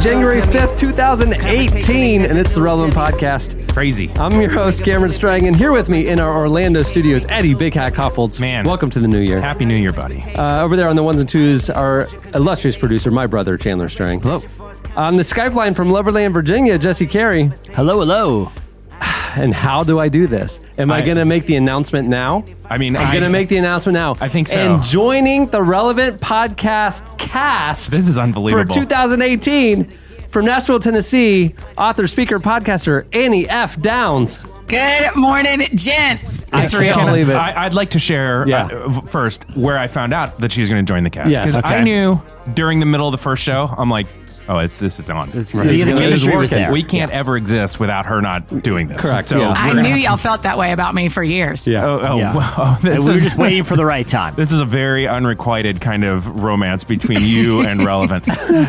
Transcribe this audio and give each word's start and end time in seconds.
January 0.00 0.40
5th, 0.42 0.78
2018, 0.78 2.24
and 2.24 2.38
it's 2.38 2.54
the 2.54 2.62
Relevant 2.62 2.94
Podcast. 2.94 3.72
Crazy. 3.72 4.10
I'm 4.14 4.40
your 4.40 4.48
host, 4.50 4.84
Cameron 4.84 5.10
Strang, 5.10 5.48
and 5.48 5.56
here 5.56 5.72
with 5.72 5.88
me 5.88 6.06
in 6.06 6.20
our 6.20 6.36
Orlando 6.36 6.82
studios, 6.82 7.26
Eddie 7.28 7.52
Big 7.54 7.74
Hat 7.74 7.94
Kaufholz. 7.94 8.40
Man. 8.40 8.64
Welcome 8.64 8.90
to 8.90 9.00
the 9.00 9.08
new 9.08 9.18
year. 9.18 9.40
Happy 9.40 9.64
New 9.64 9.74
Year, 9.74 9.92
buddy. 9.92 10.20
Uh, 10.22 10.62
over 10.62 10.76
there 10.76 10.88
on 10.88 10.94
the 10.94 11.02
ones 11.02 11.20
and 11.20 11.28
twos, 11.28 11.68
our 11.68 12.06
illustrious 12.32 12.76
producer, 12.76 13.10
my 13.10 13.26
brother, 13.26 13.58
Chandler 13.58 13.88
Strang. 13.88 14.20
Hello. 14.20 14.40
On 14.94 15.16
the 15.16 15.24
Skype 15.24 15.54
line 15.54 15.74
from 15.74 15.88
Loverland, 15.88 16.32
Virginia, 16.32 16.78
Jesse 16.78 17.06
Carey. 17.06 17.50
Hello, 17.74 17.98
hello. 17.98 18.52
And 19.36 19.52
how 19.54 19.84
do 19.84 19.98
I 20.00 20.08
do 20.08 20.26
this? 20.26 20.58
Am 20.78 20.90
I, 20.90 20.98
I- 20.98 21.02
going 21.04 21.18
to 21.18 21.24
make 21.26 21.44
the 21.46 21.56
announcement 21.56 22.08
now? 22.08 22.44
I 22.64 22.78
mean, 22.78 22.96
I'm 22.96 23.06
I- 23.06 23.12
going 23.12 23.22
to 23.24 23.30
make 23.30 23.48
the 23.48 23.58
announcement 23.58 23.94
now. 23.94 24.16
I 24.20 24.28
think 24.28 24.48
so. 24.48 24.58
And 24.58 24.82
joining 24.82 25.46
the 25.48 25.62
Relevant 25.62 26.20
Podcast 26.20 27.07
cast. 27.28 27.90
This 27.92 28.08
is 28.08 28.18
unbelievable. 28.18 28.72
For 28.74 28.80
2018, 28.80 29.90
from 30.30 30.44
Nashville, 30.44 30.78
Tennessee, 30.80 31.54
author, 31.76 32.06
speaker, 32.06 32.38
podcaster, 32.38 33.06
Annie 33.14 33.48
F. 33.48 33.80
Downs. 33.80 34.38
Good 34.66 35.16
morning, 35.16 35.66
gents. 35.74 36.44
I 36.52 36.64
It's 36.64 36.72
can't 36.74 36.96
real. 36.96 37.06
believe 37.06 37.30
it. 37.30 37.34
I, 37.36 37.64
I'd 37.64 37.72
like 37.72 37.90
to 37.90 37.98
share 37.98 38.46
Yeah. 38.46 38.66
uh, 38.66 39.00
first 39.02 39.44
where 39.56 39.78
I 39.78 39.86
found 39.88 40.12
out 40.12 40.40
that 40.40 40.52
she 40.52 40.60
was 40.60 40.68
going 40.68 40.84
to 40.84 40.90
join 40.92 41.04
the 41.04 41.10
cast 41.10 41.30
Yes, 41.30 41.38
because 41.40 41.56
okay. 41.56 41.76
I 41.76 41.80
knew 41.82 42.20
during 42.52 42.78
the 42.78 42.84
middle 42.86 43.08
of 43.08 43.12
the 43.12 43.18
first 43.18 43.42
show, 43.42 43.74
I'm 43.78 43.88
like, 43.88 44.06
oh, 44.48 44.58
it's 44.58 44.78
this 44.78 44.98
is 44.98 45.10
on. 45.10 45.28
It's- 45.30 45.54
Right. 45.54 45.64
the, 45.66 45.70
It's 45.72 45.80
the 45.84 45.90
gonna- 45.90 46.00
chemistry 46.00 46.36
was 46.36 46.50
there. 46.50 46.70
we 46.72 46.82
can't 46.82 47.10
ever 47.12 47.36
exist 47.36 47.78
without 47.80 48.06
her 48.06 48.20
not 48.20 48.62
doing 48.62 48.88
this. 48.88 49.00
Correct, 49.02 49.28
So 49.30 49.40
yeah. 49.40 49.52
I 49.56 49.72
knew 49.72 49.94
y'all 49.96 50.16
to- 50.16 50.22
felt 50.22 50.42
that 50.42 50.58
way 50.58 50.72
about 50.72 50.94
me 50.94 51.08
for 51.08 51.22
years. 51.22 51.66
Yeah. 51.66 51.84
Oh, 51.84 52.00
oh, 52.02 52.16
Yeah. 52.18 52.34
wow. 52.34 52.78
This 52.82 52.96
And 52.96 53.04
we 53.04 53.10
were 53.10 53.16
is- 53.16 53.22
just 53.24 53.36
waiting 53.38 53.64
for 53.64 53.76
the 53.76 53.84
right 53.84 54.06
time. 54.06 54.34
This 54.36 54.52
is 54.52 54.60
a 54.60 54.64
very 54.64 55.06
unrequited 55.08 55.80
kind 55.80 56.04
of 56.04 56.26
romance 56.42 56.84
between 56.84 57.18
you 57.20 57.62
and 57.66 57.84
Relevant. 57.84 58.24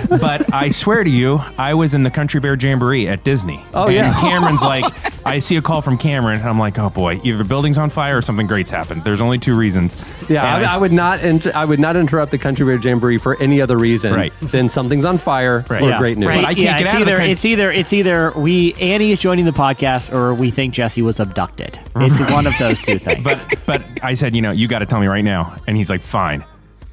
but 0.10 0.54
I 0.54 0.70
swear 0.72 1.04
to 1.04 1.10
you, 1.10 1.42
I 1.58 1.74
was 1.74 1.94
in 1.94 2.04
the 2.04 2.12
Country 2.12 2.40
Bear 2.40 2.56
Jamboree 2.56 3.08
at 3.08 3.24
Disney. 3.24 3.64
Oh, 3.74 3.86
and 3.86 3.96
yeah. 3.96 4.14
Cameron's 4.22 4.64
like, 4.64 4.86
I 5.26 5.40
see 5.40 5.58
a 5.58 5.62
call 5.62 5.82
from 5.82 5.98
Cameron, 5.98 6.40
and 6.40 6.50
I'm 6.50 6.60
like, 6.60 6.80
oh 6.80 6.90
boy, 6.90 7.20
either 7.24 7.38
the 7.38 7.44
building's 7.44 7.78
on 7.78 7.90
fire 7.90 8.18
or 8.18 8.22
something 8.22 8.48
great's 8.48 8.72
happened. 8.72 9.04
There's 9.04 9.22
only 9.22 9.38
two 9.38 9.56
reasons. 9.56 9.96
Yeah, 10.30 10.56
And 10.56 10.66
I, 10.66 10.72
I 10.72 10.76
s- 10.76 10.80
would 10.82 10.92
not. 10.94 11.20
Inter- 11.22 11.52
I 11.56 11.66
would 11.66 11.80
not 11.80 11.96
interrupt 11.96 12.32
the 12.32 12.38
Country 12.38 12.66
Bear 12.66 12.78
Jamboree 12.78 13.18
for 13.18 13.40
any 13.42 13.62
other 13.62 13.78
reason 13.78 14.14
Right. 14.14 14.34
than 14.42 14.70
something's 14.70 15.06
on 15.06 15.18
fire 15.18 15.62
Right. 15.70 15.84
or 15.84 15.90
Yeah. 15.90 15.98
great 16.00 16.18
news. 16.18 16.28
Right. 16.30 16.40
I 16.44 16.54
can't 16.54 16.60
yeah, 16.60 16.78
get 16.78 16.82
it's 16.88 16.94
out 16.96 17.02
of 17.02 17.06
the 17.06 17.12
either 17.14 17.18
country. 17.18 17.32
it's 17.32 17.46
either 17.46 17.72
it's 17.72 17.94
either 17.94 18.32
we 18.36 18.74
Annie 18.76 19.12
is 19.12 19.20
joining 19.20 19.46
the 19.46 19.52
podcast 19.52 20.12
or 20.14 20.34
we 20.34 20.50
think 20.52 20.74
Jesse 20.74 21.02
was 21.02 21.20
abducted. 21.20 21.80
It's 21.96 22.20
one 22.32 22.48
of 22.48 22.58
those 22.58 22.82
two 22.82 22.98
things. 22.98 23.24
But 23.24 23.46
but 23.68 23.84
I 24.04 24.16
said, 24.16 24.36
you 24.36 24.42
know, 24.42 24.52
you 24.52 24.68
got 24.68 24.80
to 24.80 24.86
tell 24.86 25.00
me 25.00 25.08
right 25.08 25.24
now. 25.24 25.56
And 25.68 25.78
he's 25.78 25.90
like, 25.90 26.02
fine. 26.02 26.44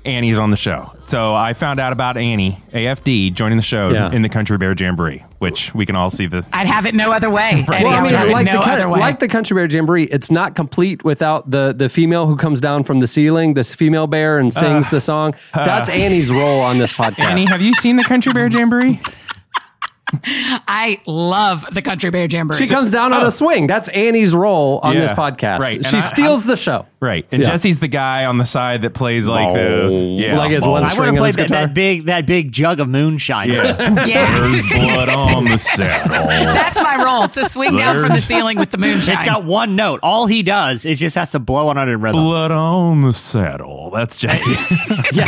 Annie's 0.07 0.39
on 0.39 0.51
the 0.51 0.57
show. 0.57 0.93
So 1.07 1.35
I 1.35 1.53
found 1.53 1.79
out 1.81 1.93
about 1.93 2.17
Annie, 2.17 2.59
AFD, 2.73 3.33
joining 3.35 3.57
the 3.57 3.63
show 3.63 3.91
Yeah. 3.91 4.11
in 4.13 4.23
the 4.23 4.29
Country 4.29 4.57
Bear 4.59 4.75
Jamboree, 4.79 5.25
which 5.39 5.75
we 5.75 5.85
can 5.87 5.97
all 5.97 6.11
see 6.11 6.27
the. 6.27 6.47
I'd 6.53 6.67
have 6.67 6.87
it 6.87 6.95
no 6.95 7.13
other 7.13 7.29
way. 7.31 7.65
Right. 7.69 7.81
Eddie, 7.81 7.85
Well, 7.85 7.95
I 7.95 7.99
I 7.99 8.01
would 8.03 8.05
mean, 8.11 8.15
have 8.15 8.29
it 8.29 8.33
like, 8.33 8.47
no 8.47 8.53
the, 8.61 8.69
other 8.73 8.89
way. 8.89 9.01
like 9.01 9.19
the 9.19 9.29
Country 9.29 9.55
Bear 9.55 9.67
Jamboree, 9.67 10.05
it's 10.05 10.31
not 10.31 10.55
complete 10.55 11.05
without 11.05 11.51
the 11.51 11.73
the 11.77 11.89
female 11.89 12.27
who 12.27 12.37
comes 12.37 12.61
down 12.61 12.85
from 12.85 13.01
the 13.01 13.07
ceiling, 13.07 13.55
this 13.55 13.75
female 13.75 14.07
bear, 14.07 14.39
and 14.39 14.49
uh, 14.49 14.61
sings 14.61 14.91
the 14.91 15.01
song. 15.01 15.35
Uh. 15.53 15.65
That's 15.65 15.89
Annie's 15.89 16.31
role 16.31 16.61
on 16.61 16.79
this 16.79 16.93
podcast. 16.93 17.21
Annie, 17.21 17.47
have 17.47 17.61
you 17.63 17.75
seen 17.75 17.97
the 17.97 18.05
Country 18.05 18.33
Bear 18.33 18.47
Jamboree? 18.49 19.01
I 20.69 21.01
love 21.07 21.67
the 21.75 21.83
Country 21.83 22.11
Bear 22.11 22.27
Jamboree. 22.31 22.57
she 22.59 22.69
comes 22.69 22.91
down 22.93 23.13
on 23.13 23.25
oh. 23.25 23.27
a 23.27 23.31
swing. 23.31 23.67
That's 23.67 23.89
Annie's 23.89 24.35
role 24.35 24.79
on 24.83 24.95
Yeah, 24.95 25.01
this 25.01 25.13
podcast. 25.13 25.59
right. 25.61 25.77
And 25.77 25.87
She 25.87 25.97
I- 25.97 26.01
steals 26.01 26.45
the 26.45 26.57
show. 26.57 26.87
Right. 27.07 27.25
And 27.31 27.43
Yeah. 27.43 27.49
Jesse's 27.51 27.79
the 27.79 27.87
guy 27.89 28.25
on 28.25 28.39
the 28.39 28.45
side 28.45 28.83
that 28.83 28.93
plays 28.95 29.29
like 29.29 29.55
the. 29.55 30.17
Yeah. 30.19 30.37
Like 30.37 30.51
his 30.51 30.67
one 30.67 30.83
I 30.83 30.89
string 30.89 31.15
would 31.15 31.15
have 31.15 31.23
on 31.23 31.27
his 31.27 31.37
played 31.37 31.45
that, 31.45 31.49
guitar. 31.53 31.67
that 31.69 31.75
big 31.75 32.05
that 32.07 32.27
big 32.27 32.51
jug 32.51 32.81
of 32.81 32.89
moonshine. 32.89 33.51
Yeah. 33.51 34.05
yeah, 34.07 34.35
There's 34.41 34.73
blood 34.73 35.09
on 35.09 35.45
the 35.45 35.59
saddle. 35.77 36.27
that's 36.27 36.81
my 36.83 37.03
role 37.05 37.29
to 37.29 37.49
swing 37.49 37.77
down 37.77 38.01
from 38.01 38.09
the 38.15 38.21
ceiling 38.21 38.59
with 38.59 38.71
the 38.71 38.79
moonshine. 38.79 39.15
It's 39.17 39.25
got 39.25 39.45
one 39.45 39.77
note. 39.77 40.01
All 40.03 40.27
he 40.27 40.43
does 40.43 40.85
is 40.85 40.99
just 40.99 41.15
has 41.17 41.31
to 41.33 41.39
blow 41.39 41.69
on 41.69 41.79
it 41.79 41.89
in 41.89 42.01
rhythm. 42.01 42.21
Blood 42.21 42.51
on 42.51 43.03
the 43.03 43.13
saddle. 43.13 43.91
That's 43.91 44.17
Jesse. 44.17 44.55
Yeah. 45.13 45.27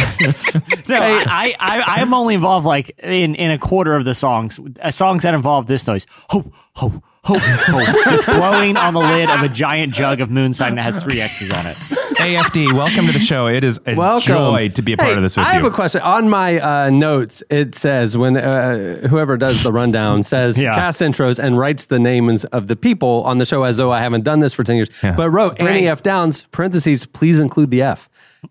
no, 0.89 0.99
I, 1.01 1.55
I, 1.59 1.81
I 1.99 2.01
am 2.03 2.13
only 2.13 2.35
involved 2.35 2.67
like 2.67 2.91
in, 2.99 3.35
in 3.37 3.51
a 3.53 3.59
quarter 3.59 3.95
of 3.95 4.05
the 4.05 4.15
songs. 4.15 4.59
Uh, 4.81 4.91
songs 4.91 5.23
that 5.23 5.35
involve 5.35 5.67
this 5.67 5.87
noise. 5.87 6.07
Ho, 6.31 6.51
ho, 6.75 7.03
ho, 7.37 7.39
ho. 7.39 8.11
Just 8.11 8.27
blowing 8.27 8.77
on 8.77 8.95
the 8.95 9.01
lid 9.01 9.31
of 9.31 9.43
a 9.43 9.49
giant 9.49 9.93
jug 9.93 10.21
of 10.21 10.31
moonshine 10.31 10.75
that 10.77 10.83
has 10.83 11.03
three 11.03 11.21
X's 11.21 11.51
on 11.51 11.67
it. 11.67 11.77
AFD, 12.19 12.73
welcome 12.73 13.07
to 13.07 13.13
the 13.13 13.21
show. 13.21 13.47
It 13.47 13.63
is 13.63 13.79
a 13.87 13.95
Welcome. 13.95 14.27
joy 14.27 14.69
to 14.71 14.83
be 14.83 14.93
a 14.93 14.97
part 14.97 15.11
Hey, 15.11 15.17
of 15.17 15.23
this 15.23 15.37
with 15.37 15.47
I 15.47 15.51
you. 15.57 15.63
have 15.63 15.73
a 15.73 15.75
question. 15.75 16.01
On 16.01 16.29
my 16.29 16.59
uh, 16.59 16.91
notes, 16.91 17.45
it 17.49 17.77
says 17.77 18.17
when 18.17 18.37
uh, 18.37 19.07
whoever 19.09 19.37
does 19.37 19.63
the 19.63 19.73
rundown 19.73 20.25
says 20.25 20.61
Yeah. 20.63 20.75
cast 20.75 21.01
intros 21.01 21.39
and 21.39 21.57
writes 21.57 21.87
the 21.87 22.01
names 22.01 22.45
of 22.47 22.67
the 22.67 22.75
people 22.75 23.23
on 23.25 23.39
the 23.39 23.47
show 23.47 23.63
as 23.63 23.77
though 23.77 23.93
I 23.93 24.01
haven't 24.01 24.25
done 24.25 24.41
this 24.41 24.53
for 24.53 24.65
10 24.65 24.77
years, 24.77 24.89
Yeah. 25.03 25.13
but 25.13 25.31
wrote 25.31 25.61
Annie 25.61 25.85
Right. 25.85 25.93
F. 25.93 26.03
Downs, 26.03 26.43
parentheses, 26.51 27.07
please 27.07 27.39
include 27.39 27.71
the 27.71 27.83
F. 27.83 28.09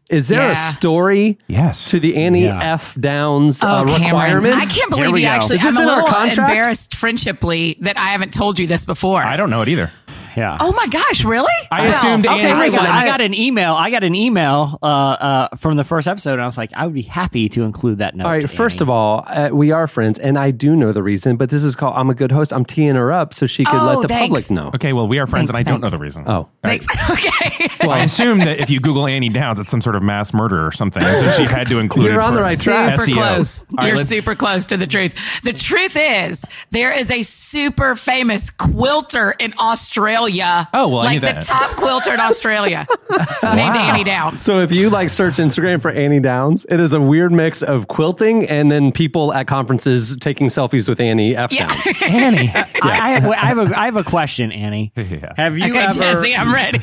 Is 0.09 0.29
there 0.29 0.44
Yeah. 0.44 0.51
a 0.51 0.56
story 0.56 1.38
Yes. 1.47 1.89
to 1.91 2.00
the 2.00 2.16
Annie 2.16 2.45
Yeah. 2.45 2.73
F. 2.73 2.95
Downs 2.95 3.61
Oh, 3.63 3.67
uh, 3.67 3.83
requirement? 3.83 4.56
I 4.56 4.63
can't 4.63 4.89
believe 4.89 5.11
we 5.11 5.22
you 5.23 5.27
go. 5.27 5.31
actually. 5.31 5.57
Is 5.57 5.63
this 5.63 5.77
I'm 5.77 5.83
a 5.83 5.88
little 5.88 6.06
contract? 6.07 6.38
embarrassed 6.51 6.94
friendshiply 6.94 7.79
that 7.81 7.97
I 7.97 8.06
haven't 8.09 8.33
told 8.33 8.59
you 8.59 8.67
this 8.67 8.85
before. 8.85 9.22
I 9.23 9.35
don't 9.35 9.50
know 9.50 9.61
it 9.61 9.67
either. 9.67 9.91
Yeah. 10.38 10.58
Oh 10.59 10.72
my 10.72 10.88
gosh, 10.88 11.25
really? 11.25 11.52
I 11.72 11.81
Well, 11.81 11.90
assumed 11.96 12.25
Okay, 12.28 12.50
Annie- 12.52 12.59
listen, 12.59 12.80
I- 12.86 13.02
I 13.02 13.06
got 13.08 13.22
an 13.22 13.34
email. 13.34 13.74
I 13.74 13.90
got 13.90 14.03
an 14.03 14.14
email 14.16 14.78
uh, 14.84 14.86
uh, 14.86 15.56
from 15.56 15.75
the 15.78 15.84
first 15.84 16.08
episode, 16.08 16.34
and 16.34 16.42
I 16.44 16.46
was 16.46 16.58
like, 16.58 16.72
I 16.75 16.86
would 16.86 16.94
be 16.94 17.02
happy 17.02 17.50
to 17.50 17.64
include 17.64 17.98
that 17.98 18.16
note. 18.16 18.25
All 18.25 18.31
right, 18.31 18.50
first 18.50 18.80
of 18.81 18.90
all, 18.90 19.24
uh, 19.28 19.50
we 19.52 19.72
are 19.72 19.88
friends, 19.88 20.20
and 20.20 20.38
I 20.38 20.52
do 20.52 20.75
know 20.75 20.92
the 20.92 21.02
reason, 21.03 21.38
but 21.38 21.50
this 21.50 21.64
is 21.64 21.75
called 21.75 21.96
I'm 21.98 22.09
a 22.09 22.14
good 22.14 22.31
host. 22.31 22.53
I'm 22.53 22.66
teeing 22.66 22.96
her 22.96 23.12
up 23.12 23.34
so 23.34 23.46
she 23.48 23.66
could 23.66 23.75
Oh, 23.81 23.86
let 23.86 24.02
the 24.03 24.08
thanks. 24.08 24.28
public 24.48 24.52
know. 24.52 24.72
Okay, 24.75 24.94
well, 24.94 25.08
we 25.08 25.20
are 25.20 25.25
friends, 25.28 25.50
Thanks, 25.50 25.59
and 25.59 25.68
I 25.68 25.72
don't 25.72 25.81
know 25.81 25.90
the 25.90 25.98
reason. 25.98 26.24
Oh. 26.28 26.48
Thanks. 26.64 26.88
Okay. 27.09 27.68
Well, 27.81 27.92
I 27.92 28.00
assume 28.04 28.40
that 28.40 28.59
if 28.59 28.69
you 28.69 28.80
Google 28.80 29.08
Annie 29.08 29.30
Downs, 29.30 29.59
it's 29.59 29.72
some 29.72 29.81
sort 29.81 29.96
of 29.96 30.04
mass 30.04 30.34
murder 30.34 30.66
or 30.66 30.72
something. 30.72 31.02
So 31.02 31.31
she 31.31 31.44
had 31.46 31.68
to 31.69 31.80
include 31.80 32.08
You're 32.12 32.19
it 32.19 32.24
on 32.24 32.36
the 32.36 32.42
right 32.42 32.59
track. 32.59 33.00
super 33.00 33.12
SEO. 33.12 33.14
close. 33.16 33.66
All 33.72 33.75
right, 33.78 33.88
You're 33.88 33.98
super 33.98 34.36
close 34.36 34.66
to 34.68 34.78
the 34.78 34.86
truth. 34.88 35.16
The 35.44 35.54
truth 35.54 35.96
is, 35.98 36.44
there 36.72 36.92
is 36.92 37.09
a 37.12 37.22
super 37.24 37.96
famous 37.96 38.50
quilter 38.52 39.31
in 39.40 39.54
Australia. 39.58 40.26
Oh, 40.73 40.88
well, 40.89 40.99
I 40.99 41.03
like 41.05 41.13
knew 41.15 41.19
the 41.21 41.27
that. 41.27 41.41
top 41.43 41.75
quilter 41.77 42.13
in 42.13 42.19
Australia, 42.19 42.85
named 43.43 43.75
Annie 43.75 44.03
Downs. 44.03 44.43
So 44.43 44.59
if 44.59 44.71
you 44.71 44.89
like 44.89 45.09
search 45.09 45.35
Instagram 45.35 45.81
for 45.81 45.89
Annie 45.91 46.19
Downs, 46.19 46.65
it 46.69 46.79
is 46.79 46.93
a 46.93 47.01
weird 47.01 47.31
mix 47.31 47.61
of 47.63 47.88
quilting 47.88 48.45
and 48.47 48.71
then 48.71 48.91
people 48.91 49.33
at 49.33 49.47
conferences 49.47 50.17
taking 50.17 50.47
selfies 50.47 50.88
with 50.89 50.99
Annie 50.99 51.35
F. 51.35 51.51
Yeah. 51.51 51.67
Downs. 51.67 51.88
Annie. 52.03 52.49
I, 52.53 52.67
I, 52.81 53.09
have, 53.19 53.25
I 53.31 53.35
have 53.35 53.57
a 53.57 53.79
I 53.79 53.85
have 53.85 53.97
a 53.97 54.03
question, 54.03 54.51
Annie. 54.51 54.91
Yeah. 55.07 55.33
Have 55.38 55.57
you 55.57 55.65
Okay, 55.69 55.79
ever? 55.79 55.91
Jesse, 55.93 56.35
I'm 56.35 56.53
ready. 56.53 56.81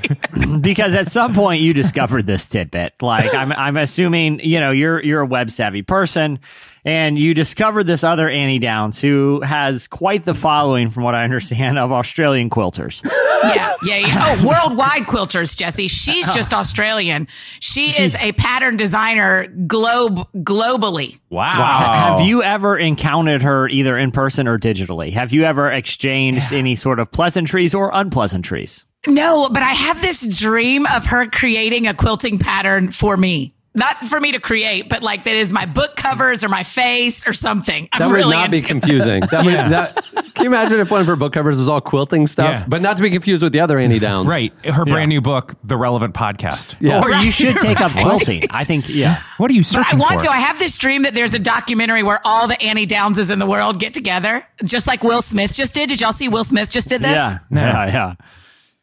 because 0.61 0.95
at 0.95 1.09
some 1.09 1.35
point 1.35 1.61
you 1.61 1.75
discovered 1.75 2.27
this 2.27 2.47
tidbit. 2.47 2.95
Like 3.03 3.33
I'm, 3.35 3.53
I'm 3.53 3.77
assuming 3.77 4.41
you 4.41 4.61
know 4.61 4.71
you're 4.71 5.03
you're 5.03 5.21
a 5.21 5.27
web 5.27 5.51
savvy 5.51 5.83
person, 5.83 6.39
and 6.85 7.19
you 7.19 7.33
discovered 7.33 7.85
this 7.85 8.05
other 8.05 8.29
Annie 8.29 8.59
Downs 8.59 9.01
who 9.01 9.41
has 9.41 9.89
quite 9.89 10.25
the 10.25 10.35
following, 10.35 10.91
from 10.91 11.03
what 11.03 11.15
I 11.15 11.25
understand, 11.25 11.79
of 11.79 11.93
Australian 11.93 12.51
quilters. 12.51 13.03
yeah, 13.45 13.75
yeah, 13.85 13.97
yeah. 13.97 14.37
Oh, 14.41 14.47
worldwide 14.47 15.07
quilters, 15.07 15.57
Jesse. 15.57 15.89
She's 15.89 16.33
just 16.35 16.53
oh. 16.53 16.59
Australian. 16.59 17.29
She 17.61 17.91
is 17.91 18.15
a 18.17 18.33
pattern 18.33 18.77
designer 18.77 19.47
globe 19.47 20.29
globally. 20.35 21.19
Wow. 21.31 22.19
Have 22.19 22.27
you 22.27 22.43
ever 22.43 22.77
encountered 22.77 23.43
her 23.43 23.69
either 23.69 23.97
in 23.97 24.13
person 24.13 24.47
or 24.47 24.59
digitally? 24.59 25.13
Have 25.13 25.33
you 25.33 25.45
ever 25.45 25.71
exchanged 25.71 26.53
any 26.53 26.75
sort 26.75 27.01
of 27.01 27.11
pleasantries 27.11 27.75
or 27.75 27.91
unpleasantries? 27.95 28.85
No, 29.07 29.49
but 29.51 29.63
I 29.63 29.73
have 29.73 30.01
this 30.01 30.27
dream 30.27 30.87
of 30.87 31.07
her 31.07 31.27
creating 31.27 31.87
a 31.87 31.95
quilting 31.95 32.39
pattern 32.39 32.91
for 32.91 33.17
me. 33.17 33.55
Not 33.77 34.01
for 34.03 34.21
me 34.21 34.31
to 34.33 34.39
create, 34.41 34.89
but 34.89 35.03
like 35.03 35.25
that 35.25 35.35
is 35.35 35.53
my 35.53 35.67
book 35.67 35.97
covers 35.97 36.45
or 36.45 36.49
my 36.49 36.63
face 36.63 37.27
or 37.27 37.33
something. 37.33 37.89
I'm 37.93 37.99
That 37.99 38.07
would 38.07 38.15
really 38.15 38.37
not 38.37 38.53
be 38.53 38.63
confusing. 38.63 39.21
That 39.33 39.45
would, 39.45 39.55
that, 39.55 39.97
can 40.35 40.45
you 40.45 40.47
imagine 40.51 40.79
if 40.79 40.93
one 40.93 41.01
of 41.01 41.09
her 41.09 41.17
book 41.17 41.33
covers 41.33 41.59
was 41.59 41.69
all 41.69 41.81
quilting 41.81 42.29
stuff, 42.29 42.61
Yeah. 42.61 42.65
but 42.69 42.83
not 42.83 42.97
to 42.99 43.03
be 43.03 43.11
confused 43.11 43.43
with 43.43 43.53
the 43.53 43.59
other 43.59 43.77
Annie 43.81 43.99
Downs? 43.99 44.29
Right. 44.29 44.53
Her 44.65 44.85
brand 44.85 45.09
new 45.09 45.21
book, 45.21 45.55
The 45.65 45.77
Relevant 45.77 46.15
Podcast. 46.15 46.77
Yes. 46.79 47.05
Or 47.05 47.11
you 47.25 47.33
should 47.33 47.57
take 47.57 47.81
up 47.81 47.91
quilting. 48.01 48.45
I 48.51 48.63
think, 48.63 48.89
yeah. 48.89 49.23
What 49.39 49.51
are 49.51 49.55
you 49.55 49.63
But 49.63 49.67
searching 49.67 49.99
I 50.01 50.03
want 50.03 50.21
for? 50.21 50.27
to. 50.29 50.33
I 50.33 50.39
have 50.39 50.61
this 50.61 50.77
dream 50.79 51.03
that 51.03 51.15
there's 51.15 51.35
a 51.35 51.41
documentary 51.41 52.05
where 52.05 52.21
all 52.25 52.47
the 52.47 52.61
Annie 52.63 52.87
Downses 52.87 53.33
in 53.33 53.41
the 53.41 53.47
world 53.47 53.81
get 53.81 53.93
together, 53.93 54.47
just 54.65 54.87
like 54.87 55.03
Will 55.03 55.21
Smith 55.23 55.53
just 55.53 55.75
did. 55.75 55.89
Did 55.89 56.01
y'all 56.01 56.13
see 56.13 56.29
Will 56.29 56.45
Smith 56.45 56.71
just 56.71 56.89
did 56.89 57.03
this? 57.03 57.17
Yeah. 57.17 57.39
Yeah. 57.51 57.87
Yeah. 57.89 58.15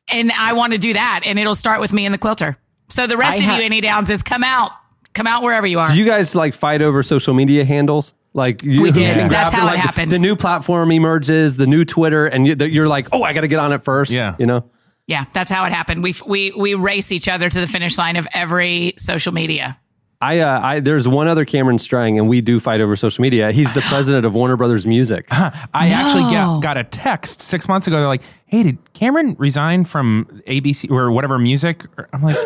And 0.09 0.33
I 0.33 0.51
want 0.51 0.73
to 0.73 0.77
do 0.77 0.91
that, 0.93 1.21
and 1.25 1.39
it'll 1.39 1.55
start 1.55 1.79
with 1.79 1.93
me 1.93 2.03
and 2.05 2.13
the 2.13 2.17
quilter. 2.17 2.57
So 2.89 3.07
the 3.07 3.15
rest 3.15 3.37
I 3.37 3.39
of 3.39 3.43
ha- 3.51 3.55
you 3.59 3.63
Annie 3.63 3.81
Downses, 3.81 4.25
come 4.25 4.43
out, 4.43 4.71
come 5.13 5.27
out 5.27 5.43
wherever 5.43 5.65
you 5.67 5.79
are. 5.79 5.87
Do 5.87 5.95
you 5.97 6.05
guys 6.05 6.35
like 6.35 6.53
fight 6.53 6.81
over 6.81 7.03
social 7.03 7.33
media 7.33 7.65
handles? 7.65 8.13
Like 8.33 8.63
you, 8.63 8.81
We 8.81 8.91
did. 8.91 9.13
can 9.15 9.27
That's 9.29 9.51
grab 9.51 9.61
how 9.61 9.67
it 9.67 9.71
like, 9.71 9.79
happened. 9.79 10.11
The 10.11 10.19
new 10.19 10.35
platform 10.37 10.91
emerges, 10.91 11.57
the 11.57 11.67
new 11.67 11.83
Twitter, 11.83 12.27
and 12.27 12.47
you, 12.47 12.55
you're 12.65 12.87
like, 12.87 13.07
oh, 13.11 13.23
I 13.23 13.33
got 13.33 13.41
to 13.41 13.49
get 13.49 13.59
on 13.59 13.73
it 13.73 13.83
first. 13.83 14.13
Yeah. 14.13 14.35
you 14.39 14.45
know. 14.45 14.69
yeah, 15.07 15.25
that's 15.33 15.51
how 15.51 15.65
it 15.65 15.73
happened. 15.73 16.01
We 16.01 16.15
we 16.25 16.51
we 16.51 16.73
race 16.75 17.11
each 17.11 17.27
other 17.27 17.49
to 17.49 17.59
the 17.59 17.67
finish 17.67 17.97
line 17.97 18.15
of 18.15 18.27
every 18.33 18.93
social 18.97 19.33
media. 19.33 19.77
I, 20.23 20.37
uh, 20.39 20.59
I, 20.61 20.79
there's 20.81 21.07
one 21.07 21.27
other 21.27 21.45
Cameron 21.45 21.79
Strang, 21.79 22.19
and 22.19 22.29
we 22.29 22.41
do 22.41 22.59
fight 22.59 22.79
over 22.79 22.95
social 22.95 23.23
media. 23.23 23.51
He's 23.51 23.73
the 23.73 23.81
president 23.89 24.23
of 24.23 24.35
Warner 24.35 24.55
Brothers 24.55 24.85
Music. 24.85 25.25
I 25.31 25.89
actually 25.89 26.31
No. 26.31 26.59
get, 26.61 26.63
got 26.63 26.77
a 26.77 26.83
text 26.83 27.41
six 27.41 27.67
months 27.67 27.87
ago. 27.87 27.97
They're 27.97 28.07
like, 28.07 28.21
"Hey, 28.45 28.63
did 28.63 28.77
Cameron 28.93 29.35
resign 29.39 29.83
from 29.83 30.41
ABC 30.47 30.89
or 30.91 31.11
whatever 31.11 31.37
music?" 31.39 31.83
I'm 32.13 32.21
like, 32.21 32.37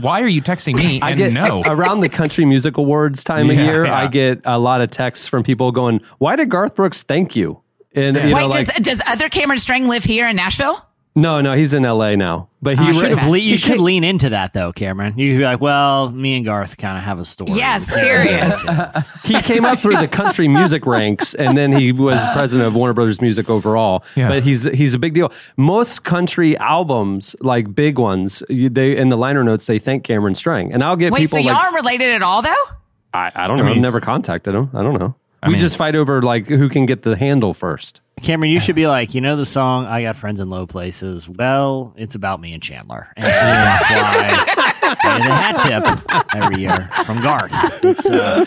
"Why 0.00 0.22
are 0.22 0.26
you 0.28 0.42
texting 0.42 0.76
me?" 0.76 1.00
I 1.00 1.10
And 1.10 1.18
get 1.18 1.32
no. 1.32 1.62
around 1.66 2.00
the 2.00 2.08
Country 2.08 2.44
Music 2.44 2.76
Awards 2.76 3.24
time 3.24 3.50
of 3.50 3.56
year. 3.56 3.84
yeah. 3.84 3.96
I 3.96 4.06
get 4.06 4.40
a 4.44 4.58
lot 4.58 4.80
of 4.80 4.90
texts 4.90 5.26
from 5.26 5.42
people 5.42 5.72
going, 5.72 6.00
"Why 6.18 6.36
did 6.36 6.48
Garth 6.48 6.74
Brooks 6.74 7.02
thank 7.02 7.36
you?" 7.36 7.60
And 7.94 8.16
you 8.16 8.22
know, 8.30 8.34
Wait, 8.34 8.46
like, 8.46 8.66
does 8.66 8.84
does 8.84 9.02
other 9.06 9.28
Cameron 9.28 9.58
Strang 9.58 9.86
live 9.88 10.04
here 10.04 10.28
in 10.28 10.36
Nashville? 10.36 10.84
No, 11.16 11.40
no, 11.40 11.54
he's 11.54 11.74
in 11.74 11.84
L.A. 11.84 12.16
now, 12.16 12.48
but 12.60 12.76
he 12.76 12.82
Oh, 12.84 12.86
You 12.88 12.92
should, 12.94 13.08
shit. 13.18 13.28
le- 13.28 13.38
you 13.38 13.50
he 13.52 13.56
should 13.56 13.78
lean 13.78 14.02
into 14.04 14.30
that 14.30 14.52
though, 14.52 14.72
Cameron. 14.72 15.16
You 15.18 15.32
could 15.32 15.38
be 15.38 15.44
like, 15.44 15.60
well, 15.60 16.10
me 16.10 16.36
and 16.36 16.44
Garth 16.44 16.76
kind 16.76 16.98
of 16.98 17.04
have 17.04 17.18
a 17.20 17.24
story. 17.24 17.52
Yes, 17.52 17.86
serious. 17.86 18.66
he 19.24 19.40
came 19.42 19.64
up 19.64 19.78
through 19.80 19.98
the 19.98 20.08
country 20.08 20.48
music 20.48 20.86
ranks 20.86 21.34
and 21.34 21.56
then 21.56 21.72
he 21.72 21.92
was 21.92 22.18
president 22.32 22.66
of 22.66 22.74
Warner 22.74 22.94
Brothers 22.94 23.20
Music 23.20 23.48
overall. 23.48 24.02
Yeah. 24.16 24.28
But 24.28 24.42
he's 24.42 24.64
he's 24.64 24.94
a 24.94 24.98
big 24.98 25.14
deal. 25.14 25.32
Most 25.56 26.02
country 26.04 26.56
albums, 26.58 27.36
like 27.40 27.74
big 27.74 27.98
ones, 27.98 28.42
you- 28.48 28.68
they 28.70 28.96
in 28.96 29.08
the 29.08 29.16
liner 29.16 29.44
notes 29.44 29.66
they 29.66 29.78
thank 29.78 30.04
Cameron 30.04 30.34
Strang. 30.34 30.72
And 30.72 30.82
I'll 30.82 30.96
get 30.96 31.12
Wait, 31.12 31.20
people 31.20 31.38
so 31.38 31.44
y'all 31.44 31.54
like 31.54 31.64
aren't 31.64 31.76
related 31.76 32.12
at 32.12 32.22
all, 32.22 32.42
though? 32.42 32.64
I, 33.12 33.30
I 33.34 33.46
don't 33.46 33.58
know. 33.58 33.64
mean, 33.64 33.76
I've 33.76 33.82
never 33.82 34.00
contacted 34.00 34.54
him. 34.54 34.70
I 34.74 34.82
don't 34.82 34.98
know. 34.98 35.14
We 35.44 35.50
mean- 35.52 35.60
just 35.60 35.76
fight 35.76 35.94
over 35.96 36.22
like 36.22 36.48
who 36.48 36.68
can 36.68 36.86
get 36.86 37.02
the 37.02 37.16
handle 37.16 37.54
first. 37.54 38.00
Cameron, 38.22 38.52
you 38.52 38.60
should 38.60 38.76
be 38.76 38.86
like, 38.86 39.12
you 39.14 39.20
know, 39.20 39.34
the 39.36 39.44
song 39.44 39.84
"I 39.86 40.02
Got 40.02 40.16
Friends 40.16 40.38
in 40.40 40.48
Low 40.48 40.66
Places." 40.66 41.28
Well, 41.28 41.92
it's 41.96 42.14
about 42.14 42.40
me 42.40 42.54
and 42.54 42.62
Chandler, 42.62 43.08
and 43.16 43.26
that's 43.26 43.90
why 43.90 44.44
I 44.82 44.94
get 45.18 45.26
a 45.26 45.34
hat 45.34 45.60
tip 45.62 45.84
every 46.34 46.60
year 46.62 46.88
from 47.04 47.20
Garth. 47.22 47.50
It's, 47.84 48.06
uh, 48.08 48.44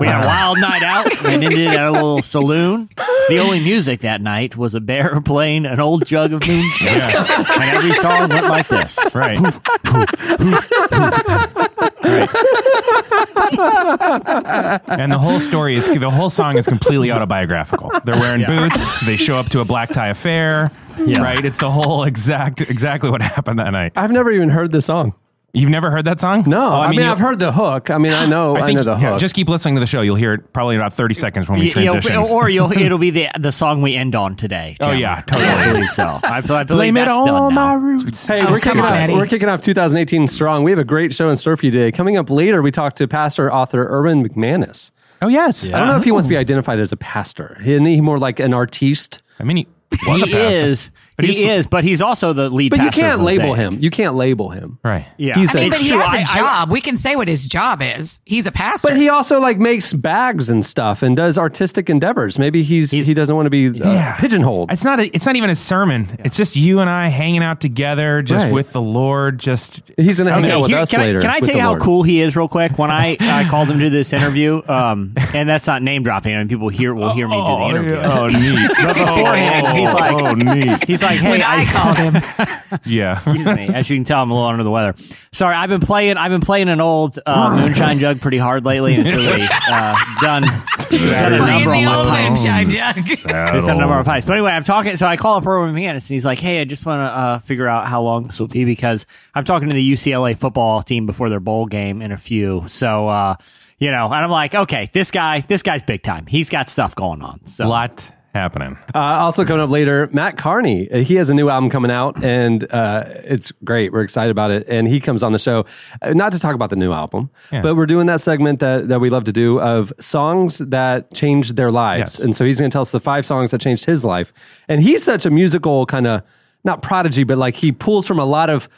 we 0.00 0.06
had 0.06 0.24
a 0.24 0.26
wild 0.26 0.58
night 0.60 0.82
out 0.82 1.06
and 1.26 1.44
ended 1.44 1.68
at 1.68 1.86
a 1.88 1.92
little 1.92 2.22
saloon. 2.22 2.88
The 3.28 3.38
only 3.38 3.60
music 3.60 4.00
that 4.00 4.20
night 4.22 4.56
was 4.56 4.74
a 4.74 4.80
bear 4.80 5.20
playing 5.24 5.66
an 5.66 5.78
old 5.78 6.04
jug 6.06 6.32
of 6.32 6.40
moonshine, 6.48 6.88
and 6.88 7.62
every 7.76 7.92
song 7.92 8.30
went 8.30 8.48
like 8.48 8.66
this. 8.68 8.98
right. 9.14 9.38
and 14.88 15.12
the 15.12 15.18
whole 15.18 15.38
story 15.38 15.76
is 15.76 15.86
the 15.86 16.10
whole 16.10 16.30
song 16.30 16.58
is 16.58 16.66
completely 16.66 17.12
autobiographical. 17.12 17.92
They're 18.04 18.18
wearing 18.18 18.44
boots. 18.46 19.04
They 19.06 19.16
show 19.16 19.36
up 19.36 19.46
to 19.50 19.60
a 19.60 19.64
black 19.64 19.90
tie 19.90 20.08
affair. 20.08 20.70
Yeah. 20.98 21.22
Right. 21.22 21.44
It's 21.44 21.58
the 21.58 21.70
whole 21.70 22.04
exact 22.04 22.60
exactly 22.60 23.10
what 23.10 23.22
happened 23.22 23.58
that 23.58 23.70
night. 23.70 23.92
I've 23.96 24.10
never 24.10 24.30
even 24.30 24.50
heard 24.50 24.72
the 24.72 24.82
song. 24.82 25.14
You've 25.54 25.68
never 25.68 25.90
heard 25.90 26.06
that 26.06 26.18
song? 26.18 26.44
No, 26.46 26.62
Oh, 26.72 26.80
I, 26.80 26.88
mean, 26.88 27.00
you- 27.00 27.06
I've 27.06 27.18
heard 27.18 27.38
the 27.38 27.52
hook. 27.52 27.90
I 27.90 27.98
mean, 27.98 28.12
I 28.14 28.24
know, 28.34 28.56
I, 28.56 28.60
I 28.62 28.66
think 28.66 28.78
know 28.78 28.84
the 28.84 28.96
yeah, 28.96 29.18
just 29.18 29.34
keep 29.34 29.48
listening 29.50 29.74
to 29.74 29.80
the 29.80 29.86
show. 29.86 30.00
You'll 30.00 30.16
hear 30.16 30.32
it 30.32 30.52
probably 30.54 30.76
in 30.76 30.80
about 30.80 30.94
thirty 30.94 31.12
seconds 31.14 31.46
when 31.48 31.58
we 31.58 31.66
You 31.66 31.84
know, 31.84 31.92
transition. 31.92 32.16
or 32.16 32.48
you'll, 32.48 32.72
it'll 32.78 32.96
be 32.98 33.10
the 33.10 33.28
the 33.38 33.52
song 33.52 33.82
we 33.82 33.94
end 33.94 34.14
on 34.14 34.34
today. 34.34 34.76
Oh, 34.80 34.92
yeah, 34.92 35.20
totally. 35.20 35.46
I 35.48 35.72
believe 35.72 35.90
so. 35.90 36.04
I, 36.24 36.38
I 36.38 36.40
believe 36.40 36.66
Blame 36.68 36.96
it 36.96 37.04
that's 37.04 37.18
on 37.18 37.26
done 37.26 37.54
my 37.54 37.74
roots. 37.74 38.26
Hey, 38.26 38.40
Oh, 38.46 38.50
we're 38.50 38.60
kicking 38.60 38.80
on, 38.80 39.10
off. 39.10 39.16
We're 39.16 39.26
kicking 39.26 39.48
off 39.50 39.62
2018 39.62 40.26
strong. 40.26 40.64
We 40.64 40.70
have 40.70 40.80
a 40.80 40.84
great 40.84 41.12
show 41.14 41.28
in 41.28 41.36
store 41.36 41.56
for 41.58 41.66
you 41.66 41.72
today. 41.72 41.92
Coming 41.92 42.16
up 42.16 42.30
later, 42.30 42.62
we 42.62 42.70
talk 42.70 42.94
to 42.94 43.06
pastor 43.06 43.52
author 43.52 43.86
Erwin 43.88 44.26
McManus. 44.26 44.90
Oh 45.20 45.28
yes. 45.28 45.68
I 45.68 45.78
don't 45.78 45.86
know 45.86 45.96
if 45.98 46.04
he 46.04 46.12
wants 46.12 46.26
to 46.26 46.30
be 46.30 46.36
identified 46.38 46.80
as 46.80 46.92
a 46.92 46.96
pastor. 46.96 47.60
Isn't 47.62 47.84
he 47.84 48.00
more 48.00 48.18
like 48.18 48.40
an 48.40 48.54
artiste? 48.54 49.20
I 49.38 49.44
mean, 49.44 49.58
he 49.58 49.66
was 50.06 50.22
a 50.22 50.26
He 50.26 50.32
pastor. 50.32 50.92
Is. 51.30 51.36
He 51.36 51.48
is, 51.48 51.66
but 51.66 51.84
he's 51.84 52.00
also 52.00 52.32
the 52.32 52.48
lead 52.50 52.70
But 52.70 52.78
you 52.80 52.86
pastor 52.86 53.00
can't 53.00 53.22
label 53.22 53.48
Mosaic. 53.48 53.72
him. 53.74 53.82
You 53.82 53.90
can't 53.90 54.14
label 54.14 54.50
him. 54.50 54.78
right. 54.84 55.06
Yeah. 55.16 55.34
He's 55.38 55.54
I 55.54 55.60
mean, 55.60 55.68
a- 55.68 55.70
but 55.70 55.80
he 55.80 55.88
has 55.90 56.30
a 56.30 56.34
job. 56.36 56.70
we 56.70 56.80
can 56.80 56.96
say 56.96 57.16
what 57.16 57.28
his 57.28 57.46
job 57.48 57.80
is. 57.82 58.20
He's 58.24 58.46
a 58.46 58.52
pastor. 58.52 58.88
But 58.88 58.96
he 58.96 59.08
also 59.08 59.40
like 59.40 59.58
makes 59.58 59.92
bags 59.92 60.48
and 60.48 60.64
stuff 60.64 61.02
and 61.02 61.16
does 61.16 61.38
artistic 61.38 61.88
endeavors. 61.90 62.38
Maybe 62.38 62.62
he's, 62.62 62.90
he 62.90 63.14
doesn't 63.14 63.34
want 63.34 63.46
to 63.46 63.50
be 63.50 63.68
uh, 63.68 63.72
Yeah. 63.92 64.16
pigeonholed. 64.18 64.72
It's 64.72 64.84
not. 64.84 65.00
A, 65.00 65.04
it's 65.14 65.26
not 65.26 65.36
even 65.36 65.50
a 65.50 65.54
sermon. 65.54 66.08
It's 66.24 66.36
just 66.36 66.56
you 66.56 66.80
and 66.80 66.88
I 66.90 67.08
hanging 67.08 67.42
out 67.42 67.60
together, 67.60 68.22
just 68.22 68.44
Right. 68.46 68.52
with 68.52 68.72
the 68.72 68.82
Lord. 68.82 69.38
Just 69.38 69.82
He's 69.96 70.18
going 70.18 70.26
to 70.28 70.32
hang 70.34 70.44
Okay, 70.44 70.52
out 70.52 70.60
with 70.62 70.70
here- 70.70 70.78
us 70.78 70.90
can 70.90 71.00
I, 71.00 71.04
later. 71.04 71.20
Can 71.20 71.30
I 71.30 71.34
with 71.40 71.44
tell 71.44 71.54
the 71.54 71.58
you 71.58 71.62
how 71.62 71.70
Lord. 71.70 71.82
cool 71.82 72.02
he 72.02 72.20
is, 72.20 72.36
real 72.36 72.48
quick? 72.48 72.78
When 72.78 72.90
I, 72.90 73.16
I 73.20 73.46
called 73.48 73.68
him 73.70 73.78
to 73.80 73.90
this 73.90 74.12
interview, 74.12 74.62
um, 74.68 75.12
and 75.34 75.48
that's 75.48 75.66
not 75.66 75.82
name 75.82 76.02
dropping, 76.02 76.34
and 76.34 76.48
people 76.48 76.68
hear 76.68 76.94
will 76.94 77.12
hear 77.12 77.28
me 77.28 77.36
do 77.36 77.42
the 77.42 77.68
interview. 77.68 78.00
Oh, 78.04 78.26
neat. 78.26 78.70
But 78.82 78.94
beforehand, 78.96 79.78
he's 79.78 79.92
like, 79.92 80.22
oh, 80.22 80.32
neat. 80.34 80.84
he's 80.86 81.02
like, 81.02 81.11
hey, 81.20 81.30
when 81.30 81.42
I 81.42 81.64
called 81.66 81.96
him, 81.98 82.80
Yeah. 82.86 83.12
Excuse 83.14 83.46
me. 83.46 83.68
As 83.68 83.88
you 83.90 83.96
can 83.96 84.04
tell, 84.04 84.22
I'm 84.22 84.30
a 84.30 84.34
little 84.34 84.48
under 84.48 84.64
the 84.64 84.70
weather. 84.70 84.94
Sorry, 85.32 85.54
I've 85.54 85.68
been 85.68 85.80
playing. 85.80 86.16
I've 86.16 86.30
been 86.30 86.40
playing 86.40 86.68
an 86.68 86.80
old 86.80 87.18
uh, 87.24 87.50
moonshine 87.56 87.98
jug 87.98 88.20
pretty 88.20 88.38
hard 88.38 88.64
lately, 88.64 88.94
and 88.94 89.06
it's 89.06 89.16
really 89.18 89.42
uh, 89.70 89.96
done. 90.20 90.42
done 90.42 91.32
a 91.32 91.38
playing 91.38 91.64
number 91.64 91.70
on 91.70 91.82
the 91.82 91.84
my 91.86 91.96
old 91.96 92.06
pipes. 92.08 92.42
moonshine 92.42 92.70
jug. 92.70 92.94
It's 92.96 93.66
done 93.66 93.76
a 93.76 93.80
number 93.80 93.98
of 93.98 94.06
pipes. 94.06 94.26
But 94.26 94.34
anyway, 94.34 94.50
I'm 94.52 94.64
talking. 94.64 94.96
So 94.96 95.06
I 95.06 95.16
call 95.16 95.36
up 95.36 95.46
Erwin 95.46 95.74
McManus, 95.74 96.08
and 96.08 96.14
he's 96.14 96.24
like, 96.24 96.38
"Hey, 96.38 96.60
I 96.60 96.64
just 96.64 96.84
want 96.84 97.00
to 97.00 97.04
uh, 97.04 97.38
figure 97.40 97.68
out 97.68 97.86
how 97.88 98.02
long 98.02 98.24
this 98.24 98.40
will 98.40 98.48
be 98.48 98.64
because 98.64 99.06
I'm 99.34 99.44
talking 99.44 99.68
to 99.70 99.74
the 99.74 99.92
UCLA 99.92 100.36
football 100.36 100.82
team 100.82 101.06
before 101.06 101.28
their 101.28 101.40
bowl 101.40 101.66
game 101.66 102.02
in 102.02 102.12
a 102.12 102.18
few. 102.18 102.64
So." 102.68 103.08
uh 103.08 103.36
you 103.78 103.90
know, 103.90 104.04
and 104.06 104.14
I'm 104.14 104.30
like, 104.30 104.54
okay, 104.54 104.90
this 104.92 105.10
guy, 105.10 105.40
this 105.40 105.62
guy's 105.64 105.82
big 105.82 106.04
time. 106.04 106.26
He's 106.26 106.50
got 106.50 106.70
stuff 106.70 106.94
going 106.94 107.20
on. 107.20 107.44
So 107.46 107.66
lot 107.66 108.08
happening. 108.34 108.78
Uh, 108.94 108.98
also 108.98 109.44
coming 109.44 109.62
up 109.62 109.70
later, 109.70 110.08
Mat 110.12 110.36
Kearney. 110.38 110.90
Uh, 110.90 110.98
He 110.98 111.16
has 111.16 111.28
a 111.30 111.34
new 111.34 111.48
album 111.48 111.68
coming 111.70 111.90
out, 111.90 112.22
and 112.24 112.64
uh, 112.72 113.04
it's 113.24 113.52
great. 113.64 113.92
We're 113.92 114.02
excited 114.02 114.30
about 114.30 114.50
it. 114.50 114.66
And 114.68 114.88
he 114.88 115.00
comes 115.00 115.22
on 115.22 115.32
the 115.32 115.38
show, 115.38 115.64
uh, 116.00 116.12
not 116.14 116.32
to 116.32 116.38
talk 116.40 116.54
about 116.54 116.70
the 116.70 116.76
new 116.76 116.92
album, 116.92 117.30
but 117.50 117.76
we're 117.76 117.86
doing 117.86 118.06
that 118.06 118.20
segment 118.20 118.60
that, 118.60 118.88
that 118.88 119.00
we 119.00 119.10
love 119.10 119.24
to 119.24 119.32
do 119.32 119.60
of 119.60 119.92
songs 120.00 120.58
that 120.58 121.12
changed 121.12 121.56
their 121.56 121.70
lives. 121.70 122.14
Yes. 122.14 122.18
And 122.20 122.34
so 122.34 122.44
he's 122.44 122.58
going 122.58 122.70
to 122.70 122.74
tell 122.74 122.82
us 122.82 122.90
the 122.90 123.00
five 123.00 123.26
songs 123.26 123.50
that 123.50 123.60
changed 123.60 123.84
his 123.84 124.04
life. 124.04 124.32
And 124.68 124.82
he's 124.82 125.02
such 125.04 125.26
a 125.26 125.30
musical 125.30 125.84
kind 125.86 126.06
of, 126.06 126.22
not 126.64 126.80
prodigy, 126.80 127.24
but 127.24 127.38
like 127.38 127.56
he 127.56 127.72
pulls 127.72 128.06
from 128.06 128.18
a 128.18 128.24
lot 128.24 128.48
of 128.48 128.68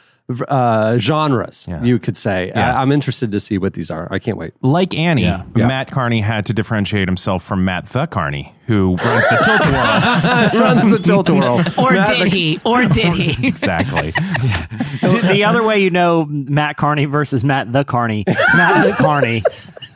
uh, 0.48 0.96
genres, 0.98 1.66
Yeah. 1.68 1.82
you 1.82 1.98
could 1.98 2.16
say. 2.16 2.48
Yeah. 2.48 2.74
I, 2.78 2.80
I'm 2.82 2.90
interested 2.92 3.30
to 3.32 3.40
see 3.40 3.58
what 3.58 3.74
these 3.74 3.90
are. 3.90 4.08
I 4.10 4.18
can't 4.18 4.38
wait. 4.38 4.54
Like 4.62 4.94
Annie, 4.94 5.24
Yeah. 5.24 5.42
Mat 5.54 5.90
Kearney 5.90 6.22
had 6.22 6.46
to 6.46 6.54
differentiate 6.54 7.08
himself 7.08 7.42
from 7.44 7.62
Matt 7.64 7.86
the 7.90 8.06
Carney, 8.06 8.54
who 8.66 8.96
runs 8.96 9.28
the 9.28 9.42
tilt 9.44 9.60
world. 9.72 10.54
Runs 10.54 10.90
the 10.90 10.98
tilt 11.02 11.28
world. 11.30 11.66
or 11.78 11.92
did 11.92 12.32
he? 12.32 12.58
Or 12.64 12.84
did 12.88 13.12
he? 13.12 13.46
exactly. 13.46 14.10
the 14.12 15.44
other 15.46 15.62
way 15.62 15.80
you 15.82 15.90
know 15.90 16.24
Mat 16.28 16.76
Kearney 16.76 17.04
versus 17.04 17.44
Matt 17.44 17.72
the 17.72 17.84
Carney, 17.84 18.24
Matt 18.26 18.86
the 18.86 18.92
Carney 19.02 19.42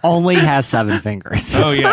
only 0.05 0.35
has 0.37 0.67
seven 0.67 1.01
fingers. 1.01 1.55
Oh 1.57 1.71
yeah. 1.71 1.93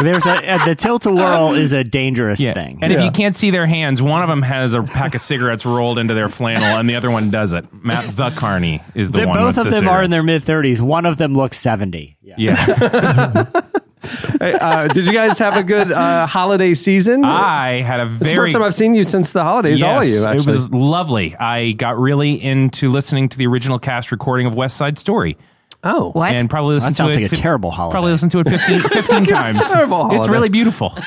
There's 0.00 0.26
a, 0.26 0.52
uh, 0.54 0.64
the 0.66 0.74
tilt 0.74 1.06
a 1.06 1.12
whirl 1.12 1.52
is 1.54 1.72
a 1.72 1.84
dangerous 1.84 2.40
Yeah. 2.40 2.52
thing. 2.52 2.80
And 2.82 2.92
if 2.92 3.00
you 3.00 3.12
can't 3.12 3.36
see 3.36 3.50
their 3.50 3.66
hands, 3.66 4.02
one 4.02 4.22
of 4.22 4.28
them 4.28 4.42
has 4.42 4.74
a 4.74 4.82
pack 4.82 5.14
of 5.14 5.20
cigarettes 5.20 5.64
rolled 5.64 5.98
into 5.98 6.14
their 6.14 6.28
flannel, 6.28 6.64
and 6.64 6.88
the 6.90 6.96
other 6.96 7.12
one 7.12 7.30
doesn't. 7.30 7.84
Matt 7.84 8.04
the 8.16 8.30
Carney 8.30 8.82
is 8.96 9.12
the 9.12 9.18
They- 9.18 9.26
one. 9.26 9.38
both 9.38 9.56
with 9.56 9.66
of 9.68 9.72
the 9.72 9.78
them 9.80 9.88
are 9.88 10.02
in 10.02 10.10
their 10.10 10.24
mid 10.24 10.44
30s. 10.44 10.80
One 10.80 11.06
of 11.06 11.16
them 11.16 11.34
looks 11.34 11.58
70. 11.58 12.16
Yeah. 12.22 12.34
Yeah. 12.36 13.44
Hey, 14.38 14.52
uh, 14.54 14.88
did 14.88 15.06
you 15.06 15.12
guys 15.12 15.38
have 15.38 15.56
a 15.56 15.62
good 15.62 15.90
uh, 15.92 16.26
holiday 16.26 16.74
season? 16.74 17.24
I 17.24 17.80
had 17.82 18.00
a 18.00 18.06
very. 18.06 18.14
it's 18.14 18.18
the 18.18 18.24
very 18.26 18.36
first 18.36 18.52
time 18.54 18.62
I've 18.62 18.74
seen 18.74 18.94
you 18.94 19.04
since 19.04 19.32
the 19.32 19.42
holidays. 19.42 19.82
all 19.82 20.00
of 20.00 20.06
you, 20.06 20.24
actually. 20.24 20.52
It 20.54 20.56
was 20.58 20.70
lovely. 20.70 21.36
I 21.36 21.72
got 21.72 21.98
really 21.98 22.42
into 22.42 22.90
listening 22.90 23.28
to 23.30 23.38
the 23.38 23.46
original 23.46 23.78
cast 23.78 24.12
recording 24.12 24.46
of 24.46 24.54
West 24.54 24.76
Side 24.76 24.98
Story. 24.98 25.36
oh, 25.82 26.10
What? 26.12 26.32
And 26.34 26.48
probably 26.50 26.74
listened 26.76 26.96
sounds 26.96 27.14
to 27.14 27.20
it 27.20 27.22
like 27.22 27.32
a 27.32 27.34
fif- 27.36 27.40
terrible 27.40 27.70
holiday. 27.70 27.92
Probably 27.94 28.12
listened 28.12 28.32
to 28.32 28.40
it 28.40 28.48
15, 28.48 28.80
15 28.88 29.24
times. 29.26 29.72
terrible 29.72 30.08
It's 30.12 30.28
really 30.28 30.48
beautiful. 30.48 30.96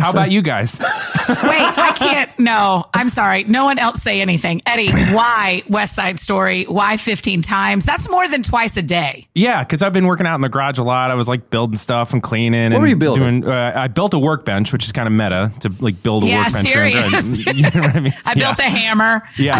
How 0.00 0.10
about 0.10 0.30
you 0.30 0.42
guys? 0.42 0.78
Wait, 0.80 0.86
I 1.28 1.94
can't. 1.96 2.38
No, 2.38 2.86
I'm 2.94 3.08
sorry. 3.08 3.44
No 3.44 3.64
one 3.64 3.78
else 3.78 4.02
say 4.02 4.20
anything. 4.20 4.62
Eddie, 4.66 4.90
why 5.14 5.62
West 5.68 5.94
Side 5.94 6.18
Story? 6.18 6.64
Why 6.64 6.96
15 6.96 7.42
times? 7.42 7.84
That's 7.84 8.08
more 8.10 8.28
than 8.28 8.42
twice 8.42 8.76
a 8.76 8.82
day. 8.82 9.26
Yeah, 9.34 9.62
because 9.62 9.82
I've 9.82 9.92
been 9.92 10.06
working 10.06 10.26
out 10.26 10.34
in 10.36 10.40
the 10.40 10.48
garage 10.48 10.78
a 10.78 10.82
lot. 10.82 11.10
I 11.10 11.14
was 11.14 11.28
like 11.28 11.50
building 11.50 11.76
stuff 11.76 12.12
and 12.12 12.22
cleaning. 12.22 12.64
What 12.70 12.72
and 12.76 12.80
were 12.82 12.86
you 12.88 12.96
building? 12.96 13.42
Doing, 13.42 13.52
uh, 13.52 13.72
I 13.76 13.88
built 13.88 14.14
a 14.14 14.18
workbench, 14.18 14.72
which 14.72 14.84
is 14.84 14.92
kind 14.92 15.06
of 15.06 15.12
meta 15.12 15.52
to 15.60 15.72
like 15.80 16.02
build 16.02 16.24
a 16.24 16.26
Yeah, 16.28 16.44
workbench. 16.44 16.68
serious. 16.68 17.46
You 17.52 17.62
know 17.70 17.80
what 17.82 17.96
I 17.96 18.00
mean? 18.00 18.14
I 18.24 18.34
built 18.34 18.58
a 18.58 18.62
hammer. 18.62 19.22
Yeah, 19.36 19.58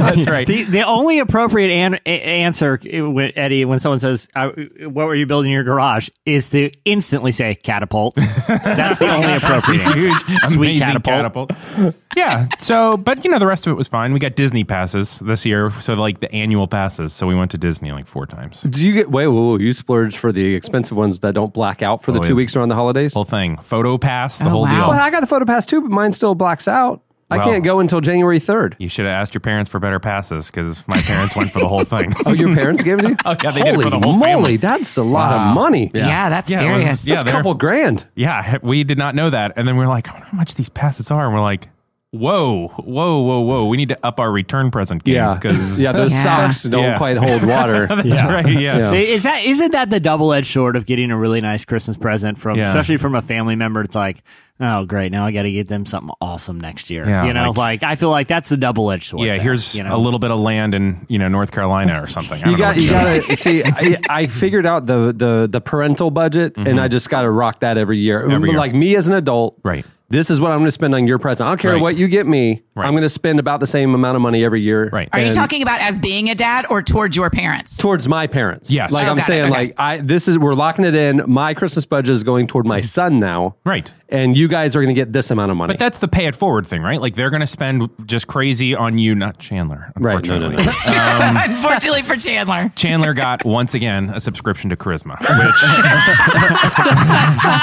that's 0.00 0.28
right. 0.28 0.46
The, 0.46 0.64
the 0.64 0.82
only 0.82 1.18
appropriate 1.18 1.70
an- 1.70 1.94
answer, 2.06 2.78
when- 2.84 3.32
Eddie, 3.36 3.64
when 3.64 3.78
someone 3.78 3.98
says, 3.98 4.28
"What 4.34 5.06
were 5.06 5.14
you 5.14 5.26
building 5.26 5.50
in 5.50 5.54
your 5.54 5.64
garage?" 5.64 6.08
is 6.26 6.50
to 6.50 6.70
instantly 6.84 7.32
say 7.32 7.54
catapult. 7.54 8.16
That's 8.64 8.98
the 8.98 9.12
only 9.14 9.34
appropriate. 9.34 9.94
Huge, 9.98 10.20
Sweet 10.52 10.56
amazing 10.82 11.00
catapult. 11.02 11.50
catapult. 11.50 11.94
Yeah. 12.16 12.48
So, 12.58 12.96
but 12.96 13.24
you 13.24 13.30
know, 13.30 13.38
the 13.38 13.46
rest 13.46 13.66
of 13.66 13.72
it 13.72 13.74
was 13.76 13.88
fine. 13.88 14.12
We 14.12 14.18
got 14.20 14.34
Disney 14.34 14.64
passes 14.64 15.18
this 15.20 15.44
year, 15.46 15.70
so 15.80 15.94
like 15.94 16.20
the 16.20 16.32
annual 16.32 16.66
passes. 16.66 17.12
So 17.12 17.26
we 17.26 17.34
went 17.34 17.50
to 17.52 17.58
Disney 17.58 17.92
like 17.92 18.06
four 18.06 18.26
times. 18.26 18.62
Do 18.62 18.86
you 18.86 18.92
get 18.92 19.10
wait? 19.10 19.26
Whoa, 19.28 19.34
whoa, 19.52 19.58
you 19.58 19.72
splurge 19.72 20.16
for 20.16 20.32
the 20.32 20.54
expensive 20.54 20.96
ones 20.96 21.18
that 21.20 21.34
don't 21.34 21.52
black 21.52 21.82
out 21.82 22.02
for 22.02 22.12
the 22.12 22.18
oh, 22.18 22.22
two 22.22 22.32
yeah. 22.32 22.36
weeks 22.36 22.56
around 22.56 22.68
the 22.68 22.74
holidays? 22.74 23.14
Whole 23.14 23.24
thing, 23.24 23.56
photo 23.58 23.98
pass, 23.98 24.38
the 24.38 24.46
Oh, 24.46 24.50
whole 24.50 24.62
wow. 24.62 24.70
deal. 24.70 24.88
Well, 24.90 25.00
I 25.00 25.10
got 25.10 25.20
the 25.20 25.26
photo 25.26 25.44
pass 25.44 25.66
too, 25.66 25.80
but 25.82 25.90
mine 25.90 26.12
still 26.12 26.34
blacks 26.34 26.66
out. 26.68 27.02
I 27.30 27.36
Well- 27.38 27.46
can't 27.46 27.62
go 27.64 27.78
until 27.80 28.00
January 28.00 28.38
third. 28.38 28.74
You 28.78 28.88
should 28.88 29.04
have 29.04 29.12
asked 29.20 29.34
your 29.34 29.40
parents 29.42 29.70
for 29.70 29.78
better 29.78 29.98
passes 30.00 30.46
because 30.50 30.82
my 30.88 30.96
parents 31.02 31.36
went 31.36 31.50
for 31.50 31.58
the 31.58 31.68
whole 31.68 31.84
thing. 31.84 32.14
Oh, 32.26 32.32
your 32.32 32.54
parents 32.54 32.82
gave 32.82 32.98
it 32.98 33.02
to 33.02 33.08
you? 33.10 33.16
Oh, 33.26 33.36
yeah, 33.42 33.50
they 33.50 33.60
did 33.60 33.66
it 33.68 33.74
Holy 33.74 33.84
for 33.84 33.90
the 33.90 33.98
whole 34.00 34.12
moly, 34.14 34.24
family. 34.32 34.56
that's 34.56 34.96
a 34.96 35.02
lot 35.02 35.32
of 35.48 35.54
money. 35.54 35.90
Yeah, 35.94 36.30
that's 36.30 36.48
Yeah, 36.48 36.62
it 36.62 36.70
was- 36.72 36.82
serious. 36.82 37.06
yeah, 37.06 37.14
That's 37.14 37.20
a 37.22 37.24
they're- 37.26 37.34
couple 37.34 37.54
grand. 37.54 38.06
Yeah, 38.14 38.56
we 38.62 38.82
did 38.84 38.96
not 38.96 39.14
know 39.14 39.28
that. 39.30 39.52
And 39.56 39.68
then 39.68 39.76
we 39.76 39.84
are 39.84 39.88
like, 39.88 40.08
I 40.08 40.12
wonder 40.12 40.26
how 40.30 40.36
much 40.38 40.54
these 40.54 40.68
passes 40.70 41.10
are. 41.10 41.24
And 41.26 41.34
we're 41.34 41.42
like, 41.42 41.68
whoa, 42.12 42.68
whoa, 42.68 43.18
whoa, 43.22 43.40
whoa. 43.40 43.66
We 43.66 43.76
need 43.76 43.88
to 43.90 43.98
up 44.06 44.18
our 44.20 44.30
return 44.30 44.70
present 44.70 45.04
game. 45.04 45.16
Yeah, 45.16 45.34
Because 45.34 45.78
yeah, 45.80 45.92
those 45.92 46.12
Yeah. 46.12 46.22
socks 46.22 46.62
don't 46.64 46.82
Yeah. 46.82 46.96
quite 46.98 47.16
hold 47.16 47.44
water. 47.44 47.86
that's 47.90 48.22
right. 48.22 48.46
Yeah. 48.48 48.78
Yeah. 48.78 48.92
Is 48.92 49.24
that 49.24 49.44
isn't 49.44 49.72
that 49.72 49.90
the 49.90 50.00
double 50.00 50.32
edged 50.32 50.48
sword 50.52 50.76
of 50.76 50.86
getting 50.86 51.10
a 51.10 51.16
really 51.18 51.40
nice 51.40 51.64
Christmas 51.64 51.96
present 51.96 52.38
from, 52.38 52.56
Yeah. 52.58 52.68
especially 52.68 52.96
from 52.96 53.14
a 53.14 53.22
family 53.22 53.56
member? 53.56 53.82
It's 53.82 53.94
like, 53.94 54.22
oh, 54.60 54.84
great, 54.86 55.12
now 55.12 55.24
I 55.24 55.30
got 55.32 55.42
to 55.42 55.52
get 55.52 55.68
them 55.68 55.86
something 55.86 56.10
awesome 56.20 56.58
next 56.58 56.90
year. 56.90 57.06
Yeah, 57.06 57.26
you 57.26 57.32
know, 57.32 57.50
like- 57.50 57.82
like, 57.82 57.82
I 57.84 57.94
feel 57.96 58.10
like 58.10 58.26
that's 58.26 58.48
the 58.48 58.56
double 58.56 58.90
edged 58.90 59.04
sword. 59.08 59.26
Yeah, 59.26 59.34
there, 59.34 59.42
here's 59.42 59.74
you 59.74 59.84
know? 59.84 59.94
a 59.94 59.98
little 59.98 60.18
bit 60.18 60.30
of 60.30 60.38
land 60.40 60.74
in 60.74 61.04
you 61.08 61.18
know 61.18 61.28
North 61.28 61.52
Carolina 61.52 62.02
or 62.02 62.06
something. 62.06 62.42
I 62.42 62.50
You 62.50 62.56
don't 62.56 62.58
know 62.58 62.58
got 62.58 62.74
what 62.76 62.82
you 62.84 62.90
gotta 63.22 63.36
see. 63.36 63.62
I, 63.64 63.98
I 64.22 64.26
figured 64.26 64.64
out 64.66 64.86
the 64.86 65.12
the 65.14 65.48
the 65.50 65.60
parental 65.60 66.10
budget, 66.10 66.56
and 66.56 66.80
I 66.80 66.88
just 66.88 67.10
gotta 67.10 67.30
rock 67.30 67.60
that 67.60 67.76
every 67.78 67.98
year. 67.98 68.22
Mm-hmm. 68.22 68.30
Every 68.30 68.50
year. 68.50 68.58
Like 68.58 68.74
me 68.74 68.96
as 68.96 69.08
an 69.08 69.14
adult, 69.14 69.58
Right. 69.62 69.84
This 70.10 70.30
is 70.30 70.40
what 70.40 70.52
I'm 70.52 70.58
going 70.60 70.68
to 70.68 70.72
spend 70.72 70.94
on 70.94 71.06
your 71.06 71.18
present. 71.18 71.46
I 71.46 71.50
don't 71.50 71.60
care 71.60 71.72
Right. 71.74 71.82
what 71.82 71.96
you 71.96 72.08
get 72.08 72.26
me. 72.26 72.62
Right. 72.74 72.86
I'm 72.86 72.92
going 72.94 73.02
to 73.02 73.10
spend 73.10 73.38
about 73.38 73.60
the 73.60 73.66
same 73.66 73.94
amount 73.94 74.16
of 74.16 74.22
money 74.22 74.42
every 74.42 74.62
year. 74.62 74.88
Right. 74.90 75.06
Are 75.12 75.20
you 75.20 75.30
talking 75.32 75.60
about 75.60 75.82
as 75.82 75.98
being 75.98 76.30
a 76.30 76.34
dad 76.34 76.64
or 76.70 76.80
towards 76.82 77.14
your 77.14 77.28
parents? 77.28 77.76
towards 77.76 78.08
my 78.08 78.26
parents? 78.26 78.70
Yes. 78.70 78.90
Like 78.90 79.06
Oh, 79.06 79.10
I'm 79.10 79.20
saying, 79.20 79.42
okay. 79.44 79.50
like 79.50 79.74
I 79.76 79.98
this 79.98 80.26
is 80.26 80.38
we're 80.38 80.54
locking 80.54 80.86
it 80.86 80.94
in. 80.94 81.22
My 81.26 81.52
Christmas 81.52 81.84
budget 81.84 82.12
is 82.12 82.22
going 82.22 82.46
toward 82.46 82.64
my 82.66 82.80
son 82.80 83.20
now. 83.20 83.56
Right. 83.66 83.92
And 84.10 84.36
you 84.38 84.48
guys 84.48 84.74
are 84.74 84.80
going 84.80 84.88
to 84.94 84.98
get 84.98 85.12
this 85.12 85.30
amount 85.30 85.50
of 85.50 85.58
money. 85.58 85.74
But 85.74 85.78
that's 85.78 85.98
the 85.98 86.08
pay 86.08 86.26
it 86.26 86.34
forward 86.34 86.66
thing, 86.66 86.80
right? 86.82 86.98
Like 86.98 87.14
they're 87.14 87.28
going 87.28 87.42
to 87.42 87.46
spend 87.46 87.90
just 88.06 88.26
crazy 88.26 88.74
on 88.74 88.96
you, 88.96 89.14
not 89.14 89.38
Chandler. 89.38 89.92
Right, 89.96 90.24
no, 90.26 90.38
no, 90.38 90.46
Unfortunately. 90.46 90.64
no. 90.64 90.72
Um, 91.28 91.36
unfortunately 91.50 92.02
for 92.02 92.16
Chandler. 92.16 92.72
Chandler 92.74 93.12
got 93.12 93.44
once 93.44 93.74
again 93.74 94.08
a 94.10 94.20
subscription 94.20 94.70
to 94.70 94.76
Charisma, 94.76 95.18
which 95.20 95.28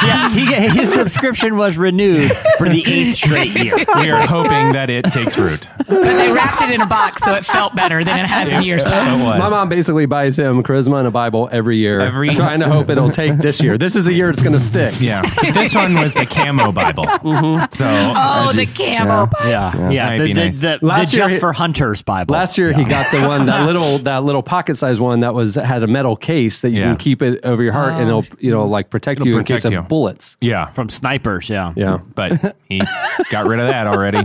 yeah, 0.03 0.29
he, 0.29 0.79
his 0.79 0.93
subscription 0.93 1.57
was 1.57 1.77
renewed 1.77 2.31
for 2.57 2.69
the 2.69 2.83
eighth 2.85 3.15
straight 3.15 3.55
year. 3.55 3.75
we 3.95 4.09
are 4.11 4.27
hoping 4.27 4.73
that 4.73 4.89
it 4.89 5.05
takes 5.05 5.37
root. 5.37 5.67
But 5.77 5.87
they 6.03 6.31
wrapped 6.31 6.61
it 6.61 6.69
in 6.69 6.81
a 6.81 6.87
box 6.87 7.23
so 7.23 7.35
it 7.35 7.45
felt 7.45 7.75
better 7.75 8.03
than 8.03 8.19
it 8.19 8.25
has 8.27 8.51
in 8.51 8.63
years 8.63 8.83
past. 8.83 9.23
My 9.39 9.49
mom 9.49 9.69
basically 9.69 10.05
buys 10.05 10.37
him 10.37 10.61
charisma 10.63 10.99
and 10.99 11.07
a 11.07 11.11
Bible 11.11 11.49
every 11.51 11.77
year. 11.77 11.99
Every- 12.01 12.29
trying 12.29 12.59
to 12.59 12.67
hope 12.69 12.89
it'll 12.89 13.09
take 13.09 13.37
this 13.37 13.61
year. 13.61 13.77
This 13.77 13.95
is 13.95 14.05
the 14.05 14.13
year 14.13 14.29
it's 14.29 14.41
going 14.41 14.53
to 14.53 14.59
stick. 14.59 14.93
Yeah, 14.99 15.21
this 15.53 15.73
one 15.73 15.95
was 15.95 16.13
the 16.13 16.25
camo 16.35 16.71
Bible. 16.71 17.05
So 17.71 17.85
Oh, 17.87 18.51
the 18.53 18.65
camo. 18.67 19.25
Bible. 19.25 19.49
Yeah, 19.49 19.89
yeah. 19.89 20.05
Might 20.09 20.17
The, 20.19 20.23
be 20.25 20.33
the, 20.33 20.45
nice. 20.45 20.59
the, 20.59 20.79
Last 20.81 21.11
the 21.11 21.17
year 21.17 21.27
Just 21.29 21.39
for 21.39 21.53
Hunters 21.53 22.01
Bible. 22.01 22.33
Last 22.33 22.57
year 22.57 22.73
he 22.73 22.83
got 22.83 23.11
the 23.11 23.25
one 23.27 23.45
that 23.47 23.65
little 23.67 23.97
that 23.99 24.23
little 24.23 24.43
pocket 24.43 24.75
size 24.75 24.99
one 24.99 25.21
that 25.21 25.33
was 25.33 25.55
had 25.55 25.83
a 25.83 25.87
metal 25.87 26.15
case 26.15 26.61
that 26.61 26.69
you 26.71 26.79
Yeah. 26.79 26.87
can 26.87 26.97
keep 26.97 27.21
it 27.21 27.43
over 27.45 27.63
your 27.63 27.73
heart 27.73 27.93
and 27.93 28.07
it'll 28.07 28.25
you 28.39 28.51
know 28.51 28.65
like 28.67 28.89
protect 28.89 29.19
It'll 29.21 29.27
you 29.31 29.37
in 29.39 29.45
case 29.45 29.65
you. 29.69 29.79
of 29.79 29.87
bullets. 29.87 30.37
yeah, 30.41 30.67
from 30.71 30.89
snipers. 30.89 31.49
Yeah, 31.49 31.73
Yeah. 31.75 31.97
but 32.15 32.55
he 32.69 32.81
got 33.31 33.47
rid 33.47 33.59
of 33.59 33.69
that 33.69 33.87
already. 33.87 34.19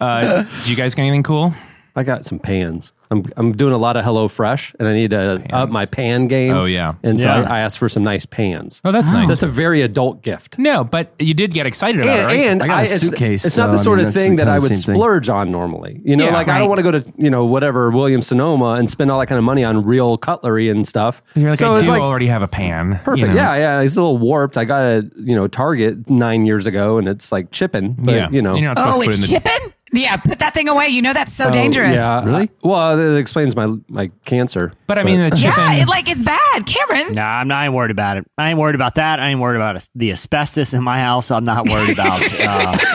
Uh, 0.00 0.42
do 0.64 0.70
you 0.70 0.76
guys 0.76 0.94
get 0.94 1.02
anything 1.02 1.22
cool? 1.22 1.54
I 1.96 2.02
got 2.04 2.24
some 2.24 2.38
pans. 2.38 2.92
I'm 3.10 3.24
I'm 3.36 3.52
doing 3.52 3.72
a 3.72 3.78
lot 3.78 3.96
of 3.96 4.04
Hello 4.04 4.28
Fresh 4.28 4.74
and 4.78 4.86
I 4.88 4.92
need 4.92 5.10
to 5.10 5.42
up 5.54 5.70
my 5.70 5.86
pan 5.86 6.26
game. 6.28 6.54
Oh, 6.54 6.64
yeah. 6.66 6.94
And 7.02 7.20
so 7.20 7.26
Yeah. 7.28 7.42
I, 7.42 7.56
I 7.56 7.60
asked 7.60 7.78
for 7.78 7.88
some 7.88 8.04
nice 8.04 8.26
pans. 8.26 8.80
Oh, 8.84 8.92
that's 8.92 9.10
nice. 9.10 9.28
That's 9.28 9.42
a 9.42 9.46
very 9.48 9.82
adult 9.82 10.22
gift. 10.22 10.58
no, 10.58 10.84
but 10.84 11.12
you 11.18 11.34
did 11.34 11.52
get 11.52 11.66
excited 11.66 12.00
about 12.02 12.10
and, 12.18 12.20
it, 12.22 12.24
right? 12.26 12.38
and 12.48 12.62
I 12.62 12.66
got 12.66 12.78
a 12.80 12.82
it's- 12.84 13.00
suitcase, 13.00 13.44
It's, 13.44 13.56
not 13.56 13.66
so, 13.66 13.72
the 13.72 13.78
I 13.78 13.82
sort 13.82 13.98
mean, 13.98 14.06
of 14.08 14.14
thing 14.14 14.36
that 14.36 14.48
I 14.48 14.54
would 14.58 14.68
same 14.68 14.76
thing. 14.80 14.94
splurge 14.96 15.28
on 15.28 15.50
normally. 15.50 16.00
You 16.04 16.16
know, 16.16 16.26
Yeah, 16.26 16.32
like 16.34 16.48
I 16.48 16.58
don't 16.58 16.68
want 16.68 16.78
to 16.78 16.82
go 16.82 16.90
to 16.92 17.12
you 17.16 17.30
know 17.30 17.44
whatever 17.44 17.90
William 17.90 18.20
Sonoma 18.22 18.72
and 18.74 18.88
spend 18.90 19.10
all 19.10 19.18
that 19.20 19.26
kind 19.26 19.38
of 19.38 19.44
money 19.44 19.64
on 19.64 19.82
real 19.82 20.18
cutlery 20.18 20.68
and 20.68 20.86
stuff. 20.86 21.22
You're 21.34 21.50
like, 21.50 21.58
so 21.58 21.72
I 21.74 21.76
it's 21.76 21.86
do 21.86 21.92
like 21.92 22.02
already 22.02 22.26
have 22.26 22.42
a 22.42 22.48
pan. 22.48 23.00
perfect. 23.04 23.20
you 23.20 23.28
know. 23.28 23.34
Yeah, 23.34 23.56
yeah. 23.56 23.80
It's 23.80 23.96
a 23.96 24.00
little 24.00 24.18
warped. 24.18 24.58
I 24.58 24.64
got 24.64 24.82
a 24.82 25.10
you 25.16 25.34
know 25.34 25.48
Target 25.48 26.10
nine 26.10 26.44
years 26.46 26.66
ago, 26.66 26.98
and 26.98 27.08
it's 27.08 27.32
like 27.32 27.50
chipping. 27.52 27.94
But 27.98 28.14
yeah. 28.14 28.28
you 28.30 28.42
know, 28.42 28.54
You're 28.56 28.74
not 28.74 28.78
oh, 28.78 28.92
supposed 28.92 28.98
Oh, 28.98 29.00
to 29.00 29.06
put 29.06 29.14
it's 29.14 29.18
it 29.18 29.22
the, 29.44 29.50
chipping? 29.50 29.74
Yeah, 29.92 30.16
put 30.18 30.38
that 30.40 30.52
thing 30.54 30.68
away. 30.68 30.88
You 30.88 31.00
know 31.02 31.12
that's 31.12 31.32
so 31.32 31.48
Oh, 31.48 31.50
dangerous. 31.50 31.96
Yeah, 31.96 32.24
Really? 32.24 32.50
well, 32.62 32.98
it 32.98 33.18
explains 33.18 33.56
my 33.56 33.74
my 33.88 34.10
cancer. 34.24 34.72
But 34.86 34.98
I 34.98 35.02
mean, 35.02 35.18
the 35.30 35.36
chipping. 35.36 35.50
Yeah, 35.58 35.72
it, 35.82 35.88
like 35.88 36.08
it's 36.08 36.22
bad. 36.22 36.66
Cameron. 36.66 37.14
Nah, 37.14 37.22
I'm 37.40 37.48
not 37.48 37.58
I 37.62 37.64
ain't 37.66 37.74
worried 37.74 37.90
about 37.90 38.16
it. 38.18 38.26
I 38.36 38.50
ain't 38.50 38.58
worried 38.58 38.74
about 38.74 38.96
that. 38.96 39.18
I 39.20 39.28
ain't 39.30 39.40
worried 39.40 39.56
about 39.56 39.76
as- 39.76 39.90
the 39.94 40.12
asbestos 40.12 40.74
in 40.74 40.82
my 40.82 40.98
house. 41.00 41.30
I'm 41.30 41.44
not 41.44 41.68
worried 41.68 41.90
about. 41.90 42.20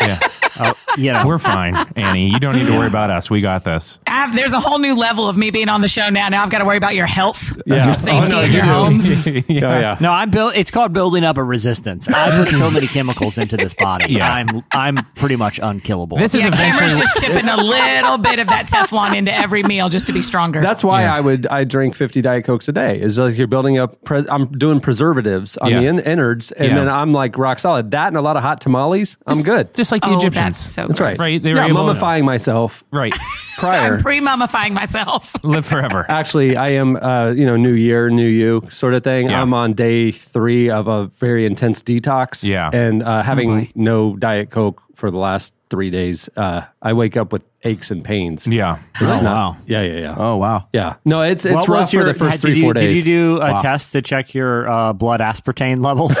Uh, 0.00 0.16
yeah. 0.58 0.72
You 0.98 1.12
know, 1.12 1.24
We're 1.26 1.38
fine, 1.38 1.74
Annie. 1.96 2.28
You 2.30 2.38
don't 2.40 2.54
need 2.56 2.66
to 2.66 2.72
worry 2.72 2.88
about 2.88 3.10
us. 3.10 3.30
We 3.30 3.40
got 3.40 3.64
this. 3.64 3.98
Have, 4.06 4.34
there's 4.34 4.52
a 4.52 4.60
whole 4.60 4.78
new 4.78 4.94
level 4.96 5.28
of 5.28 5.36
me 5.36 5.50
being 5.50 5.68
on 5.68 5.80
the 5.80 5.88
show 5.88 6.08
now. 6.10 6.28
Now 6.28 6.42
I've 6.42 6.50
got 6.50 6.58
to 6.58 6.64
worry 6.64 6.76
about 6.76 6.94
your 6.94 7.06
health, 7.06 7.60
Yeah. 7.66 7.86
your 7.86 7.94
safety 7.94 8.34
Oh, 8.34 8.40
no, 8.40 8.44
in 8.44 8.52
your 8.52 8.62
do. 8.62 8.68
homes. 8.68 9.26
Oh 9.26 9.42
yeah. 9.48 9.96
No, 10.00 10.12
I'm 10.12 10.30
built. 10.30 10.56
It's 10.56 10.70
called 10.70 10.92
building 10.92 11.24
up 11.24 11.36
a 11.38 11.44
resistance. 11.44 12.08
I 12.08 12.36
put 12.36 12.48
so 12.48 12.70
many 12.70 12.86
chemicals 12.86 13.38
into 13.38 13.56
this 13.56 13.74
body. 13.74 14.12
Yeah. 14.14 14.32
I'm 14.32 14.62
I'm 14.72 14.96
pretty 15.16 15.36
much 15.36 15.58
unkillable. 15.62 16.16
This 16.18 16.34
is 16.34 16.40
Yeah, 16.42 16.48
eventually. 16.48 17.00
just 17.00 17.16
chipping 17.18 17.48
a 17.48 17.56
little 17.56 18.18
bit 18.18 18.38
of 18.38 18.48
that 18.48 18.66
Teflon 18.66 19.14
into 19.16 19.32
every 19.34 19.62
meal 19.62 19.88
just 19.88 20.06
to 20.08 20.12
be 20.12 20.22
stronger. 20.22 20.60
That's 20.60 20.82
why 20.84 21.04
I 21.04 21.20
would 21.20 21.46
I 21.46 21.64
drink 21.64 21.94
50 21.94 22.20
diet 22.22 22.44
cokes 22.44 22.68
a 22.68 22.72
day. 22.72 23.00
Is 23.00 23.18
like 23.18 23.36
you're 23.36 23.46
building 23.46 23.78
up. 23.78 24.02
Pres- 24.04 24.26
I'm 24.30 24.46
doing 24.46 24.80
preservatives 24.80 25.56
on 25.58 25.70
Yeah. 25.70 25.80
the 25.80 25.86
in- 25.86 25.98
innards, 26.00 26.52
and 26.52 26.68
Yeah. 26.68 26.74
then 26.76 26.88
I'm 26.88 27.12
like 27.12 27.36
rock 27.38 27.58
solid. 27.58 27.90
That 27.92 28.08
and 28.08 28.16
a 28.16 28.22
lot 28.22 28.36
of 28.36 28.42
hot 28.42 28.60
tamales. 28.60 29.16
I'm 29.26 29.42
good. 29.42 29.74
Just 29.74 29.92
like 29.92 30.02
the 30.02 30.08
oh, 30.08 30.18
Egyptians. 30.18 30.58
That's 30.86 30.98
so 30.98 31.04
That's 31.04 31.10
right. 31.10 31.16
gross. 31.16 31.30
Right, 31.32 31.42
they 31.42 31.52
were 31.54 31.60
yeah, 31.60 31.66
able- 31.66 31.84
mummifying 31.84 32.24
myself 32.24 32.84
Right. 32.90 33.14
prior. 33.58 33.94
I'm 33.96 34.00
pre-mummifying 34.00 34.72
myself. 34.72 35.34
Live 35.44 35.66
forever. 35.66 36.06
Actually, 36.08 36.56
I 36.56 36.70
am, 36.70 36.96
uh, 36.96 37.32
you 37.36 37.46
know, 37.46 37.56
new 37.56 37.72
year, 37.72 38.10
new 38.10 38.26
you 38.26 38.62
sort 38.70 38.94
of 38.94 39.02
thing. 39.04 39.30
Yeah. 39.30 39.40
I'm 39.42 39.52
on 39.54 39.74
day 39.74 40.10
three 40.12 40.70
of 40.70 40.86
a 40.88 41.06
very 41.06 41.46
intense 41.46 41.82
detox. 41.82 42.42
Yeah. 42.48 42.70
And 42.72 43.02
uh, 43.02 43.22
having 43.22 43.70
no 43.74 44.16
Diet 44.16 44.50
Coke 44.50 44.82
for 44.94 45.10
the 45.10 45.18
last 45.18 45.54
three 45.70 45.90
days, 45.90 46.28
uh, 46.36 46.62
I 46.82 46.92
wake 46.92 47.16
up 47.16 47.32
with 47.32 47.42
aches 47.62 47.90
and 47.90 48.02
pains. 48.04 48.46
Yeah. 48.46 48.78
It's 49.00 49.20
Oh, 49.20 49.22
not, 49.22 49.22
wow. 49.22 49.56
Yeah, 49.66 49.82
yeah, 49.82 49.98
yeah. 50.00 50.14
Oh 50.18 50.36
wow. 50.36 50.68
Yeah. 50.72 50.96
No, 51.04 51.22
it's 51.22 51.44
it's 51.44 51.54
What 51.54 51.68
rough 51.68 51.80
was 51.80 51.90
for 51.92 52.04
the 52.04 52.14
first 52.14 52.40
did 52.40 52.52
three, 52.52 52.56
you, 52.56 52.62
four 52.62 52.74
Did 52.74 52.96
you 52.96 53.02
do 53.02 53.38
a 53.42 53.58
test 53.60 53.92
to 53.92 54.02
check 54.02 54.34
your 54.34 54.68
uh, 54.68 54.92
blood 54.92 55.20
aspartame 55.20 55.82
levels 55.84 56.12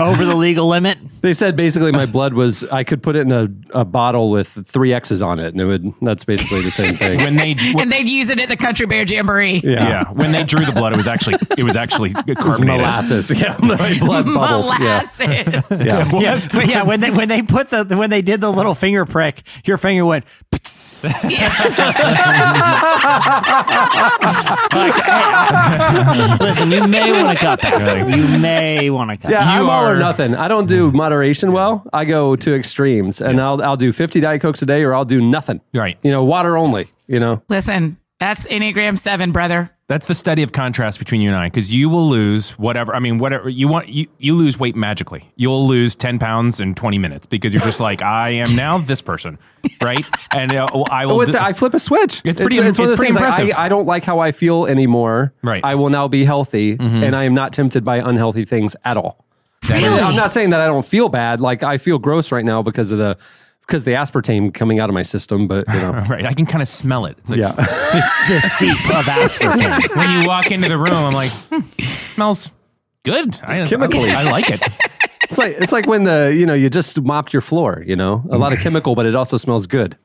over 0.00 0.24
the 0.24 0.34
legal 0.34 0.68
limit? 0.68 0.98
They 1.20 1.34
said 1.34 1.56
basically 1.56 1.92
my 1.92 2.06
blood 2.06 2.34
was 2.34 2.64
I 2.64 2.84
could 2.84 3.02
put 3.02 3.16
it 3.16 3.20
in 3.20 3.32
a, 3.32 3.48
a 3.80 3.84
bottle 3.84 4.30
with 4.30 4.48
three 4.66 4.92
X's 4.92 5.22
on 5.22 5.38
it, 5.38 5.52
and 5.54 5.60
it 5.60 5.64
would. 5.64 5.92
That's 6.02 6.24
basically 6.24 6.62
the 6.62 6.70
same 6.70 6.96
thing. 6.96 7.18
When 7.18 7.36
they. 7.36 7.54
and 7.78 7.90
they'd 7.90 8.08
use 8.08 8.28
it 8.30 8.40
at 8.40 8.48
the 8.48 8.56
Country 8.56 8.86
Bear 8.86 9.04
Jamboree. 9.04 9.60
Yeah. 9.62 9.88
yeah. 9.88 10.10
when 10.12 10.32
they 10.32 10.44
drew 10.44 10.64
the 10.64 10.72
blood, 10.72 10.92
it 10.92 10.96
was 10.96 11.06
actually 11.06 11.36
it 11.56 11.62
was 11.62 11.76
actually 11.76 12.10
It 12.10 12.36
was 12.36 12.38
carbonated. 12.38 12.80
molasses, 12.80 13.30
yeah, 13.40 13.56
my 13.60 13.76
blood 14.00 14.24
bubbles, 14.26 14.72
yeah. 14.78 14.78
Molasses. 14.78 15.82
yeah. 15.82 16.10
Yeah, 16.20 16.40
but 16.52 16.66
yeah. 16.68 16.82
When 16.82 17.00
they 17.00 17.10
when 17.10 17.28
they 17.28 17.42
put 17.42 17.70
the 17.70 17.84
when 17.96 18.10
they 18.10 18.22
did 18.22 18.40
the 18.40 18.50
little 18.50 18.74
finger 18.82 19.04
prick, 19.04 19.44
your 19.64 19.76
finger 19.76 20.04
went. 20.04 20.24
Listen, 26.40 26.72
you 26.72 26.88
may 26.88 27.12
want 27.12 27.30
to 27.30 27.36
cut 27.40 27.60
that. 27.62 28.08
You 28.08 28.38
may 28.40 28.90
want 28.90 29.10
to 29.10 29.16
cut. 29.16 29.30
Yeah, 29.30 29.44
you 29.54 29.62
I'm 29.62 29.70
all 29.70 29.86
or 29.86 29.96
nothing. 29.96 30.34
I 30.34 30.48
don't 30.48 30.66
do 30.66 30.90
mm. 30.90 30.94
moderation 30.94 31.52
well. 31.52 31.84
I 31.92 32.04
go 32.04 32.34
to 32.34 32.54
extremes, 32.56 33.20
and 33.20 33.40
I'll 33.40 33.62
I'll 33.62 33.76
do 33.76 33.92
50 33.92 34.18
diet 34.18 34.42
cokes 34.42 34.62
a 34.62 34.66
day, 34.66 34.82
or 34.82 34.94
I'll 34.94 35.04
do 35.04 35.20
nothing. 35.20 35.60
Right. 35.72 35.96
You 36.02 36.10
know, 36.10 36.24
water 36.24 36.56
only. 36.56 36.88
You 37.06 37.20
know, 37.20 37.40
Listen, 37.48 37.98
that's 38.18 38.48
Enneagram 38.48 38.98
7, 38.98 39.30
brother. 39.30 39.70
That's 39.92 40.06
the 40.06 40.14
study 40.14 40.42
of 40.42 40.52
contrast 40.52 40.98
between 40.98 41.20
you 41.20 41.28
and 41.28 41.38
I, 41.38 41.48
because 41.48 41.70
you 41.70 41.90
will 41.90 42.08
lose 42.08 42.52
whatever. 42.52 42.94
I 42.94 42.98
mean, 42.98 43.18
whatever 43.18 43.50
you 43.50 43.68
want, 43.68 43.88
you, 43.90 44.06
you 44.16 44.32
lose 44.34 44.58
weight 44.58 44.74
magically. 44.74 45.30
You'll 45.36 45.66
lose 45.68 45.94
ten 45.94 46.18
pounds 46.18 46.60
in 46.60 46.74
twenty 46.74 46.96
minutes 46.96 47.26
because 47.26 47.52
you're 47.52 47.62
just 47.62 47.78
like, 47.78 48.00
I 48.24 48.30
am 48.30 48.56
now 48.56 48.78
this 48.78 49.02
person, 49.02 49.38
right? 49.82 50.02
And 50.30 50.54
uh, 50.54 50.64
I 50.90 51.04
will. 51.04 51.16
Oh, 51.16 51.20
it's, 51.20 51.32
do- 51.32 51.38
I 51.38 51.52
flip 51.52 51.74
a 51.74 51.78
switch. 51.78 52.22
It's 52.24 52.40
pretty- 52.40 52.56
It's, 52.56 52.78
one 52.78 52.86
of 52.86 52.92
it's 52.92 52.92
those 52.92 52.98
pretty 52.98 53.12
things. 53.12 53.38
Like. 53.50 53.54
I, 53.58 53.66
I 53.66 53.68
don't 53.68 53.84
like 53.84 54.04
how 54.04 54.18
I 54.20 54.32
feel 54.32 54.64
anymore. 54.64 55.34
Right. 55.42 55.62
I 55.62 55.74
will 55.74 55.90
now 55.90 56.08
be 56.08 56.24
healthy, 56.24 56.78
and 56.80 57.14
I 57.14 57.24
am 57.24 57.34
not 57.34 57.52
tempted 57.52 57.84
by 57.84 57.98
unhealthy 57.98 58.46
things 58.46 58.74
at 58.86 58.96
all. 58.96 59.26
That 59.68 59.82
is- 59.82 60.02
I'm 60.02 60.16
not 60.16 60.32
saying 60.32 60.50
that 60.50 60.60
I 60.62 60.66
don't 60.66 60.86
feel 60.86 61.10
bad. 61.10 61.38
Like 61.38 61.62
I 61.62 61.76
feel 61.76 61.98
gross 61.98 62.32
right 62.32 62.44
now 62.46 62.62
because 62.62 62.90
of 62.92 62.98
the 62.98 63.18
because 63.66 63.84
the 63.84 63.92
aspartame 63.92 64.52
coming 64.52 64.78
out 64.80 64.88
of 64.90 64.94
my 64.94 65.02
system. 65.02 65.46
But 65.48 65.66
you 65.68 65.80
know, 65.80 65.92
right. 66.08 66.24
I 66.26 66.34
can 66.34 66.46
kind 66.46 66.62
of 66.62 66.68
smell 66.68 67.06
it. 67.06 67.16
It's 67.18 67.30
like- 67.30 67.40
yeah. 67.40 67.54
It's 67.94 68.28
the 68.28 68.40
seep 68.40 68.96
of 68.96 69.04
aspartame. 69.04 69.96
when 69.96 70.20
you 70.20 70.26
walk 70.26 70.50
into 70.50 70.68
the 70.68 70.78
room, 70.78 70.94
I'm 70.94 71.12
like, 71.12 71.30
hmm, 71.30 71.60
smells 71.82 72.50
good. 73.02 73.38
I, 73.46 73.66
chemically. 73.66 74.10
I, 74.10 74.22
I 74.22 74.30
like 74.30 74.48
it. 74.50 74.62
It's 75.24 75.38
like 75.38 75.56
it's 75.58 75.72
like 75.72 75.86
when 75.86 76.04
the 76.04 76.34
you 76.36 76.44
know 76.44 76.52
you 76.54 76.68
just 76.68 77.00
mopped 77.00 77.32
your 77.32 77.40
floor. 77.42 77.82
You 77.86 77.96
know, 77.96 78.22
a 78.30 78.36
lot 78.36 78.52
of 78.52 78.58
chemical, 78.60 78.94
but 78.94 79.06
it 79.06 79.14
also 79.14 79.36
smells 79.38 79.66
good. 79.66 79.96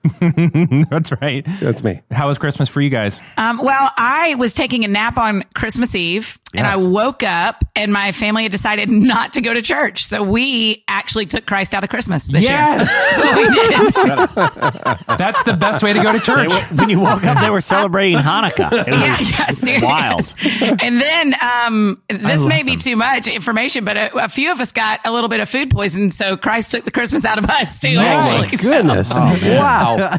That's 0.89 1.11
right. 1.21 1.45
That's 1.59 1.83
me. 1.83 2.01
How 2.11 2.27
was 2.29 2.37
Christmas 2.37 2.69
for 2.69 2.79
you 2.81 2.89
guys? 2.89 3.21
Um, 3.37 3.59
well, 3.61 3.91
I 3.97 4.35
was 4.35 4.53
taking 4.53 4.85
a 4.85 4.87
nap 4.87 5.17
on 5.17 5.43
Christmas 5.53 5.95
Eve 5.95 6.39
and 6.57 6.67
I 6.67 6.77
woke 6.77 7.23
up 7.23 7.63
and 7.75 7.91
my 7.93 8.11
family 8.11 8.43
had 8.43 8.51
decided 8.51 8.89
not 8.91 9.33
to 9.33 9.41
go 9.41 9.53
to 9.53 9.61
church. 9.61 10.05
So 10.05 10.23
we 10.23 10.83
actually 10.87 11.25
took 11.27 11.45
Christ 11.45 11.73
out 11.73 11.83
of 11.83 11.89
Christmas 11.89 12.27
this 12.27 12.43
Yes. 12.43 12.81
year. 12.81 12.87
So 13.17 13.35
we 13.35 13.49
did. 13.49 13.93
That's 15.17 15.43
the 15.43 15.55
best 15.59 15.83
way 15.83 15.93
to 15.93 16.01
go 16.03 16.11
to 16.11 16.19
church. 16.19 16.49
were- 16.49 16.77
when 16.77 16.89
you 16.89 16.99
woke 16.99 17.23
up, 17.25 17.39
they 17.41 17.49
were 17.49 17.61
celebrating 17.61 18.17
Hanukkah. 18.17 18.71
It 18.71 18.91
was 18.91 19.31
yeah, 19.39 19.45
serious. 19.47 19.83
wild. 19.83 20.35
And 20.81 21.01
then 21.01 21.35
um, 21.41 22.01
this 22.09 22.45
may 22.45 22.63
be 22.63 22.71
them. 22.71 22.79
too 22.79 22.95
much 22.95 23.27
information, 23.27 23.85
but 23.85 23.97
a, 23.97 24.25
a 24.25 24.29
few 24.29 24.51
of 24.51 24.59
us 24.59 24.71
got 24.71 24.99
a 25.05 25.11
little 25.11 25.29
bit 25.29 25.39
of 25.39 25.49
food 25.49 25.69
poison. 25.71 26.11
So 26.11 26.37
Christ 26.37 26.71
took 26.71 26.83
the 26.85 26.91
Christmas 26.91 27.25
out 27.25 27.37
of 27.37 27.45
us 27.49 27.79
too. 27.79 27.89
Oh 27.97 28.01
my 28.01 28.03
actually. 28.05 28.49
So- 28.57 28.69
goodness! 28.69 29.13
wow. 29.13 30.17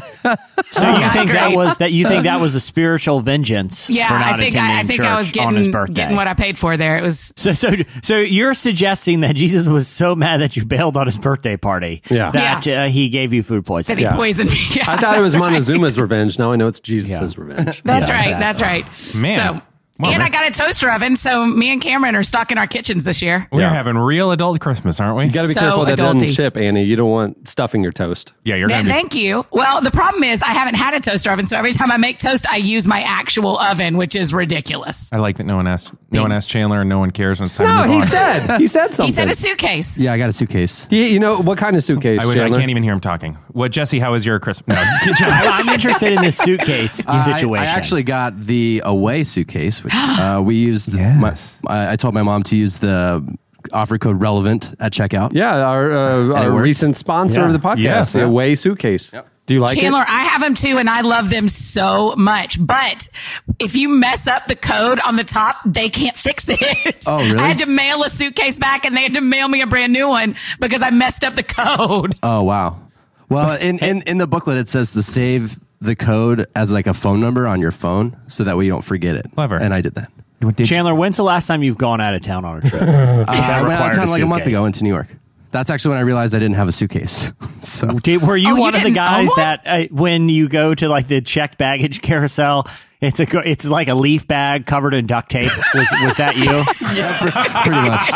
So 0.71 0.89
you 0.89 1.09
think 1.09 1.31
that 1.31 1.51
was 1.53 1.77
that 1.79 1.91
you 1.91 2.07
think 2.07 2.23
that 2.23 2.41
was 2.41 2.55
a 2.55 2.59
spiritual 2.59 3.21
vengeance 3.21 3.89
yeah, 3.89 4.07
for 4.07 4.13
not 4.15 4.33
I 4.33 4.37
think 4.37 4.55
attending 4.55 4.75
I, 4.75 4.79
I 4.79 4.83
think 4.83 4.97
church 4.97 5.07
I 5.07 5.15
was 5.17 5.37
on 5.37 5.55
his 5.55 5.67
getting 5.67 5.71
birthday? 5.71 5.93
getting 5.93 6.17
what 6.17 6.27
I 6.29 6.33
paid 6.33 6.57
for 6.57 6.77
there. 6.77 6.97
It 6.97 7.03
was 7.03 7.33
so, 7.35 7.53
so, 7.53 7.71
so 8.03 8.17
you're 8.19 8.53
suggesting 8.53 9.21
that 9.21 9.35
Jesus 9.35 9.67
was 9.67 9.87
so 9.87 10.15
mad 10.15 10.41
that 10.41 10.55
you 10.55 10.65
bailed 10.65 10.95
on 10.97 11.05
his 11.05 11.17
birthday 11.17 11.57
party 11.57 12.01
Yeah. 12.09 12.31
that 12.31 12.67
Uh, 12.67 12.87
he 12.87 13.09
gave 13.09 13.33
you 13.33 13.43
food 13.43 13.63
that 13.63 13.67
poisoning. 13.67 13.97
he 13.99 14.03
Yeah. 14.03 14.15
poisoned 14.15 14.49
me. 14.49 14.57
Yeah. 14.71 14.85
I 14.87 14.97
thought 14.97 15.17
it 15.17 15.21
was 15.21 15.35
Montezuma's 15.35 15.99
revenge. 15.99 16.37
Now 16.39 16.51
I 16.51 16.55
know 16.55 16.67
it's 16.67 16.79
Jesus' 16.79 17.37
revenge. 17.37 17.81
That's 17.83 18.09
Yeah, 18.09 18.15
right. 18.15 18.31
exactly. 18.31 18.39
That's 18.39 18.61
right. 18.61 19.15
Man. 19.21 19.55
So, 19.55 19.61
Well, 19.99 20.11
and 20.11 20.19
man. 20.21 20.27
I 20.27 20.29
got 20.29 20.47
a 20.47 20.51
toaster 20.51 20.89
oven, 20.91 21.15
so 21.15 21.45
me 21.45 21.71
and 21.71 21.81
Cameron 21.81 22.15
are 22.15 22.23
stocking 22.23 22.57
our 22.57 22.67
kitchens 22.67 23.03
this 23.03 23.21
year. 23.21 23.47
We're 23.51 23.61
Yeah. 23.61 23.73
having 23.73 23.97
real 23.97 24.31
adult 24.31 24.59
Christmas, 24.61 24.99
aren't 24.99 25.17
we? 25.17 25.25
You 25.25 25.29
got 25.31 25.41
to 25.43 25.47
be 25.49 25.53
So 25.53 25.59
careful 25.59 25.85
that 25.85 25.97
doesn't 25.97 26.21
adulty. 26.21 26.35
chip, 26.35 26.57
Annie. 26.57 26.83
You 26.83 26.95
don't 26.95 27.09
want 27.09 27.47
stuffing 27.47 27.83
your 27.83 27.91
toast. 27.91 28.33
yeah, 28.45 28.55
you're 28.55 28.67
Th- 28.67 28.83
be. 28.83 28.89
Thank 28.89 29.15
you. 29.15 29.45
Well, 29.51 29.81
the 29.81 29.91
problem 29.91 30.23
is 30.23 30.41
I 30.41 30.53
haven't 30.53 30.75
had 30.75 30.93
a 30.93 30.99
toaster 30.99 31.31
oven, 31.31 31.45
so 31.45 31.57
every 31.57 31.73
time 31.73 31.91
I 31.91 31.97
make 31.97 32.17
toast, 32.19 32.45
I 32.49 32.57
use 32.57 32.87
my 32.87 33.01
actual 33.01 33.57
oven, 33.59 33.97
which 33.97 34.15
is 34.15 34.33
ridiculous. 34.33 35.09
I 35.11 35.17
like 35.17 35.37
that 35.37 35.45
no 35.45 35.57
one 35.57 35.67
asked. 35.67 35.91
No 36.11 36.21
one 36.23 36.31
asked 36.31 36.49
Chandler, 36.49 36.81
and 36.81 36.89
no 36.89 36.99
one 36.99 37.11
cares. 37.11 37.39
And 37.39 37.47
it's 37.47 37.57
time 37.57 37.67
No, 37.67 37.81
move 37.83 37.89
he 37.95 38.01
on. 38.01 38.07
said 38.07 38.59
he 38.59 38.67
said 38.67 38.95
something. 38.95 39.05
He 39.09 39.11
said 39.11 39.29
a 39.29 39.35
suitcase. 39.35 39.97
Yeah, 39.97 40.13
I 40.13 40.17
got 40.17 40.29
a 40.29 40.33
suitcase. 40.33 40.87
He- 40.89 41.13
you 41.13 41.19
know 41.19 41.37
what 41.39 41.57
kind 41.57 41.75
of 41.75 41.83
suitcase? 41.83 42.21
I, 42.23 42.25
would, 42.25 42.39
I 42.39 42.47
can't 42.47 42.69
even 42.69 42.83
hear 42.83 42.93
him 42.93 42.99
talking. 42.99 43.37
What, 43.49 43.71
Jesse? 43.71 43.99
How 43.99 44.11
was 44.13 44.25
your 44.25 44.39
Christmas? 44.39 44.77
No, 44.77 45.27
I- 45.27 45.59
I'm 45.59 45.69
interested 45.69 46.13
in 46.13 46.21
this 46.21 46.37
suitcase 46.37 47.05
I- 47.07 47.17
situation. 47.17 47.67
I, 47.67 47.71
actually 47.71 48.03
got 48.03 48.39
the 48.39 48.81
away 48.85 49.23
suitcase, 49.23 49.83
which 49.93 50.19
uh, 50.19 50.41
we 50.43 50.55
used. 50.55 50.93
Yes. 50.93 51.57
My, 51.63 51.73
I, 51.73 51.93
I 51.93 51.95
told 51.95 52.13
my 52.13 52.23
mom 52.23 52.43
to 52.43 52.57
use 52.57 52.77
the 52.77 53.37
offer 53.73 53.97
code 53.97 54.19
relevant 54.21 54.73
at 54.79 54.93
checkout. 54.93 55.33
Yeah, 55.33 55.55
our, 55.67 55.91
uh, 55.91 56.43
our 56.43 56.51
recent 56.51 56.95
sponsor 56.95 57.41
Yeah. 57.41 57.47
of 57.47 57.53
the 57.53 57.59
podcast, 57.59 57.77
Yes. 57.79 58.13
the 58.13 58.25
Away 58.25 58.55
Suitcase. 58.55 59.11
Do 59.45 59.55
you 59.55 59.61
like 59.61 59.79
Chandler, 59.79 60.01
it? 60.01 60.09
I 60.09 60.25
have 60.25 60.41
them 60.41 60.53
too, 60.53 60.77
and 60.77 60.87
I 60.87 61.01
love 61.01 61.31
them 61.31 61.49
so 61.49 62.13
much. 62.15 62.63
But 62.63 63.09
if 63.57 63.75
you 63.75 63.89
mess 63.89 64.27
up 64.27 64.45
the 64.45 64.55
code 64.55 64.99
on 64.99 65.15
the 65.15 65.23
top, 65.23 65.57
they 65.65 65.89
can't 65.89 66.15
fix 66.15 66.45
it. 66.47 67.03
Oh, 67.07 67.17
really? 67.17 67.37
I 67.39 67.47
had 67.47 67.57
to 67.57 67.65
mail 67.65 68.03
a 68.03 68.09
suitcase 68.11 68.59
back, 68.59 68.85
and 68.85 68.95
they 68.95 69.01
had 69.01 69.15
to 69.15 69.21
mail 69.21 69.47
me 69.47 69.61
a 69.63 69.67
brand 69.67 69.91
new 69.91 70.07
one 70.07 70.35
because 70.59 70.83
I 70.83 70.91
messed 70.91 71.23
up 71.23 71.33
the 71.33 71.41
code. 71.43 72.15
Oh 72.21 72.43
wow. 72.43 72.79
Well, 73.27 73.57
in, 73.59 73.79
in 73.79 74.01
in 74.05 74.19
the 74.19 74.27
booklet 74.27 74.57
it 74.57 74.69
says 74.69 74.93
to 74.93 75.01
save 75.03 75.59
the 75.81 75.95
code 75.95 76.47
as 76.55 76.71
like 76.71 76.87
a 76.87 76.93
phone 76.93 77.19
number 77.21 77.47
on 77.47 77.59
your 77.61 77.71
phone, 77.71 78.17
so 78.27 78.43
that 78.43 78.57
way 78.57 78.65
you 78.65 78.71
don't 78.71 78.83
forget 78.83 79.15
it. 79.15 79.27
Clever. 79.33 79.57
And 79.57 79.73
I 79.73 79.81
did 79.81 79.95
that. 79.95 80.11
Did 80.41 80.59
you- 80.59 80.65
Chandler, 80.65 80.95
when's 80.95 81.17
the 81.17 81.23
last 81.23 81.47
time 81.47 81.63
you've 81.63 81.77
gone 81.77 81.99
out 81.99 82.13
of 82.13 82.21
town 82.21 82.45
on 82.45 82.57
a 82.57 82.61
trip? 82.61 82.81
Uh, 82.81 83.25
I 83.27 83.61
went 83.67 83.73
out 83.73 83.89
of 83.89 83.95
town 83.95 84.07
like 84.09 84.21
a 84.21 84.25
month 84.25 84.43
suitcase. 84.43 84.53
ago 84.53 84.65
into 84.65 84.83
New 84.83 84.89
York. 84.89 85.07
That's 85.51 85.69
actually 85.71 85.89
when 85.91 85.97
I 85.99 86.01
realized 86.03 86.35
I 86.35 86.39
didn't 86.39 86.55
have 86.57 86.67
a 86.67 86.71
suitcase. 86.71 87.33
so 87.63 87.87
Did, 87.87 88.21
were 88.21 88.37
you 88.37 88.49
Oh, 88.51 88.55
you 88.55 88.61
one 88.61 88.69
of 88.75 88.81
the 88.81 88.89
didn't 88.89 88.95
guys 88.95 89.27
one? 89.29 89.37
that 89.37 89.61
uh, 89.65 89.83
when 89.91 90.29
you 90.29 90.47
go 90.47 90.75
to 90.75 90.87
like 90.87 91.07
the 91.07 91.21
checked 91.21 91.57
baggage 91.57 92.01
carousel, 92.03 92.67
it's 93.01 93.19
a 93.19 93.25
go- 93.25 93.41
it's 93.43 93.67
like 93.67 93.87
a 93.87 93.95
leaf 93.95 94.27
bag 94.27 94.65
covered 94.65 94.93
in 94.93 95.05
duct 95.07 95.31
tape? 95.31 95.51
Was 95.73 95.87
was 96.03 96.17
that 96.17 96.35
you? 96.37 96.45
pretty 97.63 97.89
much. 97.89 98.09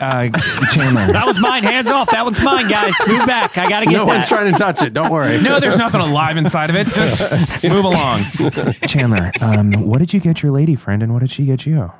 uh, 0.00 0.30
Chandler. 0.72 1.12
that 1.12 1.24
was 1.26 1.38
mine. 1.40 1.62
Hands 1.62 1.88
off. 1.90 2.10
That 2.10 2.24
one's 2.24 2.42
mine, 2.42 2.68
guys. 2.68 2.94
Move 3.06 3.26
back. 3.26 3.56
I 3.58 3.68
gotta 3.68 3.86
get 3.86 3.92
No 3.92 4.06
that. 4.06 4.12
one's 4.12 4.28
trying 4.28 4.50
to 4.52 4.58
touch 4.58 4.82
it. 4.82 4.92
Don't 4.94 5.10
worry. 5.10 5.40
No, 5.42 5.60
there's 5.60 5.76
nothing 5.76 6.00
alive 6.00 6.36
inside 6.36 6.70
of 6.70 6.76
it. 6.76 6.86
Just 6.88 7.62
move 7.64 7.84
along. 7.84 8.20
Chandler, 8.88 9.30
um, 9.40 9.72
what 9.86 9.98
did 9.98 10.12
you 10.14 10.20
get 10.20 10.42
your 10.42 10.52
lady 10.52 10.74
friend, 10.74 11.02
and 11.02 11.12
what 11.12 11.20
did 11.20 11.30
she 11.30 11.44
get 11.44 11.66
you? 11.66 11.92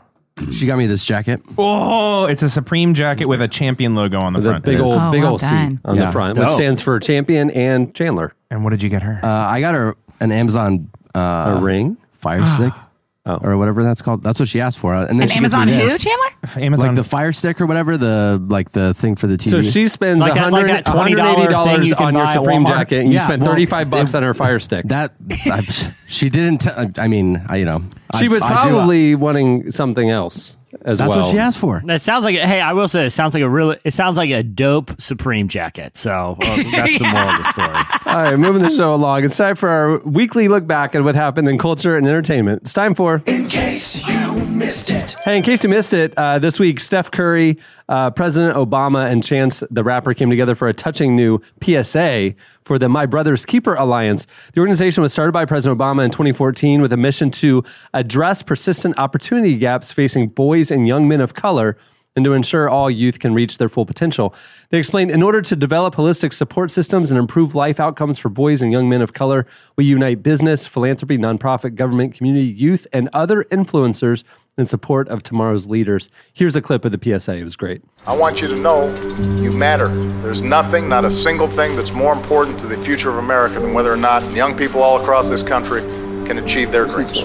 She 0.52 0.66
got 0.66 0.78
me 0.78 0.86
this 0.86 1.04
jacket. 1.04 1.40
Oh, 1.58 2.24
it's 2.24 2.42
a 2.42 2.48
Supreme 2.48 2.94
jacket 2.94 3.26
with 3.26 3.42
a 3.42 3.48
champion 3.48 3.94
logo 3.94 4.18
on 4.20 4.32
the 4.32 4.40
The 4.40 4.48
front. 4.50 4.64
big 4.64 4.80
old, 4.80 4.88
Oh, 4.90 5.10
big 5.10 5.22
well 5.22 5.32
old 5.32 5.40
C 5.40 5.48
done. 5.50 5.80
on 5.84 5.96
Yeah. 5.96 6.06
the 6.06 6.12
front, 6.12 6.38
which 6.38 6.48
Dope. 6.48 6.56
stands 6.56 6.80
for 6.80 6.98
champion 7.00 7.50
and 7.50 7.94
Chandler. 7.94 8.32
and 8.50 8.64
what 8.64 8.70
did 8.70 8.82
you 8.82 8.88
get 8.88 9.02
her? 9.02 9.20
Uh, 9.22 9.28
I 9.28 9.60
got 9.60 9.74
her 9.74 9.94
an 10.20 10.32
Amazon 10.32 10.88
uh, 11.14 11.56
A 11.58 11.62
ring. 11.62 11.96
Fire 12.12 12.46
Stick. 12.46 12.72
Or 13.24 13.56
whatever 13.56 13.84
that's 13.84 14.02
called. 14.02 14.20
That's 14.24 14.40
what 14.40 14.48
she 14.48 14.60
asked 14.60 14.80
for. 14.80 14.92
And 14.94 15.10
then 15.10 15.22
And 15.22 15.30
she 15.30 15.38
gives 15.38 15.54
me 15.54 15.60
Amazon 15.62 15.68
who, 15.80 15.86
this. 15.86 15.98
Chandler? 16.02 16.64
Amazon. 16.66 16.86
Like 16.88 16.96
the 16.96 17.04
Fire 17.04 17.30
Stick 17.32 17.60
or 17.60 17.66
whatever, 17.66 17.96
the 17.96 18.44
like 18.48 18.72
the 18.72 18.94
thing 18.94 19.14
for 19.14 19.28
the 19.28 19.36
TV. 19.38 19.50
So 19.50 19.62
she 19.62 19.86
spends 19.86 20.22
Like 20.22 20.34
that- 20.34 20.50
like 20.52 20.66
$100 20.66 20.68
that 20.68 20.86
$20 20.86 21.14
$180 21.16 21.64
thing 21.76 21.84
you 21.84 21.94
can 21.94 22.06
on 22.06 22.14
your 22.14 22.24
buy 22.24 22.30
at 22.30 22.34
Supreme 22.34 22.64
Walmart? 22.64 22.66
jacket, 22.66 22.98
and 22.98 23.08
you 23.08 23.14
Yeah, 23.14 23.26
spend 23.26 23.42
well, 23.42 23.52
35 23.52 23.90
bucks 23.90 24.14
it- 24.14 24.16
on 24.16 24.22
her 24.24 24.34
Fire 24.34 24.58
Stick. 24.58 24.86
that 24.88 25.14
I, 25.46 25.60
she 26.08 26.30
didn't. 26.30 26.62
T- 26.62 26.70
I 27.00 27.06
mean, 27.06 27.40
I, 27.48 27.56
you 27.58 27.64
know, 27.64 27.82
she 28.18 28.26
I- 28.26 28.28
was 28.28 28.42
I 28.42 28.48
do- 28.48 28.54
uh, 28.54 28.62
probably 28.72 29.14
wanting 29.14 29.70
something 29.70 30.10
else 30.10 30.56
as 30.84 30.98
that's 30.98 31.14
well. 31.14 31.24
what 31.24 31.32
she 31.32 31.38
asked 31.38 31.58
for. 31.58 31.82
That 31.84 32.02
sounds 32.02 32.24
like 32.24 32.36
hey, 32.36 32.60
I 32.60 32.72
will 32.72 32.88
say 32.88 33.06
it 33.06 33.10
sounds 33.10 33.34
like 33.34 33.42
a 33.42 33.48
really 33.48 33.78
it 33.84 33.92
sounds 33.94 34.16
like 34.16 34.30
a 34.30 34.42
dope 34.42 35.00
Supreme 35.00 35.48
jacket. 35.48 35.96
So 35.96 36.36
uh, 36.40 36.56
that's 36.70 36.98
the 36.98 37.08
moral 37.10 37.30
of 37.30 37.38
the 37.38 37.52
story. 37.52 37.68
All 38.14 38.22
right, 38.22 38.36
moving 38.36 38.62
the 38.62 38.70
show 38.70 38.94
along. 38.94 39.24
It's 39.24 39.36
time 39.36 39.56
for 39.56 39.68
our 39.68 39.98
weekly 40.00 40.48
look 40.48 40.66
back 40.66 40.94
at 40.94 41.02
what 41.02 41.14
happened 41.14 41.48
in 41.48 41.58
culture 41.58 41.96
and 41.96 42.06
entertainment. 42.06 42.62
It's 42.62 42.72
time 42.72 42.94
for. 42.94 43.22
In 43.26 43.48
case 43.48 44.02
missed 44.34 44.90
it. 44.90 45.16
Hey, 45.24 45.36
in 45.36 45.42
case 45.42 45.62
you 45.64 45.70
missed 45.70 45.92
it, 45.92 46.14
uh, 46.16 46.38
this 46.38 46.58
week 46.58 46.80
Steph 46.80 47.10
Curry, 47.10 47.58
uh, 47.88 48.10
President 48.10 48.56
Obama, 48.56 49.10
and 49.10 49.22
Chance 49.22 49.62
the 49.70 49.84
Rapper 49.84 50.14
came 50.14 50.30
together 50.30 50.54
for 50.54 50.68
a 50.68 50.72
touching 50.72 51.16
new 51.16 51.40
PSA 51.62 52.34
for 52.62 52.78
the 52.78 52.88
My 52.88 53.06
Brother's 53.06 53.44
Keeper 53.44 53.74
Alliance. 53.74 54.26
The 54.52 54.60
organization 54.60 55.02
was 55.02 55.12
started 55.12 55.32
by 55.32 55.44
President 55.44 55.78
Obama 55.78 56.04
in 56.04 56.10
2014 56.10 56.80
with 56.80 56.92
a 56.92 56.96
mission 56.96 57.30
to 57.32 57.64
address 57.92 58.42
persistent 58.42 58.98
opportunity 58.98 59.56
gaps 59.56 59.92
facing 59.92 60.28
boys 60.28 60.70
and 60.70 60.86
young 60.86 61.08
men 61.08 61.20
of 61.20 61.34
color 61.34 61.76
and 62.14 62.24
to 62.24 62.32
ensure 62.32 62.68
all 62.68 62.90
youth 62.90 63.18
can 63.18 63.34
reach 63.34 63.58
their 63.58 63.68
full 63.68 63.86
potential. 63.86 64.34
They 64.70 64.78
explained 64.78 65.10
in 65.10 65.22
order 65.22 65.40
to 65.42 65.56
develop 65.56 65.94
holistic 65.94 66.32
support 66.32 66.70
systems 66.70 67.10
and 67.10 67.18
improve 67.18 67.54
life 67.54 67.80
outcomes 67.80 68.18
for 68.18 68.28
boys 68.28 68.60
and 68.60 68.70
young 68.70 68.88
men 68.88 69.00
of 69.00 69.12
color, 69.12 69.46
we 69.76 69.84
unite 69.84 70.22
business, 70.22 70.66
philanthropy, 70.66 71.16
nonprofit, 71.18 71.74
government, 71.74 72.14
community, 72.14 72.46
youth, 72.46 72.86
and 72.92 73.08
other 73.12 73.44
influencers 73.44 74.24
in 74.58 74.66
support 74.66 75.08
of 75.08 75.22
tomorrow's 75.22 75.66
leaders. 75.66 76.10
Here's 76.34 76.54
a 76.54 76.60
clip 76.60 76.84
of 76.84 76.92
the 76.92 77.18
PSA. 77.18 77.36
It 77.36 77.44
was 77.44 77.56
great. 77.56 77.82
I 78.06 78.14
want 78.14 78.42
you 78.42 78.48
to 78.48 78.56
know 78.56 78.94
you 79.40 79.50
matter. 79.50 79.88
There's 79.88 80.42
nothing, 80.42 80.90
not 80.90 81.06
a 81.06 81.10
single 81.10 81.48
thing 81.48 81.74
that's 81.74 81.92
more 81.92 82.12
important 82.12 82.58
to 82.60 82.66
the 82.66 82.76
future 82.84 83.08
of 83.08 83.16
America 83.16 83.60
than 83.60 83.72
whether 83.72 83.90
or 83.90 83.96
not 83.96 84.30
young 84.34 84.54
people 84.54 84.82
all 84.82 85.00
across 85.00 85.30
this 85.30 85.42
country 85.42 85.80
can 86.26 86.36
achieve 86.36 86.70
their 86.70 86.84
dreams. 86.84 87.22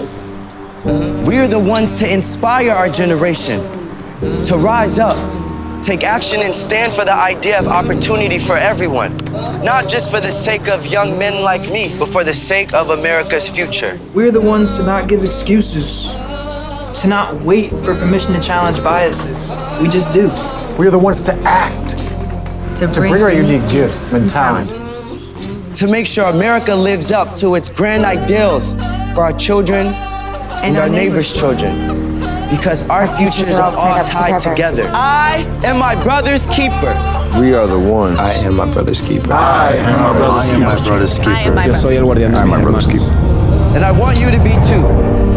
We're 1.26 1.48
the 1.48 1.58
ones 1.58 1.98
to 1.98 2.10
inspire 2.10 2.70
our 2.70 2.88
generation 2.88 3.77
to 4.20 4.56
rise 4.58 4.98
up, 4.98 5.16
take 5.82 6.02
action, 6.02 6.42
and 6.42 6.56
stand 6.56 6.92
for 6.92 7.04
the 7.04 7.12
idea 7.12 7.58
of 7.58 7.68
opportunity 7.68 8.38
for 8.38 8.56
everyone. 8.56 9.16
Not 9.62 9.88
just 9.88 10.10
for 10.10 10.20
the 10.20 10.32
sake 10.32 10.68
of 10.68 10.84
young 10.86 11.18
men 11.18 11.42
like 11.42 11.70
me, 11.70 11.94
but 11.98 12.08
for 12.08 12.24
the 12.24 12.34
sake 12.34 12.74
of 12.74 12.90
America's 12.90 13.48
future. 13.48 13.98
We're 14.14 14.30
the 14.30 14.40
ones 14.40 14.76
to 14.76 14.82
not 14.82 15.08
give 15.08 15.24
excuses, 15.24 16.12
to 17.00 17.06
not 17.06 17.40
wait 17.42 17.70
for 17.70 17.94
permission 17.94 18.34
to 18.34 18.40
challenge 18.40 18.82
biases. 18.82 19.56
We 19.80 19.88
just 19.88 20.12
do. 20.12 20.28
We're 20.78 20.90
the 20.90 20.98
ones 20.98 21.22
to 21.22 21.34
act, 21.44 21.96
To 22.78 22.86
to 22.86 23.00
bring 23.00 23.22
our 23.22 23.32
unique 23.32 23.68
gifts 23.70 24.14
and 24.14 24.28
talent. 24.28 24.72
To 25.76 25.86
make 25.86 26.06
sure 26.06 26.24
America 26.24 26.74
lives 26.74 27.12
up 27.12 27.34
to 27.36 27.54
its 27.54 27.68
grand 27.68 28.04
ideals 28.04 28.74
for 29.14 29.22
our 29.22 29.32
children, 29.32 29.86
and 30.62 30.76
our 30.76 30.88
neighbors' 30.88 31.32
children. 31.32 32.17
Because 32.50 32.82
our 32.88 33.06
futures 33.06 33.50
are 33.50 33.74
all 33.76 34.04
tied 34.04 34.40
together. 34.40 34.84
I 34.88 35.44
am 35.64 35.78
my 35.78 36.00
brother's 36.02 36.46
keeper. 36.46 36.94
We 37.38 37.54
are 37.54 37.66
the 37.66 37.78
ones. 37.78 38.18
I 38.18 38.32
am 38.44 38.56
my 38.56 38.70
brother's 38.72 39.00
keeper. 39.00 39.32
I 39.32 39.74
am 39.74 40.00
my 40.00 40.18
brother's 40.18 40.46
keeper. 40.46 40.54
I 40.54 40.54
am 40.54 40.60
my 40.60 40.88
brother's 40.88 41.18
keeper. 41.18 41.66
Yo 41.66 41.74
soy 41.74 41.96
el 41.96 42.04
guardián. 42.04 42.34
I 42.34 42.42
am 42.42 42.48
my 42.48 42.60
brother's 42.60 42.86
keeper. 42.86 43.04
And 43.74 43.84
I 43.84 43.92
want 43.92 44.18
you 44.18 44.30
to 44.30 44.38
be 44.42 44.54
too. 44.66 45.28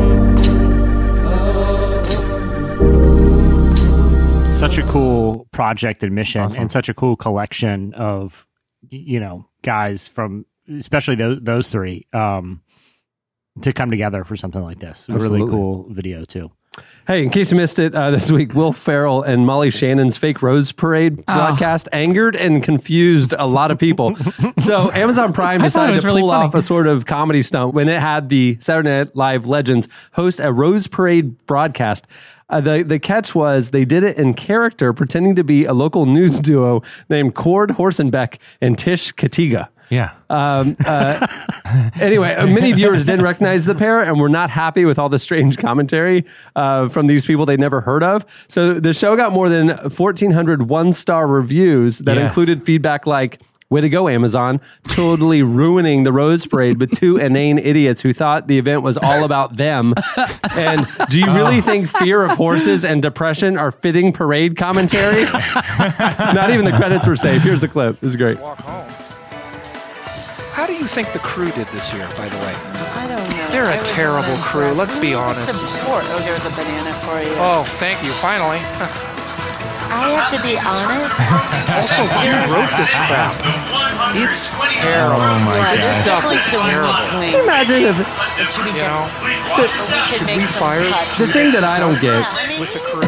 such 4.61 4.77
a 4.77 4.83
cool 4.83 5.47
project 5.51 6.03
and 6.03 6.13
mission 6.13 6.55
and 6.55 6.71
such 6.71 6.87
a 6.87 6.93
cool 6.93 7.15
collection 7.15 7.95
of 7.95 8.47
you 8.89 9.19
know 9.19 9.43
guys 9.63 10.07
from 10.07 10.45
especially 10.77 11.15
those 11.15 11.39
those 11.41 11.67
three 11.67 12.05
um 12.13 12.61
to 13.63 13.73
come 13.73 13.89
together 13.89 14.23
for 14.23 14.35
something 14.35 14.61
like 14.61 14.79
this 14.79 15.09
a 15.09 15.17
really 15.17 15.39
cool 15.49 15.87
video 15.89 16.23
too 16.25 16.51
Hey, 17.11 17.23
in 17.23 17.29
case 17.29 17.51
you 17.51 17.57
missed 17.57 17.77
it, 17.77 17.93
uh, 17.93 18.09
this 18.11 18.31
week, 18.31 18.53
Will 18.53 18.71
Ferrell 18.71 19.21
and 19.21 19.45
Molly 19.45 19.69
Shannon's 19.69 20.15
fake 20.15 20.41
Rose 20.41 20.71
Parade 20.71 21.19
Oh. 21.27 21.35
broadcast 21.35 21.89
angered 21.91 22.37
and 22.37 22.63
confused 22.63 23.33
a 23.37 23.45
lot 23.45 23.69
of 23.69 23.77
people. 23.77 24.15
so, 24.57 24.89
Amazon 24.93 25.33
Prime 25.33 25.61
I 25.61 25.67
thought 25.67 25.89
it 25.89 25.95
decided 25.95 26.01
to 26.03 26.07
really 26.07 26.21
pull 26.21 26.29
funny. 26.29 26.45
off 26.45 26.55
a 26.55 26.61
sort 26.61 26.87
of 26.87 27.05
comedy 27.05 27.41
stunt 27.41 27.73
when 27.73 27.89
it 27.89 27.99
had 27.99 28.29
the 28.29 28.55
Saturday 28.61 28.99
Night 28.99 29.13
Live 29.13 29.45
legends 29.45 29.89
host 30.13 30.39
a 30.39 30.53
Rose 30.53 30.87
Parade 30.87 31.45
broadcast. 31.47 32.07
Uh, 32.49 32.61
the, 32.61 32.81
the 32.81 32.97
catch 32.97 33.35
was 33.35 33.71
they 33.71 33.83
did 33.83 34.03
it 34.03 34.15
in 34.15 34.33
character, 34.33 34.93
pretending 34.93 35.35
to 35.35 35.43
be 35.43 35.65
a 35.65 35.73
local 35.73 36.05
news 36.05 36.39
duo 36.39 36.81
named 37.09 37.35
Cord 37.35 37.71
Hosenbeck 37.71 38.39
and 38.61 38.77
Tish 38.77 39.11
Katiga. 39.15 39.67
Yeah. 39.91 40.13
Um, 40.29 40.75
uh, 40.85 41.27
anyway, 41.99 42.33
uh, 42.33 42.47
many 42.47 42.71
viewers 42.71 43.05
didn't 43.05 43.23
recognize 43.23 43.65
the 43.65 43.75
pair 43.75 44.01
and 44.01 44.19
were 44.19 44.29
not 44.29 44.49
happy 44.49 44.85
with 44.85 44.97
all 44.97 45.09
the 45.09 45.19
strange 45.19 45.57
commentary 45.57 46.25
uh, 46.55 46.87
from 46.89 47.07
these 47.07 47.25
people 47.25 47.45
they'd 47.45 47.59
never 47.59 47.81
heard 47.81 48.01
of. 48.01 48.25
So 48.47 48.73
the 48.79 48.93
show 48.93 49.15
got 49.17 49.33
more 49.33 49.49
than 49.49 49.67
1,400 49.67 50.69
one 50.69 50.93
star 50.93 51.27
reviews 51.27 51.99
that 51.99 52.15
Yes. 52.15 52.29
included 52.29 52.65
feedback 52.65 53.05
like, 53.05 53.39
Way 53.69 53.79
to 53.79 53.87
go, 53.87 54.09
Amazon. 54.09 54.59
Totally 54.83 55.43
ruining 55.61 56.03
the 56.03 56.11
Rose 56.11 56.45
Parade 56.45 56.77
with 56.81 56.91
two 56.91 57.15
inane 57.15 57.57
idiots 57.57 58.01
who 58.01 58.11
thought 58.11 58.47
the 58.47 58.57
event 58.57 58.81
was 58.83 58.97
all 58.97 59.23
about 59.23 59.55
them. 59.55 59.93
And 60.57 60.85
do 61.09 61.17
you 61.17 61.27
really 61.33 61.61
think 61.61 61.87
fear 61.87 62.21
of 62.21 62.31
horses 62.31 62.83
and 62.83 63.01
depression 63.01 63.57
are 63.57 63.71
fitting 63.71 64.11
parade 64.11 64.57
commentary? 64.57 65.23
Not 66.19 66.51
even 66.51 66.65
the 66.65 66.73
credits 66.75 67.07
were 67.07 67.15
safe. 67.15 67.43
Here's 67.43 67.63
a 67.63 67.69
clip. 67.69 68.01
This 68.01 68.09
is 68.09 68.17
great. 68.17 68.37
How 70.51 70.65
do 70.67 70.73
you 70.73 70.85
think 70.85 71.13
the 71.13 71.19
crew 71.19 71.49
did 71.51 71.67
this 71.67 71.93
year, 71.93 72.07
by 72.17 72.27
the 72.27 72.37
way? 72.43 72.53
I 72.99 73.07
don't 73.07 73.23
know. 73.23 73.47
They're 73.51 73.71
a 73.71 73.83
terrible 73.85 74.27
really 74.35 74.41
crew, 74.43 74.71
let's 74.73 74.95
be 74.95 75.13
honest. 75.13 75.47
Support. 75.47 76.03
Oh, 76.11 76.19
there's 76.27 76.43
a 76.45 76.49
banana 76.51 76.91
for 77.07 77.21
you. 77.23 77.31
Oh, 77.39 77.63
thank 77.79 78.03
you, 78.03 78.11
finally. 78.19 78.59
I 79.91 80.11
have 80.15 80.27
to 80.35 80.39
be 80.43 80.59
honest. 80.59 81.15
Also, 81.71 82.03
who 82.19 82.31
wrote 82.51 82.71
this 82.75 82.91
crap? 82.91 83.35
It's 84.15 84.51
terrible. 84.71 85.23
Oh 85.23 85.39
my 85.47 85.55
Yeah, 85.55 85.75
this 85.79 86.03
stuff 86.03 86.23
is 86.31 86.43
terrible. 86.51 86.91
Can 86.91 87.31
you 87.31 87.43
imagine 87.43 87.83
if 87.87 87.95
It 88.39 88.47
should 88.51 88.65
be 88.67 88.71
You 88.75 88.83
done. 88.87 89.07
know, 89.07 89.55
But 89.55 89.71
we 89.71 89.99
should 90.11 90.27
make 90.27 90.37
we 90.39 90.45
fire 90.47 90.83
cuts. 90.83 91.17
the 91.17 91.27
thing 91.27 91.51
that 91.51 91.63
I 91.63 91.79
don't 91.79 91.99
get 91.99 92.23
with 92.59 92.73
the 92.75 92.79
crew? 92.79 93.07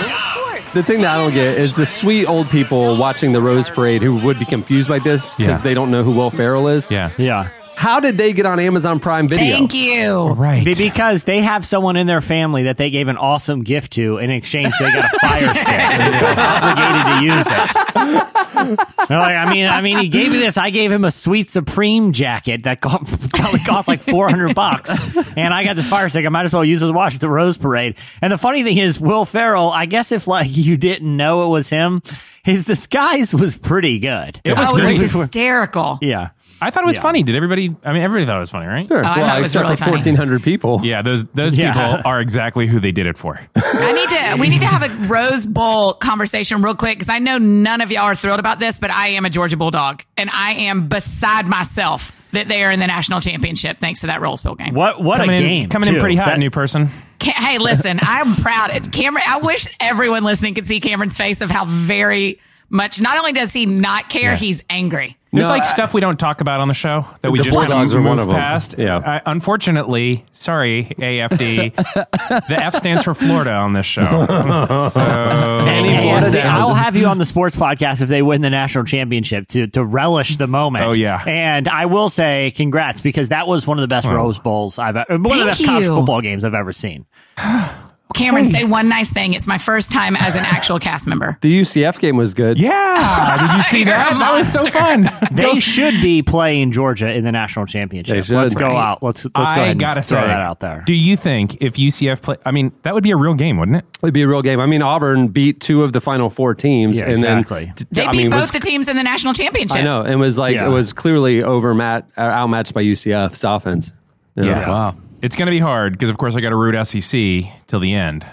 The 0.74 0.82
thing 0.82 1.02
that 1.02 1.14
I 1.16 1.18
don't 1.20 1.34
get 1.34 1.60
is 1.60 1.76
the 1.76 1.86
sweet 1.86 2.26
old 2.26 2.50
people 2.50 2.98
watching 2.98 3.32
the 3.32 3.42
Rose 3.42 3.70
Parade 3.70 4.02
who 4.02 4.16
would 4.18 4.40
be 4.40 4.46
confused 4.46 4.90
by 4.90 4.98
this 5.00 5.36
because 5.36 5.60
Yeah. 5.60 5.64
they 5.64 5.74
don't 5.76 5.92
know 5.92 6.04
who 6.04 6.12
Will 6.12 6.32
Ferrell 6.32 6.68
is. 6.68 6.88
Yeah. 6.90 7.12
yeah 7.18 7.50
How 7.76 8.00
did 8.00 8.18
they 8.18 8.32
get 8.34 8.46
on 8.46 8.60
Amazon 8.60 9.00
Prime 9.00 9.28
Video? 9.28 9.56
Thank 9.58 9.74
you. 9.74 10.28
Right. 10.30 10.64
Because 10.66 11.26
they 11.26 11.42
have 11.42 11.66
someone 11.66 11.98
in 11.98 12.08
their 12.08 12.22
family 12.22 12.64
that 12.64 12.78
they 12.78 12.90
gave 12.90 13.08
an 13.10 13.18
awesome 13.18 13.64
gift 13.64 13.94
to 13.94 14.18
in 14.20 14.30
exchange 14.30 14.74
they 14.80 14.92
got 14.92 15.06
a 15.14 15.20
fire 15.20 15.54
stick 15.54 15.74
and 15.74 16.14
they 16.14 16.20
felt 16.20 16.38
obligated 16.38 17.06
to 17.06 17.36
use 17.36 17.48
it 17.50 19.08
They're 19.10 19.20
like 19.20 19.36
i 19.36 19.52
mean 19.52 19.68
i 19.68 19.82
mean 19.82 19.98
he 19.98 20.08
gave 20.08 20.32
me 20.32 20.38
this 20.38 20.58
i 20.58 20.70
gave 20.70 20.90
him 20.92 21.04
a 21.04 21.12
sweet 21.12 21.50
supreme 21.50 22.14
jacket 22.14 22.64
that 22.64 22.80
co- 22.80 23.00
probably 23.34 23.60
cost 23.60 23.88
like 23.90 24.00
400 24.00 24.56
bucks 24.56 25.36
and 25.36 25.54
i 25.54 25.64
got 25.66 25.76
this 25.76 25.90
fire 25.90 26.08
stick 26.08 26.26
i 26.26 26.30
might 26.30 26.46
as 26.46 26.54
well 26.54 26.64
use 26.64 26.82
it 26.82 26.88
to 26.88 26.94
watch 26.94 27.20
the 27.20 27.30
rose 27.30 27.58
parade 27.58 27.96
and 28.22 28.32
the 28.32 28.38
funny 28.38 28.64
thing 28.64 28.78
is 28.78 29.00
will 29.02 29.26
ferrell 29.26 29.70
i 29.72 29.86
guess 29.86 30.12
if 30.14 30.28
like 30.28 30.48
you 30.50 30.78
didn't 30.78 31.18
know 31.18 31.44
it 31.46 31.50
was 31.50 31.70
him 31.70 32.02
his 32.44 32.64
disguise 32.66 33.34
was 33.34 33.58
pretty 33.58 34.00
good 34.00 34.40
It 34.46 34.58
was 34.58 34.70
Oh, 34.74 34.78
it 34.78 34.86
was 34.86 35.12
hysterical. 35.12 35.98
yeah 36.02 36.30
I 36.63 36.69
thought 36.69 36.84
it 36.84 36.88
was 36.88 36.95
Yeah. 36.95 37.02
funny. 37.02 37.23
Did 37.23 37.36
everybody? 37.36 37.76
I 37.86 37.93
mean, 37.93 38.02
everybody 38.04 38.26
thought 38.26 38.38
it 38.38 38.39
was 38.41 38.49
funny, 38.49 38.65
right? 38.67 38.88
Sure. 38.88 38.99
Oh, 39.06 39.10
I 39.10 39.21
thought 39.21 39.38
it 39.38 39.41
was 39.41 39.52
except 39.52 39.63
really 39.65 39.76
for 39.78 39.84
funny. 39.86 39.97
1,400 39.97 40.43
people. 40.43 40.82
Yeah, 40.84 41.02
those 41.02 41.23
those 41.34 41.58
Yeah. 41.58 41.73
people 41.73 42.02
are 42.06 42.19
exactly 42.21 42.67
who 42.67 42.80
they 42.80 42.91
did 42.91 43.08
it 43.08 43.17
for. 43.17 43.39
I 43.56 43.91
need 43.93 44.10
to. 44.10 44.41
We 44.41 44.49
need 44.49 44.62
to 44.62 44.67
have 44.67 44.84
a 44.84 45.08
Rose 45.08 45.45
Bowl 45.45 45.93
conversation 45.93 46.62
real 46.62 46.76
quick 46.76 46.97
because 46.97 47.10
I 47.10 47.19
know 47.19 47.38
none 47.38 47.82
of 47.82 47.91
y'all 47.91 48.04
are 48.04 48.15
thrilled 48.15 48.39
about 48.39 48.60
this, 48.60 48.80
but 48.80 48.89
I 48.91 49.10
am 49.10 49.26
a 49.26 49.30
Georgia 49.30 49.58
Bulldog 49.58 50.02
and 50.17 50.30
I 50.34 50.54
am 50.54 50.88
beside 50.88 51.47
myself 51.47 52.12
that 52.32 52.47
they 52.47 52.63
are 52.63 52.71
in 52.71 52.80
the 52.80 52.88
national 52.88 53.21
championship 53.21 53.78
thanks 53.78 54.02
to 54.02 54.08
that 54.08 54.21
Rose 54.21 54.41
Bowl 54.41 54.56
game. 54.56 54.73
what 54.73 55.02
what 55.04 55.19
coming 55.19 55.36
a 55.36 55.38
in, 55.38 55.47
game 55.47 55.69
coming 55.69 55.89
in 55.89 55.95
too. 55.95 55.99
pretty 55.99 56.15
hot, 56.15 56.26
That- 56.28 56.39
new 56.39 56.49
person. 56.49 56.89
Ca- 57.19 57.32
hey, 57.38 57.58
listen, 57.58 57.99
I'm 58.02 58.36
proud. 58.36 58.91
Cameron, 58.91 59.23
I 59.28 59.38
wish 59.38 59.67
everyone 59.80 60.23
listening 60.23 60.56
could 60.56 60.65
see 60.67 60.80
Cameron's 60.80 61.15
face 61.15 61.41
of 61.41 61.49
how 61.49 61.63
very 61.65 62.39
much. 62.69 62.99
Not 62.99 63.17
only 63.17 63.32
does 63.34 63.54
he 63.54 63.65
not 63.65 64.10
care, 64.10 64.32
Yeah. 64.32 64.36
he's 64.36 64.63
angry. 64.69 65.15
There's 65.34 65.46
No, 65.46 65.50
like 65.50 65.63
I- 65.63 65.65
stuff 65.65 65.96
we 65.96 66.02
don't 66.02 66.19
talk 66.19 66.41
about 66.41 66.60
on 66.60 66.67
the 66.67 66.76
show 66.76 67.08
that 67.22 67.32
we 67.32 67.39
just 67.39 67.58
kind 67.58 67.67
Bulldogs 67.69 67.96
of 67.96 68.02
are 68.02 68.08
one 68.08 68.17
move 68.17 68.28
of 68.30 68.36
past. 68.36 68.76
Yeah. 68.78 69.00
I, 69.04 69.22
unfortunately, 69.26 70.24
sorry, 70.32 70.86
AFD, 71.00 71.76
the 72.48 72.63
F 72.63 72.76
stands 72.76 73.02
for 73.04 73.15
Florida 73.15 73.52
on 73.52 73.74
this 73.74 73.88
show. 73.88 74.04
So, 74.93 75.02
Any 75.02 75.98
Florida 76.02 76.28
and 76.28 76.48
I'll 76.48 76.76
have 76.76 76.96
you 76.96 77.08
on 77.08 77.17
the 77.17 77.26
sports 77.26 77.56
podcast 77.56 78.02
if 78.02 78.10
they 78.10 78.22
win 78.22 78.41
the 78.41 78.50
national 78.50 78.84
championship 78.84 79.48
to 79.50 79.65
to 79.67 79.84
relish 79.84 80.38
the 80.38 80.46
moment. 80.48 80.86
Oh, 80.86 80.93
yeah. 80.93 81.24
and 81.26 81.67
I 81.67 81.88
will 81.88 82.10
say 82.10 82.52
congrats 82.56 83.02
because 83.02 83.30
that 83.30 83.48
was 83.48 83.65
one 83.65 83.80
of 83.80 83.82
the 83.82 83.88
best 83.88 84.08
Rose 84.08 84.38
Bowls 84.38 84.78
I've 84.78 84.96
ever, 84.96 85.17
one 85.17 85.19
of 85.19 85.24
the 85.24 85.30
Thank 85.30 85.48
best 85.48 85.65
college 85.65 85.86
football 85.88 86.22
games 86.22 86.43
I've 86.43 86.54
ever 86.54 86.72
seen. 86.74 87.06
Cameron, 88.13 88.46
say 88.48 88.63
one 88.63 88.89
nice 88.89 89.12
thing. 89.12 89.34
It's 89.34 89.48
my 89.48 89.58
first 89.58 89.92
time 89.92 90.16
as 90.16 90.36
an 90.36 90.46
actual 90.46 90.78
cast 90.78 91.08
member. 91.08 91.36
The 91.42 91.62
UCF 91.62 92.00
game 92.00 92.16
was 92.16 92.36
good. 92.36 92.60
yeah, 92.60 93.38
did 93.48 93.56
you 93.58 93.63
see 93.63 93.78
You're 93.80 93.86
that? 93.88 94.13
a 94.13 94.20
That 94.20 94.34
was 94.34 94.52
so 94.54 94.60
monster. 94.60 94.80
fun. 94.80 95.10
They 95.36 95.60
should 95.60 96.00
be 96.00 96.22
playing 96.22 96.72
Georgia 96.74 97.12
in 97.12 97.24
the 97.24 97.32
national 97.32 97.66
championship. 97.66 98.16
They 98.16 98.22
should. 98.22 98.36
Let's 98.36 98.54
go 98.54 98.68
Right. 98.68 98.92
out. 98.92 99.02
Let's 99.02 99.26
let's 99.26 99.34
go 99.34 99.42
I 99.42 99.63
ahead 99.63 99.68
and 99.72 99.80
gotta 99.80 100.04
throw 100.04 100.22
say, 100.22 100.28
that 100.28 100.42
out 100.42 100.60
there. 100.60 100.84
Do 100.86 100.94
you 100.94 101.18
think 101.18 101.60
if 101.62 101.74
UCF 101.74 102.22
play? 102.22 102.36
I 102.46 102.52
mean, 102.52 102.72
that 102.84 102.94
would 102.94 103.04
be 103.04 103.10
a 103.12 103.18
real 103.18 103.34
game, 103.34 103.58
wouldn't 103.58 103.78
it? 103.78 103.86
It'd 104.04 104.13
be 104.13 104.22
a 104.22 104.28
real 104.28 104.44
game. 104.44 104.60
I 104.60 104.68
mean, 104.68 104.84
Auburn 104.84 105.30
beat 105.30 105.60
two 105.60 105.82
of 105.82 105.92
the 105.94 106.02
final 106.02 106.30
four 106.30 106.54
teams. 106.54 107.00
Yeah, 107.00 107.06
and 107.06 107.13
exactly. 107.13 107.66
Then, 107.66 107.88
They 107.92 108.06
I 108.06 108.12
beat 108.12 108.18
mean, 108.18 108.30
both 108.30 108.42
was- 108.42 108.52
the 108.52 108.60
teams 108.60 108.88
in 108.88 108.96
the 108.96 109.04
national 109.04 109.34
championship. 109.34 109.78
I 109.78 109.82
know. 109.82 110.04
It 110.04 110.16
was 110.16 110.38
like, 110.38 110.56
Yeah. 110.56 110.68
it 110.68 110.70
was 110.70 110.94
clearly 110.94 111.42
over 111.42 111.74
Matt, 111.74 112.08
uh, 112.16 112.22
outmatched 112.22 112.76
by 112.76 112.82
UCF's 112.84 113.44
offense. 113.44 113.92
You? 114.36 114.46
Yeah. 114.46 114.70
Wow. 114.70 114.96
It's 115.24 115.36
going 115.36 115.48
to 115.48 115.52
be 115.52 115.60
hard 115.60 115.94
because, 115.94 116.10
of 116.12 116.18
course, 116.18 116.36
I 116.36 116.42
got 116.42 116.50
to 116.50 116.56
root 116.56 116.76
SEC 116.86 117.46
till 117.68 117.80
the 117.80 117.94
end. 117.94 118.26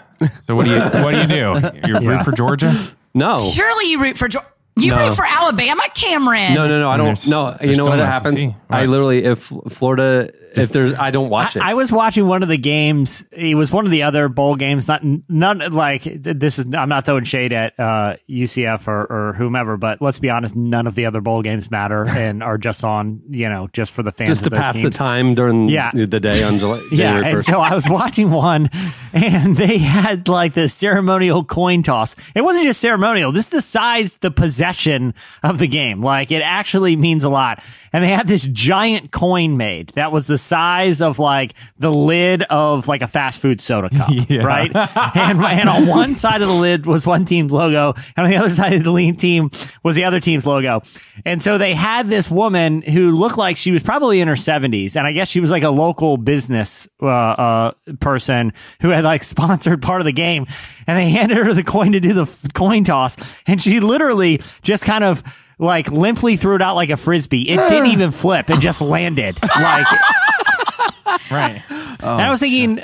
So 0.46 0.55
what 0.55 0.66
do 0.66 0.72
you 0.72 0.81
what 0.81 1.12
do 1.12 1.20
you 1.22 1.26
do? 1.26 1.88
You 1.88 1.98
root 2.11 2.22
for 2.24 2.33
Georgia? 2.33 2.70
No. 3.14 3.38
Surely 3.38 3.90
you 3.90 4.03
root 4.03 4.18
for 4.18 4.29
Georgia. 4.29 4.48
You 4.76 4.90
No. 4.94 5.07
root 5.07 5.14
for 5.14 5.24
Alabama, 5.24 5.83
Cameron. 5.94 6.55
No, 6.55 6.68
no, 6.68 6.79
no. 6.81 6.90
I 6.90 6.96
don't. 6.96 7.07
There's- 7.07 7.26
No, 7.26 7.50
you 7.53 7.57
there's 7.61 7.79
know 7.79 7.85
still 7.85 7.88
what 7.90 8.00
an 8.00 8.07
happens? 8.07 8.40
SEC. 8.42 8.55
I 8.68 8.85
literally, 8.87 9.24
if 9.24 9.38
Florida, 9.68 10.31
if 10.54 10.70
there's, 10.70 10.92
I 10.94 11.10
don't 11.10 11.30
watch 11.30 11.56
it. 11.56 11.62
I 11.62 11.74
was 11.74 11.92
watching 11.92 12.26
one 12.26 12.42
of 12.42 12.48
the 12.48 12.56
games. 12.58 13.24
It 13.32 13.54
was 13.54 13.70
one 13.72 13.84
of 13.84 13.90
the 13.90 14.02
other 14.04 14.28
bowl 14.28 14.56
games. 14.56 14.88
Not 14.88 15.02
none 15.28 15.58
like 15.72 16.02
this 16.04 16.58
is. 16.58 16.74
I'm 16.74 16.88
not 16.88 17.04
throwing 17.06 17.24
shade 17.24 17.52
at 17.52 17.78
uh, 17.78 18.16
UCF 18.28 18.86
or, 18.88 19.02
or 19.04 19.32
whomever, 19.34 19.76
but 19.76 20.00
let's 20.02 20.18
be 20.18 20.30
honest. 20.30 20.56
None 20.56 20.86
of 20.86 20.94
the 20.94 21.06
other 21.06 21.20
bowl 21.20 21.42
games 21.42 21.70
matter 21.70 22.06
and 22.08 22.42
are 22.42 22.58
just 22.58 22.84
on. 22.84 23.22
You 23.28 23.48
know, 23.48 23.68
just 23.72 23.92
for 23.92 24.02
the 24.02 24.12
fans. 24.12 24.28
just 24.28 24.44
to 24.44 24.50
pass 24.50 24.80
the 24.80 24.90
time 24.90 25.34
during 25.34 25.68
Yeah. 25.68 25.90
the 25.92 26.20
day 26.20 26.42
on 26.42 26.58
July. 26.58 26.80
Yeah, 26.92 27.24
and 27.24 27.44
so 27.44 27.60
I 27.60 27.74
was 27.74 27.88
watching 27.88 28.30
one, 28.30 28.68
and 29.12 29.56
they 29.56 29.78
had 29.78 30.28
like 30.28 30.54
the 30.54 30.68
ceremonial 30.68 31.44
coin 31.44 31.82
toss. 31.82 32.16
It 32.34 32.42
wasn't 32.42 32.64
just 32.66 32.80
ceremonial. 32.80 33.32
This 33.32 33.46
decides 33.46 34.18
the 34.18 34.30
possession 34.30 35.14
of 35.42 35.58
the 35.58 35.66
game. 35.66 36.02
Like 36.02 36.30
it 36.32 36.42
actually 36.42 36.96
means 36.96 37.24
a 37.24 37.28
lot. 37.28 37.62
And 37.92 38.04
they 38.04 38.08
had 38.10 38.28
this 38.28 38.46
giant 38.46 39.10
coin 39.12 39.56
made 39.56 39.88
that 39.90 40.12
was 40.12 40.26
the 40.26 40.38
size 40.40 41.00
of 41.03 41.18
like 41.18 41.55
the 41.79 41.92
lid 41.92 42.42
of 42.44 42.88
like 42.88 43.03
a 43.03 43.09
fast 43.09 43.40
food 43.40 43.61
soda 43.61 43.90
cup, 43.90 44.09
Yeah. 44.29 44.42
right? 44.44 44.70
And, 44.74 45.40
and 45.40 45.68
on 45.68 45.87
one 45.87 46.14
side 46.14 46.42
of 46.42 46.48
the 46.48 46.55
lid 46.55 46.87
was 46.87 47.07
one 47.07 47.24
team's 47.24 47.53
logo, 47.53 47.94
and 48.16 48.24
on 48.26 48.31
the 48.31 48.37
other 48.37 48.50
side 48.50 48.72
of 48.72 48.85
the 48.85 48.90
lean 48.90 49.16
team 49.16 49.50
was 49.83 49.96
the 49.96 50.05
other 50.05 50.20
team's 50.20 50.46
logo. 50.46 50.83
And 51.24 51.42
so 51.42 51.59
they 51.59 51.74
had 51.74 52.09
this 52.09 52.31
woman 52.31 52.83
who 52.83 53.12
looked 53.12 53.38
like 53.38 53.57
she 53.57 53.70
was 53.72 53.83
probably 53.83 54.20
in 54.20 54.29
her 54.29 54.35
70s, 54.35 54.96
and 54.96 55.07
I 55.07 55.12
guess 55.12 55.29
she 55.29 55.40
was 55.40 55.50
like 55.50 55.62
a 55.62 55.70
local 55.70 56.16
business 56.16 56.88
uh, 57.03 57.07
uh, 57.07 57.72
person 58.00 58.53
who 58.83 58.88
had 58.88 59.05
like 59.05 59.22
sponsored 59.31 59.83
part 59.83 60.00
of 60.00 60.05
the 60.05 60.12
game. 60.12 60.46
And 60.87 60.98
they 60.98 61.11
handed 61.18 61.37
her 61.37 61.55
the 61.55 61.62
coin 61.62 61.92
to 61.92 62.00
do 62.00 62.12
the 62.14 62.48
coin 62.55 62.85
toss, 62.85 63.16
and 63.46 63.61
she 63.62 63.81
literally 63.81 64.40
just 64.62 64.85
kind 64.85 65.05
of 65.05 65.22
like 65.60 65.92
limply 65.92 66.36
threw 66.36 66.56
it 66.56 66.62
out 66.62 66.74
like 66.74 66.90
a 66.90 66.96
frisbee. 66.96 67.48
It 67.50 67.56
didn't 67.68 67.86
even 67.86 68.10
flip; 68.10 68.50
it 68.50 68.58
just 68.60 68.80
landed. 68.82 69.38
Like, 69.42 69.86
Right. 71.30 71.62
and 71.68 72.02
I 72.02 72.26
oh, 72.28 72.30
was 72.30 72.40
thinking. 72.40 72.76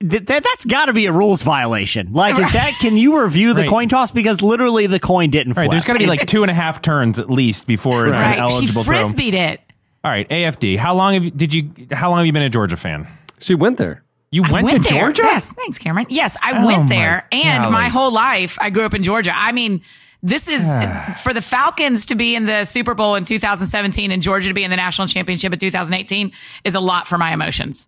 th- 0.00 0.26
th- 0.26 0.42
that's 0.42 0.64
got 0.66 0.86
to 0.86 0.92
be 0.92 1.06
a 1.06 1.12
rules 1.12 1.42
violation. 1.42 2.12
Like, 2.12 2.38
is 2.38 2.52
that? 2.52 2.72
Can 2.80 2.96
you 2.96 3.22
review 3.22 3.54
the 3.54 3.62
Right. 3.62 3.70
coin 3.70 3.88
toss 3.88 4.10
because 4.10 4.42
literally 4.42 4.86
the 4.86 5.00
coin 5.00 5.30
didn't 5.30 5.54
flip? 5.54 5.64
Right, 5.66 5.70
there's 5.70 5.84
got 5.84 5.94
to 5.94 5.98
be 5.98 6.06
like 6.06 6.26
two 6.26 6.42
and 6.42 6.50
a 6.50 6.54
half 6.54 6.82
turns 6.82 7.18
at 7.18 7.30
least 7.30 7.66
before 7.66 8.08
it's 8.08 8.18
an 8.18 8.22
Right. 8.24 8.34
She 8.34 8.40
eligible 8.40 8.82
throw. 8.84 8.96
frisbeed 9.04 9.32
it. 9.32 9.60
All 10.02 10.10
right, 10.10 10.28
AFD. 10.28 10.76
How 10.76 10.94
long 10.94 11.14
have 11.14 11.24
you, 11.24 11.30
did 11.30 11.54
you? 11.54 11.70
How 11.92 12.10
long 12.10 12.18
have 12.18 12.26
you 12.26 12.32
been 12.32 12.42
a 12.42 12.50
Georgia 12.50 12.76
fan? 12.76 13.06
She 13.38 13.54
went 13.54 13.78
there. 13.78 14.02
You 14.30 14.42
went, 14.42 14.64
went 14.66 14.82
to 14.82 14.88
there. 14.90 15.00
Georgia? 15.00 15.22
Yes, 15.22 15.52
thanks, 15.52 15.78
Cameron. 15.78 16.06
Yes, 16.10 16.36
I 16.42 16.62
Oh, 16.62 16.66
went 16.66 16.82
my 16.84 16.88
there, 16.88 17.28
and 17.32 17.62
golly. 17.64 17.72
my 17.72 17.88
whole 17.88 18.10
life 18.10 18.58
I 18.60 18.68
grew 18.70 18.84
up 18.84 18.92
in 18.92 19.02
Georgia. 19.02 19.32
I 19.34 19.52
mean, 19.52 19.82
this 20.24 20.48
is 20.48 20.74
for 21.22 21.34
the 21.34 21.42
Falcons 21.42 22.06
to 22.06 22.14
be 22.14 22.34
in 22.34 22.46
the 22.46 22.64
Super 22.64 22.94
Bowl 22.94 23.14
in 23.14 23.26
2017 23.26 24.10
and 24.10 24.22
Georgia 24.22 24.48
to 24.48 24.54
be 24.54 24.64
in 24.64 24.70
the 24.70 24.76
national 24.76 25.06
championship 25.06 25.52
in 25.52 25.58
2018 25.58 26.32
is 26.64 26.74
a 26.74 26.80
lot 26.80 27.06
for 27.06 27.18
my 27.18 27.34
emotions. 27.34 27.86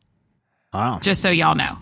Wow. 0.75 0.99
Just 1.01 1.23
so 1.23 1.31
y'all 1.31 1.55
know. 1.55 1.79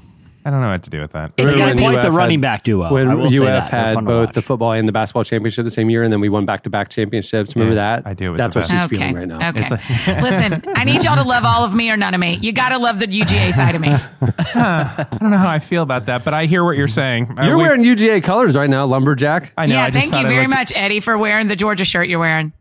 I 0.47 0.51
don't 0.51 0.61
know 0.61 0.69
what 0.69 0.83
to 0.83 0.91
do 0.91 1.01
with 1.01 1.13
that. 1.13 1.33
It's 1.39 1.55
Remember 1.55 1.75
got 1.81 1.83
when 1.85 1.95
quite 1.95 2.03
the 2.03 2.11
running 2.13 2.39
had- 2.39 2.43
back 2.43 2.63
duo. 2.65 2.93
When 2.93 3.09
I 3.09 3.15
will 3.15 3.31
say 3.31 3.39
UF 3.39 3.45
that. 3.45 3.71
They're 3.71 3.81
had 3.81 3.95
fun 3.95 4.05
to 4.05 4.09
both 4.09 4.27
watch. 4.27 4.35
the 4.35 4.43
football 4.43 4.73
and 4.73 4.87
the 4.87 4.93
basketball 4.93 5.25
championship 5.25 5.65
the 5.65 5.71
same 5.71 5.89
year, 5.89 6.03
and 6.03 6.13
then 6.13 6.21
we 6.21 6.29
won 6.29 6.45
back 6.45 6.65
to 6.65 6.71
back 6.71 6.91
championships. 6.91 7.57
Remember 7.57 7.75
Yeah, 7.75 7.97
that? 8.03 8.07
I 8.07 8.13
do. 8.13 8.35
It's 8.35 8.39
That's 8.39 8.53
the 8.55 8.61
what 8.61 8.69
best. 8.69 8.91
she's 8.91 8.99
feeling 8.99 9.15
right 9.15 9.27
now. 9.27 9.49
Okay. 9.49 9.69
Listen, 10.21 10.63
I 10.75 10.85
need 10.85 11.03
y'all 11.03 11.17
to 11.17 11.23
love 11.27 11.45
all 11.47 11.65
of 11.65 11.75
me 11.75 11.91
or 11.91 11.97
none 11.97 12.13
of 12.13 12.21
me. 12.21 12.39
You 12.43 12.53
got 12.53 12.69
to 12.71 12.79
love 12.79 12.99
the 12.99 13.07
UGA 13.07 13.53
side 13.53 13.75
of 13.75 13.81
me. 13.81 13.89
I 14.55 15.07
don't 15.19 15.31
know 15.31 15.39
how 15.39 15.49
I 15.49 15.61
feel 15.61 15.83
about 15.83 16.07
that, 16.07 16.25
but 16.25 16.35
I 16.35 16.45
hear 16.47 16.63
what 16.63 16.77
you're 16.77 16.89
saying. 16.89 17.39
Uh, 17.39 17.45
You're 17.47 17.57
we- 17.57 17.63
wearing 17.63 17.83
UGA 17.83 18.23
colors 18.23 18.55
right 18.55 18.69
now, 18.69 18.85
lumberjack. 18.87 19.53
I 19.57 19.65
know. 19.67 19.75
yeah, 19.77 19.85
I 19.85 19.91
just 19.91 20.03
thank 20.03 20.13
thought 20.13 20.21
you 20.23 20.27
I 20.27 20.31
very 20.31 20.47
looked- 20.47 20.59
much, 20.59 20.73
Eddie, 20.77 21.01
for 21.01 21.17
wearing 21.17 21.49
the 21.49 21.57
Georgia 21.57 21.87
shirt 21.87 22.09
you're 22.09 22.19
wearing. 22.19 22.53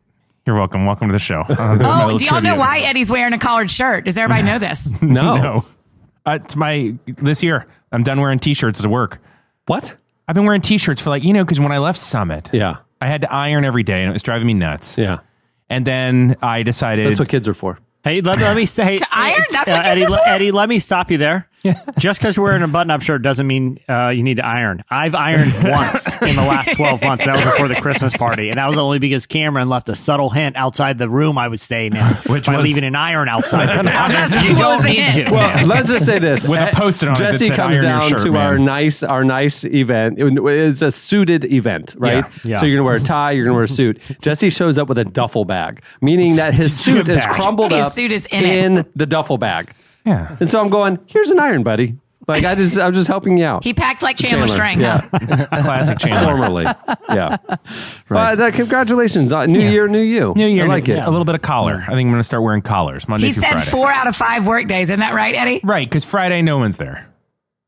You're 0.45 0.57
welcome. 0.57 0.85
Welcome 0.85 1.07
to 1.07 1.13
the 1.13 1.19
show. 1.19 1.41
Uh, 1.41 1.75
this 1.75 1.87
is 1.87 1.93
my 1.93 2.03
Oh, 2.03 2.05
little 2.05 2.17
do 2.19 2.25
y'all 2.25 2.35
know 2.35 2.49
tribute. 2.49 2.59
why 2.59 2.79
Eddie's 2.79 3.09
wearing 3.09 3.31
a 3.33 3.37
collared 3.39 3.71
shirt? 3.71 4.05
Does 4.05 4.17
everybody 4.17 4.43
know 4.45 4.59
this? 4.59 4.93
No. 5.01 5.37
No. 5.37 5.65
Uh, 6.25 6.39
it's 6.43 6.55
my 6.55 6.95
this 7.05 7.43
year. 7.43 7.65
I'm 7.91 8.03
done 8.03 8.19
wearing 8.21 8.39
t-shirts 8.39 8.81
to 8.81 8.89
work. 8.89 9.19
What? 9.67 9.95
I've 10.27 10.35
been 10.35 10.45
wearing 10.45 10.61
t-shirts 10.61 11.01
for 11.01 11.09
like 11.09 11.23
you 11.23 11.33
know 11.33 11.43
because 11.43 11.59
when 11.59 11.71
I 11.71 11.77
left 11.79 11.99
Summit, 11.99 12.49
Yeah. 12.53 12.77
I 13.01 13.07
had 13.07 13.21
to 13.21 13.31
iron 13.33 13.65
every 13.65 13.83
day 13.83 14.01
and 14.01 14.09
it 14.09 14.13
was 14.13 14.23
driving 14.23 14.47
me 14.47 14.53
nuts. 14.53 14.97
Yeah. 14.97 15.19
And 15.69 15.85
then 15.85 16.37
I 16.41 16.63
decided 16.63 17.05
That's 17.07 17.19
what 17.19 17.27
kids 17.29 17.47
are 17.47 17.53
for. 17.53 17.79
Hey, 18.03 18.21
let, 18.21 18.37
let 18.39 18.55
me 18.55 18.65
say 18.65 18.97
To 18.99 19.07
iron? 19.11 19.41
That's 19.51 19.71
what 19.71 19.83
kids 19.83 19.87
Eddie, 20.01 20.05
are 20.05 20.09
for? 20.17 20.27
Eddie, 20.27 20.51
let 20.51 20.69
me 20.69 20.79
stop 20.79 21.11
you 21.11 21.17
there. 21.17 21.49
Just 21.99 22.19
because 22.19 22.35
you're 22.35 22.43
wearing 22.45 22.63
a 22.63 22.67
button-up 22.67 23.01
shirt 23.01 23.21
doesn't 23.21 23.47
mean 23.47 23.79
uh, 23.87 24.09
you 24.09 24.21
need 24.23 24.37
to 24.37 24.45
iron. 24.45 24.83
I've 24.89 25.15
ironed 25.15 25.53
once 25.63 26.15
in 26.21 26.35
the 26.35 26.41
last 26.47 26.75
12 26.75 27.01
months. 27.01 27.25
That 27.25 27.35
was 27.35 27.43
before 27.45 27.67
the 27.69 27.75
Christmas 27.75 28.15
party, 28.15 28.49
and 28.49 28.57
that 28.57 28.67
was 28.67 28.77
only 28.77 28.99
because 28.99 29.25
Cameron 29.27 29.69
left 29.69 29.87
a 29.89 29.95
subtle 29.95 30.29
hint 30.29 30.55
outside 30.57 30.97
the 30.97 31.07
room 31.09 31.37
I 31.37 31.47
was 31.47 31.61
staying 31.61 31.95
in, 31.95 32.05
Which 32.27 32.47
by 32.47 32.57
was- 32.57 32.63
leaving 32.65 32.83
an 32.83 32.95
iron 32.95 33.29
outside. 33.29 33.69
I 33.69 34.21
was 34.21 34.33
gonna 34.33 34.47
you 34.47 34.55
what 34.55 34.61
don't 34.61 34.81
the 34.83 34.87
need 34.89 34.95
hint? 35.13 35.27
to. 35.29 35.33
Well, 35.33 35.65
let's 35.67 35.89
just 35.89 36.05
say 36.05 36.19
this: 36.19 36.45
With 36.47 36.59
a 36.59 36.69
Uh, 36.69 36.73
post-it 36.73 37.07
on 37.09 37.15
it 37.15 37.19
that 37.19 37.31
Jesse 37.33 37.47
said, 37.47 37.55
comes 37.55 37.77
"Iron 37.77 37.85
down 37.85 38.09
shirt, 38.09 38.19
to 38.23 38.35
our 38.37 38.59
nice, 38.59 39.03
our 39.03 39.23
nice 39.23 39.63
event. 39.63 40.15
It's 40.19 40.81
a 40.81 40.91
suited 40.91 41.45
event, 41.45 41.95
right? 41.97 42.25
Yeah, 42.43 42.51
yeah. 42.51 42.59
So 42.59 42.65
you're 42.65 42.77
gonna 42.77 42.85
wear 42.85 42.95
a 42.95 42.99
tie, 42.99 43.31
you're 43.31 43.45
gonna 43.45 43.55
wear 43.55 43.63
a 43.63 43.67
suit. 43.69 44.01
Jesse 44.21 44.49
shows 44.49 44.77
up 44.77 44.89
with 44.89 44.97
a 44.97 45.05
duffel 45.05 45.45
bag, 45.45 45.81
meaning 46.01 46.35
that 46.35 46.53
his 46.53 46.77
suit 46.77 47.07
is 47.07 47.25
bag. 47.25 47.29
crumbled 47.33 47.71
His 47.71 47.85
up 47.87 47.91
suit 47.93 48.11
is 48.11 48.25
in 48.27 48.43
it. 48.43 48.65
in 48.65 48.85
the 48.95 49.05
duffel 49.05 49.37
bag. 49.37 49.71
Yeah. 50.05 50.35
And 50.39 50.49
so 50.49 50.59
I'm 50.61 50.69
going, 50.69 50.99
here's 51.07 51.29
an 51.29 51.39
iron, 51.39 51.63
buddy. 51.63 51.97
Like 52.27 52.45
I 52.45 52.55
just, 52.55 52.77
I'm 52.79 52.93
just 52.93 53.09
helping 53.09 53.37
you 53.37 53.43
out. 53.43 53.63
He 53.65 53.73
packed 53.73 54.01
like 54.01 54.15
Chandler, 54.15 54.47
Chandler, 54.47 54.55
Strang. 54.55 54.79
yeah. 54.79 55.01
Huh? 55.11 55.45
Classic 55.61 55.99
Chandler. 55.99 56.23
Formerly, 56.31 56.63
yeah. 57.09 57.35
Well, 58.09 58.41
uh, 58.41 58.51
congratulations, 58.51 59.33
uh, 59.33 59.45
new 59.45 59.59
year, 59.59 59.89
new 59.89 59.99
you. 60.01 60.33
New 60.35 60.47
year, 60.47 60.63
I 60.63 60.67
like 60.69 60.87
new- 60.87 60.93
it. 60.95 60.99
A 61.03 61.09
little 61.09 61.25
bit 61.25 61.35
of 61.35 61.41
collar. 61.41 61.83
I 61.85 61.87
think 61.91 62.07
I'm 62.07 62.11
going 62.11 62.19
to 62.21 62.23
start 62.23 62.41
wearing 62.43 62.61
collars 62.61 63.09
Monday 63.09 63.27
He 63.27 63.33
through 63.33 63.43
said 63.43 63.51
Friday. 63.51 63.71
four 63.71 63.91
out 63.91 64.07
of 64.07 64.15
five 64.15 64.47
work 64.47 64.67
days. 64.67 64.89
Isn't 64.89 65.01
that 65.01 65.13
right, 65.13 65.35
Eddie? 65.35 65.59
Right, 65.65 65.89
because 65.89 66.05
Friday 66.05 66.41
no 66.41 66.57
one's 66.57 66.77
there. 66.77 67.09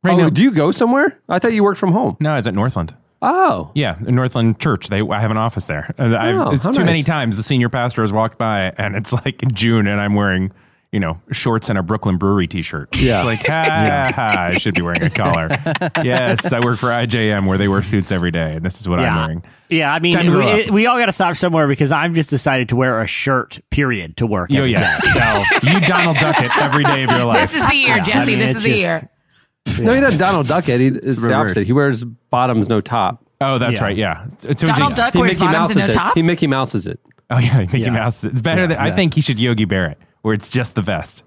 Right 0.05 0.13
oh, 0.13 0.17
now, 0.17 0.29
do 0.29 0.41
you 0.41 0.51
go 0.51 0.71
somewhere? 0.71 1.19
I 1.27 1.39
thought 1.39 1.51
you 1.53 1.63
worked 1.63 1.79
from 1.79 1.91
home. 1.91 2.15
no, 2.21 2.37
it's 2.37 2.47
at 2.47 2.53
Northland. 2.53 2.95
Oh, 3.21 3.71
Yeah, 3.75 3.97
in 4.07 4.13
Northland 4.15 4.59
Church. 4.59 4.87
They 4.87 5.01
I 5.01 5.19
have 5.19 5.31
an 5.31 5.37
office 5.37 5.65
there. 5.65 5.93
And 5.97 6.15
I've, 6.15 6.35
Oh, 6.35 6.51
it's 6.51 6.63
how 6.63 6.71
too 6.71 6.85
many 6.85 7.01
times 7.03 7.35
the 7.37 7.43
senior 7.43 7.69
pastor 7.69 8.03
has 8.03 8.13
walked 8.13 8.37
by, 8.37 8.71
and 8.77 8.95
it's 8.95 9.11
like 9.11 9.41
in 9.43 9.51
June, 9.51 9.87
and 9.87 9.99
I'm 9.99 10.13
wearing 10.13 10.51
you 10.95 11.01
know 11.01 11.19
shorts 11.31 11.69
and 11.69 11.77
a 11.77 11.83
Brooklyn 11.83 12.17
Brewery 12.17 12.47
T-shirt. 12.47 12.95
Yeah. 13.01 13.17
It's 13.19 13.25
like 13.43 13.45
ha, 13.47 14.11
ha, 14.15 14.33
I 14.53 14.57
should 14.57 14.75
be 14.75 14.81
wearing 14.81 15.03
a 15.03 15.09
collar. 15.09 15.49
yes, 16.03 16.53
I 16.53 16.61
work 16.61 16.79
for 16.79 16.87
IJM 16.87 17.45
where 17.47 17.57
they 17.57 17.67
wear 17.67 17.83
suits 17.83 18.13
every 18.13 18.31
day, 18.31 18.53
and 18.55 18.65
this 18.65 18.79
is 18.79 18.87
what 18.87 18.99
I'm 18.99 19.13
wearing. 19.15 19.43
Yeah, 19.69 19.93
I 19.93 19.99
mean, 19.99 20.13
Time 20.13 20.25
to 20.27 20.31
grow 20.31 20.45
we, 20.55 20.63
up. 20.65 20.69
we 20.71 20.85
all 20.85 20.97
got 20.97 21.07
to 21.07 21.11
stop 21.11 21.35
somewhere 21.35 21.67
because 21.67 21.91
I've 21.91 22.13
just 22.13 22.29
decided 22.29 22.69
to 22.69 22.75
wear 22.77 23.01
a 23.01 23.07
shirt, 23.07 23.59
period, 23.71 24.15
to 24.17 24.27
work. 24.27 24.51
Yo, 24.51 24.59
every 24.59 24.71
yeah. 24.71 24.99
So 24.99 25.43
You 25.69 25.79
Donald 25.87 26.17
Duck 26.17 26.37
it 26.39 26.55
every 26.57 26.83
day 26.85 27.03
of 27.03 27.11
your 27.11 27.25
life. 27.25 27.41
This 27.51 27.61
is 27.61 27.67
the 27.69 27.75
year, 27.75 27.97
Jesse. 27.99 28.31
mean, 28.31 28.39
this 28.39 28.51
it's 28.51 28.57
is 28.59 28.63
the 28.63 28.69
just- 28.69 28.81
year. 28.81 29.09
no, 29.85 29.93
he 29.93 29.99
doesn't 29.99 30.19
Donald 30.19 30.47
Duck 30.47 30.69
it. 30.69 30.79
He, 30.79 30.87
it's, 30.87 30.99
the 31.19 31.27
reverse. 31.27 31.31
opposite. 31.33 31.65
He 31.67 31.73
wears 31.73 32.03
bottoms, 32.03 32.69
no 32.69 32.79
top. 32.79 33.25
oh, 33.41 33.57
that's 33.57 33.79
Yeah. 33.79 33.83
right. 33.83 33.97
Yeah. 33.97 34.25
It's, 34.27 34.45
it's 34.45 34.61
Donald 34.61 34.95
Duck 34.95 35.13
He 35.13 35.19
wears 35.19 35.33
Mickey 35.39 35.51
bottoms 35.51 35.69
and 35.71 35.75
no 35.77 35.81
Mouses 35.81 35.93
it. 35.95 35.97
top. 35.97 36.13
He 36.15 36.23
Mickey 36.23 36.47
Mouses 36.47 36.87
it. 36.87 36.99
Oh 37.31 37.39
yeah, 37.39 37.57
Mickey 37.57 37.79
Yeah. 37.79 37.89
Mouse. 37.89 38.23
It's 38.23 38.41
better 38.43 38.61
Yeah, 38.61 38.67
than 38.67 38.77
I 38.77 38.91
think 38.91 39.15
he 39.15 39.21
should 39.21 39.39
Yogi 39.39 39.65
Bear 39.65 39.87
it, 39.87 39.97
where 40.25 40.33
it's 40.33 40.49
just 40.49 40.73
the 40.73 40.81
vest. 40.81 41.23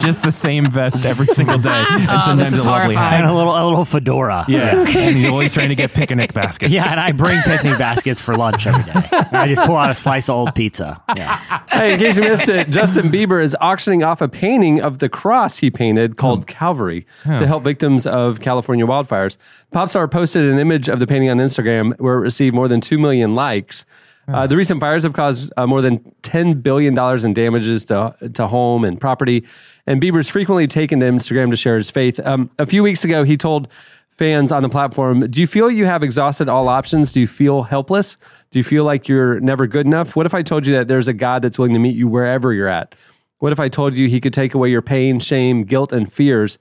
just 0.00 0.22
the 0.24 0.32
same 0.32 0.68
vest 0.68 1.06
every 1.06 1.28
single 1.28 1.58
day. 1.58 1.84
It's 1.92 2.28
Oh, 2.28 2.32
a 2.32 2.36
this 2.36 2.50
Men's 2.50 2.52
is 2.54 2.66
lovely 2.66 2.94
horrifying. 2.96 3.22
and 3.22 3.30
a 3.30 3.34
little 3.34 3.52
a 3.56 3.62
little 3.64 3.84
fedora. 3.84 4.44
Yeah, 4.48 4.80
and 4.96 5.16
he's 5.16 5.28
always 5.28 5.52
trying 5.52 5.68
to 5.68 5.76
get 5.76 5.92
picnic 5.92 6.32
baskets. 6.32 6.72
Yeah, 6.72 6.90
and 6.90 6.98
I 6.98 7.12
bring 7.12 7.40
picnic 7.42 7.78
baskets 7.78 8.20
for 8.20 8.34
lunch 8.34 8.66
every 8.66 8.82
day. 8.82 9.08
And 9.12 9.36
I 9.36 9.46
just 9.46 9.62
pull 9.62 9.76
out 9.76 9.88
a 9.88 9.94
slice 9.94 10.28
of 10.28 10.34
old 10.34 10.54
pizza. 10.56 11.00
Yeah. 11.14 11.36
Hey, 11.68 11.92
in 11.94 12.00
case 12.00 12.16
you 12.16 12.24
missed 12.24 12.48
it, 12.48 12.68
Justin 12.70 13.10
Bieber 13.12 13.40
is 13.40 13.56
auctioning 13.60 14.02
off 14.02 14.20
a 14.20 14.28
painting 14.28 14.80
of 14.80 14.98
the 14.98 15.08
cross 15.08 15.58
he 15.58 15.70
painted 15.70 16.16
called 16.16 16.40
hmm. 16.40 16.46
Calvary 16.46 17.06
to 17.22 17.38
hmm. 17.38 17.44
help 17.44 17.62
victims 17.62 18.04
of 18.04 18.40
California 18.40 18.84
wildfires. 18.84 19.36
Pop 19.70 19.88
star 19.88 20.08
posted 20.08 20.44
an 20.44 20.58
image 20.58 20.88
of 20.88 20.98
the 20.98 21.06
painting 21.06 21.30
on 21.30 21.38
Instagram 21.38 21.96
where 22.00 22.16
it 22.16 22.20
received 22.20 22.52
more 22.52 22.66
than 22.66 22.80
2 22.80 22.98
million 22.98 23.36
likes. 23.36 23.84
Uh, 24.28 24.46
the 24.46 24.56
recent 24.56 24.80
fires 24.80 25.02
have 25.02 25.12
caused 25.12 25.52
uh, 25.56 25.66
more 25.66 25.82
than 25.82 25.98
$10 26.22 26.62
billion 26.62 26.96
in 27.24 27.34
damages 27.34 27.84
to, 27.86 28.14
to 28.34 28.46
home 28.46 28.84
and 28.84 29.00
property. 29.00 29.44
And 29.86 30.00
Bieber's 30.00 30.28
frequently 30.28 30.66
taken 30.66 31.00
to 31.00 31.06
Instagram 31.06 31.50
to 31.50 31.56
share 31.56 31.76
his 31.76 31.90
faith. 31.90 32.20
Um, 32.24 32.50
a 32.58 32.66
few 32.66 32.82
weeks 32.82 33.04
ago, 33.04 33.24
he 33.24 33.36
told 33.36 33.68
fans 34.10 34.52
on 34.52 34.62
the 34.62 34.68
platform, 34.68 35.28
do 35.30 35.40
you 35.40 35.46
feel 35.46 35.70
you 35.70 35.86
have 35.86 36.02
exhausted 36.02 36.48
all 36.48 36.68
options? 36.68 37.10
Do 37.10 37.20
you 37.20 37.26
feel 37.26 37.62
helpless? 37.62 38.16
Do 38.50 38.58
you 38.58 38.62
feel 38.62 38.84
like 38.84 39.08
you're 39.08 39.40
never 39.40 39.66
good 39.66 39.86
enough? 39.86 40.14
What 40.14 40.26
if 40.26 40.34
I 40.34 40.42
told 40.42 40.66
you 40.66 40.74
that 40.74 40.86
there's 40.86 41.08
a 41.08 41.12
God 41.12 41.42
that's 41.42 41.58
willing 41.58 41.74
to 41.74 41.80
meet 41.80 41.96
you 41.96 42.06
wherever 42.06 42.52
you're 42.52 42.68
at? 42.68 42.94
What 43.38 43.52
if 43.52 43.58
I 43.58 43.68
told 43.68 43.94
you 43.94 44.08
he 44.08 44.20
could 44.20 44.32
take 44.32 44.54
away 44.54 44.70
your 44.70 44.82
pain, 44.82 45.18
shame, 45.18 45.64
guilt, 45.64 45.92
and 45.92 46.10
fears? 46.12 46.58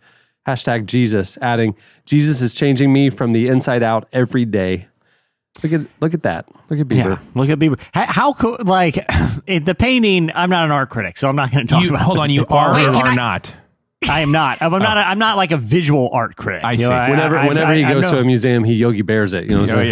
Hashtag 0.47 0.87
Jesus, 0.87 1.37
adding, 1.39 1.75
Jesus 2.05 2.41
is 2.41 2.55
changing 2.55 2.91
me 2.91 3.11
from 3.11 3.33
the 3.33 3.47
inside 3.47 3.83
out 3.83 4.09
every 4.11 4.45
day. 4.45 4.87
Look 5.63 5.73
at 5.73 5.81
look 5.99 6.13
at 6.13 6.23
that. 6.23 6.45
Look 6.69 6.79
at 6.79 6.87
Bieber. 6.87 6.95
Yeah, 7.19 7.19
look 7.35 7.49
at 7.49 7.59
Bieber. 7.59 7.79
How, 7.93 8.05
how 8.07 8.33
cool? 8.33 8.57
Like 8.63 8.97
it, 9.47 9.65
the 9.65 9.75
painting. 9.75 10.31
I'm 10.33 10.49
not 10.49 10.65
an 10.65 10.71
art 10.71 10.89
critic, 10.89 11.17
so 11.17 11.27
I'm 11.29 11.35
not 11.35 11.51
going 11.51 11.67
to 11.67 11.73
talk 11.73 11.83
You, 11.83 11.89
about. 11.89 12.01
hold 12.01 12.17
on, 12.19 12.29
you 12.31 12.41
are 12.43 12.45
quality 12.45 12.85
or 12.85 12.89
are 12.95 13.05
art. 13.07 13.15
not. 13.15 13.53
I 14.09 14.21
am 14.21 14.31
not. 14.31 14.63
I'm 14.63 14.71
not. 14.71 14.97
A, 14.97 15.01
I'm 15.01 15.19
not 15.19 15.37
like 15.37 15.51
a 15.51 15.57
visual 15.57 16.09
art 16.11 16.35
critic. 16.35 16.63
I 16.63 16.71
You 16.71 16.79
see. 16.79 16.83
know, 16.89 17.09
Whenever 17.11 17.37
I- 17.37 17.43
I- 17.43 17.47
whenever 17.47 17.73
he 17.75 17.83
I- 17.83 17.89
I 17.89 17.93
goes 17.93 18.05
know- 18.05 18.11
to 18.13 18.19
a 18.21 18.23
museum, 18.23 18.63
he 18.63 18.73
Yogi 18.73 19.03
Bears 19.03 19.33
it. 19.33 19.43
You 19.43 19.51
know 19.57 19.61
what 19.61 19.69
I'm 19.71 19.77
Oh 19.77 19.81
saying? 19.81 19.91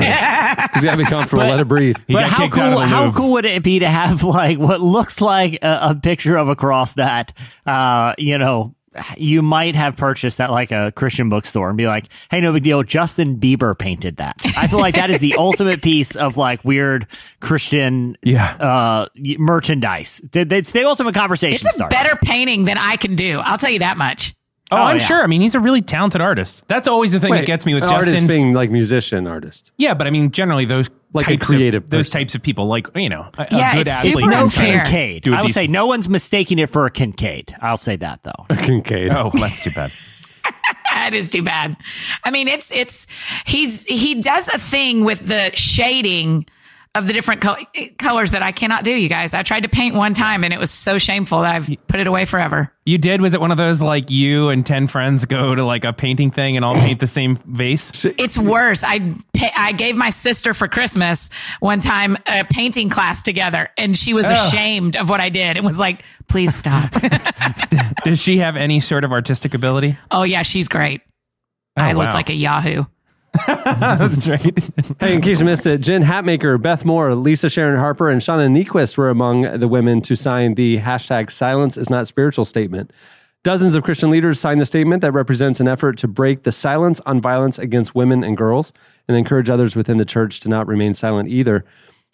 yeah, 0.00 0.68
He's 0.74 0.84
got 0.84 0.92
to 0.92 0.96
be 0.96 1.04
comfortable. 1.04 1.42
But- 1.42 1.50
let 1.50 1.60
it 1.60 1.68
breathe. 1.68 1.96
He 2.06 2.14
but 2.14 2.20
got 2.20 2.30
how 2.30 2.38
kicked 2.44 2.56
out 2.58 2.72
of 2.72 2.78
cool? 2.78 2.86
How 2.86 3.04
Louvre. 3.04 3.18
cool 3.20 3.32
would 3.32 3.44
it 3.44 3.62
be 3.62 3.80
to 3.80 3.88
have 3.88 4.22
like 4.24 4.58
what 4.58 4.80
looks 4.80 5.20
like 5.20 5.58
a, 5.62 5.78
a 5.90 5.94
picture 5.94 6.36
of 6.36 6.48
a 6.48 6.56
cross 6.56 6.94
that 6.94 7.36
uh, 7.66 8.14
you 8.16 8.38
know 8.38 8.74
you 9.16 9.40
might 9.42 9.76
have 9.76 9.96
purchased 9.96 10.40
at 10.40 10.50
like 10.50 10.72
a 10.72 10.92
Christian 10.96 11.28
bookstore 11.28 11.68
and 11.68 11.78
be 11.78 11.86
like, 11.86 12.06
"Hey, 12.30 12.40
no 12.40 12.52
big 12.52 12.62
deal. 12.64 12.82
Justin 12.82 13.38
Bieber 13.38 13.78
painted 13.78 14.16
that." 14.16 14.36
I 14.56 14.66
feel 14.66 14.80
like 14.80 14.96
that 14.96 15.10
is 15.10 15.20
the 15.20 15.34
ultimate 15.38 15.80
piece 15.82 16.16
of 16.16 16.36
like 16.36 16.64
weird 16.64 17.06
Christian 17.40 18.16
Yeah. 18.22 18.50
uh, 18.54 19.06
merchandise. 19.38 20.20
It's 20.32 20.72
the 20.72 20.84
ultimate 20.84 21.14
conversation 21.14 21.54
It's 21.54 21.66
a 21.66 21.70
starter. 21.70 21.94
better 21.94 22.16
painting 22.16 22.64
than 22.64 22.78
I 22.78 22.96
can 22.96 23.14
do. 23.14 23.38
I'll 23.40 23.58
tell 23.58 23.70
you 23.70 23.78
that 23.80 23.96
much. 23.96 24.34
Oh, 24.72 24.76
Oh, 24.76 24.82
I'm 24.82 24.96
yeah. 24.98 25.04
sure. 25.04 25.22
I 25.22 25.26
mean, 25.26 25.40
he's 25.40 25.54
a 25.54 25.60
really 25.60 25.82
talented 25.82 26.20
artist. 26.20 26.62
That's 26.68 26.86
always 26.86 27.12
the 27.12 27.20
thing 27.20 27.32
that 27.32 27.46
gets 27.46 27.66
me 27.66 27.74
with 27.74 27.82
an 27.82 27.88
Justin. 27.88 28.06
artist 28.08 28.26
being 28.28 28.52
like 28.52 28.70
musician 28.70 29.26
artist. 29.26 29.72
yeah, 29.76 29.94
but 29.94 30.06
I 30.06 30.10
mean, 30.10 30.30
generally 30.30 30.64
those 30.64 30.88
Like 31.12 31.26
a 31.26 31.30
types 31.30 31.48
creative 31.48 31.84
of, 31.84 31.90
those 31.90 32.06
person. 32.06 32.20
types 32.20 32.34
of 32.36 32.42
people, 32.42 32.66
like 32.66 32.86
you 32.94 33.08
know, 33.08 33.28
a, 33.38 33.42
a 33.42 33.46
Yeah, 33.50 33.72
good 33.72 33.80
it's 33.88 33.90
athlete. 33.90 34.18
super 34.18 34.30
can 34.32 34.42
unfair. 34.44 34.84
Kinkade. 34.84 35.22
do 35.22 35.34
a 35.34 35.36
I 35.38 35.42
would 35.42 35.52
say 35.52 35.66
no 35.66 35.86
one's 35.86 36.08
mistaking 36.08 36.58
it 36.60 36.70
for 36.70 36.86
a 36.86 36.90
Kinkade. 36.90 37.52
I'll 37.60 37.76
say 37.76 37.96
that 37.96 38.22
though. 38.22 38.46
A 38.48 38.54
Kinkade. 38.54 39.10
Oh, 39.16 39.30
that's 39.38 39.64
too 39.64 39.70
bad. 39.72 39.90
That 40.92 41.14
is 41.14 41.30
too 41.30 41.42
bad. 41.42 41.76
I 42.24 42.30
mean, 42.30 42.46
it's 42.48 42.70
it's 42.72 43.06
he's 43.46 43.84
he 43.86 44.20
does 44.20 44.48
a 44.48 44.58
thing 44.58 45.04
with 45.04 45.26
the 45.28 45.50
shading 45.54 46.46
of 46.96 47.06
the 47.06 47.12
different 47.12 47.40
col- 47.40 47.56
colors 47.98 48.32
that 48.32 48.42
I 48.42 48.50
cannot 48.50 48.82
do, 48.82 48.90
you 48.90 49.08
guys. 49.08 49.32
I 49.32 49.44
tried 49.44 49.60
to 49.62 49.68
paint 49.68 49.94
one 49.94 50.12
time 50.12 50.42
and 50.42 50.52
it 50.52 50.58
was 50.58 50.72
so 50.72 50.98
shameful 50.98 51.42
that 51.42 51.54
I've 51.54 51.70
put 51.86 52.00
it 52.00 52.08
away 52.08 52.24
forever. 52.24 52.72
You 52.84 52.98
did? 52.98 53.20
Was 53.20 53.32
it 53.32 53.40
one 53.40 53.52
of 53.52 53.58
those 53.58 53.80
like 53.80 54.10
you 54.10 54.48
and 54.48 54.66
10 54.66 54.88
friends 54.88 55.24
go 55.24 55.54
to 55.54 55.62
like 55.64 55.84
a 55.84 55.92
painting 55.92 56.32
thing 56.32 56.56
and 56.56 56.64
all 56.64 56.74
paint 56.74 56.98
the 56.98 57.06
same 57.06 57.36
vase? 57.46 58.04
It's 58.04 58.36
worse. 58.36 58.82
I 58.82 59.14
I 59.56 59.70
gave 59.70 59.96
my 59.96 60.10
sister 60.10 60.52
for 60.52 60.66
Christmas 60.66 61.30
one 61.60 61.78
time 61.78 62.16
a 62.26 62.42
painting 62.44 62.90
class 62.90 63.22
together, 63.22 63.68
and 63.78 63.96
she 63.96 64.12
was 64.12 64.26
Ugh. 64.26 64.32
ashamed 64.32 64.96
of 64.96 65.08
what 65.08 65.20
I 65.20 65.28
did 65.28 65.56
and 65.58 65.64
was 65.64 65.78
like, 65.78 66.02
"Please 66.28 66.56
stop." 66.56 66.90
Does 68.04 68.20
she 68.20 68.38
have 68.38 68.56
any 68.56 68.80
sort 68.80 69.04
of 69.04 69.12
artistic 69.12 69.54
ability? 69.54 69.96
oh 70.10 70.24
yeah, 70.24 70.42
she's 70.42 70.66
great. 70.68 71.02
Oh, 71.76 71.82
I 71.82 71.92
looked 71.92 72.14
like 72.14 72.30
a 72.30 72.34
Yahoo. 72.34 72.82
That's 73.46 74.28
right. 74.28 74.70
Hey, 75.00 75.14
in 75.14 75.20
case 75.20 75.40
you 75.40 75.46
missed 75.46 75.66
it, 75.66 75.80
Jen 75.80 76.02
Hatmaker, 76.02 76.60
Beth 76.60 76.84
Moore, 76.84 77.14
Lisa 77.14 77.48
Sharon 77.48 77.78
Harper, 77.78 78.08
and 78.08 78.20
Shauna 78.20 78.48
Niequist 78.48 78.96
were 78.96 79.08
among 79.08 79.58
the 79.58 79.68
women 79.68 80.00
to 80.02 80.16
sign 80.16 80.54
the 80.54 80.78
hashtag 80.78 81.30
silence 81.30 81.76
is 81.76 81.88
not 81.88 82.06
spiritual 82.06 82.44
statement. 82.44 82.92
Dozens 83.42 83.74
of 83.74 83.82
Christian 83.84 84.10
leaders 84.10 84.38
signed 84.38 84.60
the 84.60 84.66
statement 84.66 85.00
that 85.00 85.12
represents 85.12 85.60
an 85.60 85.68
effort 85.68 85.96
to 85.98 86.08
break 86.08 86.42
the 86.42 86.52
silence 86.52 87.00
on 87.06 87.22
violence 87.22 87.58
against 87.58 87.94
women 87.94 88.22
and 88.22 88.36
girls 88.36 88.72
and 89.08 89.16
encourage 89.16 89.48
others 89.48 89.74
within 89.74 89.96
the 89.96 90.04
church 90.04 90.40
to 90.40 90.48
not 90.50 90.66
remain 90.66 90.92
silent 90.92 91.30
either. 91.30 91.64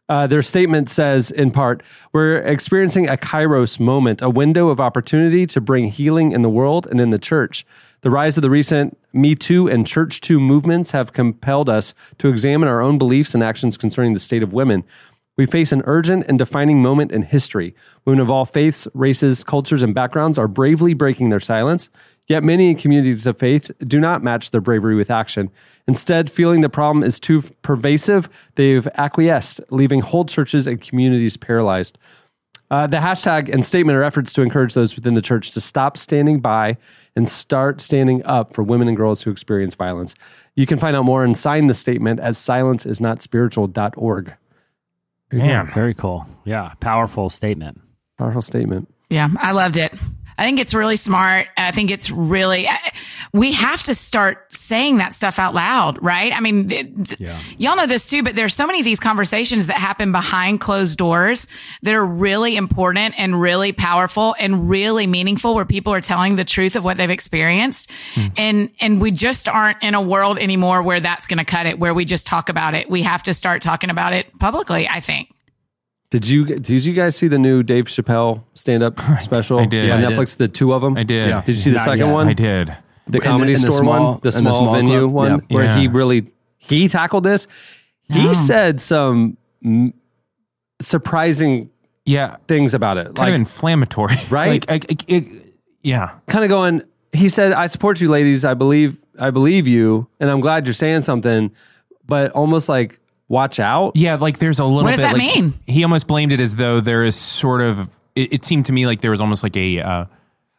Uh, 0.08 0.28
their 0.28 0.42
statement 0.42 0.88
says, 0.88 1.32
in 1.32 1.50
part, 1.50 1.82
we're 2.12 2.36
experiencing 2.36 3.08
a 3.08 3.16
kairos 3.16 3.80
moment, 3.80 4.22
a 4.22 4.30
window 4.30 4.68
of 4.68 4.78
opportunity 4.78 5.46
to 5.46 5.60
bring 5.60 5.88
healing 5.88 6.30
in 6.30 6.42
the 6.42 6.48
world 6.48 6.86
and 6.86 7.00
in 7.00 7.10
the 7.10 7.18
church. 7.18 7.66
The 8.02 8.10
rise 8.10 8.38
of 8.38 8.42
the 8.42 8.50
recent 8.50 8.96
Me 9.16 9.34
Too 9.34 9.66
and 9.66 9.86
Church 9.86 10.20
Too 10.20 10.38
movements 10.38 10.90
have 10.90 11.14
compelled 11.14 11.70
us 11.70 11.94
to 12.18 12.28
examine 12.28 12.68
our 12.68 12.82
own 12.82 12.98
beliefs 12.98 13.34
and 13.34 13.42
actions 13.42 13.78
concerning 13.78 14.12
the 14.12 14.20
state 14.20 14.42
of 14.42 14.52
women. 14.52 14.84
We 15.38 15.46
face 15.46 15.72
an 15.72 15.82
urgent 15.86 16.26
and 16.28 16.38
defining 16.38 16.82
moment 16.82 17.12
in 17.12 17.22
history. 17.22 17.74
Women 18.04 18.20
of 18.20 18.30
all 18.30 18.44
faiths, 18.44 18.86
races, 18.94 19.42
cultures, 19.42 19.82
and 19.82 19.94
backgrounds 19.94 20.38
are 20.38 20.48
bravely 20.48 20.94
breaking 20.94 21.30
their 21.30 21.40
silence. 21.40 21.88
Yet 22.26 22.42
many 22.42 22.74
communities 22.74 23.26
of 23.26 23.38
faith 23.38 23.70
do 23.86 24.00
not 24.00 24.22
match 24.22 24.50
their 24.50 24.60
bravery 24.60 24.94
with 24.94 25.10
action. 25.10 25.50
Instead, 25.86 26.30
feeling 26.30 26.60
the 26.60 26.68
problem 26.68 27.04
is 27.04 27.20
too 27.20 27.42
pervasive, 27.62 28.28
they've 28.56 28.88
acquiesced, 28.94 29.60
leaving 29.70 30.00
whole 30.00 30.24
churches 30.24 30.66
and 30.66 30.80
communities 30.80 31.36
paralyzed. 31.36 31.98
Uh, 32.70 32.86
the 32.86 32.98
hashtag 32.98 33.52
and 33.52 33.64
statement 33.64 33.96
are 33.96 34.02
efforts 34.02 34.32
to 34.32 34.42
encourage 34.42 34.74
those 34.74 34.96
within 34.96 35.14
the 35.14 35.22
church 35.22 35.52
to 35.52 35.60
stop 35.60 35.96
standing 35.96 36.40
by 36.40 36.76
and 37.14 37.28
start 37.28 37.80
standing 37.80 38.24
up 38.24 38.54
for 38.54 38.62
women 38.62 38.88
and 38.88 38.96
girls 38.96 39.22
who 39.22 39.30
experience 39.30 39.74
violence. 39.74 40.14
You 40.54 40.66
can 40.66 40.78
find 40.78 40.96
out 40.96 41.04
more 41.04 41.24
and 41.24 41.36
sign 41.36 41.68
the 41.68 41.74
statement 41.74 42.20
at 42.20 42.34
silenceisnotspiritual.org. 42.34 44.34
Man. 45.32 45.72
Very 45.74 45.94
cool. 45.94 46.26
Yeah. 46.44 46.72
Powerful 46.80 47.30
statement. 47.30 47.80
Powerful 48.18 48.42
statement. 48.42 48.92
Yeah, 49.10 49.28
I 49.38 49.52
loved 49.52 49.76
it. 49.76 49.94
I 50.38 50.44
think 50.44 50.60
it's 50.60 50.74
really 50.74 50.96
smart. 50.96 51.48
I 51.56 51.72
think 51.72 51.90
it's 51.90 52.10
really, 52.10 52.68
I- 52.68 52.78
we 53.32 53.52
have 53.52 53.82
to 53.84 53.94
start 53.94 54.52
saying 54.52 54.98
that 54.98 55.14
stuff 55.14 55.38
out 55.38 55.54
loud, 55.54 56.02
right? 56.02 56.32
I 56.34 56.40
mean, 56.40 56.68
th- 56.68 56.94
th- 57.18 57.20
y'all 57.58 57.76
know 57.76 57.86
this 57.86 58.08
too, 58.08 58.22
but 58.22 58.34
there's 58.34 58.54
so 58.54 58.66
many 58.66 58.78
of 58.78 58.84
these 58.84 59.00
conversations 59.00 59.66
that 59.66 59.76
happen 59.78 60.12
behind 60.12 60.60
closed 60.60 60.96
doors 60.98 61.46
that 61.82 61.94
are 61.94 62.04
really 62.06 62.56
important 62.56 63.14
and 63.18 63.38
really 63.40 63.72
powerful 63.72 64.34
and 64.38 64.68
really 64.70 65.06
meaningful 65.06 65.54
where 65.54 65.64
people 65.64 65.92
are 65.92 66.00
telling 66.00 66.36
the 66.36 66.44
truth 66.44 66.76
of 66.76 66.84
what 66.84 66.96
they've 66.96 67.10
experienced. 67.10 67.90
Hmm. 68.14 68.26
And, 68.36 68.70
and 68.80 69.00
we 69.00 69.10
just 69.10 69.48
aren't 69.48 69.82
in 69.82 69.94
a 69.94 70.00
world 70.02 70.38
anymore 70.38 70.82
where 70.82 71.00
that's 71.00 71.26
going 71.26 71.38
to 71.38 71.44
cut 71.44 71.66
it, 71.66 71.78
where 71.78 71.92
we 71.94 72.04
just 72.04 72.26
talk 72.26 72.48
about 72.48 72.74
it. 72.74 72.88
We 72.88 73.02
have 73.02 73.22
to 73.24 73.34
start 73.34 73.62
talking 73.62 73.90
about 73.90 74.12
it 74.12 74.38
publicly, 74.38 74.88
I 74.88 75.00
think. 75.00 75.30
Did 76.10 76.28
you 76.28 76.44
did 76.44 76.84
you 76.84 76.92
guys 76.94 77.16
see 77.16 77.26
the 77.28 77.38
new 77.38 77.62
Dave 77.62 77.86
Chappelle 77.86 78.44
stand 78.54 78.82
up 78.82 79.00
special 79.20 79.58
I 79.58 79.66
did. 79.66 79.90
on 79.90 80.00
Yeah, 80.00 80.06
I 80.06 80.10
did. 80.10 80.18
Netflix? 80.18 80.36
The 80.36 80.48
two 80.48 80.72
of 80.72 80.82
them. 80.82 80.96
I 80.96 81.02
did. 81.02 81.28
Did 81.44 81.48
you 81.48 81.54
see 81.54 81.70
the 81.70 81.76
Not 81.76 81.84
second 81.84 82.06
yet. 82.06 82.12
one? 82.12 82.28
I 82.28 82.32
did. 82.32 82.68
The 82.68 82.74
In 82.74 83.12
the- 83.12 83.20
comedy 83.20 83.52
in 83.54 83.60
the 83.60 83.66
store 83.72 83.78
small- 83.82 84.12
one, 84.12 84.20
the 84.22 84.28
in 84.28 84.32
small, 84.32 84.52
the 84.52 84.58
small 84.58 84.74
venue 84.74 85.00
club? 85.00 85.12
one, 85.12 85.30
Yeah. 85.48 85.56
where 85.56 85.76
he 85.78 85.88
really 85.88 86.32
he 86.58 86.88
tackled 86.88 87.24
this. 87.24 87.46
He 88.08 88.32
said 88.34 88.80
some 88.80 89.36
surprising 90.80 91.70
Yeah. 92.04 92.36
things 92.48 92.74
about 92.74 92.98
it, 92.98 93.06
Kind 93.06 93.18
like 93.18 93.28
of 93.30 93.34
inflammatory. 93.40 94.18
Right? 94.30 94.66
Like, 94.68 94.88
I, 94.88 94.92
I- 94.92 94.96
it- 95.08 95.54
yeah. 95.82 96.10
kind 96.28 96.44
of 96.44 96.48
going. 96.50 96.82
He 97.12 97.28
said, 97.28 97.52
"I 97.52 97.66
support 97.66 98.00
you, 98.00 98.08
ladies. 98.10 98.44
I 98.44 98.54
believe, 98.54 98.98
I 99.18 99.30
believe 99.30 99.66
you, 99.66 100.08
and 100.20 100.30
I'm 100.30 100.40
glad 100.40 100.66
you're 100.66 100.74
saying 100.74 101.00
something." 101.00 101.50
But 102.06 102.30
almost 102.32 102.68
like, 102.68 102.98
watch 103.28 103.58
out. 103.60 103.96
Yeah, 103.96 104.16
like 104.16 104.38
there's 104.38 104.58
a 104.58 104.64
little 104.64 104.82
What 104.84 104.90
bit. 104.96 104.96
does 104.96 105.00
that 105.00 105.12
like, 105.14 105.22
mean? 105.36 105.54
He, 105.66 105.72
he 105.74 105.82
almost 105.84 106.06
blamed 106.06 106.32
it 106.32 106.40
as 106.40 106.56
though 106.56 106.80
there 106.80 107.02
is 107.04 107.16
sort 107.16 107.60
of. 107.60 107.88
It, 108.14 108.32
it 108.32 108.44
seemed 108.44 108.66
to 108.66 108.72
me 108.72 108.86
like 108.86 109.00
there 109.00 109.10
was 109.10 109.20
almost 109.20 109.42
like 109.42 109.56
a 109.56 109.80
uh, 109.80 110.04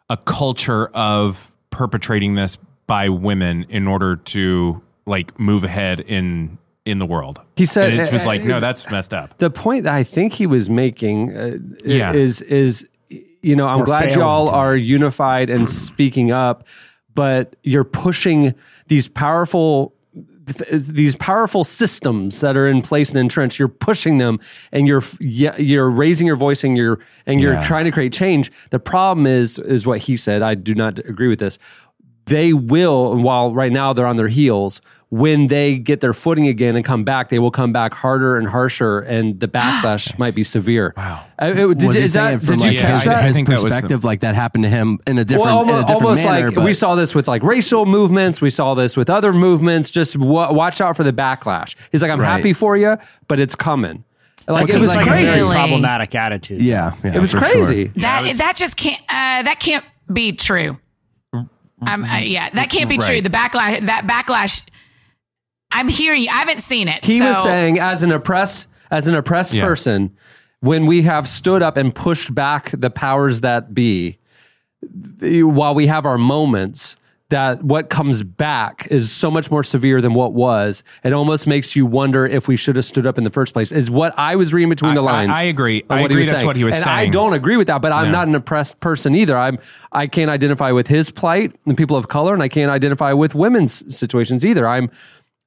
a 0.09 0.17
culture 0.17 0.87
of 0.87 1.51
perpetrating 1.69 2.35
this 2.35 2.57
by 2.87 3.09
women 3.09 3.65
in 3.69 3.87
order 3.87 4.15
to 4.15 4.81
like 5.05 5.37
move 5.39 5.63
ahead 5.63 5.99
in 6.01 6.57
in 6.85 6.99
the 6.99 7.05
world. 7.05 7.41
He 7.57 7.65
said- 7.65 7.91
And 7.91 7.99
it 8.01 8.13
was 8.13 8.25
like, 8.25 8.43
no, 8.43 8.61
that's 8.61 8.89
messed 8.89 9.13
up. 9.13 9.37
The 9.39 9.49
point 9.49 9.83
that 9.83 9.93
I 9.93 10.03
think 10.03 10.31
he 10.31 10.47
was 10.47 10.69
making 10.69 11.35
uh, 11.35 11.57
Yeah. 11.83 12.13
is 12.13 12.41
is 12.43 12.87
you 13.09 13.55
know 13.57 13.67
I'm 13.67 13.81
Or 13.81 13.85
glad 13.85 14.13
y'all 14.13 14.47
to. 14.47 14.53
are 14.53 14.75
unified 14.75 15.49
and 15.49 15.67
speaking 15.67 16.31
up, 16.31 16.65
but 17.13 17.55
you're 17.63 17.83
pushing 17.83 18.53
these 18.87 19.09
powerful 19.09 19.93
th- 20.47 20.73
uh, 20.73 20.77
these 20.91 21.15
powerful 21.15 21.63
systems 21.63 22.41
that 22.41 22.57
are 22.57 22.67
in 22.67 22.81
place 22.81 23.09
and 23.11 23.19
entrenched. 23.19 23.59
You're 23.59 23.67
pushing 23.67 24.17
them, 24.17 24.39
and 24.71 24.87
you're 24.87 25.03
you're 25.19 25.89
raising 25.89 26.27
your 26.27 26.35
voice 26.35 26.63
and 26.63 26.75
you're 26.77 26.99
and 27.25 27.39
you're 27.39 27.53
Yeah. 27.53 27.63
trying 27.63 27.85
to 27.85 27.91
create 27.91 28.13
change. 28.13 28.51
The 28.71 28.79
problem 28.79 29.27
is 29.27 29.59
is 29.59 29.85
what 29.85 29.99
he 29.99 30.17
said. 30.17 30.41
I 30.41 30.55
do 30.55 30.73
not 30.75 30.99
agree 30.99 31.27
with 31.27 31.39
this. 31.39 31.59
They 32.27 32.53
will, 32.53 33.15
while 33.17 33.53
right 33.53 33.71
now 33.71 33.93
they're 33.93 34.05
on 34.07 34.15
their 34.17 34.27
heels, 34.27 34.81
when 35.09 35.47
they 35.47 35.77
get 35.77 36.01
their 36.01 36.11
footing 36.11 36.47
again 36.47 36.75
and 36.75 36.83
come 36.83 37.05
back, 37.05 37.29
they 37.29 37.39
will 37.39 37.51
come 37.51 37.71
back 37.71 37.93
harder 37.93 38.35
and 38.37 38.47
harsher, 38.49 38.99
and 38.99 39.39
the 39.39 39.47
backlash 39.47 40.19
might 40.19 40.35
be 40.35 40.43
severe. 40.43 40.93
Wow. 40.97 41.23
did, 41.39 41.55
was 41.85 41.95
he 41.95 42.03
is 42.03 42.13
that, 42.13 42.41
from 42.41 42.57
did 42.57 42.63
you 42.63 42.69
like 42.71 42.77
catch 42.79 42.91
his, 42.95 43.03
that? 43.05 43.23
His 43.23 43.35
think 43.37 43.47
that 43.47 43.61
perspective, 43.61 44.03
like 44.03 44.19
that 44.19 44.35
happened 44.35 44.65
to 44.65 44.69
him 44.69 44.99
in 45.07 45.17
a 45.17 45.23
different, 45.23 45.45
well, 45.45 45.61
in 45.61 45.69
a 45.69 45.71
almost, 45.71 45.87
different 45.87 46.03
almost 46.03 46.23
manner? 46.25 46.51
like 46.51 46.65
we 46.65 46.73
saw 46.73 46.95
this 46.95 47.15
with 47.15 47.27
like 47.29 47.41
racial 47.41 47.85
movements. 47.85 48.41
We 48.41 48.49
saw 48.49 48.73
this 48.73 48.97
with 48.97 49.09
other 49.09 49.31
movements. 49.31 49.89
Just 49.91 50.17
wa 50.17 50.51
watch 50.51 50.81
out 50.81 50.97
for 50.97 51.03
the 51.05 51.13
backlash. 51.13 51.75
He's 51.89 52.01
like, 52.01 52.11
I'm 52.11 52.19
Right. 52.19 52.27
happy 52.27 52.51
for 52.51 52.75
you, 52.75 52.97
but 53.29 53.39
it's 53.39 53.55
coming. 53.55 54.03
Like 54.45 54.65
It's 54.65 54.75
it 54.75 54.79
was 54.79 54.89
like 54.95 55.05
a 55.05 55.09
crazy. 55.09 55.39
very 55.39 55.47
problematic 55.49 56.15
attitude. 56.15 56.59
yeah, 56.59 56.95
yeah, 57.03 57.15
It 57.15 57.19
was 57.19 57.33
crazy. 57.33 57.85
sure. 57.85 57.93
That 57.97 58.37
that 58.39 58.55
just 58.57 58.75
can't 58.75 58.99
uh, 59.03 59.43
that 59.43 59.57
can't 59.61 59.85
be 60.11 60.33
true. 60.33 60.77
Um, 61.85 62.03
uh, 62.03 62.17
yeah, 62.17 62.49
that 62.49 62.69
can't 62.69 62.89
be 62.89 62.97
true. 62.97 63.21
The 63.21 63.29
backlash 63.29 63.85
that 63.85 64.05
backlash. 64.07 64.63
I'm 65.71 65.89
hearing. 65.89 66.27
I 66.29 66.33
haven't 66.37 66.61
seen 66.61 66.87
it. 66.87 67.03
He 67.03 67.21
was 67.21 67.41
saying, 67.43 67.77
as 67.79 68.01
an 68.03 68.11
oppressed, 68.11 68.67
as 68.89 69.07
an 69.07 69.15
oppressed 69.15 69.53
Yeah. 69.53 69.65
person, 69.65 70.15
when 70.61 70.85
we 70.85 71.03
have 71.03 71.27
stood 71.27 71.61
up 71.61 71.77
and 71.77 71.93
pushed 71.93 72.33
back 72.33 72.71
the 72.71 72.89
powers 72.89 73.41
that 73.41 73.73
be, 73.73 74.17
while 75.21 75.75
we 75.75 75.87
have 75.87 76.05
our 76.05 76.17
moments, 76.17 76.95
that 77.29 77.61
what 77.63 77.89
comes 77.89 78.23
back 78.23 78.87
is 78.89 79.11
so 79.11 79.29
much 79.29 79.51
more 79.51 79.63
severe 79.63 79.99
than 80.01 80.13
what 80.13 80.33
was. 80.33 80.81
It 81.03 81.11
almost 81.11 81.45
makes 81.45 81.75
you 81.75 81.85
wonder 81.85 82.25
if 82.25 82.47
we 82.47 82.55
should 82.55 82.77
have 82.77 82.85
stood 82.85 83.05
up 83.05 83.17
in 83.17 83.25
the 83.25 83.29
first 83.29 83.53
place. 83.53 83.71
Is 83.71 83.91
what 83.91 84.17
I 84.17 84.35
was 84.37 84.53
reading 84.53 84.69
between 84.69 84.91
I- 84.91 84.95
the 84.95 85.01
lines. 85.01 85.35
I 85.35 85.43
agree. 85.43 85.81
of 85.83 85.91
I 85.91 86.01
agree 86.01 86.23
that's 86.23 86.29
saying. 86.37 86.45
what 86.45 86.55
he 86.55 86.63
was 86.63 86.75
and 86.75 86.85
I 86.85 87.07
don't 87.07 87.33
agree 87.33 87.57
with 87.57 87.67
that, 87.67 87.81
but 87.81 87.91
I'm 87.91 88.05
No. 88.05 88.11
not 88.19 88.27
an 88.29 88.35
oppressed 88.35 88.79
person 88.79 89.13
either. 89.15 89.37
I'm 89.37 89.59
I 89.91 90.07
can't 90.07 90.31
identify 90.31 90.71
with 90.71 90.87
his 90.87 91.11
plight 91.11 91.53
and 91.65 91.75
people 91.75 91.97
of 91.97 92.07
color, 92.07 92.33
and 92.33 92.41
I 92.41 92.47
can't 92.47 92.71
identify 92.71 93.11
with 93.13 93.35
women's 93.35 93.95
situations 93.95 94.45
either. 94.45 94.67
I'm 94.67 94.89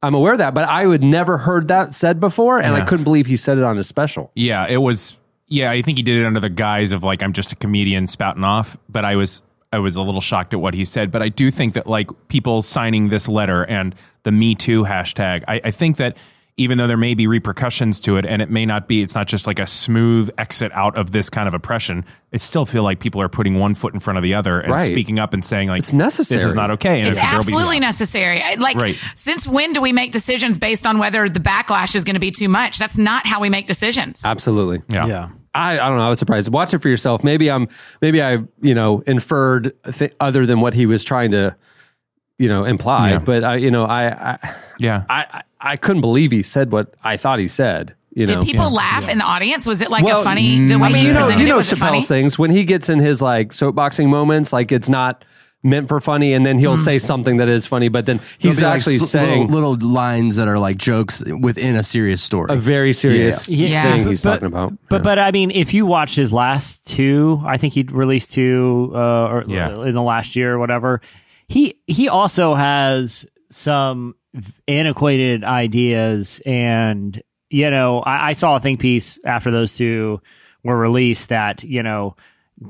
I'm 0.03 0.15
aware 0.15 0.33
of 0.33 0.39
that, 0.39 0.55
but 0.55 0.67
I 0.69 0.87
would 0.87 1.03
never 1.03 1.39
heard 1.39 1.69
that 1.69 1.93
said 1.95 2.21
before, 2.21 2.59
and 2.59 2.75
I 2.75 2.83
couldn't 2.83 3.05
believe 3.05 3.27
he 3.27 3.37
said 3.37 3.59
it 3.59 3.65
on 3.65 3.77
his 3.77 3.87
special. 3.87 4.31
Yeah, 4.35 4.67
it 4.67 4.79
was. 4.79 5.17
Yeah, 5.47 5.71
I 5.71 5.83
think 5.83 5.99
he 5.99 6.03
did 6.03 6.17
it 6.19 6.25
under 6.27 6.41
the 6.41 6.49
guise 6.49 6.93
of 6.93 7.03
like 7.03 7.23
I'm 7.23 7.33
just 7.33 7.53
a 7.53 7.57
comedian 7.57 8.07
spouting 8.07 8.45
off. 8.45 8.77
But 8.89 9.05
I 9.05 9.17
was 9.17 9.43
I 9.73 9.79
was 9.79 9.97
a 9.97 10.03
little 10.03 10.21
shocked 10.21 10.53
at 10.53 10.61
what 10.61 10.75
he 10.75 10.85
said. 10.85 11.11
But 11.11 11.23
I 11.23 11.29
do 11.29 11.51
think 11.51 11.75
that 11.75 11.87
like 11.87 12.11
people 12.29 12.61
signing 12.63 13.09
this 13.09 13.29
letter 13.29 13.65
and 13.65 13.95
the 14.25 14.33
Me 14.33 14.55
Too 14.55 14.85
hashtag, 14.85 15.45
I, 15.47 15.61
I 15.65 15.71
think 15.71 15.97
that 15.99 16.17
even 16.57 16.77
though 16.77 16.89
there 16.89 16.97
may 16.99 17.15
be 17.15 17.27
repercussions 17.27 18.01
to 18.01 18.17
it, 18.19 18.27
and 18.27 18.43
it 18.43 18.51
may 18.51 18.67
not 18.67 18.87
be, 18.87 19.01
it's 19.01 19.15
not 19.15 19.27
just 19.27 19.47
like 19.47 19.59
a 19.59 19.67
smooth 19.67 20.29
exit 20.37 20.71
out 20.75 20.95
of 20.99 21.11
this 21.13 21.31
kind 21.31 21.49
of 21.49 21.55
oppression. 21.55 22.05
It 22.33 22.43
still 22.43 22.67
feel 22.67 22.83
like 22.83 23.01
people 23.01 23.23
are 23.23 23.31
putting 23.31 23.59
one 23.59 23.75
foot 23.75 23.95
in 23.95 24.01
front 24.01 24.19
of 24.19 24.23
the 24.23 24.35
other 24.35 24.61
and 24.61 24.73
Right. 24.73 24.91
speaking 24.91 25.19
up 25.19 25.33
and 25.33 25.43
saying 25.43 25.69
like 25.69 25.79
It's 25.79 25.93
necessary. 25.95 26.39
This 26.41 26.49
is 26.49 26.55
not 26.55 26.73
okay. 26.73 27.01
And 27.01 27.09
It's 27.09 27.17
if 27.19 27.23
there'll 27.23 27.45
be- 27.45 27.53
absolutely 27.53 27.81
necessary. 27.81 28.43
Like, 28.59 28.77
Right. 28.77 28.99
since 29.15 29.47
when 29.49 29.73
do 29.73 29.81
we 29.81 29.93
make 29.93 30.13
decisions 30.13 30.59
based 30.59 30.87
on 30.87 30.99
whether 30.99 31.29
the 31.31 31.41
backlash 31.41 31.95
is 31.95 32.05
going 32.05 32.15
to 32.15 32.21
be 32.21 32.33
too 32.33 32.49
much? 32.49 32.77
That's 32.79 32.99
not 32.99 33.27
how 33.27 33.41
we 33.41 33.49
make 33.49 33.67
decisions. 33.69 34.23
Absolutely. 34.27 34.83
Yeah. 34.93 35.07
Yeah. 35.07 35.29
I, 35.55 35.73
I 35.75 35.89
don't 35.89 35.99
know. 35.99 36.07
I 36.07 36.11
was 36.11 36.19
surprised. 36.19 36.53
Watch 36.53 36.73
it 36.75 36.79
for 36.79 36.89
yourself. 36.89 37.25
Maybe 37.25 37.51
I'm. 37.51 37.69
Maybe 38.01 38.23
I, 38.23 38.39
you 38.61 38.75
know, 38.75 39.01
inferred 39.01 39.73
th- 39.93 40.13
other 40.21 40.47
than 40.47 40.61
what 40.61 40.75
he 40.75 40.87
was 40.87 41.03
trying 41.05 41.33
to, 41.33 41.57
you 42.39 42.49
know, 42.49 42.65
imply. 42.65 43.11
Yeah. 43.11 43.19
But 43.19 43.43
I, 43.45 43.57
you 43.57 43.71
know, 43.71 43.85
I, 43.85 44.33
I, 44.35 44.55
Yeah. 44.79 45.05
I, 45.09 45.27
I 45.33 45.43
I 45.63 45.77
couldn't 45.77 46.01
believe 46.01 46.31
he 46.31 46.43
said 46.43 46.73
what 46.73 46.95
I 47.05 47.17
thought 47.17 47.39
he 47.39 47.49
said. 47.49 47.95
You 48.13 48.27
know, 48.27 48.41
Did 48.41 48.45
people 48.45 48.73
laugh 48.73 49.09
in 49.09 49.19
the 49.19 49.25
audience? 49.25 49.67
Was 49.67 49.83
it 49.83 49.91
like 49.91 50.05
Well, 50.05 50.21
a 50.23 50.25
funny? 50.25 50.67
The 50.67 50.79
way 50.79 50.89
I 50.89 50.93
mean, 50.93 51.03
he 51.03 51.09
you 51.09 51.15
know, 51.15 51.29
you 51.29 51.47
know 51.47 51.57
was? 51.59 51.71
Chappelle's 51.71 52.09
things 52.09 52.39
when 52.39 52.51
he 52.51 52.65
gets 52.65 52.89
in 52.89 52.99
his 52.99 53.21
like 53.23 53.51
soapboxing 53.51 54.09
moments, 54.09 54.53
like 54.53 54.73
it's 54.73 54.89
not 54.89 55.25
meant 55.63 55.89
for 55.89 56.01
funny, 56.01 56.33
and 56.33 56.47
then 56.47 56.59
he'll 56.59 56.77
Hmm. 56.77 56.83
say 56.83 56.99
something 56.99 57.37
that 57.37 57.49
is 57.49 57.67
funny, 57.67 57.89
but 57.89 58.07
then 58.07 58.17
There'll 58.17 58.31
he's 58.39 58.61
be, 58.61 58.65
like, 58.65 58.75
actually 58.77 58.97
s- 58.97 59.11
saying 59.11 59.51
little, 59.51 59.73
little 59.73 59.89
lines 59.91 60.37
that 60.37 60.49
are 60.49 60.59
like 60.59 60.79
jokes 60.79 61.23
within 61.41 61.77
a 61.77 61.83
serious 61.83 62.23
story. 62.23 62.47
a 62.53 62.57
very 62.57 62.93
serious 62.95 63.51
Yeah. 63.51 63.83
thing 63.83 64.03
Yeah. 64.05 64.09
he's 64.09 64.25
But- 64.25 64.31
talking 64.33 64.47
about. 64.49 64.73
But 64.89 65.03
but 65.03 65.19
I 65.19 65.31
mean, 65.33 65.51
if 65.51 65.75
you 65.75 65.85
watch 65.87 66.15
his 66.17 66.33
last 66.33 66.87
two, 66.87 67.43
I 67.47 67.59
think 67.59 67.75
he 67.75 67.83
released 67.91 68.33
two, 68.33 68.91
uh, 68.95 68.99
or 68.99 69.45
Yeah. 69.49 69.85
in 69.85 69.95
the 69.95 70.03
last 70.03 70.35
year 70.37 70.55
or 70.55 70.59
whatever. 70.59 71.01
He 71.49 71.75
he 71.87 72.09
also 72.09 72.55
has 72.55 73.27
some 73.51 74.15
antiquated 74.69 75.45
ideas, 75.45 76.41
and 76.47 77.21
you 77.51 77.71
know, 77.71 77.99
I, 78.01 78.29
I 78.29 78.33
saw 78.35 78.57
a 78.57 78.61
think 78.61 78.81
piece 78.81 79.19
after 79.25 79.51
those 79.51 79.77
two 79.77 80.21
were 80.65 80.77
released 80.79 81.29
that 81.31 81.65
you 81.65 81.83
know, 81.83 82.15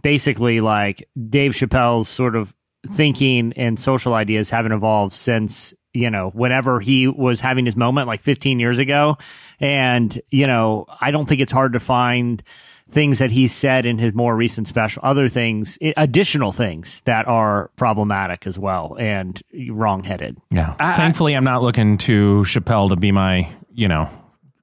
basically 0.03 0.61
like 0.61 1.07
Dave 1.29 1.53
Chappelle's 1.53 2.09
sort 2.09 2.35
of 2.37 2.55
thinking 2.87 3.53
and 3.57 3.79
social 3.79 4.15
ideas 4.15 4.51
haven't 4.51 4.73
evolved 4.73 5.13
since 5.15 5.75
you 5.93 6.09
know 6.11 6.31
whenever 6.31 6.81
he 6.81 7.07
was 7.07 7.41
having 7.41 7.67
his 7.67 7.77
moment 7.77 8.07
like 8.07 8.23
15 8.23 8.59
years 8.61 8.79
ago 8.79 9.19
and 9.59 10.21
you 10.31 10.47
know 10.47 10.87
i 11.01 11.11
don't 11.11 11.27
think 11.29 11.41
it's 11.41 11.53
hard 11.53 11.73
to 11.75 11.81
find 11.81 12.43
things 12.91 13.19
that 13.19 13.31
he 13.31 13.47
said 13.47 13.87
in 13.87 13.99
his 13.99 14.15
more 14.15 14.35
recent 14.35 14.67
special 14.67 15.01
other 15.05 15.29
things 15.29 15.79
additional 15.97 16.53
things 16.53 17.01
that 17.03 17.29
are 17.29 17.71
problematic 17.77 18.47
as 18.47 18.59
well 18.59 18.97
and 18.99 19.43
wrong-headed 19.71 20.39
Yeah. 20.51 20.73
Thankfully, 20.97 21.35
I'm 21.35 21.45
not 21.45 21.63
looking 21.63 21.99
to 21.99 22.43
Chappelle 22.47 22.89
to 22.89 22.97
be 22.97 23.13
my, 23.13 23.49
you 23.75 23.87
know, 23.89 24.09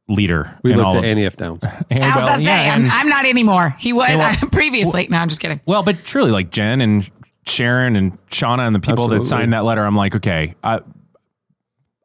leader. 0.09 0.57
we 0.63 0.71
in 0.71 0.77
looked 0.77 0.87
all 0.91 0.97
at 0.97 1.03
of- 1.03 1.09
Annie 1.09 1.25
F. 1.25 1.37
Downs. 1.37 1.63
I 1.65 1.69
was 1.69 1.99
well, 1.99 2.09
about 2.19 2.31
to 2.35 2.37
say, 2.39 2.43
yeah, 2.65 2.73
I'm, 2.75 2.89
I'm 2.91 3.07
not 3.09 3.25
anymore. 3.25 3.75
He 3.79 3.93
was 3.93 4.09
well- 4.09 4.35
previously. 4.51 5.07
no, 5.09 5.17
I'm 5.17 5.29
just 5.29 5.39
kidding. 5.41 5.61
Well, 5.65 5.83
but 5.83 6.03
truly, 6.03 6.31
like 6.31 6.49
Jen 6.49 6.81
and 6.81 7.09
Sharon 7.47 7.95
and 7.95 8.17
Shauna 8.29 8.65
and 8.67 8.75
the 8.75 8.79
people 8.79 8.93
Absolutely. 9.05 9.17
that 9.19 9.25
signed 9.25 9.53
that 9.53 9.63
letter, 9.65 9.83
I'm 9.85 9.95
like, 9.95 10.15
okay, 10.15 10.55
I, 10.63 10.81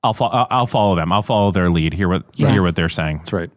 I'll 0.04 0.14
fo- 0.14 0.26
I'll 0.26 0.46
I'll 0.50 0.66
follow 0.66 0.96
them. 0.96 1.12
I'll 1.12 1.22
follow 1.22 1.52
their 1.52 1.70
lead. 1.70 1.94
Hear 1.94 2.08
what 2.08 2.24
Yeah. 2.34 2.50
hear 2.52 2.62
what 2.62 2.74
they're 2.74 2.88
saying. 2.88 3.18
That's 3.18 3.32
right. 3.32 3.50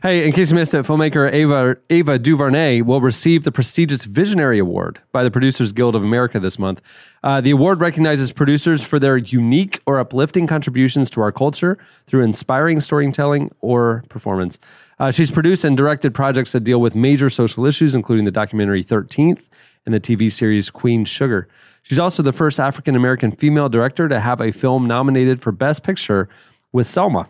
Hey, 0.00 0.24
in 0.24 0.30
case 0.32 0.50
you 0.50 0.54
missed 0.54 0.74
it, 0.74 0.84
filmmaker 0.86 1.32
Ava 1.32 1.76
Ava 1.90 2.18
DuVernay 2.20 2.82
will 2.82 3.00
receive 3.00 3.42
the 3.42 3.50
prestigious 3.50 4.04
Visionary 4.04 4.60
Award 4.60 5.00
by 5.10 5.24
the 5.24 5.30
Producers 5.30 5.72
Guild 5.72 5.96
of 5.96 6.04
America 6.04 6.38
this 6.38 6.56
month. 6.56 6.80
Uh, 7.24 7.40
the 7.40 7.50
award 7.50 7.80
recognizes 7.80 8.30
producers 8.30 8.84
for 8.84 9.00
their 9.00 9.16
unique 9.16 9.80
or 9.84 9.98
uplifting 9.98 10.46
contributions 10.46 11.10
to 11.10 11.20
our 11.20 11.32
culture 11.32 11.78
through 12.06 12.22
inspiring 12.22 12.78
storytelling 12.78 13.50
or 13.60 14.04
performance. 14.08 14.60
Uh, 15.00 15.10
she's 15.10 15.32
produced 15.32 15.64
and 15.64 15.76
directed 15.76 16.14
projects 16.14 16.52
that 16.52 16.60
deal 16.60 16.80
with 16.80 16.94
major 16.94 17.28
social 17.28 17.66
issues, 17.66 17.92
including 17.92 18.24
the 18.24 18.30
documentary 18.30 18.84
13th 18.84 19.40
and 19.86 19.94
the 19.94 20.00
TV 20.00 20.30
series 20.30 20.68
Queen 20.68 21.04
Sugar. 21.04 21.48
She's 21.82 21.98
also 21.98 22.22
the 22.22 22.32
first 22.32 22.60
African 22.60 22.94
American 22.96 23.30
female 23.32 23.68
director 23.68 24.08
to 24.08 24.20
have 24.20 24.40
a 24.40 24.52
film 24.52 24.86
nominated 24.86 25.40
for 25.40 25.52
Best 25.52 25.82
Picture 25.82 26.28
with 26.72 26.86
Selma. 26.86 27.28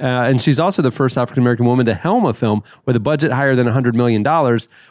Uh, 0.00 0.04
and 0.04 0.40
she's 0.40 0.60
also 0.60 0.80
the 0.80 0.92
first 0.92 1.18
African 1.18 1.42
American 1.42 1.66
woman 1.66 1.84
to 1.86 1.94
helm 1.94 2.24
a 2.24 2.32
film 2.32 2.62
with 2.86 2.94
a 2.94 3.00
budget 3.00 3.32
higher 3.32 3.56
than 3.56 3.66
$100 3.66 3.94
million 3.94 4.22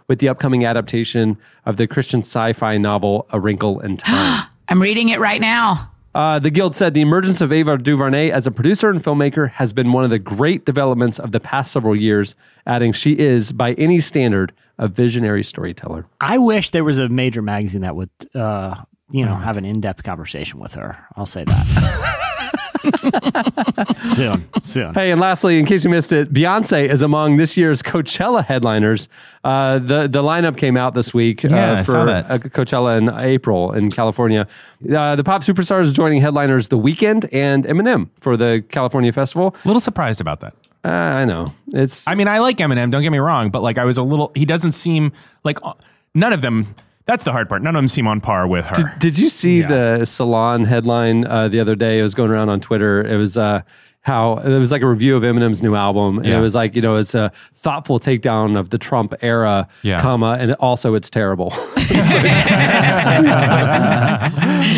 with 0.07 0.19
the 0.19 0.27
upcoming 0.27 0.65
adaptation 0.65 1.37
of 1.65 1.77
the 1.77 1.87
Christian 1.87 2.19
sci 2.19 2.53
fi 2.53 2.77
novel 2.77 3.25
A 3.31 3.39
Wrinkle 3.39 3.79
in 3.79 3.97
Time. 3.97 4.47
I'm 4.67 4.81
reading 4.81 5.09
it 5.09 5.19
right 5.19 5.39
now. 5.39 5.91
Uh, 6.17 6.39
the 6.39 6.49
Guild 6.49 6.73
said 6.73 6.95
the 6.95 7.01
emergence 7.01 7.41
of 7.41 7.51
Ava 7.51 7.77
DuVernay 7.77 8.31
as 8.31 8.47
a 8.47 8.51
producer 8.51 8.89
and 8.89 8.99
filmmaker 8.99 9.51
has 9.51 9.71
been 9.71 9.93
one 9.93 10.03
of 10.03 10.09
the 10.09 10.17
great 10.17 10.65
developments 10.65 11.19
of 11.19 11.31
the 11.31 11.39
past 11.39 11.71
several 11.71 11.95
years, 11.95 12.33
adding 12.65 12.91
she 12.91 13.19
is, 13.19 13.51
by 13.51 13.73
any 13.73 13.99
standard, 13.99 14.51
a 14.79 14.87
visionary 14.87 15.43
storyteller. 15.43 16.07
i 16.19 16.39
wish 16.39 16.71
there 16.71 16.83
was 16.83 16.97
a 16.97 17.07
major 17.07 17.43
magazine 17.43 17.81
that 17.81 17.95
would 17.95 18.09
uh 18.33 18.73
you 19.11 19.23
know 19.23 19.35
have 19.35 19.57
an 19.57 19.65
in-depth 19.65 20.03
conversation 20.03 20.59
with 20.59 20.73
her. 20.73 21.05
I'll 21.15 21.27
say 21.27 21.43
that 21.43 22.33
soon 24.03 24.47
soon 24.61 24.93
Hey, 24.93 25.11
and 25.11 25.19
lastly, 25.21 25.59
in 25.59 25.65
case 25.65 25.83
you 25.83 25.89
missed 25.89 26.11
it, 26.11 26.31
Beyonce 26.31 26.89
is 26.89 27.01
among 27.01 27.37
this 27.37 27.57
year's 27.57 27.81
Coachella 27.81 28.43
headliners. 28.45 29.07
Uh, 29.43 29.79
the 29.79 30.07
the 30.07 30.21
lineup 30.23 30.57
came 30.57 30.77
out 30.77 30.93
this 30.93 31.13
week 31.13 31.43
Yeah, 31.43 31.71
uh, 31.71 31.83
for 31.83 31.97
uh, 31.97 32.37
Coachella 32.39 32.97
in 32.97 33.09
April 33.09 33.71
in 33.73 33.91
California. 33.91 34.47
Uh, 34.83 35.15
the 35.15 35.23
pop 35.23 35.43
superstars 35.43 35.83
is 35.83 35.93
joining 35.93 36.21
headliners 36.21 36.67
The 36.67 36.77
Weeknd 36.77 37.29
and 37.31 37.65
Eminem 37.65 38.09
for 38.21 38.37
the 38.37 38.63
California 38.69 39.11
festival. 39.11 39.55
A 39.63 39.67
little 39.67 39.81
surprised 39.81 40.21
about 40.21 40.39
that. 40.41 40.53
Uh, 40.83 40.89
I 40.89 41.25
know 41.25 41.51
it's. 41.73 42.07
I 42.07 42.15
mean, 42.15 42.27
I 42.27 42.39
like 42.39 42.57
Eminem. 42.57 42.91
Don't 42.91 43.01
get 43.01 43.11
me 43.11 43.17
wrong, 43.17 43.49
but 43.49 43.61
like, 43.61 43.77
I 43.77 43.85
was 43.85 43.97
a 43.97 44.03
little. 44.03 44.31
He 44.35 44.45
doesn't 44.45 44.71
seem 44.71 45.11
like 45.43 45.59
uh, 45.63 45.73
none 46.13 46.33
of 46.33 46.41
them. 46.41 46.75
That's 47.07 47.23
the 47.23 47.31
hard 47.31 47.47
part. 47.49 47.61
None 47.61 47.75
of 47.75 47.79
them 47.79 47.87
seem 47.87 48.05
on 48.05 48.19
par 48.21 48.47
with 48.47 48.65
her. 48.65 48.75
Did, 48.75 48.99
did 48.99 49.17
you 49.17 49.29
see 49.29 49.61
Yeah. 49.61 49.67
the 49.99 50.05
Salon 50.05 50.65
headline 50.65 51.25
uh, 51.25 51.47
the 51.47 51.59
other 51.59 51.73
day? 51.75 51.99
It 51.99 52.03
was 52.03 52.13
going 52.13 52.31
around 52.31 52.49
on 52.49 52.59
Twitter. 52.59 53.01
It 53.01 53.15
was 53.17 53.37
uh, 53.37 53.61
how 54.07 54.37
it 54.37 54.57
was 54.57 54.71
like 54.71 54.81
a 54.81 54.87
review 54.87 55.15
of 55.15 55.21
Eminem's 55.23 55.61
new 55.61 55.75
album, 55.75 56.17
and 56.17 56.25
Yeah. 56.25 56.37
it 56.39 56.41
was 56.41 56.55
like 56.55 56.75
you 56.75 56.81
know 56.81 56.95
it's 56.95 57.13
a 57.13 57.31
thoughtful 57.53 57.99
takedown 57.99 58.57
of 58.57 58.69
the 58.71 58.77
Trump 58.79 59.13
era, 59.21 59.67
Yeah. 59.83 59.99
comma, 60.01 60.37
and 60.39 60.53
also 60.53 60.95
it's 60.95 61.09
terrible. 61.09 61.53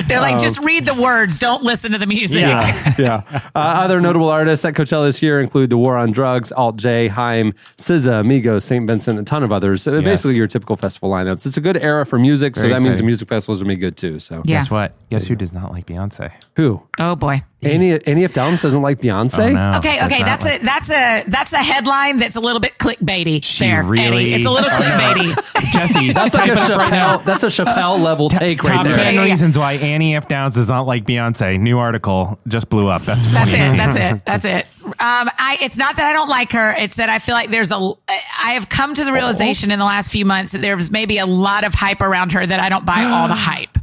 They're 0.08 0.20
like, 0.22 0.34
Um, 0.34 0.40
just 0.40 0.60
read 0.60 0.86
the 0.86 0.94
words. 0.94 1.40
Don't 1.40 1.64
listen 1.64 1.92
to 1.92 1.98
the 1.98 2.06
music. 2.08 2.42
Yeah. 2.42 2.94
yeah. 2.98 3.22
Uh, 3.56 3.60
other 3.84 4.00
notable 4.02 4.30
artists 4.30 4.64
at 4.66 4.74
Coachella 4.74 5.06
this 5.06 5.22
year 5.22 5.40
include 5.42 5.70
The 5.70 5.78
War 5.78 5.96
on 5.98 6.12
Drugs, 6.12 6.52
Alt 6.52 6.78
J, 6.78 7.08
Haim, 7.08 7.54
SZA, 7.78 8.24
Migos, 8.26 8.64
St. 8.64 8.86
Vincent, 8.88 9.20
a 9.20 9.24
ton 9.24 9.44
of 9.44 9.52
others. 9.52 9.84
So 9.84 10.02
Basically, 10.02 10.36
your 10.36 10.48
typical 10.48 10.76
festival 10.76 11.10
lineups. 11.10 11.46
It's 11.46 11.58
a 11.58 11.62
good 11.62 11.78
era 11.78 12.06
for 12.06 12.18
music, 12.20 12.56
so 12.56 12.62
Very 12.64 12.74
that 12.74 12.82
means 12.82 12.98
the 12.98 13.04
music 13.04 13.28
festivals 13.28 13.62
are 13.62 13.66
gonna 13.66 13.76
be 13.76 13.80
good 13.80 13.98
too. 13.98 14.20
So 14.20 14.42
Yeah. 14.46 14.60
Guess 14.60 14.72
what? 14.72 14.94
Guess 15.10 15.26
who 15.26 15.36
does 15.36 15.52
not 15.54 15.72
like 15.72 15.86
Beyonce? 15.86 16.32
who? 16.56 16.82
Oh 17.00 17.16
boy. 17.16 17.44
Annie, 17.62 18.00
Annie 18.06 18.24
F. 18.24 18.32
Downs 18.34 18.62
doesn't 18.62 18.82
like 18.82 19.02
Beyonce. 19.02 19.50
Oh, 19.50 19.52
no. 19.52 19.78
Okay, 19.80 20.02
okay, 20.06 20.20
not 20.20 20.26
that's 20.40 20.46
a 20.46 20.58
that's 20.60 20.90
a 20.90 21.24
that's 21.28 21.52
a 21.54 21.58
headline 21.58 22.18
that's 22.18 22.38
a 22.38 22.40
little 22.40 22.62
bit 22.62 22.78
clickbaity. 22.78 23.44
She 23.44 23.66
there, 23.66 23.84
really- 23.84 24.06
Eddie. 24.32 24.34
It's 24.36 24.46
a 24.46 24.50
little 24.52 24.70
Oh, 24.74 24.80
no. 24.80 24.86
clickbaity. 24.86 25.46
Jesse. 25.74 26.14
That's 26.14 26.34
like 26.36 26.50
a 26.52 26.56
type 26.56 26.70
right. 26.78 26.92
Chappelle. 26.92 27.26
That's 27.26 27.44
a 27.44 27.48
Chappelle 27.48 28.02
level 28.02 28.30
take 28.30 28.64
right 28.64 28.76
Top 28.76 28.86
there. 28.86 28.96
ten 28.96 29.04
Yeah, 29.06 29.10
yeah, 29.12 29.26
yeah. 29.26 29.32
reasons 29.32 29.58
why 29.58 29.74
Annie 29.74 30.16
F. 30.16 30.28
Downs 30.28 30.56
does 30.56 30.70
not 30.70 30.88
like 30.88 31.06
Beyonce. 31.06 31.60
New 31.60 31.78
article 31.78 32.40
just 32.48 32.70
blew 32.70 32.88
up. 32.88 33.04
That's 33.04 33.22
That's 33.28 33.52
it. 33.54 33.78
That's 33.78 33.96
it. 33.98 34.26
That's 34.26 34.46
it. 34.46 34.66
Um, 34.86 35.30
I, 35.38 35.58
it's 35.62 35.78
not 35.78 35.98
that 35.98 36.06
I 36.06 36.14
don't 36.14 36.30
like 36.30 36.54
her. 36.54 36.74
It's 36.76 36.96
that 36.96 37.10
I 37.10 37.20
feel 37.20 37.36
like 37.36 37.50
there's 37.52 37.72
a, 37.72 37.76
I 37.78 38.54
have 38.54 38.70
come 38.70 38.96
to 38.96 39.04
the 39.04 39.12
realization 39.14 39.70
in 39.70 39.78
the 39.80 39.86
last 39.86 40.12
few 40.12 40.26
months 40.26 40.54
that 40.54 40.62
there's 40.62 40.90
maybe 40.92 41.18
a 41.20 41.26
lot 41.28 41.64
of 41.66 41.74
hype 41.74 42.02
around 42.02 42.32
her 42.32 42.46
that 42.46 42.60
I 42.60 42.70
don't 42.70 42.86
buy 42.86 43.04
all 43.04 43.28
the 43.28 43.36
hype. 43.36 43.78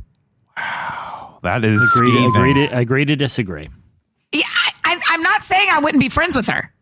That 1.47 1.64
is 1.64 1.82
agree 1.97 2.12
to, 2.12 2.26
agree 2.28 2.55
to 2.55 2.76
agree 2.76 3.05
to 3.07 3.16
disagree 3.16 3.68
Yeah, 4.32 4.42
I, 4.47 4.70
I, 4.94 5.01
I'm 5.11 5.22
not 5.22 5.42
saying 5.42 5.68
I 5.70 5.78
wouldn't 5.80 6.01
be 6.01 6.09
friends 6.09 6.36
with 6.36 6.47
her. 6.49 6.72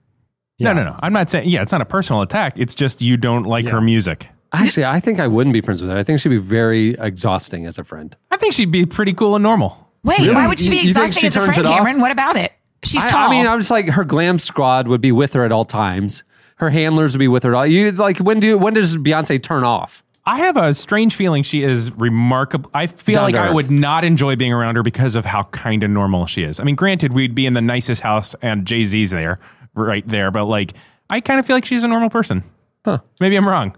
No, 0.61 0.73
no, 0.73 0.85
no. 0.85 0.97
I'm 1.03 1.13
not 1.13 1.31
saying. 1.31 1.49
Yeah, 1.49 1.63
it's 1.63 1.73
not 1.73 1.81
a 1.81 1.85
personal 1.85 2.23
attack. 2.23 2.59
It's 2.59 2.75
just 2.75 3.03
you 3.03 3.17
don't 3.17 3.43
like 3.45 3.67
her 3.69 3.81
music. 3.81 4.29
Actually, 4.53 4.85
I 4.87 5.01
think 5.01 5.19
I 5.19 5.27
wouldn't 5.27 5.53
be 5.53 5.61
friends 5.61 5.83
with 5.83 5.91
her. 5.91 5.97
I 5.97 6.05
think 6.05 6.21
she'd 6.21 6.29
be 6.29 6.37
very 6.39 6.91
exhausting 6.95 7.67
as 7.67 7.77
a 7.77 7.83
friend. 7.83 8.17
I 8.31 8.37
think 8.37 8.55
she'd 8.55 8.71
be 8.71 8.87
pretty 8.87 9.13
cool 9.13 9.35
and 9.35 9.43
normal. 9.43 9.91
Wait, 10.05 10.21
Really? 10.21 10.33
why 10.35 10.47
would 10.47 10.61
she 10.61 10.71
be 10.71 10.77
You- 10.77 10.83
you 10.83 10.89
exhausting 10.91 11.21
she 11.23 11.27
as 11.27 11.35
a 11.37 11.41
friend. 11.45 11.67
Cameron? 11.67 12.01
What 12.01 12.13
about 12.13 12.37
it? 12.37 12.53
She's 12.85 13.05
I, 13.05 13.11
tall. 13.11 13.29
I 13.29 13.31
mean, 13.31 13.47
I'm 13.49 13.59
just 13.59 13.71
like 13.73 13.89
her 13.89 14.05
glam 14.05 14.39
squad 14.39 14.87
would 14.87 15.01
be 15.01 15.11
with 15.11 15.33
her 15.33 15.45
at 15.45 15.51
all 15.51 15.65
times. 15.65 16.23
Her 16.59 16.71
handlers 16.71 17.15
would 17.15 17.19
be 17.19 17.27
with 17.27 17.43
her. 17.43 17.55
at 17.55 17.59
all. 17.59 17.67
You 17.67 17.91
like 17.91 18.19
when 18.19 18.39
do 18.39 18.57
when 18.57 18.75
does 18.75 18.97
Beyonce 18.97 19.43
turn 19.43 19.65
off? 19.65 20.04
I 20.27 20.39
have 20.39 20.57
a 20.57 20.73
strange 20.73 21.15
feeling 21.15 21.43
she 21.43 21.63
is 21.63 21.91
remarkable. 21.93 22.71
I 22.73 22.87
feel 22.87 23.17
Down 23.17 23.25
like 23.25 23.35
I 23.37 23.49
earth. 23.49 23.55
would 23.55 23.71
not 23.71 24.05
enjoy 24.05 24.37
being 24.37 24.55
around 24.55 24.77
her 24.77 24.83
because 24.83 25.17
of 25.17 25.27
how 25.27 25.43
kind 25.45 25.83
of 25.83 25.91
normal 25.91 26.25
she 26.27 26.43
is. 26.45 26.61
I 26.61 26.65
mean, 26.65 26.77
granted, 26.77 27.13
we'd 27.13 27.35
be 27.35 27.45
in 27.45 27.53
the 27.53 27.61
nicest 27.61 28.01
house 28.01 28.35
and 28.41 28.67
Jay 28.67 28.85
Z's 28.85 29.11
there, 29.11 29.39
right 29.75 30.07
there, 30.09 30.31
but 30.31 30.47
like, 30.47 30.73
I 31.11 31.21
kind 31.21 31.39
of 31.39 31.47
feel 31.47 31.57
like 31.57 31.67
she's 31.67 31.85
a 31.85 31.89
normal 31.89 32.09
person. 32.09 32.43
Huh. 32.87 33.01
Maybe 33.21 33.37
I'm 33.37 33.47
wrong. 33.47 33.77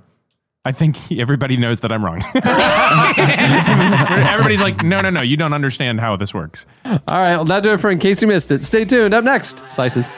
I 0.64 0.70
think 0.72 0.96
everybody 1.18 1.56
knows 1.56 1.80
that 1.80 1.90
I'm 1.90 2.04
wrong. 2.04 2.22
Everybody's 3.18 4.60
like, 4.60 4.82
no, 4.84 5.00
no, 5.00 5.10
no, 5.10 5.22
you 5.22 5.36
don't 5.36 5.52
understand 5.52 6.00
how 6.00 6.16
this 6.16 6.32
works. 6.32 6.64
All 6.84 6.98
right, 7.08 7.36
well, 7.36 7.44
that'll 7.44 7.62
do 7.62 7.72
it 7.72 7.78
for 7.80 7.90
in 7.90 7.98
case 7.98 8.22
you 8.22 8.28
missed 8.28 8.50
it. 8.52 8.62
Stay 8.64 8.84
tuned. 8.84 9.14
Up 9.14 9.24
next, 9.24 9.62
slices. 9.68 10.10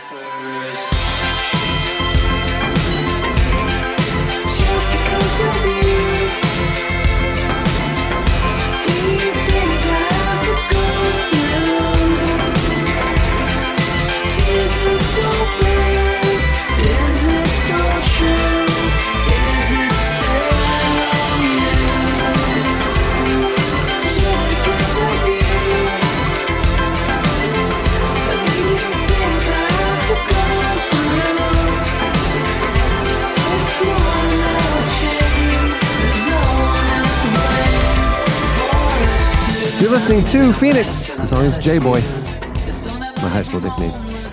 Listening 39.99 40.25
to 40.25 40.53
Phoenix. 40.53 41.09
The 41.17 41.27
song 41.27 41.45
is 41.45 41.59
J 41.59 41.79
Boy, 41.81 42.01
my 42.01 43.29
high 43.29 43.43
school 43.43 43.59
nickname. 43.59 43.91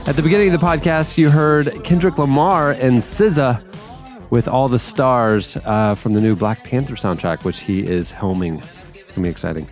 At 0.08 0.16
the 0.16 0.22
beginning 0.22 0.54
of 0.54 0.62
the 0.62 0.64
podcast, 0.64 1.18
you 1.18 1.32
heard 1.32 1.84
Kendrick 1.84 2.20
Lamar 2.20 2.70
and 2.70 2.98
SZA 2.98 3.64
with 4.30 4.48
All 4.48 4.70
the 4.70 4.78
Stars 4.78 5.58
uh, 5.66 5.96
from 5.96 6.14
the 6.14 6.22
new 6.22 6.36
Black 6.36 6.64
Panther 6.64 6.94
soundtrack, 6.94 7.46
which 7.46 7.62
he 7.62 7.80
is 7.80 8.12
helming. 8.12 8.64
It's 8.94 9.12
gonna 9.14 9.24
be 9.24 9.30
exciting. 9.30 9.68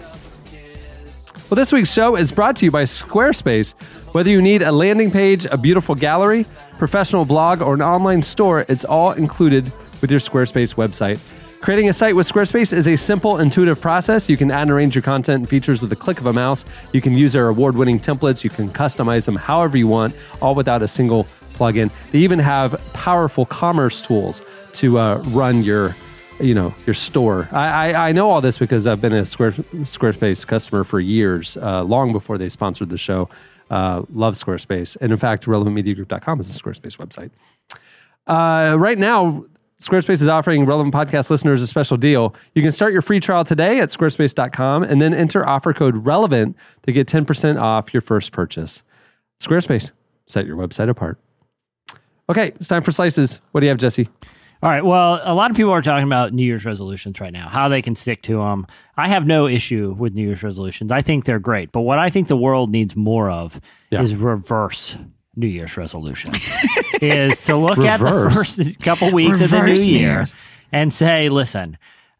Well, 1.51 1.57
this 1.57 1.71
week's 1.71 1.93
show 1.93 2.15
is 2.15 2.31
brought 2.31 2.55
to 2.55 2.65
you 2.65 2.71
by 2.71 2.85
Squarespace. 2.85 3.79
Whether 4.13 4.31
you 4.31 4.41
need 4.41 4.63
a 4.63 4.71
landing 4.71 5.11
page, 5.11 5.45
a 5.45 5.59
beautiful 5.59 5.93
gallery, 5.93 6.47
professional 6.79 7.23
blog, 7.23 7.61
or 7.61 7.75
an 7.75 7.83
online 7.83 8.23
store, 8.23 8.65
it's 8.67 8.83
all 8.83 9.11
included 9.11 9.71
with 10.01 10.09
your 10.09 10.19
Squarespace 10.19 10.73
website. 10.73 11.19
Creating 11.64 11.88
a 11.88 11.93
site 11.93 12.14
with 12.14 12.30
Squarespace 12.30 12.76
is 12.76 12.89
a 12.89 12.97
simple, 12.97 13.39
intuitive 13.39 13.80
process. 13.80 14.28
You 14.28 14.36
can 14.36 14.51
add 14.51 14.64
and 14.64 14.72
arrange 14.72 14.95
your 14.95 15.01
content 15.01 15.43
and 15.43 15.49
features 15.49 15.80
with 15.80 15.89
the 15.89 15.95
click 15.95 16.20
of 16.20 16.26
a 16.26 16.34
mouse. 16.34 16.66
You 16.91 16.99
can 16.99 17.14
use 17.14 17.32
their 17.32 17.47
award 17.47 17.78
winning 17.78 18.01
templates. 18.01 18.43
You 18.43 18.49
can 18.49 18.68
customize 18.68 19.26
them 19.26 19.38
however 19.38 19.78
you 19.78 19.88
want, 19.88 20.14
all 20.41 20.55
without 20.55 20.82
a 20.82 20.89
single 20.89 21.24
plugin. 21.53 21.89
They 22.11 22.20
even 22.20 22.38
have 22.39 22.74
powerful 22.91 23.45
commerce 23.45 24.01
tools 24.01 24.41
to 24.74 24.99
uh, 24.99 25.24
run 25.28 25.64
your 25.64 25.95
you 26.41 26.53
know 26.53 26.76
your 26.86 26.95
store. 26.95 27.47
I, 27.53 27.91
I, 27.93 28.09
I 28.09 28.11
know 28.11 28.30
all 28.30 28.41
this 28.41 28.59
because 28.59 28.86
I've 28.86 28.99
been 28.99 29.14
a 29.14 29.26
Square, 29.26 29.51
Squarespace 29.51 30.45
customer 30.45 30.84
for 30.84 30.99
years, 30.99 31.55
uh, 31.55 31.86
long 31.86 32.11
before 32.11 32.38
they 32.38 32.49
sponsored 32.49 32.89
the 32.89 32.97
show. 32.97 33.30
Uh, 33.70 34.01
love 34.11 34.34
Squarespace, 34.34 34.97
and 34.99 35.14
in 35.14 35.18
fact, 35.18 35.45
relevantmediagroup.com 35.45 36.41
is 36.41 36.53
a 36.53 36.61
Squarespace 36.61 36.97
website. 36.97 37.32
Uh, 38.28 38.78
right 38.78 38.97
now, 38.97 39.45
Squarespace 39.84 40.21
is 40.21 40.29
offering 40.29 40.65
relevant 40.65 40.95
podcast 40.95 41.29
listeners 41.29 41.61
a 41.61 41.67
special 41.67 41.97
deal. 41.97 42.34
You 42.55 42.61
can 42.61 42.71
start 42.71 42.93
your 42.93 43.01
free 43.01 43.19
trial 43.19 43.43
today 43.43 43.81
at 43.81 43.89
squarespace.com 43.89 44.81
and 44.81 45.01
then 45.01 45.13
enter 45.13 45.45
offer 45.45 45.73
code 45.73 46.05
relevant 46.05 46.55
to 46.84 46.93
get 46.93 47.05
10% 47.05 47.61
off 47.61 47.93
your 47.93 47.99
first 47.99 48.31
purchase. 48.31 48.81
Squarespace, 49.41 49.91
set 50.25 50.45
your 50.45 50.55
website 50.55 50.88
apart. 50.88 51.19
Okay, 52.29 52.53
it's 52.55 52.69
time 52.69 52.81
for 52.81 52.93
slices. 52.93 53.41
What 53.51 53.59
do 53.59 53.65
you 53.65 53.71
have, 53.71 53.77
Jesse? 53.77 54.07
All 54.61 54.69
right. 54.69 54.86
Well, 54.86 55.19
a 55.21 55.36
lot 55.36 55.51
of 55.51 55.57
people 55.57 55.73
are 55.73 55.81
talking 55.81 56.07
about 56.07 56.31
New 56.31 56.45
Year's 56.45 56.63
resolutions 56.63 57.19
right 57.19 57.34
now, 57.34 57.49
how 57.49 57.67
they 57.67 57.81
can 57.81 57.95
stick 57.95 58.21
to 58.21 58.38
them. 58.38 58.65
I 58.95 59.09
have 59.09 59.27
no 59.27 59.47
issue 59.47 59.93
with 59.99 60.13
New 60.13 60.25
Year's 60.25 60.43
resolutions. 60.43 60.93
I 60.93 61.01
think 61.01 61.25
they're 61.25 61.39
great. 61.39 61.73
But 61.73 61.81
what 61.81 61.99
I 61.99 62.09
think 62.09 62.29
the 62.29 62.38
world 62.38 62.71
needs 62.71 62.95
more 62.95 63.29
of 63.29 63.59
is 63.91 64.15
reverse 64.15 64.95
New 65.36 65.47
Year's 65.47 65.77
resolutions. 65.77 66.57
is 67.01 67.43
to 67.45 67.55
look 67.57 67.79
at 67.79 67.99
the 67.99 68.31
first 68.34 68.79
couple 68.81 69.11
weeks 69.11 69.41
of 69.41 69.49
the 69.49 69.61
new 69.61 69.73
year 69.73 69.99
Year's. 70.13 70.36
and 70.71 70.93
say, 70.93 71.29
listen, 71.29 71.77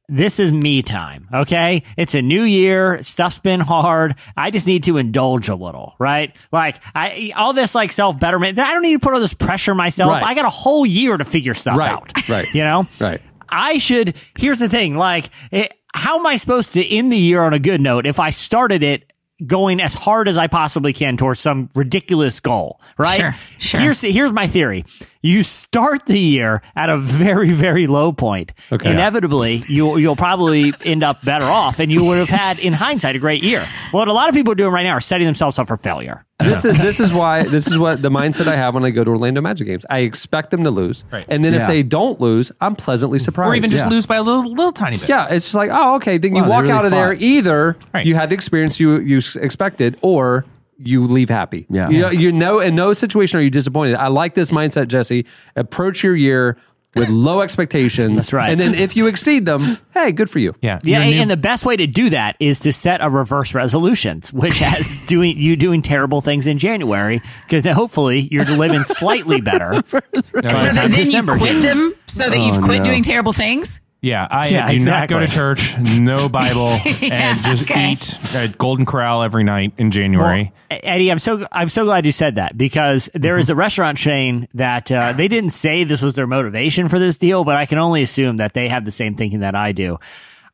this 0.10 0.40
is 0.40 0.52
me 0.52 0.82
time. 0.82 1.30
Okay. 1.34 1.84
It's 1.96 2.14
a 2.16 2.22
new 2.22 2.44
year. 2.44 3.02
Stuff's 3.04 3.40
been 3.40 3.60
hard. 3.62 4.16
I 4.36 4.52
just 4.52 4.68
need 4.68 4.84
to 4.86 4.98
indulge 4.98 5.48
a 5.48 5.56
little, 5.56 5.96
right? 5.98 6.36
Like 6.52 6.82
I, 6.94 7.32
all 7.36 7.54
this 7.54 7.74
like 7.74 7.92
self 7.92 8.20
betterment. 8.20 8.60
I 8.60 8.74
don't 8.74 8.82
need 8.82 8.94
to 8.94 9.00
put 9.00 9.14
all 9.14 9.20
this 9.20 9.34
pressure 9.34 9.72
on 9.72 9.78
myself. 9.78 10.12
Right. 10.12 10.24
I 10.24 10.34
got 10.34 10.46
a 10.46 10.50
whole 10.50 10.86
year 10.86 11.16
to 11.16 11.24
figure 11.26 11.54
stuff 11.54 11.78
Right, 11.78 11.90
out. 11.92 12.12
right. 12.30 12.54
You 12.54 12.64
know? 12.64 12.84
Right. 13.00 13.22
I 13.48 13.78
should. 13.78 14.16
Here's 14.38 14.60
the 14.60 14.68
thing. 14.70 14.98
Like, 14.98 15.30
it, 15.52 15.74
how 15.94 16.20
am 16.20 16.26
I 16.26 16.36
supposed 16.38 16.74
to 16.74 16.86
end 16.86 17.12
the 17.12 17.18
year 17.18 17.42
on 17.44 17.54
a 17.54 17.60
good 17.60 17.80
note 17.80 18.06
if 18.08 18.20
I 18.20 18.32
started 18.32 18.84
it 18.84 19.13
going 19.46 19.82
as 19.82 19.94
hard 19.94 20.28
as 20.28 20.38
I 20.38 20.48
possibly 20.48 20.94
can 20.94 21.18
towards 21.18 21.40
some 21.40 21.70
ridiculous 21.76 22.40
goal? 22.40 22.80
Right. 22.98 23.18
Sure, 23.18 23.32
sure. 23.60 23.80
Here's 23.80 24.02
here's 24.02 24.32
my 24.32 24.48
theory. 24.48 24.86
You 25.26 25.42
start 25.42 26.06
the 26.06 26.20
year 26.20 26.62
at 26.76 26.90
a 26.90 26.98
very 26.98 27.50
very 27.52 27.88
low 27.88 28.12
point. 28.12 28.52
Okay. 28.74 28.92
Inevitably, 28.92 29.64
you'll 29.70 29.98
you'll 29.98 30.18
probably 30.18 30.74
end 30.84 31.02
up 31.02 31.24
better 31.24 31.46
off, 31.46 31.80
and 31.80 31.90
you 31.92 32.04
would 32.04 32.18
have 32.18 32.28
had 32.30 32.60
in 32.60 32.74
hindsight 32.74 33.16
a 33.16 33.20
great 33.20 33.42
year. 33.42 33.66
What 33.92 34.10
a 34.10 34.14
lot 34.14 34.28
of 34.28 34.36
people 34.36 34.52
are 34.52 34.56
doing 34.56 34.74
right 34.74 34.84
now 34.84 34.92
are 34.92 35.00
setting 35.02 35.26
themselves 35.26 35.58
up 35.58 35.68
for 35.70 35.78
failure. 35.78 36.26
This 36.40 36.66
is 36.66 36.78
this 36.78 37.00
is 37.00 37.14
why 37.14 37.44
this 37.44 37.68
is 37.68 37.78
what 37.78 38.02
the 38.02 38.10
mindset 38.10 38.48
I 38.48 38.58
have 38.58 38.74
when 38.74 38.84
I 38.84 38.90
go 38.90 39.06
to 39.06 39.10
Orlando 39.12 39.40
Magic 39.40 39.66
games. 39.66 39.86
I 39.90 40.00
expect 40.00 40.52
them 40.52 40.62
to 40.64 40.72
lose, 40.72 41.06
Right. 41.10 41.26
and 41.30 41.46
then 41.46 41.54
if 41.54 41.68
they 41.68 41.84
don't 41.84 42.20
lose, 42.20 42.52
I'm 42.60 42.76
pleasantly 42.76 43.18
surprised. 43.20 43.50
or 43.52 43.56
even 43.56 43.70
just 43.72 43.86
Yeah. 43.86 43.90
lose 43.90 44.06
by 44.06 44.18
a 44.18 44.24
little, 44.24 44.44
little 44.52 44.74
tiny 44.74 44.98
bit. 44.98 45.08
Yeah, 45.08 45.28
it's 45.30 45.46
just 45.46 45.56
like, 45.56 45.70
oh, 45.72 45.96
okay. 45.96 46.18
Then 46.18 46.36
you 46.36 46.42
Wow, 46.42 46.48
they 46.48 46.52
walk 46.52 46.62
really 46.64 46.74
out 46.74 46.86
of 46.86 46.92
there. 46.92 47.14
Either 47.14 47.78
Right. 47.94 48.06
you 48.06 48.16
had 48.16 48.30
the 48.30 48.34
experience 48.36 48.78
you 48.82 48.98
you 49.00 49.22
expected, 49.40 49.96
or 50.02 50.44
you 50.78 51.06
leave 51.06 51.30
happy. 51.30 51.66
Yeah. 51.70 51.90
you 51.90 52.00
know, 52.00 52.10
you 52.10 52.32
know, 52.32 52.60
in 52.60 52.76
no 52.76 52.94
situation 52.94 53.40
are 53.40 53.44
you 53.44 53.50
disappointed. 53.50 53.96
I 53.96 54.08
like 54.08 54.34
this 54.34 54.52
mindset, 54.52 54.88
Jesse. 54.88 55.26
Approach 55.56 56.04
your 56.04 56.16
year 56.16 56.58
with 56.96 57.10
low 57.10 57.42
expectations. 57.42 58.16
That's 58.16 58.34
right. 58.34 58.52
And 58.52 58.60
then 58.60 58.76
if 58.76 58.96
you 58.96 59.08
exceed 59.08 59.46
them, 59.48 59.62
hey, 59.96 60.12
good 60.12 60.30
for 60.30 60.38
you. 60.38 60.54
Yeah. 60.62 60.78
Yeah, 60.84 61.00
Your 61.04 61.12
new- 61.16 61.22
and 61.24 61.32
the 61.32 61.38
best 61.38 61.66
way 61.66 61.76
to 61.76 61.88
do 61.88 62.12
that 62.12 62.36
is 62.40 62.60
to 62.60 62.72
set 62.72 63.02
a 63.04 63.10
reverse 63.10 63.56
resolutions, 63.56 64.32
which 64.34 64.60
has 64.60 65.04
doing 65.08 65.36
you 65.38 65.56
doing 65.56 65.82
terrible 65.82 66.22
things 66.22 66.46
in 66.46 66.60
January, 66.60 67.20
because 67.48 67.66
hopefully 67.76 68.28
you're 68.32 68.46
living 68.46 68.84
slightly 68.84 69.42
better. 69.42 69.82
So 69.94 70.42
that 70.42 70.90
then 70.92 71.10
you 71.10 71.24
quit 71.38 71.62
them 71.62 71.94
so 72.06 72.30
that 72.30 72.38
you've 72.40 72.58
Oh, 72.58 72.62
quit 72.62 72.80
no. 72.80 72.86
doing 72.86 73.04
terrible 73.04 73.34
things? 73.34 73.80
Yeah, 74.04 74.28
I 74.30 74.50
Yeah, 74.50 74.70
do 74.70 74.80
not 74.86 75.08
go 75.08 75.20
to 75.22 75.28
church, 75.28 75.78
no 75.98 76.28
Bible, 76.42 76.78
Yeah, 77.00 77.32
and 77.32 77.38
just 77.40 77.64
okay. 77.64 77.94
eat 77.94 78.36
at 78.36 78.58
Golden 78.58 78.86
Corral 78.86 79.24
every 79.24 79.46
night 79.46 79.72
in 79.78 79.92
January. 79.92 80.52
Well, 80.70 80.80
Eddie, 80.84 81.10
I'm 81.10 81.20
so 81.20 81.48
I'm 81.54 81.70
so 81.70 81.86
glad 81.86 82.06
you 82.06 82.12
said 82.12 82.36
that 82.36 82.58
because 82.58 83.10
there 83.14 83.38
is 83.38 83.50
a 83.50 83.56
restaurant 83.56 83.98
chain 83.98 84.50
that 84.56 84.92
uh, 84.92 85.14
they 85.14 85.30
didn't 85.30 85.52
say 85.52 85.86
this 85.86 86.02
was 86.02 86.16
their 86.16 86.28
motivation 86.28 86.90
for 86.90 87.00
this 87.00 87.16
deal, 87.16 87.46
but 87.46 87.56
I 87.56 87.66
can 87.66 87.78
only 87.78 88.02
assume 88.02 88.38
that 88.38 88.52
they 88.54 88.68
have 88.68 88.84
the 88.84 88.92
same 88.92 89.16
thinking 89.16 89.40
that 89.40 89.56
I 89.56 89.72
do. 89.72 89.98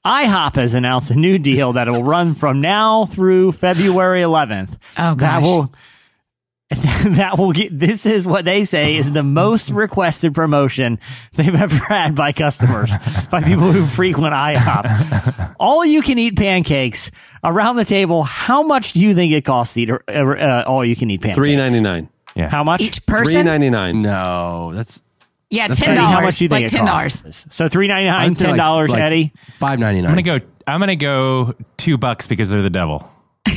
IHOP 0.06 0.56
has 0.56 0.76
announced 0.76 1.10
a 1.12 1.16
new 1.20 1.39
deal 1.39 1.74
that 1.74 1.88
will 1.89 2.04
run 2.04 2.36
from 2.36 2.62
now 2.62 3.06
through 3.06 3.52
February 3.54 4.22
11th. 4.22 4.78
Oh, 4.97 5.16
That 5.16 5.39
gosh. 5.39 5.41
will 5.43 5.74
that 7.03 7.36
will 7.39 7.51
get 7.51 7.78
this 7.78 8.05
is 8.05 8.28
what 8.28 8.45
they 8.45 8.63
say 8.63 8.95
is 8.95 9.11
the 9.11 9.24
most 9.24 9.70
requested 9.72 10.36
promotion 10.36 10.99
they've 11.34 11.55
ever 11.59 11.76
had 11.86 12.13
by 12.13 12.32
customers 12.32 12.93
by 13.32 13.41
people 13.41 13.72
who 13.72 13.88
frequent 13.88 14.34
IHOP. 14.36 15.55
all 15.59 15.84
you 15.84 16.03
can 16.03 16.20
eat 16.20 16.38
pancakes 16.38 17.09
around 17.43 17.78
the 17.78 17.86
table. 17.86 18.22
How 18.22 18.61
much 18.61 18.93
do 18.93 18.99
you 19.03 19.15
think 19.15 19.34
it 19.34 19.45
costs 19.45 19.74
to 19.74 19.82
eat 19.82 19.89
uh, 19.89 19.95
uh, 20.07 20.63
all 20.67 20.86
you 20.86 20.95
can 20.95 21.09
eat 21.09 21.22
pancakes? 21.22 21.38
Three 21.38 21.55
ninety 21.55 21.82
nine. 21.82 22.07
yeah. 22.36 22.49
How 22.49 22.63
much? 22.63 22.82
Each 22.82 22.99
Three 22.99 23.15
person? 23.15 23.45
ninety 23.47 23.72
nine. 23.72 24.03
No, 24.03 24.72
that's 24.74 25.01
Yeah, 25.49 25.70
That's 25.70 25.80
ten 25.80 25.95
dollars. 25.95 26.13
how 26.13 26.22
much 26.22 26.38
do 26.38 26.45
you 26.45 26.49
think 26.49 26.65
like 26.65 26.74
it 26.74 26.78
ten 26.78 26.86
costs? 26.86 27.22
dollars. 27.22 27.45
So 27.49 27.67
three 27.67 27.88
ninety 27.88 28.09
nine, 28.09 28.22
I'd 28.28 28.36
say 28.36 28.45
ten 28.45 28.57
dollars, 28.57 28.91
like, 28.91 29.01
Eddie. 29.01 29.34
Five 29.53 29.80
ninety 29.80 30.01
I'm 30.01 30.05
gonna 30.15 30.22
go. 30.22 30.39
I'm 30.67 30.80
gonna 30.80 30.95
go 30.95 31.55
two 31.78 31.97
bucks 31.97 32.28
because 32.28 32.49
they're 32.51 32.61
the 32.61 32.70
devil. 32.70 33.09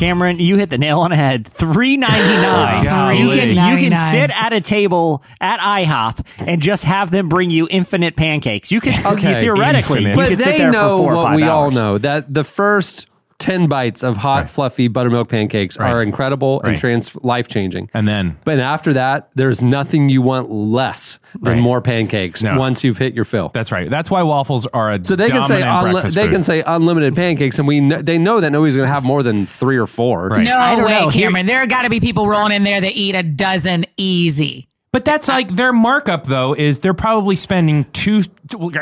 Cameron, 0.00 0.38
you 0.40 0.56
hit 0.56 0.70
the 0.70 0.78
nail 0.78 1.00
on 1.00 1.10
the 1.10 1.16
head. 1.16 1.46
Three 1.52 1.98
ninety 1.98 2.42
nine. 2.42 2.84
Golly. 2.84 3.18
you 3.18 3.28
can 3.28 3.48
you 3.50 3.88
can 3.90 3.96
sit 4.10 4.30
at 4.30 4.54
a 4.54 4.60
table 4.62 5.22
at 5.42 5.60
IHOP 5.60 6.24
and 6.48 6.62
just 6.62 6.84
have 6.84 7.10
them 7.10 7.28
bring 7.28 7.50
you 7.50 7.68
infinite 7.70 8.16
pancakes. 8.16 8.72
You 8.72 8.80
can 8.80 8.94
Okay. 9.14 9.40
theoretically, 9.42 9.98
Infinite. 10.04 10.10
you 10.10 10.16
But 10.16 10.28
could 10.28 10.38
sit 10.40 10.44
they 10.52 10.58
there 10.58 10.72
know 10.72 10.96
for 10.98 11.04
four 11.04 11.16
what 11.16 11.24
five 11.24 11.36
we 11.36 11.42
all 11.42 11.70
know 11.70 11.98
that 11.98 12.32
the 12.32 12.44
first 12.44 13.08
ten 13.40 13.66
bites 13.66 14.04
of 14.04 14.18
hot, 14.18 14.48
fluffy 14.48 14.86
buttermilk 14.86 15.28
pancakes 15.28 15.76
are 15.78 15.98
Right. 15.98 16.06
incredible 16.06 16.60
and 16.62 16.76
trans 16.76 17.16
life 17.24 17.48
changing. 17.48 17.88
And 17.92 18.06
then 18.06 18.36
But 18.44 18.60
after 18.60 18.92
that, 18.92 19.28
there's 19.34 19.60
nothing 19.62 20.08
you 20.08 20.22
want 20.22 20.50
less 20.50 21.18
than 21.42 21.54
Right. 21.54 21.62
more 21.62 21.80
pancakes 21.80 22.42
No. 22.44 22.56
once 22.58 22.84
you've 22.84 22.98
hit 22.98 23.14
your 23.14 23.24
fill. 23.24 23.50
that's 23.52 23.72
right. 23.72 23.90
That's 23.90 24.10
why 24.10 24.22
waffles 24.22 24.66
are 24.68 24.92
a 24.92 25.02
So 25.04 25.16
they 25.16 25.28
can 25.28 25.44
say 25.44 25.62
unli- 25.62 26.14
they 26.14 26.28
can 26.28 26.42
say 26.42 26.62
unlimited 26.66 27.16
pancakes, 27.16 27.58
and 27.58 27.66
we 27.66 27.80
kn- 27.80 28.04
they 28.04 28.18
know 28.18 28.40
that 28.40 28.50
nobody's 28.52 28.76
going 28.76 28.86
to 28.88 28.94
have 28.94 29.04
more 29.04 29.22
than 29.22 29.46
three 29.46 29.76
or 29.78 29.86
four. 29.86 30.28
Right. 30.28 30.44
No 30.44 30.56
I 30.58 30.76
don't 30.76 30.84
way, 30.84 31.00
know. 31.00 31.08
Cameron. 31.10 31.46
There 31.46 31.66
got 31.66 31.82
to 31.82 31.90
be 31.90 31.98
people 32.00 32.28
rolling 32.28 32.52
in 32.52 32.62
there 32.62 32.80
that 32.80 32.92
eat 32.92 33.14
a 33.14 33.22
dozen 33.22 33.86
easy. 33.96 34.66
But 34.92 35.04
that's 35.04 35.28
like 35.28 35.50
their 35.54 35.72
markup, 35.72 36.24
though, 36.26 36.52
is 36.52 36.80
they're 36.80 36.94
probably 36.94 37.36
spending 37.36 37.84
two 37.92 38.22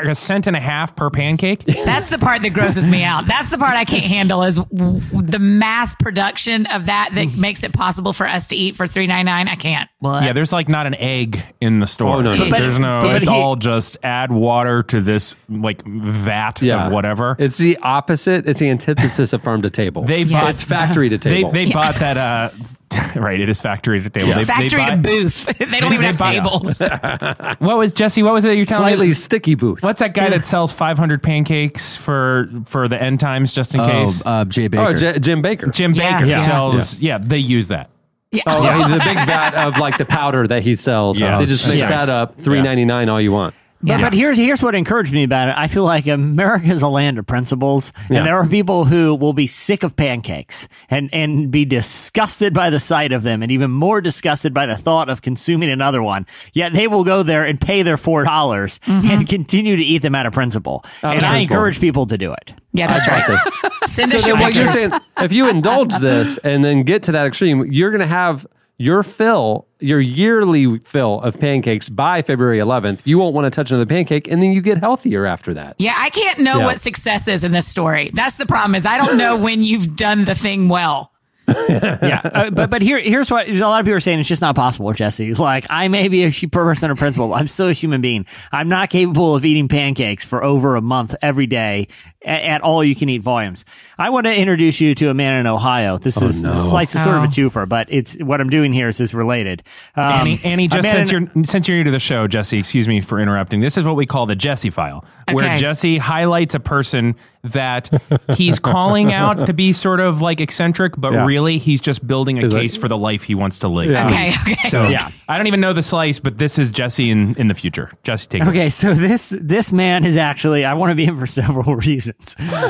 a 0.01 0.15
cent 0.15 0.47
and 0.47 0.55
a 0.55 0.59
half 0.59 0.95
per 0.95 1.11
pancake. 1.11 1.63
That's 1.85 2.09
the 2.09 2.17
part 2.17 2.41
that 2.41 2.49
grosses 2.55 2.89
me 2.89 3.03
out. 3.03 3.27
That's 3.27 3.51
the 3.51 3.59
part 3.59 3.75
I 3.75 3.85
can't 3.85 4.03
handle 4.03 4.41
is 4.41 4.55
w- 4.55 5.01
the 5.11 5.37
mass 5.37 5.93
production 5.93 6.65
of 6.65 6.87
that 6.87 7.11
that 7.13 7.37
makes 7.37 7.63
it 7.63 7.71
possible 7.71 8.11
for 8.13 8.25
us 8.25 8.47
to 8.47 8.55
eat 8.55 8.75
for 8.75 8.87
three 8.87 9.05
ninety 9.05 9.25
nine. 9.29 9.47
I 9.47 9.53
can't. 9.53 9.87
What? 9.99 10.23
Yeah, 10.23 10.33
there's 10.33 10.51
like 10.51 10.67
not 10.67 10.87
an 10.87 10.95
egg 10.95 11.43
in 11.61 11.77
the 11.77 11.85
store. 11.85 12.15
Oh, 12.17 12.21
no, 12.21 12.33
no. 12.33 12.49
But- 12.49 12.57
there's 12.59 12.79
no. 12.79 13.01
but 13.01 13.17
it's 13.17 13.27
he- 13.27 13.31
all 13.31 13.55
just 13.55 13.97
add 14.01 14.31
water 14.31 14.81
to 14.81 15.01
this 15.01 15.35
like 15.47 15.83
vat 15.85 16.63
Yeah, 16.63 16.87
of 16.87 16.91
whatever. 16.91 17.35
It's 17.37 17.59
the 17.59 17.77
opposite. 17.83 18.47
It's 18.49 18.59
the 18.59 18.69
antithesis 18.69 19.31
of 19.33 19.43
farm 19.43 19.61
to 19.61 19.69
table. 19.69 20.01
They 20.05 20.23
Yes. 20.23 20.31
bought 20.31 20.49
it's 20.49 20.63
factory 20.63 21.09
to 21.09 21.17
They 21.19 21.29
table. 21.43 21.51
they 21.51 21.71
bought 21.71 21.93
that. 21.97 22.17
uh 22.17 22.49
Right, 23.15 23.39
it 23.39 23.49
is 23.49 23.61
factory 23.61 24.01
to 24.01 24.09
table. 24.09 24.33
They, 24.33 24.45
Factory 24.45 24.83
they 24.83 24.91
to 24.91 24.97
booth. 24.97 25.45
they 25.57 25.79
don't 25.79 25.93
even 25.93 26.01
they 26.01 26.07
have 26.07 26.17
buy- 26.17 26.33
tables. 26.35 26.81
What 27.59 27.77
was 27.77 27.93
Jesse? 27.93 28.23
What 28.23 28.33
was 28.33 28.45
it 28.45 28.55
you're 28.57 28.65
telling 28.65 28.83
slightly 28.83 29.07
me? 29.07 29.13
sticky 29.13 29.55
booth. 29.55 29.83
What's 29.83 29.99
that 29.99 30.13
guy 30.13 30.29
that 30.29 30.45
sells 30.45 30.71
500 30.71 31.21
pancakes 31.21 31.95
for 31.95 32.49
for 32.65 32.87
the 32.87 33.01
end 33.01 33.19
times 33.19 33.53
just 33.53 33.73
in 33.75 33.81
Oh, 33.81 33.87
case? 33.87 34.23
uh, 34.25 34.45
Jay 34.45 34.67
Baker. 34.67 34.83
Oh, 34.85 34.93
J- 34.95 35.19
Jim 35.19 35.43
Bakker. 35.43 35.71
Jim 35.73 35.93
Yeah, 35.93 36.13
Baker 36.17 36.25
yeah. 36.29 36.45
sells. 36.45 36.99
Yeah. 36.99 37.17
they 37.19 37.37
use 37.39 37.67
that. 37.67 37.89
yeah. 38.31 38.43
Oh, 38.47 38.61
the 38.89 38.99
big 38.99 39.17
vat 39.25 39.53
of 39.55 39.77
like 39.79 39.97
the 39.97 40.05
powder 40.05 40.47
that 40.47 40.61
he 40.63 40.75
sells. 40.75 41.19
Yeah. 41.19 41.39
They 41.39 41.45
just 41.45 41.67
mix 41.67 41.79
Yes. 41.79 41.89
that 41.89 42.09
up. 42.09 42.35
Three 42.35 42.61
ninety 42.61 42.85
nine. 42.85 43.09
All 43.09 43.19
you 43.19 43.31
want. 43.31 43.53
But, 43.81 44.01
but 44.01 44.13
here's 44.13 44.37
here's 44.37 44.61
what 44.61 44.75
encouraged 44.75 45.13
me 45.13 45.23
about 45.23 45.49
it. 45.49 45.55
I 45.57 45.67
feel 45.67 45.85
like 45.85 46.05
America 46.05 46.67
is 46.67 46.81
a 46.81 46.89
land 46.89 47.17
of 47.17 47.25
principles, 47.25 47.93
Yeah. 48.09 48.17
and 48.17 48.27
there 48.27 48.35
are 48.35 48.45
people 48.45 48.83
who 48.85 49.15
will 49.15 49.31
be 49.31 49.47
sick 49.47 49.83
of 49.83 49.95
pancakes 49.95 50.67
and 50.89 51.09
and 51.13 51.49
be 51.49 51.63
disgusted 51.63 52.53
by 52.53 52.69
the 52.69 52.79
sight 52.79 53.13
of 53.13 53.23
them, 53.23 53.41
and 53.41 53.51
even 53.51 53.71
more 53.71 54.01
disgusted 54.01 54.53
by 54.53 54.65
the 54.65 54.75
thought 54.75 55.09
of 55.09 55.21
consuming 55.21 55.69
another 55.69 56.03
one. 56.03 56.25
Yet 56.51 56.73
they 56.73 56.87
will 56.87 57.05
go 57.05 57.23
there 57.23 57.45
and 57.45 57.59
pay 57.59 57.81
their 57.83 57.97
four 57.97 58.25
dollars 58.25 58.79
mm-hmm. 58.79 59.07
and 59.07 59.29
continue 59.29 59.77
to 59.77 59.83
eat 59.83 60.01
them 60.01 60.13
out 60.15 60.25
of 60.25 60.33
principle. 60.33 60.83
Out 61.01 61.11
of 61.11 61.17
and 61.17 61.25
I 61.25 61.29
principle. 61.31 61.55
encourage 61.55 61.79
people 61.79 62.05
to 62.07 62.17
do 62.17 62.33
it. 62.33 62.53
Yeah, 62.73 62.87
that's 62.87 63.07
right. 63.07 63.39
Send 63.87 64.11
so 64.11 64.19
then 64.19 64.39
what 64.39 64.55
you're 64.55 64.67
saying, 64.67 64.91
if 65.19 65.31
you 65.31 65.49
indulge 65.49 65.95
this 65.97 66.37
and 66.39 66.63
then 66.63 66.83
get 66.83 67.03
to 67.03 67.13
that 67.13 67.25
extreme, 67.25 67.65
you're 67.71 67.91
going 67.91 68.01
to 68.01 68.07
have 68.07 68.45
your 68.79 69.03
fill, 69.03 69.67
your 69.79 69.99
yearly 69.99 70.79
fill 70.79 71.19
of 71.21 71.39
pancakes 71.39 71.89
by 71.89 72.21
February 72.23 72.57
11th. 72.59 73.01
You 73.05 73.19
won't 73.19 73.35
want 73.35 73.45
to 73.45 73.51
touch 73.51 73.69
another 73.71 73.85
pancake, 73.85 74.27
and 74.27 74.41
then 74.41 74.53
you 74.53 74.61
get 74.61 74.77
healthier 74.79 75.25
after 75.25 75.53
that. 75.53 75.75
Yeah, 75.77 75.95
I 75.97 76.09
can't 76.09 76.39
know 76.39 76.59
Yeah. 76.59 76.65
what 76.65 76.79
success 76.79 77.27
is 77.27 77.43
in 77.43 77.51
this 77.51 77.67
story. 77.67 78.09
That's 78.13 78.37
the 78.37 78.45
problem. 78.45 78.75
Is 78.75 78.85
I 78.85 78.97
don't 78.97 79.17
know 79.17 79.37
when 79.43 79.61
you've 79.61 79.95
done 79.95 80.23
the 80.25 80.33
thing 80.33 80.69
well. 80.69 81.11
yeah, 81.49 82.21
uh, 82.23 82.49
but 82.51 82.69
but 82.69 82.83
here 82.83 82.99
here's 82.99 83.31
what 83.31 83.49
a 83.49 83.53
lot 83.67 83.79
of 83.79 83.85
people 83.85 83.97
are 83.97 83.99
saying. 83.99 84.19
It's 84.19 84.29
just 84.29 84.41
not 84.41 84.55
possible, 84.55 84.93
Jesse. 84.93 85.33
Like 85.33 85.65
I 85.67 85.87
may 85.87 86.07
be 86.07 86.23
a 86.25 86.31
person 86.47 86.91
of 86.91 86.99
principle. 86.99 87.33
I'm 87.33 87.47
still 87.47 87.69
a 87.69 87.73
human 87.73 88.01
being. 88.01 88.27
I'm 88.51 88.69
not 88.69 88.91
capable 88.91 89.35
of 89.35 89.43
eating 89.43 89.67
pancakes 89.67 90.23
for 90.23 90.43
over 90.43 90.75
a 90.75 90.81
month 90.81 91.15
every 91.23 91.47
day 91.47 91.87
at, 92.23 92.43
at 92.43 92.61
all 92.61 92.83
you 92.83 92.95
can 92.95 93.09
eat 93.09 93.21
volumes. 93.21 93.65
I 93.97 94.09
want 94.09 94.25
to 94.25 94.35
introduce 94.35 94.81
you 94.81 94.93
to 94.95 95.09
a 95.09 95.13
man 95.13 95.39
in 95.39 95.47
Ohio. 95.47 95.97
This 95.97 96.21
Oh, 96.21 96.25
is 96.27 96.43
no. 96.43 96.53
slice 96.53 96.95
is 96.95 97.03
sort 97.03 97.15
of 97.17 97.23
a 97.23 97.27
Oh. 97.27 97.29
twofer, 97.29 97.67
but 97.67 97.87
it's 97.89 98.15
what 98.17 98.41
I'm 98.41 98.49
doing 98.49 98.73
here 98.73 98.87
is, 98.89 98.99
is 98.99 99.13
related. 99.13 99.63
Um, 99.95 100.13
Annie, 100.15 100.39
Annie, 100.45 100.67
just 100.67 100.89
since 100.89 101.11
in- 101.11 101.31
you're 101.35 101.45
since 101.45 101.67
you're 101.67 101.77
new 101.77 101.83
to 101.85 101.91
the 101.91 101.99
show, 101.99 102.27
Jesse, 102.27 102.59
excuse 102.59 102.87
me 102.87 103.01
for 103.01 103.19
interrupting. 103.19 103.59
This 103.61 103.77
is 103.77 103.85
what 103.85 103.95
we 103.95 104.05
call 104.05 104.25
the 104.25 104.35
Jesse 104.35 104.69
file, 104.69 105.05
where 105.31 105.55
Jesse 105.57 105.97
highlights 105.97 106.55
a 106.55 106.59
person 106.59 107.15
that 107.43 107.89
he's 108.35 108.59
calling 108.73 109.13
out 109.13 109.45
to 109.45 109.53
be 109.53 109.71
sort 109.71 110.01
of 110.01 110.19
like 110.19 110.41
eccentric, 110.41 110.93
but 110.97 111.13
Yeah. 111.13 111.25
really 111.25 111.57
he's 111.57 111.79
just 111.79 112.05
building 112.05 112.37
a 112.39 112.45
Is 112.47 112.53
it- 112.53 112.59
case 112.59 112.75
for 112.75 112.87
the 112.89 112.97
life 112.97 113.23
he 113.23 113.33
wants 113.35 113.59
to 113.59 113.69
live. 113.69 113.89
Yeah. 113.91 114.05
Okay, 114.07 114.29
okay. 114.41 114.67
So 114.67 114.89
Yeah. 114.89 115.07
I 115.29 115.37
don't 115.37 115.47
even 115.47 115.61
know 115.61 115.71
the 115.71 115.83
slice, 115.83 116.19
but 116.19 116.37
this 116.37 116.59
is 116.59 116.69
Jesse 116.71 117.09
in, 117.09 117.35
in 117.35 117.47
the 117.47 117.53
future. 117.53 117.91
Jesse, 118.03 118.27
take 118.27 118.41
it. 118.41 118.47
Okay, 118.49 118.69
so 118.69 118.93
this 118.93 119.33
this 119.41 119.71
man 119.71 120.03
is 120.05 120.17
actually 120.17 120.65
I 120.65 120.73
want 120.73 120.91
to 120.91 120.95
be 120.95 121.05
him 121.05 121.17
for 121.17 121.25
several 121.39 121.75
reasons. 121.77 122.08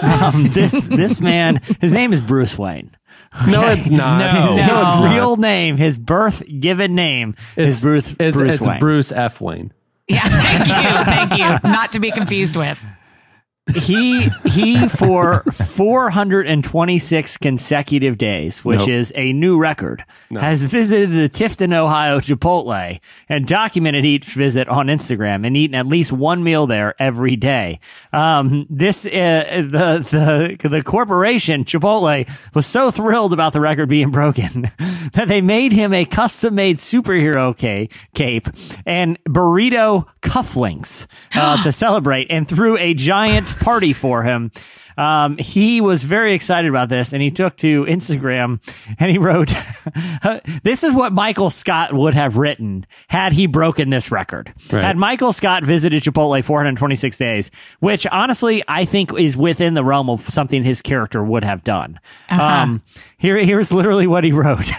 Um, 0.03 0.49
this 0.49 0.87
this 0.87 1.19
man, 1.19 1.61
his 1.81 1.93
name 1.93 2.13
is 2.13 2.21
Bruce 2.21 2.57
Wayne. 2.57 2.95
No, 3.47 3.67
it's 3.67 3.89
not. 3.89 4.19
No. 4.19 4.55
His, 4.57 4.67
No. 4.67 4.75
his 5.03 5.13
real 5.13 5.35
name, 5.37 5.77
his 5.77 5.99
birth 5.99 6.41
given 6.59 6.95
name 6.95 7.35
is 7.55 7.81
Bruce 7.81 8.09
It's, 8.19 8.37
Bruce 8.37 8.55
it's 8.55 8.67
Wayne. 8.67 8.79
Bruce 8.79 9.11
F. 9.11 9.39
Wayne. 9.41 9.71
Yeah, 10.07 10.21
thank 10.23 10.67
you, 10.67 11.37
thank 11.37 11.63
you. 11.63 11.69
Not 11.69 11.91
to 11.91 11.99
be 11.99 12.09
confused 12.11 12.55
with. 12.55 12.83
He 13.75 14.29
he 14.45 14.87
for 14.87 15.43
426 15.51 17.37
consecutive 17.37 18.17
days, 18.17 18.63
which 18.65 18.79
Nope. 18.79 18.89
is 18.89 19.13
a 19.15 19.33
new 19.33 19.57
record, 19.57 20.03
has 20.31 20.63
visited 20.63 21.11
the 21.11 21.29
Tiffin, 21.29 21.73
Ohio 21.73 22.19
Chipotle 22.19 22.99
and 23.27 23.45
documented 23.47 24.05
each 24.05 24.25
visit 24.33 24.67
on 24.67 24.87
Instagram 24.87 25.45
and 25.45 25.55
eaten 25.57 25.75
at 25.75 25.87
least 25.87 26.11
one 26.11 26.43
meal 26.43 26.67
there 26.67 26.95
every 26.99 27.35
day. 27.35 27.79
Um, 28.13 28.65
this 28.69 29.05
uh, 29.05 29.65
the 29.69 30.57
the 30.61 30.69
the 30.69 30.83
corporation 30.83 31.63
Chipotle 31.65 32.27
was 32.55 32.65
so 32.65 32.91
thrilled 32.91 33.33
about 33.33 33.53
the 33.53 33.61
record 33.61 33.89
being 33.89 34.11
broken 34.11 34.63
that 35.13 35.27
they 35.27 35.41
made 35.41 35.71
him 35.71 35.93
a 35.93 36.05
custom 36.05 36.55
made 36.55 36.77
superhero 36.77 37.57
ca- 37.59 37.87
cape 38.13 38.47
and 38.85 39.17
burrito 39.25 40.05
cufflinks 40.21 41.07
uh, 41.35 41.61
to 41.63 41.71
celebrate 41.71 42.27
and 42.29 42.47
threw 42.47 42.77
a 42.77 42.93
giant 42.93 43.47
party 43.59 43.93
for 43.93 44.23
him. 44.23 44.51
Um, 44.97 45.37
he 45.37 45.79
was 45.79 46.03
very 46.03 46.33
excited 46.33 46.67
about 46.67 46.89
this 46.89 47.13
and 47.13 47.21
he 47.21 47.31
took 47.31 47.55
to 47.57 47.85
Instagram 47.85 48.59
and 48.99 49.09
he 49.09 49.17
wrote, 49.17 49.53
This 50.63 50.83
is 50.83 50.93
what 50.93 51.13
Michael 51.13 51.49
Scott 51.49 51.93
would 51.93 52.15
have 52.15 52.35
written 52.35 52.85
had 53.07 53.31
he 53.31 53.47
broken 53.47 53.91
this 53.91 54.11
record. 54.11 54.53
Right. 54.69 54.83
Had 54.83 54.97
Michael 54.97 55.31
Scott 55.31 55.63
visited 55.63 56.03
Chipotle 56.03 56.43
426 56.43 57.17
days, 57.17 57.49
which 57.79 58.05
honestly 58.07 58.61
I 58.67 58.83
think 58.83 59.17
is 59.17 59.37
within 59.37 59.73
the 59.73 59.85
realm 59.85 60.09
of 60.09 60.19
something 60.21 60.65
his 60.65 60.81
character 60.81 61.23
would 61.23 61.45
have 61.45 61.63
done. 61.63 62.01
Um, 62.29 62.81
here, 63.17 63.37
here's 63.37 63.71
literally 63.71 64.07
what 64.07 64.25
he 64.25 64.33
wrote 64.33 64.69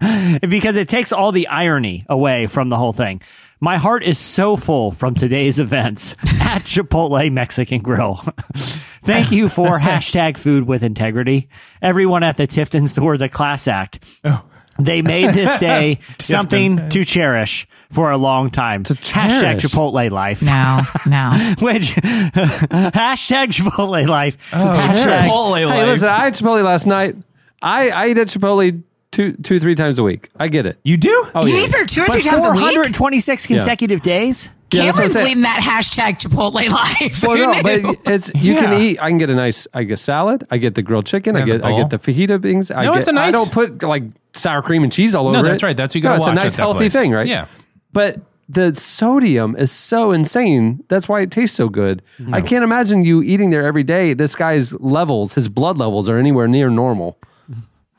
because 0.48 0.76
it 0.76 0.88
takes 0.88 1.12
all 1.12 1.30
the 1.30 1.46
irony 1.48 2.06
away 2.08 2.46
from 2.46 2.70
the 2.70 2.76
whole 2.78 2.94
thing. 2.94 3.20
My 3.60 3.76
heart 3.76 4.04
is 4.04 4.18
so 4.18 4.56
full 4.56 4.90
from 4.92 5.14
today's 5.14 5.58
events 5.60 6.14
at 6.40 6.62
Chipotle 6.62 7.30
Mexican 7.32 7.80
Grill. 7.80 8.16
Thank 8.54 9.32
you 9.32 9.48
for 9.48 9.78
hashtag 9.80 10.38
food 10.38 10.66
with 10.66 10.82
integrity. 10.82 11.48
Everyone 11.82 12.22
at 12.22 12.36
the 12.36 12.46
Tiffin 12.46 12.86
store 12.86 13.14
is 13.14 13.22
a 13.22 13.28
class 13.28 13.66
act. 13.66 14.04
Oh. 14.24 14.44
They 14.80 15.02
made 15.02 15.34
this 15.34 15.56
day 15.58 15.98
something 16.20 16.88
to 16.90 17.04
cherish 17.04 17.66
for 17.90 18.12
a 18.12 18.16
long 18.16 18.48
time. 18.48 18.84
Hashtag 18.84 19.40
cherish. 19.40 19.62
Chipotle 19.64 20.08
life. 20.12 20.40
Now, 20.40 20.86
now. 21.04 21.32
Which 21.58 21.96
hashtag 21.96 23.48
Chipotle 23.48 24.06
life. 24.06 24.36
Oh, 24.52 24.92
sure. 24.94 25.12
Chipotle 25.14 25.58
Hey, 25.58 25.64
life. 25.66 25.86
listen, 25.88 26.08
I 26.08 26.18
had 26.26 26.34
Chipotle 26.34 26.62
last 26.62 26.86
night. 26.86 27.16
I, 27.60 27.90
I 27.90 28.08
eat 28.10 28.18
at 28.18 28.28
Chipotle 28.28 28.84
two, 29.10 29.32
two, 29.34 29.58
three 29.60 29.74
times 29.74 29.98
a 29.98 30.02
week. 30.02 30.28
I 30.38 30.48
get 30.48 30.66
it. 30.66 30.78
You 30.82 30.96
do? 30.96 31.26
Oh, 31.34 31.46
you 31.46 31.56
yeah. 31.56 31.64
eat 31.66 31.72
there 31.72 31.84
two 31.84 32.02
or 32.02 32.06
But 32.06 32.12
three 32.14 32.22
times 32.22 32.44
a 32.44 32.50
week. 32.52 32.60
426 32.60 33.46
consecutive 33.46 34.02
days? 34.02 34.50
Yeah, 34.70 34.84
that's 34.84 34.98
what 34.98 35.04
I'm 35.04 35.10
Cameron's 35.10 35.28
leading 35.28 35.42
that 35.44 35.60
hashtag 35.62 36.20
Chipotle 36.20 36.68
life. 36.70 37.22
Well, 37.26 37.36
no, 37.38 37.62
but 37.62 37.96
it's 38.12 38.30
you 38.34 38.54
can 38.56 38.74
eat. 38.74 38.98
I 39.00 39.08
can 39.08 39.16
get 39.16 39.30
a 39.30 39.34
nice. 39.34 39.66
I 39.72 39.84
get 39.84 39.98
salad. 39.98 40.44
I 40.50 40.58
get 40.58 40.74
the 40.74 40.82
grilled 40.82 41.06
chicken. 41.06 41.36
I 41.36 41.42
get 41.46 41.64
I 41.64 41.74
get 41.74 41.88
the 41.88 41.96
fajita 41.98 42.42
things. 42.42 42.70
I 42.70 42.84
No, 42.84 42.92
get, 42.92 42.98
it's 43.00 43.08
a 43.08 43.12
I 43.12 43.14
nice- 43.14 43.32
don't 43.32 43.50
put 43.50 43.82
like 43.82 44.02
sour 44.34 44.60
cream 44.60 44.82
and 44.82 44.92
cheese 44.92 45.14
all 45.14 45.26
over 45.26 45.32
No, 45.32 45.40
it. 45.40 45.48
that's 45.48 45.62
right. 45.62 45.74
That's 45.76 45.92
what 45.92 45.96
you 45.96 46.02
gotta 46.02 46.18
no, 46.18 46.24
It's 46.24 46.30
a 46.30 46.34
nice 46.34 46.54
healthy 46.54 46.78
place. 46.80 46.92
thing, 46.92 47.12
right? 47.12 47.26
Yeah. 47.26 47.46
But 47.94 48.20
the 48.50 48.74
sodium 48.74 49.56
is 49.56 49.72
so 49.72 50.10
insane. 50.12 50.84
That's 50.88 51.08
why 51.08 51.22
it 51.22 51.30
tastes 51.30 51.56
so 51.56 51.70
good. 51.70 52.02
I 52.32 52.42
can't 52.42 52.62
imagine 52.62 53.04
you 53.04 53.22
eating 53.22 53.48
there 53.48 53.64
every 53.64 53.84
day. 53.84 54.12
This 54.12 54.34
guy's 54.36 54.74
levels, 54.74 55.32
his 55.34 55.48
blood 55.48 55.78
levels, 55.78 56.10
are 56.10 56.18
anywhere 56.18 56.46
near 56.46 56.68
normal. 56.68 57.18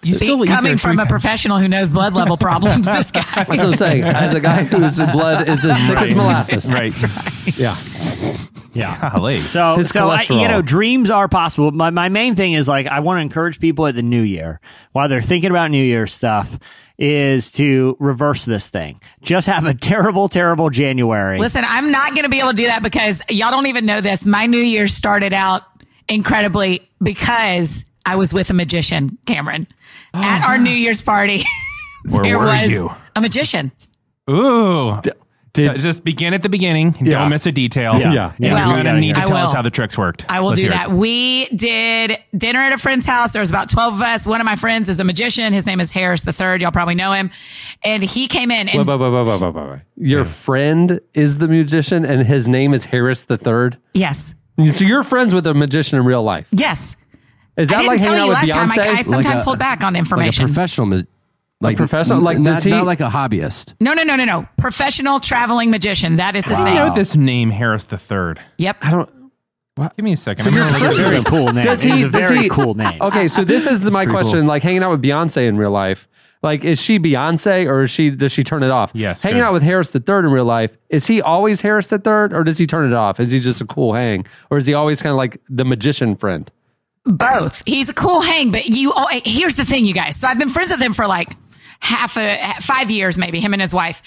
You 0.04 0.14
See, 0.14 0.26
still 0.28 0.46
coming 0.46 0.78
from 0.78 0.92
three 0.92 1.04
a 1.04 1.06
times. 1.06 1.10
professional 1.10 1.58
who 1.60 1.68
knows 1.68 1.90
blood 1.90 2.14
level 2.14 2.38
problems, 2.50 2.86
this 2.86 3.12
guy. 3.12 3.22
That's 3.36 3.50
what 3.50 3.60
I'm 3.60 3.76
saying. 3.76 4.04
As 4.04 4.34
a 4.34 4.40
guy 4.40 4.64
whose 4.64 4.98
blood 5.12 5.50
is 5.50 5.66
as 5.66 5.78
thick 5.88 5.98
as 5.98 6.16
molasses. 6.16 6.72
Right. 6.72 6.94
Yeah. 7.58 7.76
Yeah. 8.74 9.12
Golly. 9.12 9.42
So, 9.42 9.76
His 9.78 9.90
so 9.90 10.08
I, 10.10 10.22
you 10.30 10.48
know, 10.48 10.62
dreams 10.62 11.10
are 11.10 11.28
possible. 11.28 11.72
My, 11.72 11.90
my 11.90 12.08
main 12.08 12.36
thing 12.36 12.54
is 12.54 12.68
like, 12.68 12.88
I 12.88 13.02
want 13.02 13.18
to 13.18 13.22
encourage 13.22 13.60
people 13.60 13.88
at 13.88 13.96
the 13.96 14.02
new 14.04 14.22
year 14.22 14.62
while 14.94 15.10
they're 15.10 15.22
thinking 15.22 15.50
about 15.50 15.72
New 15.72 15.84
Year 15.84 16.08
stuff 16.08 16.60
is 16.98 17.52
to 17.54 17.96
reverse 18.00 18.46
this 18.46 18.70
thing. 18.70 19.02
Just 19.22 19.48
have 19.48 19.66
a 19.66 19.74
terrible, 19.74 20.30
terrible 20.30 20.70
January. 20.70 21.40
Listen, 21.40 21.64
I'm 21.66 21.92
not 21.92 22.12
going 22.12 22.24
to 22.24 22.30
be 22.30 22.40
able 22.40 22.52
to 22.52 22.58
do 22.58 22.66
that 22.66 22.84
because 22.84 23.22
y'all 23.30 23.52
don't 23.52 23.68
even 23.68 23.86
know 23.86 24.02
this. 24.02 24.26
My 24.26 24.46
New 24.46 24.60
Year 24.60 24.88
started 24.88 25.34
out 25.34 25.64
incredibly 26.08 26.90
because 27.02 27.86
I 28.12 28.16
was 28.16 28.34
with 28.34 28.50
a 28.50 28.54
magician, 28.54 29.18
Cameron, 29.28 29.68
at 30.14 30.44
our 30.48 30.58
New 30.58 30.72
Year's 30.72 31.02
party. 31.02 31.44
Where 32.10 32.24
there 32.24 32.40
were 32.40 32.46
was 32.46 32.70
you? 32.72 32.90
a 33.16 33.22
magician. 33.22 33.72
Ooh. 34.30 35.00
Did- 35.02 35.14
uh, 35.58 35.74
just 35.78 36.04
begin 36.06 36.34
at 36.34 36.42
the 36.42 36.48
beginning. 36.48 36.96
Yeah. 37.02 37.20
Don't 37.20 37.30
miss 37.32 37.46
a 37.46 37.52
detail. 37.52 38.00
Yeah. 38.00 38.14
Yeah. 38.14 38.34
You're 38.40 38.54
Well, 38.54 38.76
gonna 38.78 39.00
need 39.00 39.16
to 39.16 39.26
tell 39.26 39.36
us 39.36 39.52
how 39.52 39.62
the 39.62 39.72
tricks 39.72 39.98
worked. 39.98 40.26
I 40.30 40.40
will 40.40 40.50
Let's 40.50 40.62
do 40.62 40.68
hear 40.68 40.72
it. 40.72 40.76
that. 40.76 40.92
We 40.92 41.48
did 41.48 42.18
dinner 42.38 42.60
at 42.60 42.72
a 42.72 42.78
friend's 42.78 43.06
house. 43.06 43.34
There 43.34 43.42
was 43.42 43.50
about 43.50 43.68
12 43.70 43.96
of 43.96 44.02
us. 44.02 44.26
One 44.28 44.40
of 44.40 44.46
my 44.46 44.56
friends 44.56 44.88
is 44.90 45.00
a 45.02 45.04
magician. 45.04 45.52
His 45.52 45.66
name 45.68 45.82
is 45.82 45.92
Harris 45.92 46.22
the 46.22 46.32
Third. 46.32 46.62
Y'all 46.62 46.72
probably 46.72 46.96
know 46.96 47.12
him. 47.12 47.32
And 47.84 48.02
he 48.04 48.28
came 48.30 48.52
in 48.52 48.70
and 48.70 48.88
wait, 48.88 49.00
wait, 49.00 49.12
wait, 49.12 49.12
wait, 49.26 49.42
wait, 49.42 49.54
wait, 49.56 49.70
wait. 49.70 49.80
Your 49.98 50.24
friend 50.24 51.02
is 51.14 51.40
the 51.40 51.48
magician 51.50 52.06
and 52.06 52.26
his 52.26 52.48
name 52.48 52.74
is 52.74 52.86
Harris 52.86 53.24
the 53.24 53.38
Third. 53.38 53.78
yes, 53.94 54.36
So 54.72 54.86
you're 54.86 55.04
friends 55.04 55.34
with 55.36 55.46
a 55.48 55.54
magician 55.54 56.00
in 56.00 56.06
real 56.06 56.24
life. 56.24 56.48
yes. 56.52 56.96
Is 57.60 57.70
I 57.72 57.76
that 57.76 57.78
didn't 57.82 57.88
like 57.88 58.00
tell 58.00 58.14
hanging 58.14 58.26
you 58.28 58.34
out 58.34 58.42
with 58.42 58.50
last 58.50 58.76
time. 58.76 58.86
I, 58.86 58.90
I 58.90 58.96
Beyonce? 59.02 59.06
sometimes 59.06 59.42
a- 59.42 59.46
hold 59.46 59.60
back 59.60 59.84
on 59.84 59.94
Like 59.94 59.96
a 59.96 60.00
information. 60.00 60.46
professional, 60.48 60.88
ma- 60.88 61.02
like 61.62 61.78
professional? 61.78 62.22
Like, 62.22 62.40
not, 62.40 62.54
does 62.54 62.64
he- 62.64 62.70
not 62.72 62.86
like 62.86 63.02
a 63.02 63.10
hobbyist. 63.10 63.76
No, 63.82 63.94
no, 63.94 64.04
no, 64.04 64.16
no, 64.16 64.26
no. 64.26 64.48
Professional 64.58 65.20
traveling 65.20 65.70
magician. 65.70 66.16
That 66.16 66.36
is 66.36 66.46
his 66.46 66.58
I 66.58 66.64
thing. 66.66 66.76
know 66.76 66.96
this 66.96 67.16
name, 67.16 67.50
Harris 67.52 67.84
the 67.84 67.98
Third. 67.98 68.42
Yep. 68.58 68.78
I 68.82 68.92
don't. 68.92 69.10
Give 69.96 70.04
me 70.04 70.12
a 70.12 70.18
second. 70.18 70.44
So 70.44 70.50
I'm 70.50 70.56
you're 70.58 70.64
gonna 70.66 70.74
look 70.74 70.82
friends 70.82 71.00
at 71.00 71.06
with 71.06 71.14
it. 71.14 71.18
him. 71.20 71.24
cool 71.24 71.54
name. 71.54 71.64
Does 71.64 71.86
It's 71.86 71.94
he? 71.96 72.04
a 72.04 72.10
does 72.10 72.28
very 72.30 72.42
he- 72.44 72.50
cool 72.50 72.74
name. 72.74 73.02
Okay, 73.02 73.28
so 73.30 73.44
this 73.46 73.66
is 73.66 73.82
the, 73.84 73.92
my 73.92 74.06
question: 74.06 74.40
cool. 74.42 74.48
like 74.48 74.62
hanging 74.64 74.84
out 74.84 74.92
with 74.92 75.02
Beyonce 75.02 75.48
in 75.48 75.58
real 75.58 75.72
life. 75.72 76.08
Like, 76.42 76.64
is 76.66 76.82
she 76.82 77.00
Beyonce 77.00 77.66
or 77.66 77.84
is 77.84 77.92
she? 77.92 78.10
Does 78.10 78.32
she 78.34 78.44
turn 78.44 78.64
it 78.64 78.72
off? 78.72 78.92
Yes, 78.94 79.22
Hanging 79.22 79.40
good. 79.40 79.46
out 79.46 79.54
with 79.54 79.64
Harris 79.64 79.92
the 79.92 80.00
Third 80.02 80.24
in 80.26 80.32
real 80.32 80.46
life 80.46 80.78
is 80.90 81.08
he 81.08 81.22
always 81.22 81.62
Harris 81.62 81.88
the 81.88 81.98
Third 82.00 82.34
or 82.34 82.44
does 82.46 82.58
he 82.58 82.66
turn 82.66 82.90
it 82.90 82.96
off? 82.96 83.20
Is 83.22 83.32
he 83.32 83.40
just 83.40 83.60
a 83.62 83.66
cool 83.66 83.94
hang 83.94 84.26
or 84.50 84.58
is 84.58 84.66
he 84.66 84.74
always 84.74 85.02
kind 85.02 85.12
of 85.12 85.18
like 85.18 85.38
the 85.50 85.64
magician 85.66 86.16
friend? 86.16 86.50
Both. 87.06 87.64
He's 87.66 87.90
a 87.90 87.94
cool 87.94 88.22
hang, 88.22 88.52
but 88.52 88.66
you. 88.68 88.92
Oh, 88.96 89.08
here's 89.24 89.56
the 89.56 89.66
thing, 89.66 89.86
you 89.86 89.94
guys. 89.94 90.18
So 90.18 90.28
I've 90.28 90.40
been 90.40 90.50
friends 90.50 90.72
with 90.72 90.82
him 90.82 90.94
for 90.94 91.08
like 91.08 91.30
half 91.80 92.18
a 92.18 92.56
five 92.62 92.92
years, 92.92 93.18
maybe 93.18 93.40
him 93.40 93.54
and 93.54 93.62
his 93.62 93.74
wife, 93.74 94.02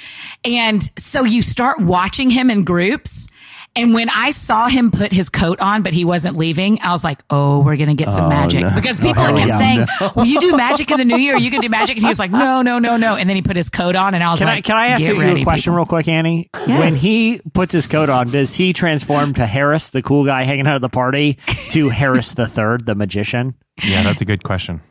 and 0.45 0.83
so 0.99 1.25
you 1.25 1.43
start 1.43 1.81
watching 1.81 2.31
him 2.31 2.51
in 2.51 2.65
groups. 2.65 3.29
And 3.75 3.95
when 3.95 4.11
I 4.11 4.33
saw 4.33 4.69
him 4.69 4.91
put 4.91 5.13
his 5.13 5.31
coat 5.31 5.59
on, 5.61 5.81
but 5.83 5.95
he 5.95 6.05
wasn't 6.05 6.37
leaving, 6.37 6.79
I 6.83 6.93
was 6.93 7.03
like, 7.03 7.21
"Oh, 7.31 7.61
we're 7.61 7.77
gonna 7.77 7.95
get 7.95 8.13
some 8.13 8.27
Oh, 8.27 8.29
magic." 8.29 8.61
no. 8.61 8.71
Because 8.75 9.01
people 9.01 9.23
Oh, 9.27 9.35
kept 9.35 9.49
yeah. 9.49 9.59
saying, 9.59 9.87
No. 10.01 10.13
"Will 10.15 10.27
you 10.27 10.41
do 10.41 10.55
magic 10.57 10.91
in 10.91 10.99
the 10.99 11.07
new 11.07 11.17
year? 11.17 11.37
You 11.39 11.51
can 11.51 11.63
do 11.63 11.71
magic." 11.71 11.97
And 11.97 12.05
he 12.05 12.09
was 12.11 12.19
like, 12.19 12.31
"No, 12.31 12.61
no, 12.61 12.79
no, 12.79 12.99
no." 12.99 13.17
And 13.17 13.27
then 13.29 13.37
he 13.37 13.41
put 13.41 13.57
his 13.57 13.71
coat 13.71 13.97
on, 13.97 14.15
and 14.15 14.23
I 14.23 14.31
was 14.31 14.41
Can 14.41 14.49
like, 14.49 14.59
I 14.59 14.61
can 14.61 14.77
I 14.77 14.87
ask 14.89 15.03
you 15.09 15.19
ready, 15.19 15.41
a 15.41 15.45
question 15.45 15.71
people." 15.71 15.77
real 15.79 15.87
quick, 15.87 16.07
Annie? 16.07 16.51
Yes. 16.67 16.81
When 16.81 16.95
he 16.95 17.41
puts 17.55 17.73
his 17.73 17.87
coat 17.87 18.11
on, 18.11 18.29
does 18.31 18.55
he 18.55 18.75
transform 18.75 19.33
to 19.35 19.47
Harris, 19.47 19.89
the 19.89 20.03
cool 20.03 20.27
guy 20.27 20.45
hanging 20.45 20.67
out 20.67 20.75
at 20.75 20.83
the 20.83 20.91
party, 20.91 21.39
to 21.71 21.89
Harris 22.01 22.35
the 22.35 22.47
Third, 22.47 22.85
the 22.85 22.95
magician? 22.95 23.55
Yeah, 23.83 24.03
that's 24.03 24.21
a 24.21 24.27
good 24.27 24.43
question. 24.43 24.83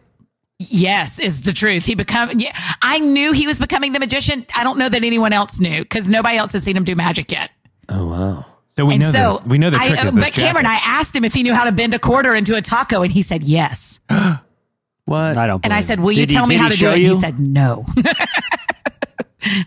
Yes, 0.58 1.20
is 1.20 1.42
the 1.42 1.54
truth. 1.54 1.86
He 1.86 1.94
become. 1.94 2.32
Yeah, 2.40 2.56
I 2.82 2.98
knew 2.98 3.32
he 3.32 3.46
was 3.46 3.60
becoming 3.60 3.92
the 3.94 4.00
magician. 4.00 4.44
I 4.56 4.64
don't 4.64 4.80
know 4.80 4.90
that 4.90 5.04
anyone 5.04 5.34
else 5.34 5.60
knew 5.60 5.82
because 5.84 6.10
nobody 6.10 6.38
else 6.38 6.54
has 6.54 6.64
seen 6.64 6.76
him 6.76 6.84
do 6.84 6.96
magic 6.96 7.32
yet. 7.32 7.52
Oh 7.90 8.08
wow! 8.08 8.46
So 8.78 8.86
we 8.86 8.94
and 8.96 9.04
know 9.04 9.12
so 9.12 9.40
the, 9.44 9.50
we 9.50 9.58
know 9.58 9.70
the 9.70 9.78
trick 9.78 10.00
uh, 10.04 10.08
is 10.08 10.14
this 10.14 10.24
But 10.24 10.34
Cameron, 10.34 10.66
jacket. 10.66 10.84
I 10.86 11.00
asked 11.00 11.16
him 11.16 11.26
if 11.26 11.34
he 11.34 11.44
knew 11.44 11.54
how 11.54 11.66
to 11.66 11.72
bend 11.72 11.94
a 11.94 12.00
quarter 12.00 12.34
into 12.34 12.56
a 12.56 12.62
taco, 12.62 13.02
and 13.04 13.12
he 13.12 13.22
said 13.22 13.44
yes. 13.44 14.00
What? 15.06 15.36
I 15.36 15.48
don't. 15.48 15.66
And 15.66 15.74
I 15.74 15.82
said, 15.82 16.00
"Will 16.00 16.12
you 16.12 16.26
Did 16.28 16.30
he- 16.30 16.36
tell 16.38 16.48
me 16.48 16.56
how 16.56 16.66
to 16.70 16.72
do 16.72 16.78
show 16.78 16.92
it?" 16.94 17.00
You? 17.00 17.16
He 17.16 17.20
said, 17.20 17.38
"No." 17.40 17.84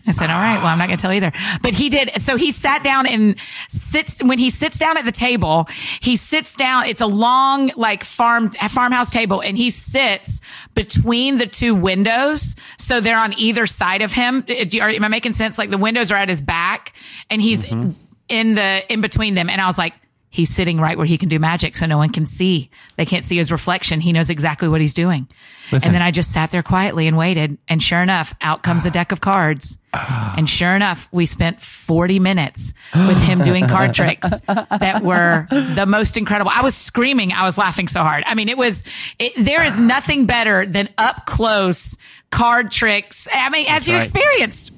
I 0.07 0.13
said, 0.13 0.31
"All 0.31 0.39
right, 0.41 0.59
well, 0.59 0.67
I'm 0.69 0.79
not 0.79 0.87
going 0.87 0.97
to 0.97 1.03
tell 1.03 1.13
either." 1.13 1.33
But 1.61 1.75
he 1.75 1.89
did. 1.89 2.23
So 2.23 2.37
he 2.37 2.53
sat 2.53 2.85
down 2.85 3.07
and 3.07 3.35
sits. 3.69 4.23
When 4.23 4.39
he 4.39 4.49
sits 4.49 4.79
down 4.79 4.97
at 4.97 5.05
the 5.05 5.11
table, 5.13 5.67
he 6.01 6.15
sits 6.15 6.55
down. 6.55 6.87
It's 6.87 7.01
a 7.01 7.07
long, 7.09 7.73
like 7.75 8.05
farm 8.05 8.51
farmhouse 8.51 9.11
table, 9.11 9.41
and 9.43 9.59
he 9.59 9.71
sits 9.71 10.41
between 10.75 11.39
the 11.39 11.49
two 11.49 11.75
windows. 11.75 12.55
So 12.79 13.01
they're 13.01 13.19
on 13.19 13.35
either 13.37 13.67
side 13.67 14.01
of 14.03 14.13
him. 14.13 14.43
Do 14.43 14.81
are- 14.81 14.91
Am 14.91 15.03
I 15.05 15.09
making 15.09 15.33
sense? 15.33 15.59
Like 15.59 15.71
the 15.71 15.79
windows 15.79 16.13
are 16.13 16.17
at 16.19 16.29
his 16.29 16.41
back, 16.41 16.93
and 17.29 17.43
he's 17.43 17.67
Mm-hmm. 17.67 17.91
In 18.29 18.55
the 18.55 18.93
in 18.93 19.01
between 19.01 19.35
them. 19.35 19.49
And 19.49 19.61
I 19.61 19.67
was 19.67 19.79
like. 19.79 19.95
He's 20.31 20.51
sitting 20.53 20.81
right 20.81 20.99
where 20.99 21.07
he 21.07 21.17
can 21.17 21.29
do 21.29 21.39
magic 21.39 21.77
so 21.77 21.87
no 21.87 21.97
one 21.97 22.09
can 22.09 22.27
see. 22.27 22.69
They 22.97 23.05
can't 23.05 23.25
see 23.25 23.37
his 23.37 23.53
reflection. 23.53 24.01
He 24.01 24.13
knows 24.13 24.31
exactly 24.31 24.67
what 24.67 24.81
he's 24.81 24.93
doing. 24.93 25.29
Listen. 25.71 25.91
And 25.91 25.95
then 25.95 26.03
I 26.03 26.11
just 26.11 26.33
sat 26.33 26.51
there 26.51 26.65
quietly 26.65 27.07
and 27.07 27.17
waited. 27.17 27.57
And 27.69 27.81
sure 27.81 28.01
enough, 28.01 28.35
out 28.41 28.65
comes 28.65 28.85
a 28.85 28.91
deck 28.91 29.13
of 29.13 29.21
cards. 29.21 29.79
And 30.37 30.51
sure 30.51 30.75
enough, 30.75 31.09
we 31.13 31.27
spent 31.27 31.63
40 31.63 32.19
minutes 32.19 32.75
with 32.93 33.23
him 33.23 33.39
doing 33.39 33.69
card 33.69 33.95
tricks 33.95 34.41
that 34.41 35.05
were 35.05 35.47
the 35.49 35.87
most 35.87 36.17
incredible. 36.17 36.51
I 36.53 36.63
was 36.63 36.75
screaming. 36.75 37.31
I 37.31 37.45
was 37.45 37.57
laughing 37.57 37.87
so 37.87 38.03
hard. 38.03 38.25
I 38.27 38.35
mean, 38.35 38.49
it 38.49 38.59
was, 38.59 38.83
it, 39.21 39.35
there 39.37 39.63
is 39.63 39.79
nothing 39.79 40.27
better 40.27 40.67
than 40.67 40.89
up 40.99 41.27
close 41.27 41.97
card 42.33 42.73
tricks. 42.73 43.29
I 43.33 43.49
mean, 43.51 43.67
as 43.69 43.87
you 43.87 43.95
right. 43.95 44.03
experienced, 44.03 44.73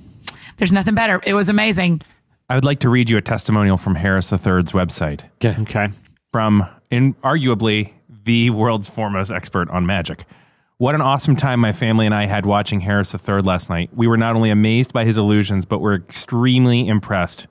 there's 0.59 0.73
nothing 0.73 0.95
better. 0.95 1.23
It 1.25 1.33
was 1.33 1.49
amazing. 1.49 2.03
I 2.49 2.55
would 2.55 2.65
like 2.65 2.79
to 2.81 2.89
read 2.89 3.11
you 3.11 3.17
a 3.17 3.23
testimonial 3.23 3.77
from 3.77 3.97
Harris 3.97 4.33
III's 4.33 4.73
website. 4.73 5.23
Okay. 5.45 5.61
Okay. 5.63 5.89
From 6.33 6.69
in 6.91 7.15
arguably 7.15 7.93
the 8.25 8.51
world's 8.51 8.89
foremost 8.89 9.33
expert 9.33 9.69
on 9.71 9.85
magic. 9.85 10.25
What 10.79 10.95
an 10.95 11.01
awesome 11.01 11.37
time 11.37 11.59
my 11.59 11.73
family 11.73 12.05
and 12.05 12.15
I 12.15 12.27
had 12.27 12.45
watching 12.45 12.81
Harris 12.81 13.15
III 13.15 13.41
last 13.41 13.71
night. 13.71 13.91
We 13.95 14.07
were 14.07 14.19
not 14.19 14.37
only 14.37 14.51
amazed 14.51 14.93
by 14.93 15.05
his 15.05 15.17
illusions, 15.17 15.65
but 15.65 15.81
were 15.81 15.95
extremely 15.95 16.87
impressed. 16.87 17.47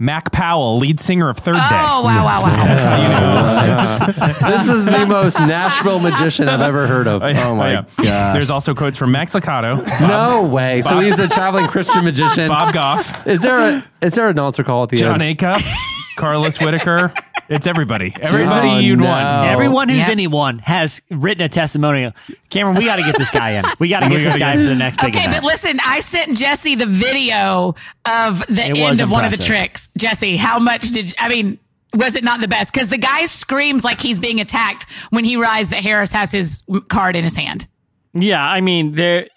Mac 0.00 0.30
Powell, 0.30 0.78
lead 0.78 1.00
singer 1.00 1.28
of 1.28 1.38
Third 1.38 1.54
Day. 1.56 1.60
Oh, 1.60 2.02
wow, 2.02 2.02
wow, 2.04 2.24
wow. 2.24 2.46
That's 2.46 2.84
how 2.84 3.02
you 3.02 3.08
know. 3.08 4.50
this 4.56 4.68
is 4.68 4.84
the 4.86 5.06
most 5.06 5.40
Nashville 5.40 5.98
magician 5.98 6.48
I've 6.48 6.60
ever 6.60 6.86
heard 6.86 7.08
of. 7.08 7.20
Oh 7.24 7.56
my 7.56 7.72
Yeah. 7.72 7.84
gosh. 7.96 8.32
There's 8.34 8.48
also 8.50 8.76
quotes 8.76 8.96
from 8.96 9.10
Max 9.10 9.32
Lucado, 9.34 9.84
No 10.00 10.44
way. 10.46 10.82
So 10.82 11.00
he's 11.00 11.18
a 11.18 11.26
traveling 11.26 11.66
Christian 11.66 12.04
magician. 12.04 12.46
Bob 12.46 12.72
Goff, 12.72 13.26
Is 13.26 13.42
there 13.42 13.58
a 13.58 13.82
is 14.00 14.14
there 14.14 14.28
an 14.28 14.38
altar 14.38 14.62
call 14.62 14.84
at 14.84 14.90
the 14.90 14.98
end? 14.98 15.00
John 15.18 15.20
end? 15.22 15.36
Acuff, 15.36 15.68
Carlos 16.16 16.60
Whitaker. 16.60 17.12
It's 17.48 17.66
everybody. 17.66 18.14
Everybody 18.20 18.68
Oh, 18.68 18.78
you'd 18.78 18.98
no. 19.00 19.06
want. 19.06 19.46
Everyone 19.48 19.88
who's 19.88 19.98
Yep. 19.98 20.08
anyone 20.10 20.58
has 20.60 21.00
written 21.10 21.42
a 21.44 21.48
testimonial. 21.48 22.12
Cameron, 22.50 22.76
we 22.76 22.84
got 22.84 22.96
to 22.96 23.02
get 23.02 23.16
this 23.16 23.30
guy 23.30 23.50
in. 23.50 23.64
We 23.78 23.88
got 23.88 24.00
to 24.00 24.08
get 24.10 24.18
this 24.18 24.36
gotta 24.36 24.38
guy 24.38 24.56
for 24.56 24.62
the 24.68 24.74
next 24.74 24.96
big 25.00 25.16
Okay, 25.16 25.24
event. 25.26 25.42
but 25.42 25.46
listen, 25.46 25.80
I 25.84 26.00
sent 26.00 26.36
Jesse 26.36 26.74
the 26.74 26.84
video 26.86 27.74
of 28.04 28.40
the 28.48 28.64
It 28.66 28.70
end 28.76 28.80
was 28.80 29.00
of 29.00 29.10
one 29.10 29.24
of 29.24 29.30
the 29.36 29.42
tricks. 29.42 29.88
Jesse, 29.96 30.36
how 30.36 30.58
much 30.58 30.90
did 30.90 31.14
I 31.18 31.28
mean? 31.28 31.58
Was 31.94 32.16
it 32.16 32.22
not 32.22 32.40
the 32.40 32.48
best? 32.48 32.70
Because 32.72 32.88
the 32.88 32.98
guy 32.98 33.24
screams 33.24 33.82
like 33.82 33.98
he's 34.00 34.18
being 34.18 34.40
attacked 34.40 34.84
when 35.08 35.24
he 35.24 35.36
realizes 35.36 35.70
that 35.70 35.82
Harris 35.82 36.12
has 36.12 36.30
his 36.30 36.62
card 36.88 37.16
in 37.16 37.24
his 37.24 37.34
hand. 37.34 37.66
Yeah, 38.12 38.44
I 38.44 38.60
mean, 38.60 38.94
there. 38.94 39.28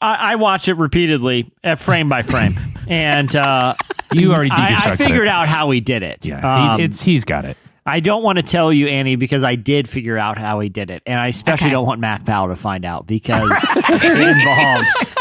I, 0.00 0.32
I 0.32 0.34
watch 0.36 0.68
it 0.68 0.74
repeatedly, 0.74 1.50
uh, 1.62 1.74
frame 1.74 2.08
by 2.08 2.22
frame, 2.22 2.52
and 2.88 3.34
uh, 3.36 3.74
You 4.12 4.32
already 4.32 4.50
I, 4.50 4.74
I 4.92 4.96
figured 4.96 5.26
it. 5.26 5.28
out 5.28 5.48
how 5.48 5.70
he 5.70 5.80
did 5.80 6.02
it. 6.02 6.24
Yeah, 6.26 6.72
Um, 6.72 6.78
he, 6.78 6.84
it's 6.84 7.00
he's 7.02 7.24
got 7.24 7.44
it. 7.44 7.56
I 7.84 8.00
don't 8.00 8.22
want 8.22 8.36
to 8.36 8.42
tell 8.42 8.70
you, 8.72 8.86
Annie, 8.86 9.16
because 9.16 9.44
I 9.44 9.54
did 9.54 9.88
figure 9.88 10.18
out 10.18 10.36
how 10.36 10.60
he 10.60 10.68
did 10.68 10.90
it, 10.90 11.02
and 11.06 11.18
I 11.18 11.28
especially 11.28 11.66
Okay. 11.68 11.72
don't 11.72 11.86
want 11.86 12.00
Mac 12.00 12.24
Powell 12.26 12.48
to 12.48 12.56
find 12.56 12.84
out 12.84 13.06
because 13.06 13.50
it 13.74 14.36
involves. 14.36 15.14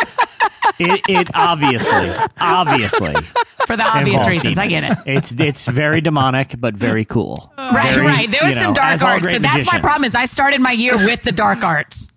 It, 0.80 1.02
it 1.10 1.28
obviously, 1.34 2.12
obviously, 2.40 3.14
For 3.66 3.76
the 3.78 3.84
obvious 3.84 4.20
involves 4.22 4.28
reasons, 4.28 4.58
I 4.60 4.68
get 4.68 4.90
it. 4.92 4.98
It's 5.06 5.32
it's 5.40 5.66
very 5.68 6.02
demonic, 6.02 6.56
but 6.60 6.76
very 6.76 7.04
cool. 7.06 7.52
Right, 7.58 7.94
Very, 7.96 8.06
right. 8.06 8.30
There 8.30 8.42
was 8.44 8.54
some 8.56 8.68
know, 8.70 8.74
dark 8.74 9.02
arts. 9.02 9.22
great 9.24 9.34
So 9.36 9.40
that's 9.40 9.72
my 9.72 9.80
problem. 9.80 10.04
Is 10.06 10.14
I 10.14 10.26
started 10.26 10.62
my 10.62 10.72
year 10.74 10.96
with 10.98 11.24
the 11.24 11.32
dark 11.32 11.64
arts. 11.64 12.12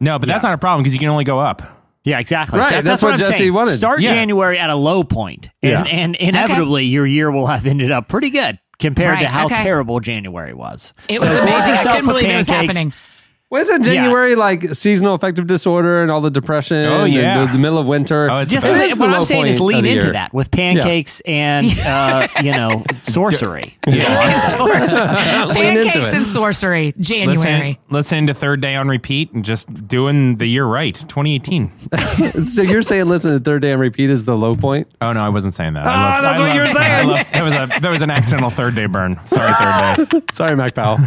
No, 0.00 0.18
but 0.18 0.26
that's 0.26 0.44
not 0.44 0.54
a 0.54 0.58
problem 0.58 0.82
because 0.84 0.94
you 0.94 1.00
can 1.00 1.08
only 1.08 1.24
go 1.24 1.38
up. 1.38 1.77
Yeah, 2.08 2.18
exactly. 2.20 2.58
Right, 2.58 2.82
that's 2.82 3.02
what 3.02 3.12
I'm 3.12 3.18
Jesse 3.18 3.34
saying. 3.34 3.52
wanted. 3.52 3.76
Start 3.76 4.00
Yeah. 4.00 4.10
January 4.10 4.58
at 4.58 4.70
a 4.70 4.74
low 4.74 5.04
point, 5.04 5.50
and, 5.62 5.86
Yeah. 5.86 5.92
and 5.92 6.16
inevitably 6.16 6.84
your 6.84 7.06
year 7.06 7.30
will 7.30 7.46
have 7.46 7.66
ended 7.66 7.90
up 7.92 8.08
pretty 8.08 8.30
good 8.30 8.58
compared 8.78 9.18
to 9.20 9.28
how 9.28 9.46
okay. 9.46 9.62
terrible 9.62 10.00
January 10.00 10.54
was. 10.54 10.94
It 11.08 11.20
So 11.20 11.26
was 11.28 11.38
amazing. 11.38 11.72
I 11.74 11.76
couldn't 11.82 12.06
with 12.06 12.16
believe 12.16 12.30
it 12.30 12.36
was 12.36 12.48
happening. 12.48 12.92
Wasn't 13.50 13.86
Yeah. 13.86 13.94
January 13.94 14.34
like 14.34 14.62
seasonal 14.74 15.14
affective 15.14 15.46
disorder 15.46 16.02
and 16.02 16.10
all 16.10 16.20
the 16.20 16.30
depression? 16.30 16.76
Oh, 16.84 17.04
and 17.04 17.12
yeah. 17.14 17.46
the, 17.46 17.52
the 17.52 17.58
middle 17.58 17.78
of 17.78 17.86
winter. 17.86 18.30
Oh, 18.30 18.38
it's 18.38 18.52
Just 18.52 18.66
It 18.66 18.76
It 18.76 18.90
is 18.92 18.98
what 18.98 19.08
I'm 19.08 19.24
saying 19.24 19.46
is 19.46 19.58
point 19.58 19.74
lean 19.76 19.86
into 19.86 20.06
year. 20.08 20.12
that 20.12 20.34
with 20.34 20.50
pancakes 20.50 21.20
and 21.20 21.66
uh, 21.86 22.28
you 22.42 22.52
know 22.52 22.84
sorcery. 23.00 23.78
Lean 23.86 24.00
Pancakes 25.54 26.12
and 26.12 26.26
sorcery, 26.26 26.92
Let's 26.96 27.08
January. 27.08 27.50
end, 27.68 27.76
let's 27.90 28.12
end 28.12 28.28
a 28.28 28.34
third 28.34 28.60
day 28.60 28.74
on 28.74 28.86
repeat 28.88 29.32
and 29.32 29.44
just 29.44 29.72
doing 29.88 30.36
the 30.36 30.46
year 30.46 30.64
right. 30.66 30.94
2018. 30.94 31.72
So 32.48 32.62
you're 32.62 32.82
saying 32.82 33.06
listen 33.08 33.32
to 33.32 33.40
third 33.40 33.62
day 33.62 33.72
on 33.72 33.78
repeat 33.78 34.10
is 34.10 34.24
the 34.24 34.36
low 34.36 34.54
point? 34.54 34.88
Oh 35.00 35.12
no, 35.12 35.20
I 35.20 35.28
wasn't 35.30 35.54
saying 35.54 35.72
that. 35.74 35.86
I 35.86 35.90
Ah, 35.90 36.12
love, 36.14 36.22
that's 36.22 36.40
I 36.40 36.42
what 36.46 36.54
you 36.54 36.60
were 36.60 36.66
saying. 36.68 36.92
I 36.92 37.02
love- 37.02 37.26
that 37.32 37.42
was 37.42 37.54
a 37.54 37.80
that 37.80 37.90
was 37.90 38.02
an 38.02 38.10
accidental 38.10 38.50
third 38.50 38.74
day 38.74 38.86
burn. 38.86 39.18
Sorry, 39.26 39.52
third 39.96 40.08
day. 40.10 40.20
Sorry, 40.32 40.56
Mac 40.56 40.74
Powell. 40.74 40.98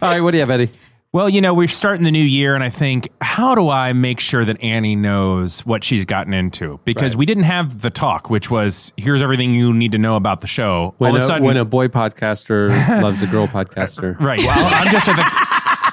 all 0.00 0.08
right, 0.10 0.20
what 0.20 0.30
do 0.30 0.38
you 0.38 0.42
have, 0.42 0.50
Eddie? 0.50 0.70
Well, 1.16 1.30
you 1.30 1.40
know, 1.40 1.54
we're 1.54 1.66
starting 1.66 2.04
the 2.04 2.10
new 2.10 2.22
year, 2.22 2.54
and 2.54 2.62
I 2.62 2.68
think, 2.68 3.08
how 3.22 3.54
do 3.54 3.70
I 3.70 3.94
make 3.94 4.20
sure 4.20 4.44
that 4.44 4.62
Annie 4.62 4.96
knows 4.96 5.60
what 5.64 5.82
she's 5.82 6.04
gotten 6.04 6.34
into? 6.34 6.78
Because 6.84 7.14
Right. 7.14 7.20
we 7.20 7.24
didn't 7.24 7.44
have 7.44 7.80
the 7.80 7.88
talk, 7.88 8.28
which 8.28 8.50
was 8.50 8.92
here's 8.98 9.22
everything 9.22 9.54
you 9.54 9.72
need 9.72 9.92
to 9.92 9.98
know 9.98 10.16
about 10.16 10.42
the 10.42 10.46
show. 10.46 10.94
When, 10.98 11.12
All 11.12 11.16
of 11.16 11.22
a 11.22 11.24
a, 11.24 11.26
sudden, 11.26 11.44
when 11.44 11.56
a 11.56 11.64
boy 11.64 11.88
podcaster 11.88 12.68
loves 13.02 13.22
a 13.22 13.26
girl 13.26 13.48
podcaster. 13.48 14.20
right? 14.20 14.40
Well, 14.40 14.74
I'm 14.74 14.92
just 14.92 15.08
at 15.08 15.16
the 15.16 15.24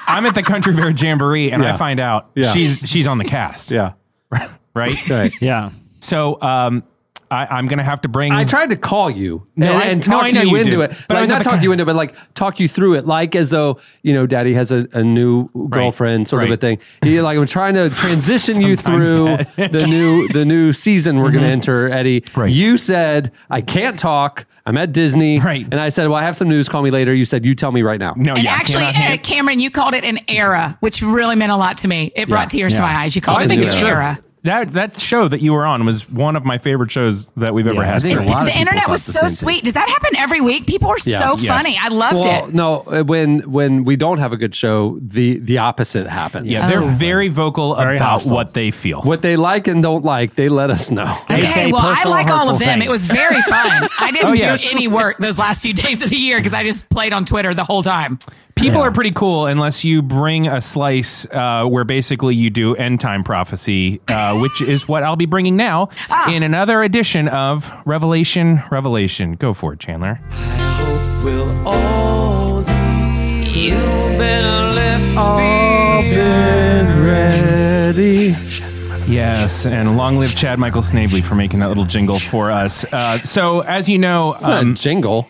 I'm 0.06 0.26
at 0.26 0.34
the 0.34 0.42
Country 0.42 0.74
Bear 0.74 0.90
Jamboree, 0.90 1.50
and 1.52 1.64
I 1.64 1.74
find 1.74 2.00
out 2.00 2.28
Yeah. 2.34 2.52
she's 2.52 2.76
she's 2.84 3.06
on 3.06 3.16
the 3.16 3.24
cast. 3.24 3.70
Yeah. 3.70 3.92
right. 4.74 5.08
Right. 5.08 5.32
Yeah. 5.40 5.70
So, 6.00 6.38
um, 6.42 6.82
I, 7.30 7.46
I'm 7.46 7.66
gonna 7.66 7.82
have 7.84 8.00
to 8.02 8.08
bring. 8.08 8.32
I 8.32 8.44
tried 8.44 8.70
to 8.70 8.76
call 8.76 9.10
you 9.10 9.46
No, 9.56 9.72
and, 9.72 9.76
I- 9.82 9.86
and 9.86 10.02
talk 10.02 10.24
I 10.24 10.28
know 10.30 10.42
you 10.42 10.50
you 10.50 10.56
into 10.56 10.70
did. 10.78 10.90
it. 10.92 11.04
But 11.08 11.16
I 11.16 11.20
like 11.20 11.22
was 11.22 11.30
not 11.30 11.36
at 11.36 11.38
the 11.44 11.50
talk 11.50 11.58
ca- 11.58 11.62
you 11.64 11.72
into 11.72 11.82
it, 11.82 11.86
but 11.86 11.96
like 11.96 12.34
talk 12.34 12.60
you 12.60 12.68
through 12.68 12.94
it, 12.94 13.06
like 13.06 13.34
as 13.36 13.50
though 13.50 13.78
you 14.02 14.12
know, 14.12 14.26
Daddy 14.26 14.54
has 14.54 14.70
a, 14.72 14.86
a 14.92 15.02
new 15.02 15.48
girlfriend, 15.68 16.28
sort 16.28 16.44
of 16.44 16.50
a 16.50 16.56
thing. 16.56 16.78
He 17.02 17.20
like 17.20 17.38
I'm 17.38 17.46
trying 17.46 17.74
to 17.74 17.90
transition 17.96 18.60
you 18.60 18.76
through 18.76 19.36
the 19.56 19.84
new 19.88 20.28
the 20.28 20.44
new 20.44 20.72
season 20.72 21.18
we're 21.18 21.30
going 21.30 21.44
to 21.44 21.50
enter, 21.50 21.90
Eddie. 21.90 22.24
Right. 22.34 22.52
You 22.52 22.76
said 22.78 23.32
I 23.50 23.60
can't 23.60 23.98
talk. 23.98 24.46
I'm 24.66 24.78
at 24.78 24.92
Disney, 24.92 25.40
Right. 25.40 25.62
And 25.70 25.74
I 25.78 25.90
said, 25.90 26.06
well, 26.06 26.16
I 26.16 26.22
have 26.22 26.36
some 26.36 26.48
news. 26.48 26.70
Call 26.70 26.80
me 26.80 26.90
later. 26.90 27.14
You 27.14 27.26
said, 27.26 27.44
you 27.44 27.54
tell 27.54 27.70
me 27.70 27.82
right 27.82 28.00
now. 28.00 28.14
no, 28.16 28.32
And 28.32 28.44
yeah, 28.44 28.52
actually, 28.54 28.84
cannot- 28.84 29.18
uh, 29.18 29.22
Cameron, 29.22 29.60
you 29.60 29.70
called 29.70 29.92
it 29.92 30.04
an 30.04 30.20
era, 30.26 30.78
which 30.80 31.02
really 31.02 31.36
meant 31.36 31.52
a 31.52 31.56
lot 31.56 31.76
to 31.78 31.88
me. 31.88 32.12
It 32.16 32.28
brought 32.28 32.48
tears 32.48 32.74
to 32.76 32.80
my 32.80 32.96
eyes. 33.02 33.14
You 33.14 33.20
called 33.20 33.40
I 33.40 33.44
it 33.44 33.50
an 33.50 33.62
it's 33.62 33.74
era. 33.74 34.18
True. 34.44 34.50
that 34.52 34.72
that 34.74 35.00
show 35.00 35.28
that 35.28 35.40
you 35.40 35.52
were 35.52 35.64
on 35.66 35.84
was 35.84 36.08
one 36.10 36.36
of 36.36 36.44
my 36.44 36.58
favorite 36.58 36.90
shows 36.90 37.30
that 37.36 37.54
we've 37.54 37.66
ever 37.66 37.76
Yeah, 37.82 37.90
I 37.90 37.92
had. 37.94 38.02
think 38.02 38.20
a 38.20 38.26
So- 38.26 38.30
lot 38.32 38.40
of 38.40 38.46
The 38.46 38.50
people 38.52 38.60
internet 38.60 38.82
thought 38.84 38.90
was 38.90 39.06
the 39.06 39.12
so 39.12 39.20
same 39.20 39.28
thing. 39.28 39.36
sweet. 39.36 39.64
Does 39.64 39.74
that 39.74 39.88
happen 39.88 40.16
every 40.16 40.40
week? 40.40 40.66
People 40.66 40.90
are 40.90 40.96
Yeah. 41.04 41.20
so 41.20 41.36
Yes. 41.38 41.46
funny. 41.48 41.78
I 41.82 41.88
loved 41.88 42.14
Well, 42.16 42.46
it. 42.48 42.54
no, 42.54 42.76
uh, 42.90 43.02
when 43.04 43.40
when 43.50 43.84
we 43.84 43.96
don't 43.96 44.18
have 44.18 44.32
a 44.32 44.36
good 44.36 44.54
show, 44.54 44.98
the 45.00 45.38
the 45.38 45.58
opposite 45.58 46.08
happens. 46.08 46.46
Yeah, 46.48 46.68
they're 46.68 46.80
very 46.82 47.28
vocal 47.28 47.74
Very 47.74 47.96
about 47.96 48.10
hostile. 48.10 48.34
what 48.36 48.54
they 48.54 48.70
feel. 48.70 49.00
What 49.02 49.22
they 49.22 49.36
like 49.36 49.66
and 49.68 49.82
don't 49.82 50.04
like, 50.04 50.34
they 50.34 50.48
let 50.48 50.70
us 50.70 50.90
know. 50.90 51.04
They 51.28 51.36
Okay, 51.42 51.46
say 51.46 51.72
well, 51.72 51.82
I 51.86 51.94
personal, 51.94 52.10
like 52.12 52.26
all 52.28 52.32
hurtful 52.38 52.54
of 52.54 52.58
them. 52.60 52.68
things. 52.80 52.84
It 52.84 52.90
was 52.90 53.04
very 53.06 53.40
fun. 53.48 53.88
I 54.00 54.10
didn't 54.10 54.28
Oh, 54.28 54.32
yeah. 54.32 54.56
do 54.56 54.62
any 54.74 54.88
work 54.88 55.18
those 55.18 55.38
last 55.38 55.62
few 55.62 55.72
days 55.84 56.02
of 56.02 56.10
the 56.10 56.16
year 56.16 56.38
because 56.38 56.54
I 56.54 56.62
just 56.64 56.88
played 56.90 57.12
on 57.12 57.24
Twitter 57.24 57.54
the 57.54 57.64
whole 57.64 57.82
time. 57.82 58.18
People 58.56 58.80
are 58.82 58.92
pretty 58.92 59.10
cool 59.10 59.46
unless 59.46 59.84
you 59.84 60.00
bring 60.00 60.46
a 60.46 60.60
slice 60.60 61.26
uh, 61.32 61.64
where 61.64 61.82
basically 61.84 62.34
you 62.36 62.50
do 62.50 62.74
end 62.76 63.00
time 63.00 63.24
prophecy 63.24 64.00
uh, 64.08 64.33
uh, 64.34 64.40
which 64.40 64.60
is 64.62 64.88
what 64.88 65.02
I'll 65.02 65.16
be 65.16 65.26
bringing 65.26 65.56
now 65.56 65.88
in 66.28 66.42
another 66.42 66.82
edition 66.82 67.28
of 67.28 67.72
Revelation. 67.84 68.62
Revelation. 68.70 69.34
Go 69.34 69.54
for 69.54 69.72
it, 69.72 69.80
Chandler. 69.80 70.20
Will 71.24 71.68
all 71.68 72.62
be 72.64 72.72
You've 73.54 74.18
been 74.18 74.74
left 74.74 75.16
ready. 77.04 78.34
Yes, 79.06 79.66
and 79.66 79.96
long 79.96 80.18
live 80.18 80.34
Chad 80.34 80.58
Michael 80.58 80.82
Snavely 80.82 81.20
for 81.20 81.34
making 81.34 81.60
that 81.60 81.68
little 81.68 81.84
jingle 81.84 82.18
for 82.18 82.50
us. 82.50 82.84
Uh, 82.92 83.18
so, 83.18 83.60
as 83.60 83.88
you 83.88 83.98
know, 83.98 84.34
It's 84.34 84.46
not 84.46 84.66
a 84.66 84.72
jingle. 84.74 85.28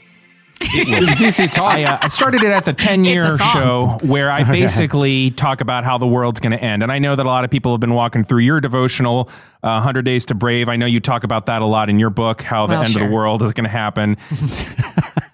DC 0.60 1.50
Talk. 1.50 1.74
I, 1.74 1.84
uh, 1.84 1.98
I 2.02 2.08
started 2.08 2.42
it 2.42 2.50
at 2.50 2.64
the 2.64 2.72
10 2.72 3.04
year 3.04 3.36
show 3.38 3.98
where 4.02 4.30
I 4.30 4.44
basically 4.50 5.30
talk 5.32 5.60
about 5.60 5.84
how 5.84 5.98
the 5.98 6.06
world's 6.06 6.40
going 6.40 6.52
to 6.52 6.62
end. 6.62 6.82
And 6.82 6.92
I 6.92 6.98
know 6.98 7.16
that 7.16 7.26
a 7.26 7.28
lot 7.28 7.44
of 7.44 7.50
people 7.50 7.72
have 7.72 7.80
been 7.80 7.94
walking 7.94 8.24
through 8.24 8.40
your 8.40 8.60
devotional, 8.60 9.28
uh, 9.62 9.82
100 9.82 10.02
Days 10.04 10.26
to 10.26 10.34
Brave. 10.34 10.68
I 10.68 10.76
know 10.76 10.86
you 10.86 11.00
talk 11.00 11.24
about 11.24 11.46
that 11.46 11.62
a 11.62 11.66
lot 11.66 11.90
in 11.90 11.98
your 11.98 12.10
book, 12.10 12.42
how 12.42 12.66
the 12.66 12.74
Well, 12.74 12.84
end 12.84 12.96
of 12.96 13.02
the 13.02 13.14
world 13.14 13.42
is 13.42 13.52
going 13.52 13.64
to 13.64 13.70
happen. 13.70 14.16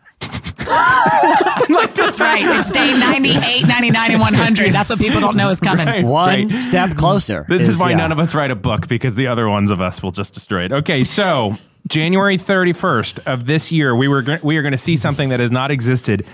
That's 2.10 2.20
right. 2.20 2.42
It's 2.44 2.70
day 2.72 2.98
98, 2.98 3.68
99, 3.68 4.10
and 4.10 4.20
100. 4.20 4.72
That's 4.72 4.90
what 4.90 4.98
people 4.98 5.20
don't 5.20 5.36
know 5.36 5.50
is 5.50 5.60
coming. 5.60 5.86
Right, 5.86 6.04
One 6.04 6.28
right. 6.28 6.50
step 6.50 6.96
closer. 6.96 7.46
This 7.48 7.68
is, 7.68 7.78
why 7.78 7.90
yeah. 7.90 7.98
none 7.98 8.10
of 8.10 8.18
us 8.18 8.34
write 8.34 8.50
a 8.50 8.56
book 8.56 8.88
because 8.88 9.14
the 9.14 9.28
other 9.28 9.48
ones 9.48 9.70
of 9.70 9.80
us 9.80 10.02
will 10.02 10.10
just 10.10 10.34
destroy 10.34 10.64
it. 10.64 10.72
Okay, 10.72 11.04
so 11.04 11.54
January 11.88 12.36
31st 12.38 13.26
of 13.26 13.46
this 13.46 13.72
year, 13.72 13.94
we 13.94 14.08
were 14.08 14.38
we 14.42 14.56
are 14.56 14.62
going 14.62 14.72
to 14.72 14.78
see 14.78 14.96
something 14.96 15.28
that 15.30 15.40
has 15.40 15.50
not 15.50 15.70
existed 15.70 16.26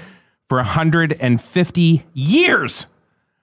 for 0.49 0.57
150 0.59 2.07
years. 2.15 2.87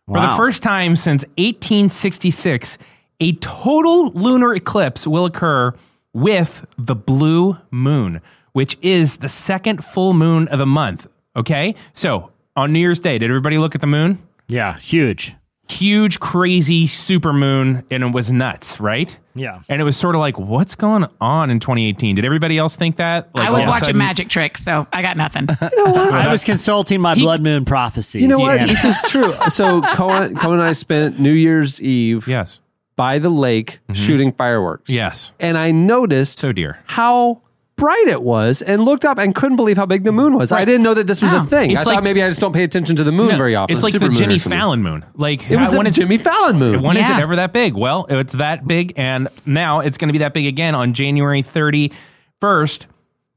For 0.08 0.20
the 0.20 0.36
first 0.36 0.62
time 0.62 0.96
since 0.98 1.24
1866, 1.38 2.78
a 3.22 3.34
total 3.34 4.12
lunar 4.12 4.54
eclipse 4.54 5.08
will 5.08 5.26
occur 5.26 5.74
with 6.12 6.66
the 6.78 6.96
blue 6.96 7.58
moon, 7.72 8.22
which 8.52 8.78
is 8.82 9.18
the 9.18 9.30
second 9.30 9.84
full 9.84 10.14
moon 10.14 10.48
of 10.50 10.60
the 10.60 10.66
month. 10.66 11.08
Okay, 11.36 11.74
so 11.94 12.32
on 12.56 12.74
New 12.74 12.80
Year's 12.80 13.00
Day, 13.00 13.18
did 13.18 13.30
everybody 13.30 13.58
look 13.58 13.76
at 13.76 13.82
the 13.82 13.88
moon? 13.88 14.20
Yeah, 14.48 14.78
huge. 14.78 15.36
huge, 15.70 16.20
crazy 16.20 16.86
super 16.86 17.32
moon, 17.34 17.84
and 17.90 18.04
it 18.04 18.14
was 18.14 18.32
nuts, 18.32 18.80
right? 18.80 19.18
Yeah. 19.36 19.62
And 19.70 19.82
it 19.82 19.84
was 19.86 19.98
sort 19.98 20.16
of 20.16 20.20
like, 20.20 20.38
what's 20.38 20.76
going 20.76 21.06
on 21.20 21.50
in 21.50 21.60
2018? 21.60 22.16
Did 22.16 22.26
everybody 22.26 22.58
else 22.58 22.76
think 22.76 22.98
that? 22.98 23.34
Like 23.34 23.50
I 23.50 23.52
was 23.52 23.66
watching 23.66 23.86
sudden- 23.86 23.98
Magic 23.98 24.30
Tricks, 24.30 24.64
so 24.64 24.88
I 24.94 25.02
got 25.02 25.18
nothing. 25.18 25.48
I 25.62 26.28
was 26.32 26.44
consulting 26.44 27.02
my 27.02 27.16
blood 27.16 27.42
moon 27.42 27.66
prophecies. 27.66 28.22
You 28.22 28.28
know 28.28 28.40
what? 28.40 28.60
and- 28.62 28.70
This 28.70 28.86
is 28.86 29.02
true. 29.10 29.34
So 29.50 29.82
Cohen, 29.82 30.36
Cohen 30.36 30.60
and 30.60 30.68
I 30.68 30.74
spent 30.74 31.20
New 31.20 31.34
Year's 31.34 31.82
Eve 31.82 32.28
Yes. 32.28 32.60
by 32.96 33.20
the 33.20 33.30
lake 33.30 33.80
mm-hmm. 33.84 33.94
shooting 33.94 34.32
fireworks. 34.32 34.90
Yes. 34.92 35.32
And 35.40 35.58
I 35.58 35.72
noticed 35.72 36.40
So 36.40 36.52
dear. 36.52 36.80
how 36.86 37.42
bright 37.84 38.08
it 38.08 38.24
was 38.24 38.62
and 38.62 38.86
looked 38.86 39.04
up 39.04 39.18
and 39.18 39.36
couldn't 39.36 39.58
believe 39.58 39.76
how 39.76 39.86
big 39.86 40.06
the 40.06 40.12
moon 40.14 40.36
was. 40.36 40.54
I 40.54 40.64
didn't 40.64 40.84
know 40.84 40.94
that 40.94 41.06
this 41.06 41.22
was 41.22 41.34
Yeah. 41.34 41.44
a 41.44 41.46
thing. 41.46 41.72
I 41.72 41.74
It's 41.74 41.84
thought 41.84 41.96
like- 41.96 42.04
maybe 42.06 42.24
I 42.24 42.30
just 42.30 42.40
don't 42.40 42.54
pay 42.54 42.64
attention 42.64 42.96
to 42.96 43.04
the 43.04 43.12
moon 43.12 43.28
No, 43.32 43.38
very 43.38 43.56
often. 43.56 43.76
It's 43.76 43.84
like 43.84 43.92
the 43.92 44.08
Jimmy. 44.08 44.40
Fallon 44.40 44.82
moon. 44.82 45.04
Like 45.16 45.52
It 45.52 45.58
was 45.60 45.76
when 45.76 45.86
a 45.86 45.90
is- 45.90 45.96
Jimmy 45.98 46.18
Fallon 46.18 46.58
moon. 46.58 46.82
When 46.82 46.96
is 46.96 47.10
it 47.10 47.18
ever 47.18 47.36
that 47.36 47.52
big? 47.52 47.74
Well, 47.76 48.06
it's 48.10 48.34
that 48.34 48.66
big, 48.66 48.94
and 48.96 49.28
now 49.46 49.82
it's 49.82 49.98
going 49.98 50.08
to 50.08 50.14
be 50.14 50.20
that 50.20 50.34
big 50.34 50.46
again 50.48 50.76
on 50.76 50.94
January 50.94 51.42
31st. 51.44 52.86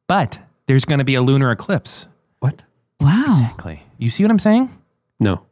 But 0.07 0.39
there's 0.67 0.85
going 0.85 1.01
to 1.01 1.05
be 1.05 1.17
a 1.17 1.23
lunar 1.23 1.51
eclipse. 1.51 2.07
What? 2.39 2.63
Wow. 3.01 3.25
Exactly. 3.33 3.83
You 3.99 4.11
see 4.11 4.23
what 4.23 4.31
I'm 4.31 4.39
saying? 4.39 4.71
No. 5.19 5.43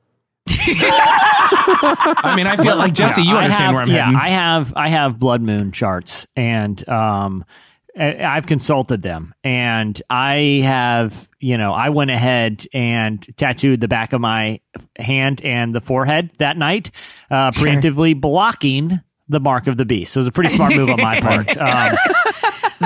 I 0.48 2.34
mean, 2.36 2.46
I 2.46 2.56
feel 2.56 2.76
like 2.76 2.92
Jesse, 2.94 3.22
you 3.22 3.36
understand 3.36 3.64
have- 3.64 3.74
where 3.74 3.82
I'm 3.82 3.90
at. 3.90 3.94
yeah, 3.94 4.04
heading. 4.04 4.20
I 4.20 4.28
have 4.28 4.72
I 4.76 4.88
have 4.88 5.18
blood 5.18 5.42
moon 5.42 5.72
charts, 5.72 6.26
and 6.36 6.86
um, 6.88 7.44
I- 7.48 7.54
I've 7.96 8.46
consulted 8.46 9.02
them, 9.02 9.34
and 9.44 10.00
I 10.10 10.60
have 10.64 11.28
you 11.38 11.56
know 11.58 11.72
I 11.72 11.90
went 11.90 12.10
ahead 12.10 12.66
and 12.72 13.24
tattooed 13.36 13.80
the 13.80 13.88
back 13.88 14.12
of 14.12 14.20
my 14.20 14.60
hand 14.98 15.40
and 15.44 15.74
the 15.74 15.80
forehead 15.80 16.30
that 16.38 16.56
night, 16.56 16.90
uh, 17.30 17.50
Sure. 17.52 17.68
preemptively 17.68 18.20
blocking 18.20 19.00
the 19.28 19.40
mark 19.40 19.66
of 19.68 19.76
the 19.76 19.84
beast. 19.84 20.12
So 20.12 20.18
it 20.18 20.22
was 20.22 20.28
a 20.28 20.32
pretty 20.32 20.50
smart 20.50 20.74
move 20.74 20.90
on 20.90 21.00
my 21.00 21.20
part. 21.20 21.56
Um, 21.56 21.96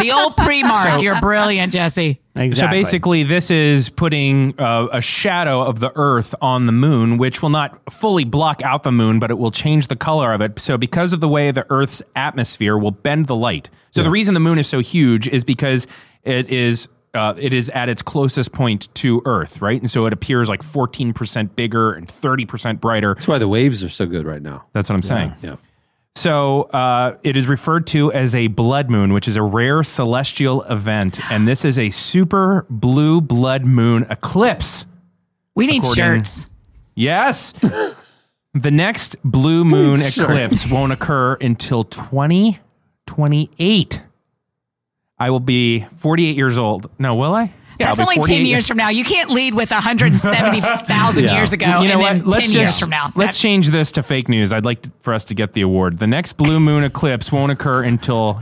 The 0.01 0.13
old 0.13 0.37
pre-mark. 0.37 0.89
So- 0.89 0.99
You're 1.01 1.21
brilliant, 1.21 1.73
Jesse. 1.73 2.21
exactly. 2.35 2.51
So 2.83 2.85
basically, 2.85 3.23
this 3.25 3.51
is 3.51 3.89
putting 3.89 4.59
uh, 4.61 4.89
a 4.93 5.01
shadow 5.01 5.63
of 5.63 5.81
the 5.81 5.93
Earth 5.97 6.35
on 6.41 6.67
the 6.67 6.73
moon, 6.73 7.19
which 7.19 7.43
will 7.43 7.51
not 7.51 7.81
fully 7.93 8.25
block 8.25 8.63
out 8.63 8.83
the 8.83 8.93
moon, 8.93 9.19
but 9.19 9.31
it 9.31 9.39
will 9.39 9.51
change 9.51 9.89
the 9.89 9.97
color 9.97 10.33
of 10.33 10.41
it. 10.41 10.59
So, 10.61 10.77
because 10.79 11.13
of 11.13 11.21
the 11.21 11.29
way 11.29 11.51
the 11.51 11.67
Earth's 11.71 12.03
atmosphere 12.17 12.77
will 12.79 12.91
bend 12.93 13.27
the 13.27 13.37
light. 13.37 13.71
So, 13.91 14.03
the 14.03 14.11
reason 14.11 14.35
the 14.35 14.41
moon 14.41 14.59
is 14.59 14.69
so 14.69 14.81
huge 14.81 15.27
is 15.29 15.45
because 15.45 15.87
it 16.25 16.49
is. 16.51 16.89
Uh, 17.15 17.35
it 17.39 17.55
is 17.55 17.71
at 17.71 17.89
its 17.89 18.03
closest 18.03 18.53
point 18.53 18.95
to 18.95 19.23
Earth, 19.25 19.63
right? 19.63 19.81
And 19.81 19.91
so 19.91 20.05
it 20.05 20.13
appears 20.13 20.47
like 20.47 20.61
14% 20.61 21.57
bigger 21.57 21.93
and 21.95 22.07
30% 22.07 22.81
brighter. 22.81 23.15
That's 23.15 23.27
why 23.27 23.39
the 23.39 23.49
waves 23.49 23.83
are 23.83 23.89
so 23.89 24.05
good 24.05 24.27
right 24.27 24.43
now. 24.43 24.67
That's 24.75 24.91
what 24.91 24.97
I'm 24.97 25.03
saying. 25.03 25.35
Yeah. 25.43 25.57
So 26.19 26.63
uh, 26.63 27.17
it 27.23 27.37
is 27.37 27.47
referred 27.47 27.87
to 27.89 28.11
as 28.13 28.35
a 28.35 28.47
blood 28.49 28.91
moon, 28.91 29.13
which 29.13 29.29
is 29.29 29.37
a 29.37 29.43
rare 29.43 29.85
celestial 29.85 30.63
event, 30.65 31.21
and 31.31 31.47
this 31.47 31.65
is 31.65 31.79
a 31.79 31.91
super 31.91 32.67
blue 32.69 33.21
blood 33.21 33.65
moon 33.65 34.05
eclipse. 34.11 34.85
We 35.55 35.69
need 35.69 35.85
According- 35.85 36.25
shirts. 36.25 36.51
Yes. 36.97 37.53
the 38.53 38.73
next 38.73 39.15
blue 39.23 39.65
moon 39.65 39.99
Sure. 39.99 40.25
eclipse 40.25 40.69
won't 40.69 40.91
occur 40.91 41.35
until 41.35 41.85
2028. 41.85 44.03
I 45.21 45.31
will 45.31 45.39
be 45.39 45.83
48 45.85 46.37
years 46.37 46.59
old. 46.59 46.91
No, 46.99 47.15
will 47.15 47.33
I? 47.33 47.55
Yeah, 47.79 47.87
That's 47.87 48.01
I'll 48.01 48.09
only 48.09 48.21
10 48.27 48.45
years 48.47 48.67
from 48.67 48.77
now. 48.77 48.89
You 48.89 49.05
can't 49.05 49.31
lead 49.31 49.55
with 49.55 49.71
170,000 49.71 51.25
Yeah. 51.25 51.35
years 51.37 51.53
ago 51.53 51.81
you 51.81 51.89
know 51.89 51.95
and 51.95 52.01
what? 52.01 52.13
then 52.13 52.25
Let's 52.25 52.55
years 52.55 52.69
just 52.69 52.81
from 52.81 52.91
now. 52.91 53.13
let's 53.15 53.41
change 53.41 53.69
this 53.71 53.93
to 53.93 54.03
fake 54.03 54.29
news. 54.29 54.53
I'd 54.53 54.65
like 54.65 54.83
to, 54.83 54.93
for 55.01 55.13
us 55.15 55.25
to 55.27 55.35
get 55.35 55.53
the 55.53 55.61
award. 55.63 55.99
The 55.99 56.07
next 56.09 56.33
blue 56.35 56.59
moon 56.59 56.83
eclipse 56.85 57.31
won't 57.31 57.53
occur 57.53 57.85
until 57.85 58.41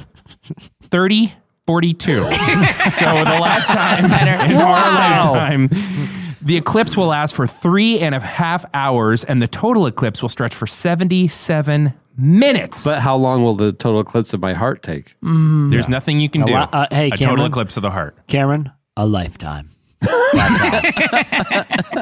3042. 0.83 2.13
so 2.13 2.25
the 2.25 3.39
last 3.41 3.67
time 3.69 4.05
in 4.51 4.57
our 4.57 5.33
lifetime, 5.33 5.69
the 6.43 6.57
eclipse 6.57 6.97
will 6.97 7.09
last 7.09 7.35
for 7.35 7.47
three 7.47 7.99
and 8.01 8.15
a 8.15 8.21
half 8.21 8.65
hours, 8.73 9.25
and 9.25 9.43
the 9.43 9.49
total 9.49 9.87
eclipse 9.87 10.23
will 10.23 10.29
stretch 10.29 10.55
for 10.55 10.67
77 10.67 11.93
minutes. 12.17 12.85
But 12.85 13.01
how 13.01 13.17
long 13.17 13.43
will 13.43 13.55
the 13.55 13.73
total 13.73 14.01
eclipse 14.01 14.33
of 14.33 14.41
my 14.41 14.55
heart 14.55 14.83
take? 14.83 15.17
There's 15.23 15.89
nothing 15.89 16.21
you 16.21 16.29
can 16.31 16.43
A 16.43 16.47
do. 16.47 16.53
lot- 16.53 16.71
uh, 16.73 16.87
hey, 16.91 17.09
a 17.11 17.17
total 17.17 17.45
eclipse 17.47 17.77
of 17.77 17.83
the 17.83 17.91
heart. 17.91 18.17
Cameron, 18.29 18.71
a 18.97 19.07
lifetime. 19.07 19.71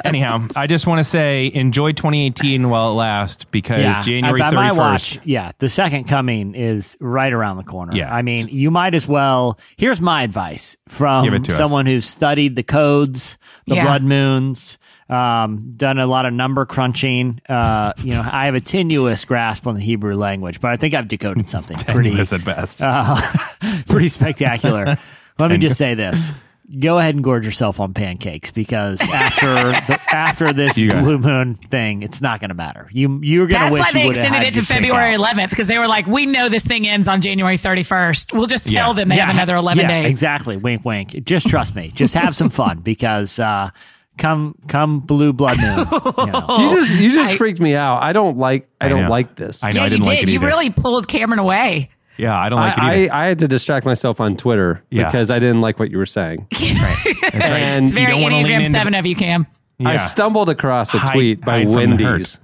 Anyhow, 0.05 0.47
I 0.57 0.67
just 0.67 0.87
want 0.87 0.99
to 0.99 1.05
say 1.05 1.51
enjoy 1.55 1.93
2018 1.93 2.69
while 2.69 2.91
it 2.91 2.95
lasts 2.95 3.45
because 3.45 4.05
January 4.05 4.41
by 4.41 4.51
my 4.51 4.71
31st. 4.71 4.77
watch, 4.79 5.19
yeah, 5.25 5.53
the 5.59 5.69
second 5.69 6.05
coming 6.05 6.55
is 6.55 6.97
right 7.01 7.33
around 7.33 7.57
the 7.59 7.63
corner. 7.65 7.95
Yeah. 7.95 8.13
I 8.15 8.23
mean, 8.23 8.49
you 8.49 8.71
might 8.71 8.95
as 8.95 9.07
well. 9.07 9.59
Here's 9.77 10.01
my 10.01 10.23
advice 10.23 10.77
from 10.89 11.33
it 11.33 11.45
to 11.45 11.53
us. 11.53 11.57
someone 11.59 11.87
who's 11.87 12.07
studied 12.07 12.57
the 12.57 12.63
codes, 12.63 13.39
the 13.67 13.77
Yeah. 13.77 13.85
blood 13.85 14.03
moons, 14.03 14.79
um, 15.09 15.75
done 15.77 15.99
a 15.99 16.07
lot 16.07 16.27
of 16.27 16.33
number 16.33 16.67
crunching. 16.67 17.41
Uh, 17.49 17.93
you 17.99 18.13
know, 18.15 18.29
I 18.31 18.47
have 18.47 18.55
a 18.55 18.61
tenuous 18.61 19.25
grasp 19.25 19.67
on 19.67 19.75
the 19.77 19.81
Hebrew 19.81 20.17
language, 20.17 20.61
but 20.61 20.71
I 20.73 20.77
think 20.77 20.95
I've 20.95 21.09
decoded 21.09 21.49
something 21.49 21.77
pretty, 21.87 22.11
Tenuous 22.11 22.33
at 22.33 22.45
best. 22.45 22.81
uh, 22.83 23.17
pretty 23.89 24.09
spectacular. 24.09 24.99
Let 25.39 25.51
me 25.51 25.59
just 25.59 25.77
say 25.79 25.95
this. 25.95 26.33
Go 26.81 26.99
ahead 26.99 27.15
and 27.15 27.23
gorge 27.23 27.45
yourself 27.45 27.79
on 27.79 27.93
pancakes 27.93 28.51
because 28.51 28.99
after 29.13 29.47
the, 29.47 30.01
after 30.11 30.53
this 30.55 30.79
You 30.79 30.91
blue 30.91 31.19
moon 31.19 31.57
thing, 31.57 32.03
it's 32.03 32.23
not 32.23 32.41
going 32.41 32.49
to 32.49 32.55
matter. 32.55 32.89
You 32.91 33.21
you're 33.23 33.47
going 33.47 33.61
to 33.61 33.65
That's 33.67 33.73
wish 33.73 33.95
why 33.95 34.01
you 34.01 34.13
they 34.13 34.19
extended 34.21 34.43
it 34.49 34.55
to 34.55 34.63
February 34.63 35.15
11th 35.17 35.51
because 35.51 35.69
they 35.69 35.79
were 35.79 35.87
like, 35.87 36.07
we 36.07 36.25
know 36.25 36.49
this 36.49 36.65
thing 36.65 36.89
ends 36.89 37.07
on 37.07 37.21
January 37.21 37.59
31st. 37.59 38.33
We'll 38.33 38.47
just 38.47 38.67
tell 38.69 38.89
Yeah. 38.89 38.93
them 38.95 39.09
they 39.11 39.17
have 39.17 39.35
another 39.35 39.57
11 39.57 39.83
yeah, 39.83 39.89
days. 40.03 40.15
Exactly. 40.15 40.57
Wink, 40.57 40.87
wink. 40.87 41.11
Just 41.25 41.49
trust 41.49 41.77
me. 41.77 41.91
Just 41.95 42.15
have 42.15 42.35
some 42.35 42.49
fun 42.49 42.79
because 42.83 43.39
uh, 43.39 43.69
come 44.17 44.55
come 44.67 45.01
blue 45.01 45.35
blood 45.35 45.59
moon. 45.61 45.79
You 46.19 46.27
know. 46.33 46.57
You 46.59 46.77
just 46.77 46.97
you 46.97 47.11
just 47.11 47.35
I- 47.35 47.37
freaked 47.37 47.61
me 47.61 47.75
out. 47.75 48.03
I 48.03 48.15
don't 48.15 48.39
like 48.39 48.71
I, 48.81 48.87
I 48.87 48.89
don't 48.89 49.03
know. 49.03 49.11
like 49.11 49.37
this. 49.37 49.63
I 49.63 49.71
know. 49.71 49.81
yeah, 49.81 49.85
you 49.85 49.91
didn't 49.91 50.03
did. 50.05 50.09
like 50.09 50.23
it 50.23 50.29
you 50.31 50.35
either. 50.37 50.47
really 50.47 50.71
pulled 50.71 51.09
Cameron 51.09 51.41
away. 51.41 51.91
Yeah, 52.17 52.39
I 52.39 52.49
don't 52.49 52.61
like 52.61 52.79
I, 52.79 52.95
it 52.95 53.03
either. 53.05 53.13
I, 53.15 53.25
I 53.25 53.27
had 53.29 53.39
to 53.41 53.49
distract 53.49 53.85
myself 53.87 54.21
on 54.21 54.37
Twitter 54.37 54.83
Yeah. 54.91 55.05
because 55.07 55.31
I 55.31 55.39
didn't 55.39 55.61
like 55.61 55.79
what 55.79 55.91
you 55.91 55.99
were 55.99 56.07
saying. 56.07 56.47
That's 56.53 56.81
right. 57.35 57.41
And 57.63 57.85
It's 57.87 57.93
very 57.95 58.13
don't 58.13 58.23
wanna 58.23 58.37
lean 58.37 58.47
Enneagram 58.47 58.59
into- 58.67 58.71
7 58.71 58.95
of 58.95 59.07
you, 59.07 59.17
Cam. 59.17 59.47
I 59.81 59.93
Yeah. 59.93 59.97
stumbled 59.97 60.49
across 60.49 60.95
a 60.95 60.99
Hide- 60.99 61.13
tweet 61.13 61.41
by 61.45 61.59
hide 61.59 61.67
from 61.73 61.97
the. 61.97 62.05
Wendy's. 62.05 62.39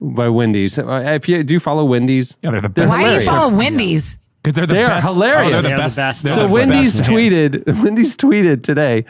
By 0.00 0.28
Wendy's. 0.30 0.78
Uh, 0.78 1.02
If 1.20 1.28
you 1.28 1.42
do 1.44 1.52
you 1.52 1.60
follow 1.60 1.84
Wendy's? 1.84 2.38
Yeah, 2.42 2.52
they're 2.52 2.62
the 2.62 2.70
best. 2.70 2.88
Why 2.88 2.96
do 2.96 3.02
you 3.02 3.06
hilarious. 3.20 3.26
follow 3.26 3.48
Wendy's? 3.54 4.18
Because 4.42 4.54
they're 4.54 4.66
the 4.66 4.72
They 4.72 4.84
are 4.84 4.88
best. 4.88 5.06
hilarious. 5.08 5.48
Oh, 5.48 5.50
they're 5.50 5.60
They're 5.60 5.70
the 5.70 5.76
the 5.76 5.82
best. 5.82 5.96
best. 5.96 6.22
They're 6.22 6.32
So 6.32 6.46
the 6.46 6.52
Wendy's 6.54 6.98
best. 6.98 7.10
tweeted. 7.10 7.66
Wendy's 7.84 8.16
tweeted 8.16 8.62
today. 8.62 9.04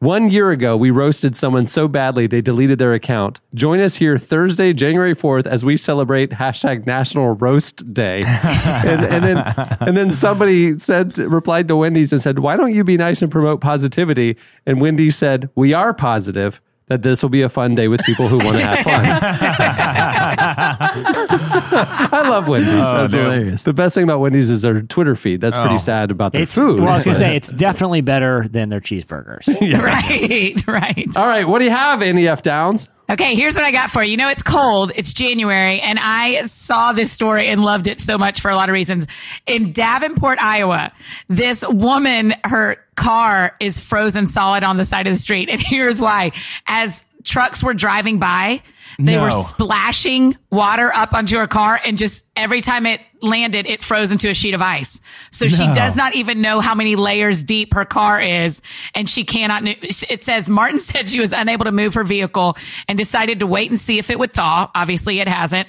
One 0.00 0.28
year 0.28 0.50
ago, 0.50 0.76
we 0.76 0.90
roasted 0.90 1.34
someone 1.34 1.64
so 1.64 1.88
badly 1.88 2.26
they 2.26 2.42
deleted 2.42 2.78
their 2.78 2.92
account. 2.92 3.40
Join 3.54 3.80
us 3.80 3.96
here 3.96 4.18
Thursday, 4.18 4.74
January 4.74 5.14
4th, 5.14 5.46
as 5.46 5.64
we 5.64 5.78
celebrate 5.78 6.30
hashtag 6.30 6.84
National 6.84 7.30
Roast 7.30 7.94
Day. 7.94 8.22
and, 8.26 9.02
and 9.02 9.24
then 9.24 9.54
and 9.80 9.96
then 9.96 10.10
somebody 10.10 10.78
said 10.78 11.16
replied 11.18 11.68
to 11.68 11.76
Wendy's 11.76 12.12
and 12.12 12.20
said, 12.20 12.40
Why 12.40 12.56
don't 12.56 12.74
you 12.74 12.84
be 12.84 12.98
nice 12.98 13.22
and 13.22 13.32
promote 13.32 13.62
positivity? 13.62 14.36
And 14.66 14.80
Wendy 14.80 15.10
said, 15.10 15.48
We 15.54 15.72
are 15.72 15.94
positive 15.94 16.60
that 16.86 17.02
this 17.02 17.22
will 17.22 17.30
be 17.30 17.42
a 17.42 17.48
fun 17.48 17.74
day 17.74 17.88
with 17.88 18.02
people 18.04 18.28
who 18.28 18.36
want 18.38 18.56
to 18.58 18.66
have 18.66 18.78
fun. 18.80 19.04
I 22.12 22.28
love 22.28 22.46
Wendy's. 22.48 22.68
Oh, 22.72 22.98
That's 22.98 23.12
dude. 23.12 23.22
hilarious. 23.22 23.62
The 23.64 23.72
best 23.72 23.94
thing 23.94 24.04
about 24.04 24.20
Wendy's 24.20 24.50
is 24.50 24.62
their 24.62 24.82
Twitter 24.82 25.16
feed. 25.16 25.40
That's 25.40 25.56
pretty 25.56 25.74
Oh. 25.74 25.78
sad 25.78 26.10
about 26.10 26.32
their 26.34 26.42
It's, 26.42 26.54
food. 26.54 26.80
well, 26.80 26.90
I 26.90 26.96
was 26.96 27.04
going 27.04 27.14
to 27.14 27.18
say, 27.18 27.36
it's 27.36 27.50
definitely 27.50 28.02
better 28.02 28.46
than 28.48 28.68
their 28.68 28.80
cheeseburgers. 28.80 29.44
Right, 29.84 30.54
right. 30.66 31.06
All 31.16 31.26
right, 31.26 31.46
what 31.48 31.58
do 31.58 31.64
you 31.64 31.70
have, 31.70 32.02
Annie 32.02 32.28
F. 32.28 32.42
Downs? 32.42 32.88
Okay, 33.08 33.34
here's 33.34 33.54
what 33.54 33.64
I 33.64 33.72
got 33.72 33.90
for 33.90 34.02
you. 34.02 34.12
You 34.12 34.16
know, 34.16 34.30
it's 34.30 34.42
cold. 34.42 34.92
It's 34.94 35.12
January, 35.12 35.80
and 35.80 35.98
I 36.00 36.42
saw 36.46 36.92
this 36.92 37.12
story 37.12 37.48
and 37.48 37.62
loved 37.62 37.86
it 37.86 38.00
so 38.00 38.16
much 38.16 38.40
for 38.40 38.50
a 38.50 38.56
lot 38.56 38.70
of 38.70 38.72
reasons. 38.72 39.06
In 39.46 39.72
Davenport, 39.72 40.42
Iowa, 40.42 40.90
this 41.28 41.62
woman, 41.66 42.34
her 42.44 42.76
car 42.94 43.56
is 43.60 43.78
frozen 43.78 44.26
solid 44.26 44.64
on 44.64 44.78
the 44.78 44.84
side 44.84 45.06
of 45.06 45.12
the 45.12 45.18
street. 45.18 45.50
And 45.50 45.60
here's 45.64 46.00
why. 46.00 46.32
As 46.66 47.04
trucks 47.24 47.62
were 47.62 47.74
driving 47.74 48.18
by, 48.18 48.62
they 48.98 49.18
were 49.18 49.30
splashing 49.30 50.36
water 50.50 50.92
up 50.94 51.14
onto 51.14 51.36
her 51.38 51.46
car 51.46 51.80
and 51.84 51.98
just 51.98 52.24
every 52.36 52.60
time 52.60 52.86
it 52.86 53.00
landed, 53.24 53.66
it 53.66 53.82
froze 53.82 54.12
into 54.12 54.28
a 54.30 54.34
sheet 54.34 54.54
of 54.54 54.62
ice. 54.62 55.00
So 55.30 55.48
she 55.48 55.66
does 55.72 55.96
not 55.96 56.14
even 56.14 56.40
know 56.40 56.60
how 56.60 56.74
many 56.74 56.96
layers 56.96 57.44
deep 57.44 57.74
her 57.74 57.84
car 57.84 58.20
is. 58.20 58.62
And 58.94 59.08
she 59.08 59.24
cannot, 59.24 59.62
it 59.64 60.22
says 60.22 60.48
Martin 60.48 60.78
said 60.78 61.08
she 61.08 61.20
was 61.20 61.32
unable 61.32 61.64
to 61.64 61.72
move 61.72 61.94
her 61.94 62.04
vehicle 62.04 62.56
and 62.88 62.96
decided 62.96 63.40
to 63.40 63.46
wait 63.46 63.70
and 63.70 63.80
see 63.80 63.98
if 63.98 64.10
it 64.10 64.18
would 64.18 64.32
thaw. 64.32 64.70
Obviously 64.74 65.20
it 65.20 65.28
hasn't. 65.28 65.68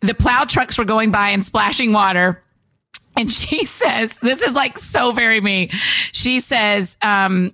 The 0.00 0.14
plow 0.14 0.44
trucks 0.44 0.76
were 0.76 0.84
going 0.84 1.10
by 1.10 1.30
and 1.30 1.44
splashing 1.44 1.92
water. 1.92 2.42
And 3.16 3.30
she 3.30 3.64
says, 3.66 4.18
this 4.18 4.42
is 4.42 4.54
like 4.54 4.78
so 4.78 5.12
very 5.12 5.40
me. 5.40 5.70
She 6.12 6.40
says, 6.40 6.96
um, 7.02 7.52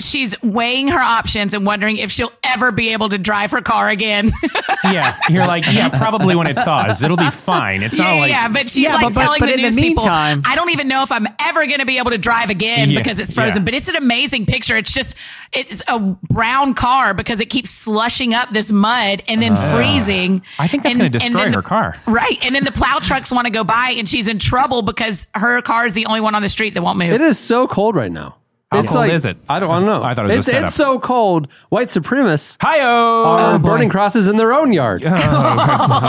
she's 0.00 0.40
weighing 0.42 0.88
her 0.88 1.00
options 1.00 1.54
and 1.54 1.66
wondering 1.66 1.96
if 1.96 2.10
she'll 2.10 2.32
ever 2.44 2.70
be 2.70 2.90
able 2.92 3.08
to 3.08 3.18
drive 3.18 3.50
her 3.50 3.60
car 3.60 3.88
again. 3.88 4.30
yeah, 4.84 5.18
you're 5.28 5.46
like, 5.46 5.64
yeah, 5.72 5.88
probably 5.88 6.36
when 6.36 6.46
it 6.46 6.54
thaws, 6.54 7.02
it'll 7.02 7.16
be 7.16 7.28
fine. 7.30 7.82
It's 7.82 7.98
yeah, 7.98 8.04
not 8.04 8.16
like 8.20 8.30
yeah, 8.30 8.48
but 8.48 8.70
she's 8.70 8.84
Yeah, 8.84 8.94
like 8.94 9.02
but- 9.02 9.14
but- 9.14 9.22
telling 9.22 9.40
but 9.40 9.46
the 9.46 9.52
in 9.54 9.60
the 9.62 9.66
news 9.66 9.76
people, 9.76 10.04
I 10.06 10.52
don't 10.54 10.70
even 10.70 10.86
know 10.88 11.02
if 11.02 11.10
I'm 11.10 11.26
ever 11.40 11.66
going 11.66 11.80
to 11.80 11.86
be 11.86 11.98
able 11.98 12.12
to 12.12 12.18
drive 12.18 12.48
again 12.50 12.90
Yeah, 12.90 13.00
because 13.00 13.18
it's 13.18 13.32
frozen. 13.32 13.58
yeah. 13.62 13.64
But 13.64 13.74
it's 13.74 13.88
an 13.88 13.96
amazing 13.96 14.46
picture. 14.46 14.76
It's 14.76 14.92
just 14.92 15.16
it's 15.52 15.82
a 15.88 15.98
brown 15.98 16.74
car 16.74 17.12
because 17.14 17.40
it 17.40 17.46
keeps 17.50 17.70
slushing 17.70 18.34
up 18.34 18.50
this 18.50 18.70
mud 18.70 19.22
and 19.28 19.42
then 19.42 19.56
freezing. 19.72 20.38
Uh, 20.58 20.62
I 20.62 20.68
think 20.68 20.84
that's 20.84 20.96
going 20.96 21.10
to 21.10 21.18
destroy 21.18 21.46
the- 21.46 21.56
her 21.56 21.62
car. 21.62 21.96
Right, 22.06 22.38
and 22.44 22.54
then 22.54 22.64
the 22.64 22.72
plow 22.72 22.98
trucks 23.00 23.32
want 23.32 23.46
to 23.46 23.50
go 23.50 23.64
by, 23.64 23.94
and 23.98 24.08
she's 24.08 24.28
in 24.28 24.38
trouble 24.38 24.82
because 24.82 25.26
her 25.34 25.60
car 25.62 25.86
is 25.86 25.94
the 25.94 26.06
only 26.06 26.20
one 26.20 26.34
on 26.34 26.42
the 26.42 26.48
street 26.48 26.74
that 26.74 26.82
won't 26.82 26.98
move. 26.98 27.12
It 27.12 27.20
is 27.20 27.38
so 27.38 27.66
cold 27.66 27.96
right 27.96 28.12
now. 28.12 28.36
How 28.70 28.80
it's 28.80 28.92
cold 28.92 29.06
like, 29.06 29.12
is 29.12 29.24
it? 29.24 29.38
I 29.48 29.60
don't, 29.60 29.70
I 29.70 29.74
don't 29.76 29.86
know. 29.86 30.02
I 30.02 30.14
thought 30.14 30.30
it 30.30 30.36
was 30.36 30.46
a 30.46 30.50
setup. 30.50 30.66
it's 30.66 30.74
so 30.74 30.98
cold. 30.98 31.50
White 31.70 31.88
supremacists 31.88 32.58
Hi-oh! 32.60 33.24
are 33.24 33.58
burning 33.58 33.88
crosses 33.88 34.28
in 34.28 34.36
their 34.36 34.52
own 34.52 34.72
yard. 34.72 35.02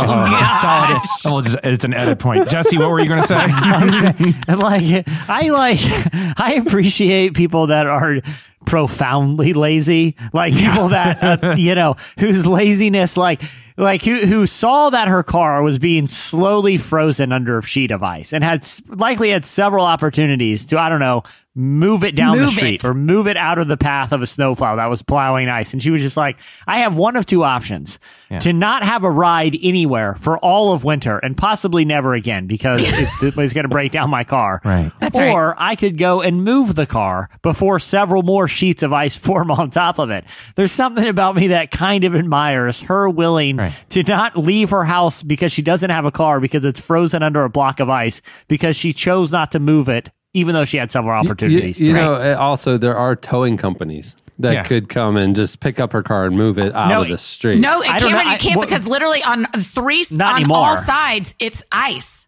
Oh, 0.02 0.60
solid. 0.62 1.02
Oh, 1.26 1.42
just, 1.42 1.58
it's 1.64 1.84
an 1.84 1.94
edit 1.94 2.20
point. 2.20 2.50
Jesse, 2.52 2.78
what 2.78 2.90
were 2.90 3.00
you 3.00 3.08
going 3.08 3.22
to 3.22 3.28
say? 3.28 3.36
Like 4.60 5.08
I 5.30 5.50
like 5.50 5.80
I 6.40 6.62
appreciate 6.66 7.34
people 7.34 7.68
that 7.68 7.88
are 7.88 8.18
profoundly 8.66 9.54
lazy 9.54 10.16
like 10.34 10.54
people 10.54 10.90
that 10.90 11.44
uh, 11.44 11.56
you 11.58 11.74
know 11.74 11.96
whose 12.20 12.46
laziness 12.46 13.16
like 13.16 13.42
like 13.78 14.04
who 14.04 14.26
who 14.26 14.46
saw 14.46 14.90
that 14.90 15.08
her 15.08 15.24
car 15.24 15.64
was 15.64 15.80
being 15.80 16.06
slowly 16.06 16.78
frozen 16.78 17.32
under 17.32 17.58
a 17.58 17.64
sheet 17.64 17.90
of 17.90 18.04
ice 18.04 18.34
and 18.34 18.44
had 18.44 18.68
likely 18.90 19.30
had 19.30 19.46
several 19.46 19.86
opportunities 19.86 20.66
to 20.66 20.78
I 20.78 20.90
don't 20.90 21.00
know 21.00 21.24
move 21.56 22.04
it 22.04 22.16
down 22.16 22.38
the 22.38 22.48
street 22.48 22.84
it. 22.84 22.88
or 22.88 22.94
move 22.94 23.28
it 23.28 23.36
out 23.36 23.58
of 23.58 23.68
the 23.68 23.76
path 23.76 24.12
of 24.12 24.22
a 24.22 24.28
snowplow 24.28 24.76
that 24.76 24.86
was 24.86 25.02
plowing 25.02 25.50
ice 25.50 25.74
and 25.74 25.82
she 25.82 25.90
was 25.90 26.00
just 26.02 26.16
like 26.16 26.40
I 26.68 26.80
have 26.80 26.96
one 26.96 27.16
of 27.16 27.26
two 27.26 27.44
options 27.44 28.00
to 28.42 28.54
not 28.54 28.84
have 28.84 29.04
a 29.04 29.10
ride 29.10 29.58
anywhere 29.62 30.14
for 30.14 30.38
all 30.38 30.72
of 30.74 30.84
winter 30.84 31.18
and 31.18 31.36
possibly 31.36 31.84
never 31.86 32.14
again 32.14 32.46
because 32.46 32.82
it, 33.24 33.36
it 33.36 33.54
going 33.54 33.64
to 33.64 33.68
break 33.68 33.92
down 33.92 34.10
my 34.12 34.24
car 34.24 34.62
Right. 34.64 34.92
That's 35.00 35.18
right. 35.18 35.32
or 35.32 35.56
I 35.58 35.76
could 35.76 35.98
go 35.98 36.22
and 36.22 36.44
move 36.44 36.76
the 36.76 36.86
car 36.86 37.30
before 37.42 37.80
several 37.80 38.22
more 38.22 38.48
sheets 38.48 38.84
of 38.84 38.94
ice 38.94 39.16
form 39.30 39.50
on 39.50 39.72
top 39.72 39.98
of 40.00 40.12
it. 40.12 40.26
There's 40.56 40.72
something 40.72 41.08
about 41.08 41.36
me 41.36 41.48
that 41.48 41.72
kind 41.72 42.04
of 42.04 42.16
admires 42.16 42.82
her 42.82 43.10
willing 43.10 43.58
Right. 43.58 43.74
to 43.90 44.04
not 44.04 44.38
leave 44.38 44.70
her 44.70 44.84
house 44.84 45.24
because 45.24 45.52
she 45.52 45.64
doesn't 45.64 45.90
have 45.90 46.06
a 46.06 46.12
car 46.12 46.40
because 46.40 46.64
it's 46.64 46.80
frozen 46.80 47.24
under 47.24 47.44
a 47.44 47.50
block 47.50 47.80
of 47.80 47.90
ice 47.90 48.22
because 48.48 48.76
she 48.76 48.94
chose 48.94 49.32
not 49.32 49.52
to 49.54 49.60
move 49.60 49.90
it 49.90 50.12
even 50.34 50.54
though 50.54 50.66
she 50.66 50.78
had 50.78 50.92
several 50.92 51.14
opportunities 51.20 51.80
You, 51.82 51.88
you 51.88 51.94
to. 51.94 52.00
know, 52.00 52.14
uh, 52.16 52.38
also 52.40 52.78
there 52.78 52.96
are 52.96 53.16
towing 53.16 53.58
companies 53.58 54.16
that 54.38 54.54
Yeah. 54.54 54.64
could 54.64 54.88
come 54.90 55.18
and 55.18 55.36
just 55.36 55.60
pick 55.60 55.80
up 55.80 55.92
her 55.94 56.04
car 56.04 56.26
and 56.26 56.38
move 56.38 56.58
it 56.60 56.74
out 56.76 56.90
No, 56.90 57.02
of 57.02 57.10
the 57.10 57.18
street. 57.18 57.60
no, 57.60 57.82
it 57.82 57.88
don't 57.88 58.00
Cameron, 58.12 58.26
know. 58.28 58.32
you 58.34 58.38
can't 58.38 58.58
what- 58.58 58.68
because 58.70 58.88
literally 58.88 59.24
on 59.24 59.46
three 59.58 60.04
on 60.14 60.36
anymore. 60.36 60.58
all 60.58 60.76
sides 60.78 61.36
it's 61.40 61.64
ice. 61.72 62.28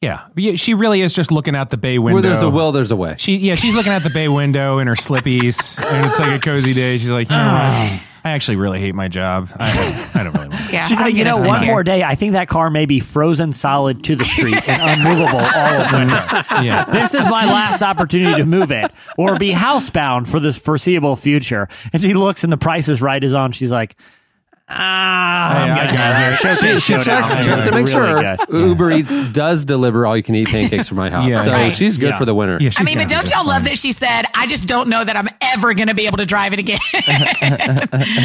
yeah. 0.00 0.22
yeah, 0.36 0.56
she 0.56 0.74
really 0.74 1.02
is 1.02 1.12
just 1.12 1.30
looking 1.30 1.54
out 1.54 1.70
the 1.70 1.76
bay 1.76 1.98
window. 1.98 2.14
where 2.14 2.22
there's 2.22 2.42
a 2.42 2.48
will, 2.50 2.72
there's 2.72 2.90
a 2.90 2.96
way. 2.96 3.14
She 3.18 3.36
yeah, 3.36 3.54
she's 3.54 3.74
looking 3.74 3.92
out 3.92 4.02
the 4.02 4.10
bay 4.10 4.28
window 4.28 4.78
in 4.78 4.86
her 4.86 4.94
slippies, 4.94 5.78
and 5.82 6.06
it's 6.06 6.18
like 6.18 6.36
a 6.36 6.38
cozy 6.42 6.74
day. 6.74 6.98
She's 6.98 7.10
like, 7.10 7.28
you 7.30 7.36
know 7.36 7.44
what? 7.52 8.00
I 8.26 8.30
actually 8.32 8.56
really 8.56 8.80
hate 8.80 8.94
my 8.94 9.06
job. 9.08 9.50
I, 9.56 10.10
I 10.14 10.24
don't 10.24 10.32
really. 10.34 10.48
Want 10.48 10.60
Yeah, 10.72 10.84
She's 10.84 10.98
I'm 10.98 11.04
like, 11.04 11.14
you 11.14 11.22
know, 11.24 11.38
one 11.46 11.62
here. 11.62 11.72
more 11.72 11.84
day, 11.84 12.02
I 12.02 12.16
think 12.16 12.32
that 12.32 12.48
car 12.48 12.70
may 12.70 12.86
be 12.86 12.98
frozen 12.98 13.52
solid 13.52 14.02
to 14.04 14.16
the 14.16 14.24
street 14.24 14.68
and 14.68 14.82
unmovable 15.00 15.38
all 15.38 15.80
of 15.80 15.92
winter. 15.92 16.64
Yeah. 16.64 16.84
This 16.86 17.14
is 17.14 17.26
my 17.28 17.44
last 17.46 17.82
opportunity 17.82 18.34
to 18.36 18.44
move 18.46 18.72
it 18.72 18.90
or 19.16 19.38
be 19.38 19.52
housebound 19.52 20.26
for 20.26 20.40
this 20.40 20.58
foreseeable 20.58 21.14
future. 21.14 21.68
And 21.92 22.02
she 22.02 22.14
looks 22.14 22.42
and 22.42 22.52
the 22.52 22.56
price 22.56 22.88
is 22.88 23.00
right 23.00 23.22
is 23.22 23.32
on. 23.32 23.52
She's 23.52 23.70
like, 23.70 23.96
Ah, 24.68 25.62
I'm 25.62 25.66
Hey, 25.68 25.72
I 25.72 25.76
gonna 25.76 25.86
got 25.92 25.96
have 25.98 26.32
it. 26.66 26.80
She, 26.80 26.80
she 26.98 27.04
checks 27.04 27.34
just 27.46 27.66
to 27.66 27.72
make 27.72 27.86
sure 27.86 28.20
good. 28.20 28.38
Uber 28.48 28.90
Eats 28.92 29.30
does 29.30 29.64
deliver 29.64 30.06
all 30.06 30.16
you 30.16 30.24
can 30.24 30.34
eat 30.34 30.48
pancakes 30.48 30.88
from 30.88 30.96
my 30.96 31.08
house. 31.08 31.28
Yeah. 31.28 31.36
so 31.36 31.52
Right. 31.52 31.72
she's 31.72 31.98
good 31.98 32.08
Yeah. 32.10 32.18
for 32.18 32.24
the 32.24 32.34
winter. 32.34 32.58
Yeah, 32.60 32.70
I 32.76 32.82
mean, 32.82 32.98
but 32.98 33.08
don't 33.08 33.30
y'all 33.30 33.46
love 33.46 33.64
that 33.64 33.78
she 33.78 33.92
said, 33.92 34.24
I 34.34 34.46
just 34.48 34.66
don't 34.66 34.88
know 34.88 35.04
that 35.04 35.16
I'm 35.16 35.28
ever 35.40 35.72
going 35.74 35.86
to 35.88 35.94
be 35.94 36.06
able 36.06 36.18
to 36.18 36.26
drive 36.26 36.52
it 36.52 36.58
again. 36.58 36.78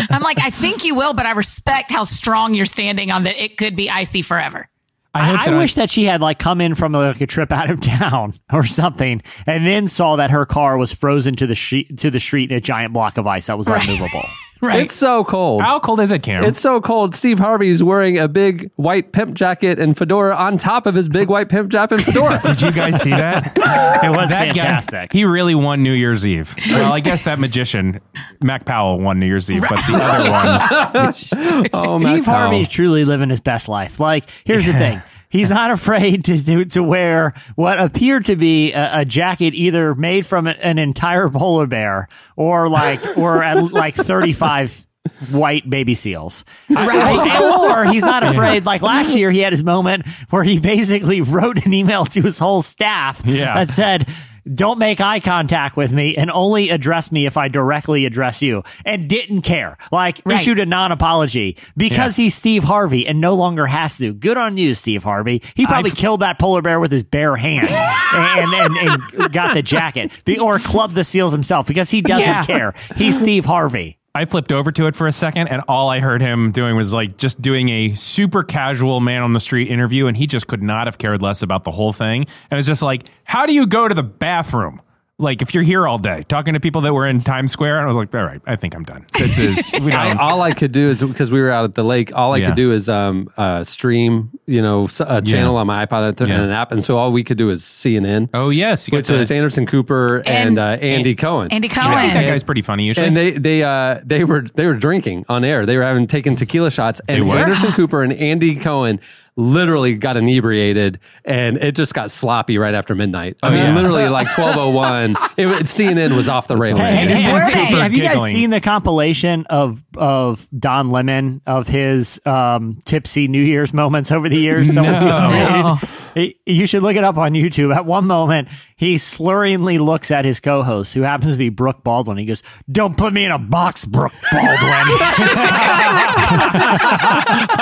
I'm 0.09 0.21
like, 0.21 0.39
I 0.41 0.49
think 0.49 0.83
you 0.83 0.95
will, 0.95 1.13
but 1.13 1.25
I 1.25 1.31
respect 1.31 1.91
how 1.91 2.03
strong 2.05 2.53
you're 2.55 2.65
standing 2.65 3.11
on 3.11 3.23
that 3.23 3.41
it 3.41 3.57
could 3.57 3.75
be 3.75 3.89
icy 3.89 4.21
forever. 4.23 4.67
I, 5.13 5.25
hope 5.25 5.39
I, 5.41 5.45
that 5.45 5.53
I 5.53 5.57
wish 5.57 5.75
that 5.75 5.89
she 5.89 6.05
had 6.05 6.21
like 6.21 6.39
come 6.39 6.61
in 6.61 6.73
from 6.73 6.93
like 6.93 7.19
a 7.21 7.27
trip 7.27 7.51
out 7.51 7.69
of 7.69 7.81
town 7.81 8.33
or 8.53 8.63
something, 8.65 9.21
and 9.45 9.65
then 9.67 9.89
saw 9.89 10.15
that 10.15 10.31
her 10.31 10.45
car 10.45 10.77
was 10.77 10.93
frozen 10.93 11.35
to 11.35 11.45
the 11.47 11.55
street 11.55 11.97
to 11.99 12.09
the 12.09 12.19
street 12.21 12.49
in 12.49 12.55
a 12.57 12.61
giant 12.61 12.93
block 12.93 13.17
of 13.17 13.27
ice 13.27 13.47
that 13.47 13.57
was 13.57 13.67
Right. 13.69 13.83
unmovable. 13.83 14.23
Right. 14.71 14.81
It's 14.83 14.93
so 14.93 15.23
cold. 15.23 15.63
How 15.63 15.79
cold 15.79 15.99
is 16.01 16.11
it, 16.11 16.21
Cam? 16.21 16.43
It's 16.43 16.59
so 16.59 16.79
cold. 16.81 17.15
Steve 17.15 17.39
Harvey's 17.39 17.83
wearing 17.83 18.19
a 18.19 18.27
big 18.27 18.69
white 18.75 19.11
pimp 19.11 19.33
jacket 19.33 19.79
and 19.79 19.97
fedora 19.97 20.35
on 20.35 20.59
top 20.59 20.85
of 20.85 20.93
his 20.93 21.09
big 21.09 21.29
white 21.29 21.49
pimp 21.49 21.71
jacket 21.71 21.95
and 21.95 22.03
fedora. 22.03 22.39
Did 22.45 22.61
you 22.61 22.71
guys 22.71 23.01
see 23.01 23.09
that? 23.09 23.57
It 24.03 24.09
was 24.11 24.29
that 24.29 24.53
fantastic. 24.53 25.09
Guy, 25.09 25.17
he 25.17 25.25
really 25.25 25.55
won 25.55 25.81
New 25.81 25.93
Year's 25.93 26.27
Eve. 26.27 26.55
Well, 26.69 26.93
I 26.93 26.99
guess 26.99 27.23
that 27.23 27.39
magician, 27.39 27.99
Mac 28.41 28.65
Powell, 28.65 28.99
won 28.99 29.19
New 29.19 29.25
Year's 29.25 29.49
Eve, 29.49 29.61
but 29.67 29.77
the 29.87 29.97
other 29.99 30.29
one, 30.29 31.69
oh, 31.73 31.97
Matt 31.99 32.13
Steve 32.13 32.25
Powell. 32.25 32.37
Harvey's 32.37 32.69
truly 32.69 33.03
living 33.03 33.29
his 33.29 33.41
best 33.41 33.67
life. 33.67 33.99
Like, 33.99 34.25
here's 34.43 34.65
the 34.67 34.73
thing. 34.73 35.01
He's 35.31 35.49
not 35.49 35.71
afraid 35.71 36.25
to 36.25 36.37
do, 36.37 36.65
to 36.65 36.83
wear 36.83 37.33
what 37.55 37.79
appeared 37.79 38.25
to 38.25 38.35
be 38.35 38.73
a, 38.73 38.99
a 38.99 39.05
jacket 39.05 39.53
either 39.55 39.95
made 39.95 40.25
from 40.25 40.45
an 40.45 40.77
entire 40.77 41.29
polar 41.29 41.65
bear 41.67 42.07
or 42.35 42.67
like 42.69 42.99
or 43.17 43.41
at 43.41 43.63
like 43.73 43.95
35 43.95 44.85
white 45.31 45.67
baby 45.69 45.95
seals. 45.95 46.45
or 46.69 47.85
he's 47.85 48.03
not 48.03 48.23
afraid 48.23 48.65
like 48.65 48.81
last 48.81 49.15
year 49.15 49.31
he 49.31 49.39
had 49.39 49.51
his 49.53 49.63
moment 49.63 50.07
where 50.29 50.43
he 50.43 50.59
basically 50.59 51.21
wrote 51.21 51.65
an 51.65 51.73
email 51.73 52.05
to 52.05 52.21
his 52.21 52.37
whole 52.37 52.61
staff 52.61 53.21
Yeah. 53.25 53.55
that 53.55 53.69
said 53.71 54.07
don't 54.51 54.79
make 54.79 54.99
eye 55.01 55.19
contact 55.19 55.75
with 55.77 55.91
me 55.91 56.15
and 56.15 56.31
only 56.31 56.69
address 56.69 57.11
me 57.11 57.25
if 57.25 57.37
I 57.37 57.47
directly 57.47 58.05
address 58.05 58.41
you 58.41 58.63
and 58.85 59.07
didn't 59.09 59.41
care. 59.41 59.77
Like 59.91 60.21
Right. 60.25 60.39
issued 60.39 60.59
a 60.59 60.65
non-apology 60.65 61.57
because 61.77 62.15
he's 62.17 62.35
Steve 62.35 62.63
Harvey 62.63 63.07
and 63.07 63.21
no 63.21 63.35
longer 63.35 63.67
has 63.67 63.97
to. 63.99 64.13
Good 64.13 64.37
on 64.37 64.57
you, 64.57 64.73
Steve 64.73 65.03
Harvey. 65.03 65.41
He 65.55 65.65
probably 65.65 65.91
killed 65.91 66.21
that 66.21 66.39
polar 66.39 66.61
bear 66.61 66.79
with 66.79 66.91
his 66.91 67.03
bare 67.03 67.35
hand 67.35 67.67
and, 68.13 68.53
and, 68.53 68.77
and 69.21 69.31
got 69.33 69.53
the 69.53 69.61
jacket 69.61 70.11
or 70.39 70.59
clubbed 70.59 70.95
the 70.95 71.03
seals 71.03 71.31
himself 71.31 71.67
because 71.67 71.89
he 71.91 72.01
doesn't 72.01 72.23
Yeah. 72.29 72.43
care. 72.45 72.73
He's 72.95 73.19
Steve 73.19 73.45
Harvey. 73.45 73.97
I 74.13 74.25
flipped 74.25 74.51
over 74.51 74.73
to 74.73 74.87
it 74.87 74.95
for 74.95 75.07
a 75.07 75.11
second, 75.13 75.47
and 75.47 75.61
all 75.69 75.89
I 75.89 76.01
heard 76.01 76.21
him 76.21 76.51
doing 76.51 76.75
was 76.75 76.93
like 76.93 77.15
just 77.15 77.41
doing 77.41 77.69
a 77.69 77.93
super 77.93 78.43
casual 78.43 78.99
man 78.99 79.23
on 79.23 79.31
the 79.31 79.39
street 79.39 79.69
interview, 79.69 80.07
and 80.07 80.17
he 80.17 80.27
just 80.27 80.47
could 80.47 80.61
not 80.61 80.87
have 80.87 80.97
cared 80.97 81.21
less 81.21 81.41
about 81.41 81.63
the 81.63 81.71
whole 81.71 81.93
thing. 81.93 82.23
And 82.23 82.51
it 82.51 82.55
was 82.57 82.67
just 82.67 82.81
like, 82.81 83.07
how 83.23 83.45
do 83.45 83.53
you 83.53 83.65
go 83.65 83.87
to 83.87 83.95
the 83.95 84.03
bathroom? 84.03 84.81
Like 85.21 85.41
if 85.41 85.53
you're 85.53 85.63
here 85.63 85.87
all 85.87 85.97
day 85.97 86.23
talking 86.27 86.53
to 86.55 86.59
people 86.59 86.81
that 86.81 86.93
were 86.93 87.07
in 87.07 87.21
Times 87.21 87.51
Square, 87.51 87.77
and 87.77 87.85
I 87.85 87.87
was 87.87 87.95
like, 87.97 88.13
all 88.15 88.23
right, 88.25 88.41
I 88.45 88.55
think 88.55 88.75
I'm 88.75 88.83
done. 88.83 89.05
This 89.17 89.37
is 89.39 89.71
we 89.81 89.91
I, 89.91 90.09
don't. 90.09 90.19
all 90.19 90.41
I 90.41 90.51
could 90.53 90.71
do 90.71 90.89
is 90.89 91.01
because 91.03 91.31
we 91.31 91.39
were 91.39 91.51
out 91.51 91.63
at 91.63 91.75
the 91.75 91.83
lake. 91.83 92.11
All 92.15 92.33
I 92.33 92.37
Yeah. 92.37 92.47
could 92.47 92.55
do 92.55 92.71
is 92.71 92.89
um, 92.89 93.29
uh, 93.37 93.63
stream, 93.63 94.31
you 94.47 94.61
know, 94.61 94.85
s- 94.85 94.99
a 94.99 95.21
channel 95.21 95.55
on 95.57 95.67
my 95.67 95.85
iPod 95.85 96.19
and 96.19 96.29
Yeah. 96.29 96.41
an 96.41 96.49
app, 96.49 96.71
and 96.71 96.83
so 96.83 96.97
all 96.97 97.11
we 97.11 97.23
could 97.23 97.37
do 97.37 97.49
is 97.49 97.61
CNN. 97.61 98.29
oh 98.33 98.49
yes, 98.49 98.87
you 98.87 98.97
which 98.97 99.07
got 99.07 99.17
was 99.17 99.29
the- 99.29 99.35
Anderson 99.35 99.65
Cooper 99.65 100.17
and, 100.25 100.57
And- 100.57 100.59
uh, 100.59 100.63
Andy 100.81 101.15
Cohen. 101.15 101.49
Andy 101.51 101.67
Yeah, 101.67 101.87
I 101.87 102.01
think 102.01 102.13
that 102.13 102.25
guy's 102.25 102.43
pretty 102.43 102.61
funny 102.61 102.85
usually. 102.85 103.07
and 103.07 103.15
they 103.15 103.31
they 103.31 103.63
uh 103.63 103.99
they 104.03 104.23
were 104.23 104.45
they 104.55 104.65
were 104.65 104.73
drinking 104.75 105.25
on 105.29 105.43
air. 105.43 105.65
They 105.65 105.77
were 105.77 105.83
having 105.83 106.07
taken 106.07 106.35
tequila 106.35 106.71
shots, 106.71 106.99
and 107.07 107.23
Anderson 107.29 107.71
Cooper 107.73 108.01
and 108.03 108.11
Andy 108.13 108.55
Cohen 108.55 108.99
literally 109.41 109.95
got 109.95 110.17
inebriated, 110.17 110.99
and 111.25 111.57
it 111.57 111.75
just 111.75 111.93
got 111.93 112.11
sloppy 112.11 112.57
right 112.57 112.73
after 112.73 112.95
midnight. 112.95 113.37
I 113.43 113.49
mean, 113.49 113.59
yeah. 113.59 113.75
literally 113.75 114.07
like 114.07 114.31
twelve 114.33 114.55
oh 114.57 114.69
one. 114.69 115.11
It 115.37 115.47
CNN 115.65 116.15
was 116.15 116.29
off 116.29 116.47
the 116.47 116.57
rails. 116.57 116.79
Hey, 116.79 116.85
hey, 116.85 117.01
Anderson 117.01 117.31
have, 117.31 117.51
Cooper 117.51 117.81
have 117.81 117.93
you 117.93 118.03
guys 118.03 118.23
seen 118.23 118.49
the 118.49 118.61
compilation 118.61 119.45
of 119.47 119.83
of 119.97 120.47
Don 120.57 120.91
Lemon 120.91 121.41
of 121.45 121.67
his 121.67 122.21
um, 122.25 122.79
tipsy 122.85 123.27
New 123.27 123.43
Year's 123.43 123.73
moments 123.73 124.11
over 124.11 124.29
the 124.29 124.37
years? 124.37 124.73
Someone 124.73 124.93
No. 124.93 125.77
you 126.15 126.65
should 126.67 126.83
look 126.83 126.95
it 126.95 127.03
up 127.03 127.17
on 127.17 127.33
YouTube. 127.33 127.75
At 127.75 127.85
one 127.85 128.05
moment, 128.05 128.49
he 128.75 128.95
slurringly 128.95 129.79
looks 129.79 130.11
at 130.11 130.25
his 130.25 130.39
co-host, 130.39 130.93
who 130.93 131.01
happens 131.01 131.33
to 131.33 131.37
be 131.37 131.49
Brooke 131.49 131.83
Baldwin. 131.83 132.17
He 132.17 132.25
goes, 132.25 132.41
"Don't 132.71 132.97
put 132.97 133.13
me 133.13 133.25
in 133.25 133.31
a 133.31 133.39
box, 133.39 133.85
Brooke 133.85 134.13
Baldwin." 134.31 134.47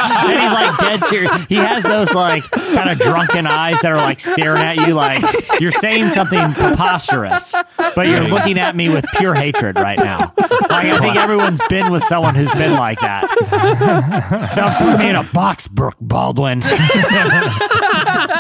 and 0.10 0.40
he's 0.40 0.54
like 0.54 0.78
dead 0.78 1.04
serious. 1.06 1.46
He 1.46 1.56
has 1.56 1.84
those 1.84 2.14
like 2.14 2.44
kind 2.52 2.90
of 2.90 3.00
drunken 3.00 3.48
eyes 3.48 3.82
that 3.82 3.92
are 3.92 3.98
like 3.98 4.20
staring 4.20 4.64
at 4.64 4.88
you, 4.88 4.94
like 4.94 5.24
you're 5.60 5.72
saying 5.72 6.10
something 6.10 6.54
preposterous, 6.54 7.56
but 7.78 8.08
you're 8.08 8.28
looking 8.30 8.58
at 8.58 8.76
me 8.76 8.90
with 8.90 9.06
pure 9.18 9.34
hatred 9.34 9.76
right 9.76 10.00
now. 10.00 10.34
Like 10.38 10.86
I 10.86 11.00
think 11.00 11.16
everyone's 11.16 11.62
been 11.68 11.92
with 11.92 12.04
someone 12.04 12.36
who's 12.36 12.52
been 12.54 12.74
like 12.74 13.00
that. 13.02 13.28
Don't 14.56 14.76
put 14.78 15.00
me 15.00 15.10
in 15.10 15.16
a 15.16 15.24
box, 15.34 15.68
Brooke 15.68 15.98
Baldwin. 16.00 16.62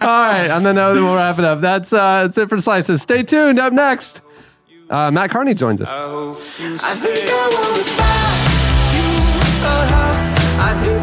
All 0.00 0.22
right, 0.22 0.50
on 0.50 0.62
the 0.62 0.72
note, 0.72 0.94
we'll 0.94 1.14
wrap 1.14 1.38
it 1.38 1.44
up. 1.44 1.60
That's 1.60 1.92
uh, 1.92 2.22
that's 2.22 2.38
it 2.38 2.48
for 2.48 2.58
slices. 2.58 3.02
Stay 3.02 3.22
tuned. 3.22 3.58
Up 3.58 3.72
next, 3.72 4.22
uh, 4.90 5.10
Mat 5.10 5.30
Kearney 5.30 5.54
joins 5.54 5.80
us. 5.80 5.90
I 10.64 11.01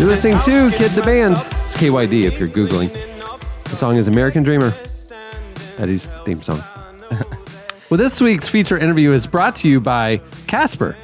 You're 0.00 0.08
listening 0.08 0.38
to 0.38 0.74
Kid 0.78 0.92
the 0.92 1.02
Band. 1.02 1.34
It's 1.62 1.76
KYD 1.76 2.24
if 2.24 2.38
you're 2.38 2.48
Googling. 2.48 2.90
The 3.64 3.76
song 3.76 3.98
is 3.98 4.08
American 4.08 4.42
Dreamer. 4.42 4.72
Eddie's 5.76 6.14
theme 6.24 6.40
song. 6.40 6.64
well, 7.90 7.98
this 7.98 8.18
week's 8.18 8.48
feature 8.48 8.78
interview 8.78 9.12
is 9.12 9.26
brought 9.26 9.56
to 9.56 9.68
you 9.68 9.78
by 9.78 10.22
Casper. 10.46 10.96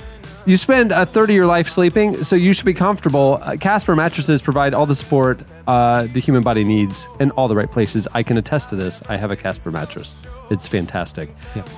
You 0.47 0.57
spend 0.57 0.92
a 0.92 1.05
third 1.05 1.28
of 1.28 1.36
your 1.36 1.44
life 1.44 1.68
sleeping, 1.68 2.24
so 2.24 2.36
you 2.36 2.55
should 2.55 2.64
be 2.64 2.72
comfortable. 2.72 3.38
Uh, 3.42 3.59
Casper 3.59 3.94
mattresses 3.94 4.40
provide 4.40 4.72
all 4.72 4.86
the 4.86 4.94
support 4.94 5.42
uh, 5.66 6.05
the 6.14 6.20
human 6.20 6.42
body 6.42 6.64
needs 6.64 7.07
in 7.20 7.32
all 7.32 7.49
the 7.49 7.55
right 7.55 7.70
places. 7.70 8.09
I 8.14 8.22
can 8.22 8.38
attest 8.38 8.70
to 8.70 8.76
this. 8.76 9.03
I 9.11 9.18
have 9.18 9.30
a 9.30 9.36
Casper 9.36 9.70
mattress. 9.70 10.16
It's 10.51 10.66
fantastic. 10.66 11.28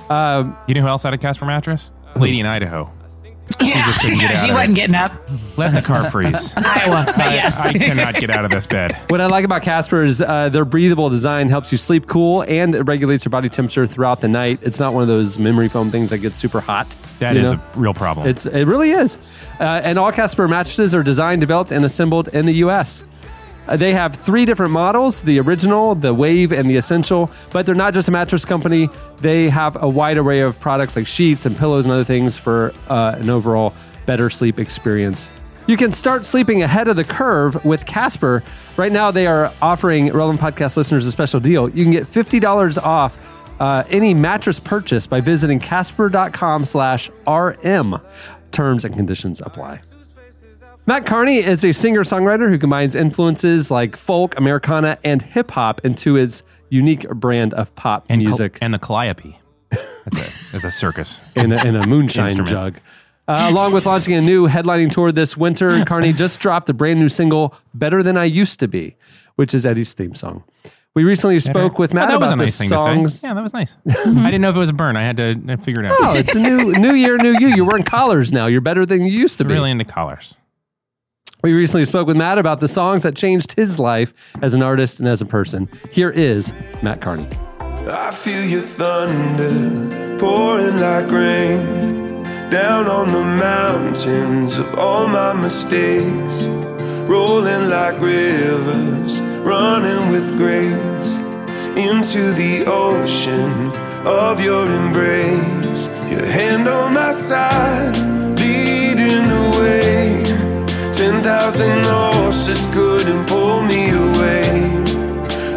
Um, 0.09 0.55
you 0.69 0.73
know 0.73 0.83
who 0.83 0.87
else 0.87 1.03
had 1.03 1.13
a 1.13 1.17
Casper 1.17 1.45
mattress? 1.45 1.91
Lady 2.15 2.39
in 2.39 2.45
Idaho. 2.45 2.89
She 3.61 3.71
just 3.73 4.01
get 4.01 4.31
out 4.31 4.43
she 4.43 4.49
of 4.49 4.55
wasn't 4.55 4.71
it. 4.71 4.75
getting 4.75 4.95
up. 4.95 5.29
Let 5.57 5.73
the 5.73 5.81
car 5.81 6.09
freeze. 6.09 6.53
Iowa, 6.57 7.03
but 7.05 7.19
I, 7.19 7.33
yes. 7.33 7.59
I 7.59 7.73
cannot 7.77 8.15
get 8.15 8.29
out 8.29 8.45
of 8.45 8.51
this 8.51 8.67
bed. 8.67 8.95
What 9.09 9.21
I 9.21 9.25
like 9.25 9.43
about 9.45 9.63
Casper 9.63 10.03
is 10.03 10.21
uh, 10.21 10.49
their 10.49 10.65
breathable 10.65 11.09
design 11.09 11.49
helps 11.49 11.71
you 11.71 11.77
sleep 11.77 12.07
cool 12.07 12.43
and 12.43 12.75
it 12.75 12.83
regulates 12.83 13.25
your 13.25 13.31
body 13.31 13.49
temperature 13.49 13.85
throughout 13.87 14.21
the 14.21 14.27
night. 14.27 14.59
It's 14.61 14.79
not 14.79 14.93
one 14.93 15.01
of 15.01 15.09
those 15.09 15.37
memory 15.37 15.67
foam 15.67 15.91
things 15.91 16.09
that 16.11 16.19
gets 16.19 16.37
super 16.37 16.61
hot. 16.61 16.95
That 17.19 17.35
is 17.35 17.51
know? 17.51 17.59
a 17.59 17.77
real 17.77 17.93
problem. 17.93 18.27
It's 18.27 18.45
it 18.45 18.65
really 18.65 18.91
is. 18.91 19.17
Uh, 19.59 19.81
and 19.83 19.99
all 19.99 20.11
Casper 20.11 20.47
mattresses 20.47 20.95
are 20.95 21.03
designed, 21.03 21.41
developed, 21.41 21.71
and 21.71 21.83
assembled 21.83 22.29
in 22.29 22.45
the 22.45 22.53
U.S. 22.55 23.03
Uh, 23.69 23.77
they 23.77 23.93
have 23.93 24.15
three 24.15 24.45
different 24.45 24.71
models: 24.71 25.21
the 25.21 25.39
original, 25.39 25.95
the 25.95 26.13
Wave, 26.13 26.51
and 26.51 26.69
the 26.69 26.75
Essential. 26.75 27.31
But 27.51 27.65
they're 27.65 27.75
not 27.75 27.93
just 27.93 28.07
a 28.07 28.11
mattress 28.11 28.43
company. 28.45 28.89
They 29.17 29.49
have 29.49 29.81
a 29.81 29.87
wide 29.87 30.17
array 30.17 30.39
of 30.39 30.59
products 30.59 30.95
like 30.95 31.07
sheets 31.07 31.45
and 31.45 31.55
pillows 31.55 31.85
and 31.85 31.93
other 31.93 32.03
things 32.03 32.35
for 32.35 32.73
uh, 32.89 33.15
an 33.17 33.29
overall 33.29 33.73
better 34.05 34.29
sleep 34.29 34.59
experience. 34.59 35.29
You 35.67 35.77
can 35.77 35.91
start 35.91 36.25
sleeping 36.25 36.63
ahead 36.63 36.87
of 36.87 36.95
the 36.95 37.03
curve 37.03 37.63
with 37.63 37.85
Casper. 37.85 38.43
Right 38.75 38.91
now, 38.91 39.11
they 39.11 39.27
are 39.27 39.53
offering 39.61 40.11
Relevant 40.11 40.41
Podcast 40.41 40.75
listeners 40.75 41.05
a 41.05 41.11
special 41.11 41.39
deal. 41.39 41.69
You 41.69 41.83
can 41.83 41.91
get 41.91 42.05
$50 42.05 42.81
off 42.81 43.19
uh, 43.59 43.83
any 43.89 44.15
mattress 44.15 44.59
purchase 44.59 45.05
by 45.05 45.21
visiting 45.21 45.59
casper.com 45.59 46.65
slash 46.65 47.11
RM. 47.27 48.01
Terms 48.51 48.83
and 48.83 48.95
conditions 48.95 49.41
apply. 49.41 49.81
Mat 50.89 51.05
Kearney 51.05 51.37
is 51.37 51.63
a 51.63 51.71
singer-songwriter 51.71 52.49
who 52.49 52.57
combines 52.57 52.95
influences 52.95 53.69
like 53.69 53.95
folk, 53.95 54.35
Americana, 54.39 54.97
and 55.03 55.21
hip-hop 55.21 55.85
into 55.85 56.15
his 56.15 56.41
unique 56.69 57.07
brand 57.09 57.53
of 57.53 57.75
pop 57.75 58.07
and 58.09 58.23
music. 58.23 58.57
and 58.59 58.73
the 58.73 58.79
calliope. 58.79 59.39
That's 59.69 59.85
a, 60.19 60.51
that's 60.51 60.63
a 60.63 60.71
circus. 60.71 61.21
in 61.35 61.51
a, 61.51 61.63
in 61.63 61.75
a 61.75 61.85
moonshine 61.85 62.43
jug. 62.43 62.79
Uh, 63.27 63.49
along 63.51 63.73
with 63.73 63.85
launching 63.85 64.15
a 64.15 64.21
new 64.21 64.47
headlining 64.47 64.89
tour 64.89 65.11
this 65.11 65.37
winter, 65.37 65.85
Kearney 65.85 66.11
just 66.11 66.39
dropped 66.39 66.67
a 66.71 66.73
brand 66.73 66.99
new 66.99 67.07
single, 67.07 67.53
Better 67.75 68.01
Than 68.01 68.17
I 68.17 68.23
Used 68.23 68.59
to 68.61 68.67
Be, 68.67 68.95
which 69.35 69.53
is 69.53 69.67
Eddie's 69.67 69.93
theme 69.93 70.15
song. 70.15 70.43
We 70.95 71.03
recently 71.03 71.39
spoke 71.39 71.77
with 71.77 71.91
Oh, 71.91 71.97
Mat 71.97 72.07
that 72.07 72.19
was 72.19 72.31
about 72.31 72.41
a 72.41 72.45
the 72.45 72.51
songs. 72.51 73.23
Yeah, 73.23 73.35
that 73.35 73.43
was 73.43 73.53
nice. 73.53 73.77
I 73.87 74.05
didn't 74.25 74.41
know 74.41 74.49
if 74.49 74.55
it 74.55 74.59
was 74.59 74.71
a 74.71 74.73
burn. 74.73 74.97
I 74.97 75.03
had 75.03 75.17
to 75.17 75.35
figure 75.57 75.83
it 75.83 75.91
out. 75.91 75.97
Oh, 76.01 76.13
it's 76.15 76.33
a 76.33 76.39
new 76.39 76.71
new 76.73 76.95
year, 76.95 77.17
new 77.17 77.37
you. 77.37 77.49
You're 77.49 77.65
wearing 77.65 77.83
collars 77.83 78.33
now. 78.33 78.47
You're 78.47 78.59
better 78.61 78.87
than 78.87 79.05
you 79.05 79.11
used 79.11 79.37
to 79.37 79.43
be. 79.43 79.53
really 79.53 79.69
into 79.69 79.85
collars. 79.85 80.33
We 81.41 81.53
recently 81.53 81.85
spoke 81.85 82.05
with 82.05 82.17
Mat 82.17 82.37
about 82.37 82.59
the 82.59 82.67
songs 82.67 83.03
that 83.03 83.15
changed 83.15 83.53
his 83.53 83.79
life 83.79 84.13
as 84.41 84.53
an 84.55 84.61
artist 84.61 84.99
and 84.99 85.07
as 85.07 85.21
a 85.21 85.25
person. 85.25 85.69
Here 85.89 86.09
is 86.09 86.51
Mat 86.83 86.99
Kearney. 86.99 87.29
I 87.61 88.11
feel 88.11 88.43
your 88.43 88.59
thunder 88.61 90.17
pouring 90.19 90.81
like 90.81 91.09
rain 91.09 92.23
down 92.49 92.87
on 92.87 93.13
the 93.13 93.23
mountains 93.23 94.57
of 94.57 94.77
all 94.77 95.07
my 95.07 95.31
mistakes, 95.31 96.45
rolling 97.07 97.69
like 97.69 97.97
rivers, 98.01 99.21
running 99.21 100.11
with 100.11 100.35
grace 100.37 101.19
into 101.77 102.33
the 102.33 102.65
ocean 102.67 103.71
of 104.05 104.43
your 104.43 104.65
embrace. 104.65 105.87
Your 106.11 106.25
hand 106.25 106.67
on 106.67 106.95
my 106.95 107.11
side, 107.11 107.95
leading 108.37 109.29
the 109.29 109.57
way. 109.57 110.28
Ten 110.99 111.23
thousand 111.23 111.85
horses 111.85 112.65
couldn't 112.73 113.25
pull 113.25 113.61
me 113.61 113.89
away. 113.89 114.49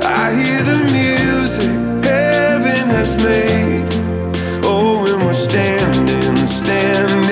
I 0.01 0.33
hear 0.41 0.63
the 0.63 0.79
music 0.93 1.69
heaven 2.05 2.89
has 2.91 3.17
made. 3.17 3.89
Oh, 4.63 5.05
and 5.05 5.21
we're 5.27 5.33
standing, 5.33 6.37
standing 6.47 7.23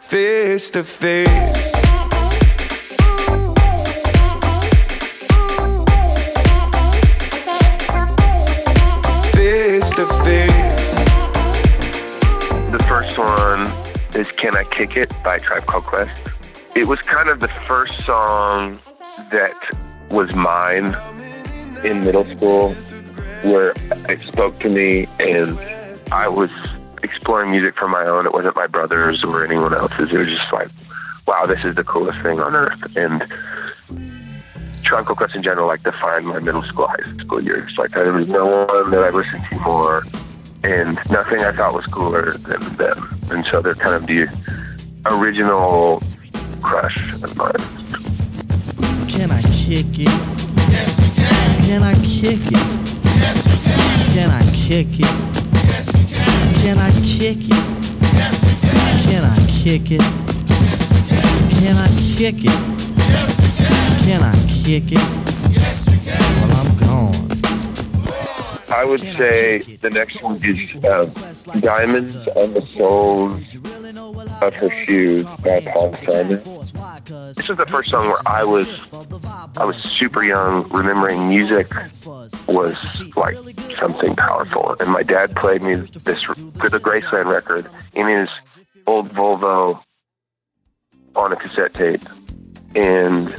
face 0.00 0.70
to 0.72 0.82
face. 0.82 1.72
Face 1.72 1.87
Kick 14.78 14.96
It 14.96 15.12
by 15.24 15.40
Tribe 15.40 15.66
Called 15.66 15.86
Quest. 15.86 16.12
It 16.76 16.86
was 16.86 17.00
kind 17.00 17.28
of 17.28 17.40
the 17.40 17.48
first 17.66 18.00
song 18.04 18.78
that 19.32 19.52
was 20.08 20.32
mine 20.36 20.96
in 21.84 22.04
middle 22.04 22.24
school 22.24 22.74
where 23.42 23.72
it 24.08 24.24
spoke 24.28 24.60
to 24.60 24.68
me 24.68 25.08
and 25.18 25.58
I 26.12 26.28
was 26.28 26.50
exploring 27.02 27.50
music 27.50 27.74
for 27.76 27.88
my 27.88 28.04
own. 28.04 28.24
It 28.24 28.32
wasn't 28.32 28.54
my 28.54 28.68
brother's 28.68 29.24
or 29.24 29.44
anyone 29.44 29.74
else's. 29.74 30.12
It 30.12 30.16
was 30.16 30.28
just 30.28 30.52
like, 30.52 30.68
wow, 31.26 31.44
this 31.44 31.64
is 31.64 31.74
the 31.74 31.82
coolest 31.82 32.22
thing 32.22 32.38
on 32.38 32.54
earth. 32.54 32.78
And 32.94 33.26
Called 34.84 35.08
Quest 35.08 35.34
in 35.34 35.42
general 35.42 35.66
like 35.66 35.82
defined 35.82 36.26
my 36.26 36.38
middle 36.38 36.62
school, 36.62 36.86
high 36.86 37.18
school 37.18 37.42
years. 37.42 37.72
Like 37.76 37.90
there 37.94 38.12
was 38.12 38.28
no 38.28 38.64
one 38.64 38.92
that 38.92 39.02
I 39.02 39.10
listened 39.10 39.44
to 39.50 39.58
more 39.58 40.04
and 40.62 41.00
nothing 41.10 41.40
I 41.40 41.50
thought 41.50 41.74
was 41.74 41.86
cooler 41.86 42.30
than 42.30 42.60
them. 42.76 43.20
And 43.32 43.44
so 43.44 43.60
they're 43.60 43.74
kind 43.74 43.96
of 43.96 44.06
the 44.06 44.28
original 45.06 46.00
crush 46.62 47.12
of 47.22 47.36
mine. 47.36 47.52
Can 49.08 49.30
I 49.30 49.42
kick 49.42 49.86
it? 49.98 50.10
Can 51.64 51.82
I 51.82 51.94
kick 51.94 52.40
it? 52.46 52.64
Can 54.12 54.30
I 54.30 54.42
kick 54.54 55.00
it? 55.00 55.28
Can 56.60 56.78
I 56.78 56.90
kick 56.90 57.48
it? 57.48 57.78
Can 59.04 59.24
I 59.24 59.38
kick 59.46 59.90
it? 59.90 60.02
Can 61.60 61.76
I 61.76 61.88
kick 62.16 62.44
it? 62.44 62.52
Can 64.04 64.22
I 64.22 64.34
kick 64.64 64.92
it? 64.92 65.47
I 68.78 68.84
would 68.84 69.00
say 69.00 69.58
the 69.58 69.90
next 69.90 70.22
one 70.22 70.40
is 70.44 70.84
uh, 70.84 71.06
Diamonds 71.58 72.14
on 72.28 72.54
the 72.54 72.64
Soles 72.70 73.32
of 74.40 74.54
Her 74.54 74.70
Shoes 74.84 75.24
by 75.24 75.62
Paul 75.62 75.96
Simon. 76.08 76.40
This 77.34 77.50
is 77.50 77.56
the 77.56 77.66
first 77.66 77.90
song 77.90 78.06
where 78.06 78.22
I 78.24 78.44
was 78.44 78.68
I 79.56 79.64
was 79.64 79.78
super 79.78 80.22
young, 80.22 80.68
remembering 80.68 81.28
music 81.28 81.66
was 82.46 82.76
like 83.16 83.36
something 83.80 84.14
powerful. 84.14 84.76
And 84.78 84.90
my 84.92 85.02
dad 85.02 85.34
played 85.34 85.60
me 85.60 85.74
this 85.74 86.22
for 86.22 86.68
the 86.68 86.78
Graceland 86.78 87.26
record 87.26 87.68
in 87.94 88.06
his 88.06 88.28
old 88.86 89.08
Volvo 89.08 89.82
on 91.16 91.32
a 91.32 91.36
cassette 91.36 91.74
tape. 91.74 92.08
And 92.76 93.30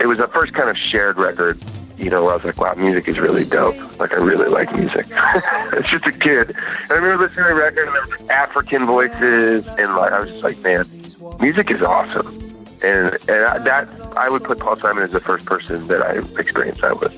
it 0.00 0.06
was 0.06 0.18
the 0.18 0.26
first 0.26 0.52
kind 0.52 0.68
of 0.68 0.76
shared 0.76 1.16
record, 1.16 1.64
you 1.96 2.10
know, 2.10 2.22
where 2.24 2.32
I 2.32 2.36
was 2.36 2.44
like, 2.44 2.58
wow, 2.58 2.74
music 2.74 3.08
is 3.08 3.18
really 3.18 3.44
dope. 3.44 3.76
Like, 3.98 4.12
I 4.12 4.16
really 4.16 4.48
like 4.48 4.74
music. 4.74 5.06
it's 5.10 5.90
just 5.90 6.06
a 6.06 6.12
kid. 6.12 6.50
And 6.50 6.90
I 6.90 6.94
remember 6.94 7.24
listening 7.26 7.44
to 7.44 7.50
the 7.50 7.54
record, 7.54 7.88
and 7.88 7.96
there 7.96 8.18
were 8.26 8.32
African 8.32 8.84
voices, 8.84 9.64
and 9.78 9.94
like, 9.94 10.12
I 10.12 10.20
was 10.20 10.28
just 10.28 10.42
like, 10.42 10.58
man, 10.60 10.86
music 11.40 11.70
is 11.70 11.82
awesome. 11.82 12.28
And, 12.82 13.16
and 13.28 13.44
I- 13.44 13.58
that, 13.58 13.88
I 14.16 14.28
would 14.28 14.44
put 14.44 14.58
Paul 14.58 14.78
Simon 14.80 15.04
as 15.04 15.12
the 15.12 15.20
first 15.20 15.44
person 15.44 15.86
that 15.88 16.02
I 16.02 16.18
experienced 16.38 16.82
that 16.82 16.98
with. 17.00 17.12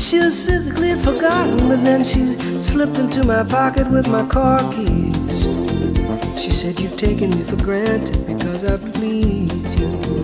She 0.00 0.18
was 0.18 0.40
physically 0.44 0.94
forgotten, 0.94 1.68
but 1.68 1.84
then 1.84 2.02
she 2.02 2.20
slipped 2.58 2.98
into 2.98 3.22
my 3.22 3.44
pocket 3.44 3.88
with 3.90 4.08
my 4.08 4.26
car 4.26 4.58
keys. 4.72 5.14
She 6.42 6.50
said, 6.50 6.80
You've 6.80 6.96
taken 6.96 7.30
me 7.30 7.42
for 7.42 7.56
granted 7.56 8.26
because 8.26 8.64
I 8.64 8.78
please 8.78 9.52
you. 9.78 10.19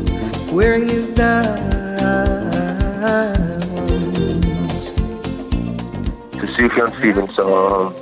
Wearing 0.52 0.86
these 0.86 1.08
diamonds. 1.08 1.76
the 6.46 6.46
Sufjan 6.46 6.98
Stevens 6.98 7.34
song, 7.34 7.94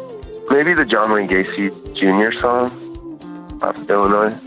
maybe 0.50 0.74
the 0.74 0.84
John 0.84 1.12
Wayne 1.12 1.28
Gacy 1.28 1.70
Jr. 1.94 2.38
song 2.40 3.60
out 3.62 3.76
of 3.76 3.90
Illinois. 3.90 4.38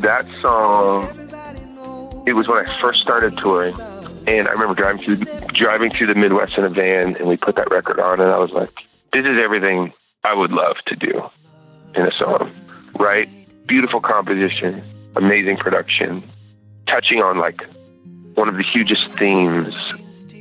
That 0.00 0.26
song, 0.40 1.06
it 2.26 2.32
was 2.32 2.48
when 2.48 2.66
I 2.66 2.80
first 2.80 3.02
started 3.02 3.36
touring, 3.38 3.74
and 4.26 4.48
I 4.48 4.52
remember 4.52 4.74
driving 4.74 5.02
through 5.02 5.16
driving 5.48 5.90
through 5.90 6.08
the 6.08 6.14
Midwest 6.14 6.58
in 6.58 6.64
a 6.64 6.68
van, 6.68 7.16
and 7.16 7.28
we 7.28 7.36
put 7.36 7.56
that 7.56 7.70
record 7.70 8.00
on, 8.00 8.20
and 8.20 8.30
I 8.30 8.38
was 8.38 8.50
like, 8.50 8.70
"This 9.12 9.24
is 9.24 9.42
everything 9.42 9.92
I 10.24 10.34
would 10.34 10.50
love 10.52 10.76
to 10.86 10.96
do 10.96 11.22
in 11.94 12.02
a 12.02 12.12
song." 12.12 12.50
Right? 12.98 13.28
Beautiful 13.66 14.00
composition, 14.00 14.82
amazing 15.16 15.56
production, 15.56 16.22
touching 16.86 17.22
on 17.22 17.38
like 17.38 17.62
one 18.34 18.48
of 18.48 18.56
the 18.56 18.62
hugest 18.62 19.06
themes 19.18 19.74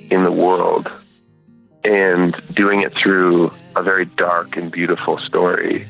in 0.10 0.24
the 0.24 0.32
world 0.32 0.90
and 1.84 2.36
doing 2.54 2.82
it 2.82 2.94
through 2.96 3.52
a 3.76 3.84
very 3.84 4.06
dark 4.06 4.56
and 4.56 4.72
beautiful 4.72 5.18
story. 5.20 5.88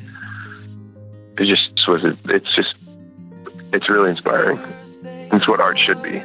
It 1.38 1.46
just 1.46 1.88
was. 1.88 2.02
It's 2.26 2.56
just. 2.56 2.76
It's 3.74 3.90
really 3.90 4.12
inspiring. 4.12 4.60
It's 5.32 5.48
what 5.48 5.60
art 5.60 5.80
should 5.80 6.02
be. 6.04 6.24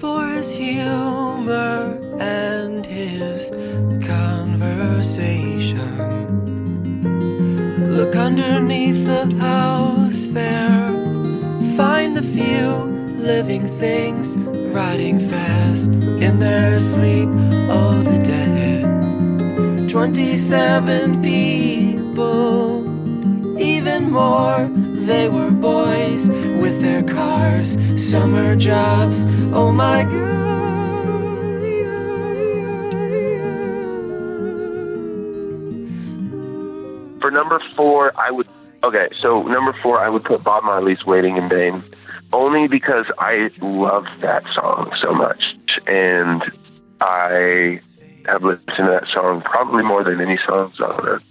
For 0.00 0.28
his 0.28 0.52
humor 0.52 1.98
and 2.18 2.84
his 2.86 3.50
conversation. 4.06 5.82
Look 7.94 8.16
underneath 8.16 9.04
the 9.06 9.36
house 9.36 10.28
there. 10.28 10.75
The 12.16 12.22
few 12.22 12.68
living 13.18 13.68
things 13.78 14.38
riding 14.38 15.20
fast 15.28 15.88
in 15.88 16.38
their 16.38 16.80
sleep. 16.80 17.28
Oh, 17.68 18.02
the 18.02 18.18
dead. 18.24 19.90
27 19.90 21.22
people, 21.22 22.86
even 23.60 24.10
more. 24.10 24.70
They 24.72 25.28
were 25.28 25.50
boys 25.50 26.30
with 26.30 26.80
their 26.80 27.02
cars, 27.02 27.76
summer 28.02 28.56
jobs. 28.56 29.26
Oh 29.52 29.70
my 29.70 30.04
god. 30.04 30.36
For 37.20 37.30
number 37.30 37.60
four, 37.76 38.12
I 38.16 38.30
would. 38.30 38.48
Okay, 38.82 39.08
so 39.20 39.42
number 39.42 39.74
four, 39.82 40.00
I 40.00 40.08
would 40.08 40.24
put 40.24 40.42
Bob 40.42 40.64
Marley's 40.64 41.04
"Waiting 41.04 41.36
in 41.36 41.48
Vain," 41.50 41.82
only 42.36 42.68
because 42.68 43.06
I 43.18 43.50
love 43.60 44.04
that 44.20 44.44
song 44.54 44.92
so 45.00 45.12
much, 45.12 45.42
and 45.86 46.42
I 47.00 47.80
have 48.26 48.42
listened 48.42 48.76
to 48.76 48.82
that 48.84 49.08
song 49.14 49.40
probably 49.40 49.82
more 49.82 50.04
than 50.04 50.20
any 50.20 50.38
songs 50.46 50.78
on 50.80 51.16
it. 51.16 51.22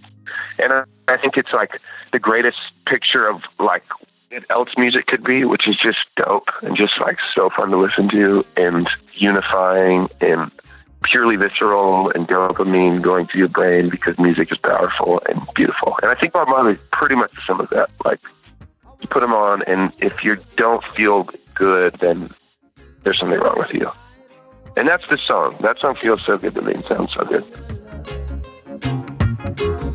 And 0.58 0.72
I, 0.72 0.82
I 1.06 1.16
think 1.16 1.36
it's 1.36 1.52
like 1.52 1.80
the 2.12 2.18
greatest 2.18 2.58
picture 2.86 3.28
of 3.28 3.42
like 3.60 3.84
what 4.30 4.44
else 4.50 4.70
music 4.76 5.06
could 5.06 5.22
be, 5.22 5.44
which 5.44 5.68
is 5.68 5.76
just 5.80 5.98
dope 6.16 6.48
and 6.62 6.76
just 6.76 6.94
like 7.00 7.18
so 7.34 7.50
fun 7.56 7.70
to 7.70 7.76
listen 7.76 8.08
to 8.10 8.44
and 8.56 8.88
unifying 9.12 10.08
and 10.20 10.50
purely 11.04 11.36
visceral 11.36 12.10
and 12.14 12.26
dopamine 12.26 13.00
going 13.00 13.28
through 13.28 13.38
your 13.38 13.48
brain 13.48 13.88
because 13.90 14.18
music 14.18 14.50
is 14.50 14.58
powerful 14.58 15.20
and 15.28 15.40
beautiful. 15.54 15.96
And 16.02 16.10
I 16.10 16.16
think 16.16 16.32
Bob 16.32 16.48
Marley 16.48 16.72
is 16.72 16.80
pretty 16.92 17.14
much 17.14 17.30
some 17.46 17.60
of 17.60 17.70
that. 17.70 17.90
Like 18.04 18.20
you 19.06 19.12
put 19.12 19.20
them 19.20 19.32
on, 19.32 19.62
and 19.66 19.92
if 19.98 20.24
you 20.24 20.36
don't 20.56 20.82
feel 20.96 21.28
good, 21.54 21.96
then 22.00 22.30
there's 23.04 23.18
something 23.18 23.38
wrong 23.38 23.56
with 23.56 23.72
you. 23.72 23.90
And 24.76 24.88
that's 24.88 25.06
the 25.08 25.18
song. 25.26 25.56
That 25.60 25.78
song 25.78 25.96
feels 26.00 26.24
so 26.26 26.36
good 26.36 26.54
to 26.56 26.62
me 26.62 26.74
and 26.74 26.84
sounds 26.84 27.12
so 27.14 27.24
good. 27.24 27.44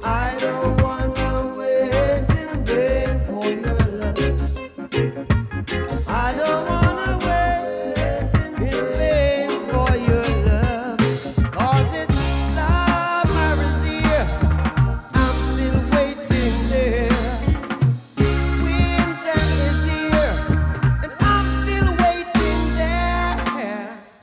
I 0.04 0.36
don't 0.40 0.82
wanna 0.82 1.54
wait 1.58 1.94
in 2.40 2.66
vain 2.66 3.20
for 3.28 3.48
your 3.50 3.71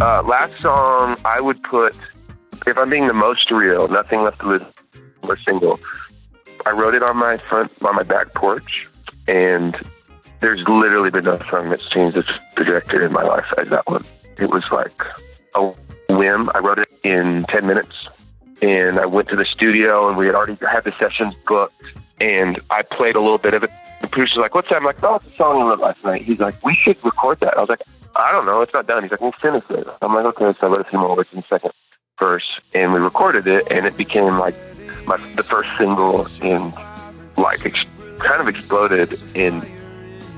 Uh, 0.01 0.23
last 0.23 0.53
song, 0.63 1.17
I 1.25 1.41
would 1.41 1.61
put, 1.65 1.97
if 2.69 2.79
I'm 2.79 2.89
being 2.89 3.09
the 3.09 3.15
most 3.15 3.51
real, 3.51 3.89
Nothing 3.89 4.23
Left 4.23 4.39
to 4.41 4.47
Lose, 4.47 4.63
or 5.25 5.37
single. 5.39 5.81
I 6.67 6.71
wrote 6.71 6.95
it 6.95 7.03
on 7.03 7.17
my 7.17 7.39
front, 7.39 7.73
on 7.83 7.97
my 7.97 8.05
back 8.05 8.33
porch, 8.33 8.87
and 9.27 9.77
there's 10.41 10.61
literally 10.69 11.11
been 11.11 11.25
no 11.25 11.37
song 11.51 11.71
that's 11.71 11.89
changed 11.91 12.17
the 12.17 12.23
trajectory 12.55 13.07
in 13.07 13.13
my 13.13 13.25
life 13.25 13.53
as 13.59 13.71
that 13.71 13.89
one. 13.89 14.05
It 14.39 14.51
was 14.51 14.63
like 14.71 15.03
a 15.57 15.73
whim. 16.11 16.49
I 16.55 16.61
wrote 16.61 16.79
it 16.79 16.89
in 17.03 17.45
10 17.49 17.67
minutes, 17.67 18.09
and 18.63 19.01
I 19.01 19.07
went 19.07 19.29
to 19.31 19.37
the 19.37 19.47
studio, 19.47 20.09
and 20.09 20.17
we 20.17 20.27
had 20.27 20.37
already 20.37 20.57
had 20.65 20.85
the 20.85 20.93
sessions 21.01 21.35
booked, 21.45 21.75
and 22.21 22.61
I 22.71 22.83
played 22.83 23.17
a 23.17 23.21
little 23.21 23.39
bit 23.39 23.55
of 23.55 23.65
it. 23.65 23.71
The 24.01 24.07
producer's 24.07 24.39
like, 24.39 24.55
what's 24.55 24.69
that? 24.69 24.77
I'm 24.77 24.85
like, 24.85 25.03
oh, 25.03 25.17
it's 25.17 25.27
a 25.27 25.37
song 25.37 25.61
I 25.61 25.71
wrote 25.71 25.81
last 25.81 26.05
night. 26.05 26.23
He's 26.23 26.39
like, 26.39 26.65
we 26.65 26.77
should 26.77 27.05
record 27.05 27.41
that. 27.41 27.57
I 27.57 27.61
was 27.61 27.69
like, 27.69 27.83
I 28.19 28.33
don't 28.33 28.47
know. 28.47 28.61
It's 28.63 28.75
not 28.75 28.89
done. 28.89 29.05
He's 29.05 29.13
like, 29.13 29.21
we'll 29.21 29.33
finish 29.41 29.63
it. 29.71 29.87
I'm 30.03 30.13
like, 30.13 30.25
okay. 30.27 30.59
So 30.61 30.67
I 30.75 30.81
a 30.81 30.85
few 30.85 30.99
more 30.99 31.25
in 31.33 31.45
second 31.49 31.71
verse, 32.19 32.61
and 32.75 32.93
we 32.93 32.99
recorded 32.99 33.47
it, 33.47 33.69
and 33.71 33.87
it 33.87 33.97
became 33.97 34.39
like 34.39 34.57
my 35.07 35.17
the 35.37 35.45
first 35.45 35.69
single, 35.79 36.27
and 36.43 36.75
like 37.37 37.65
ex- 37.65 37.85
kind 38.19 38.41
of 38.41 38.49
exploded 38.49 39.21
in 39.37 39.61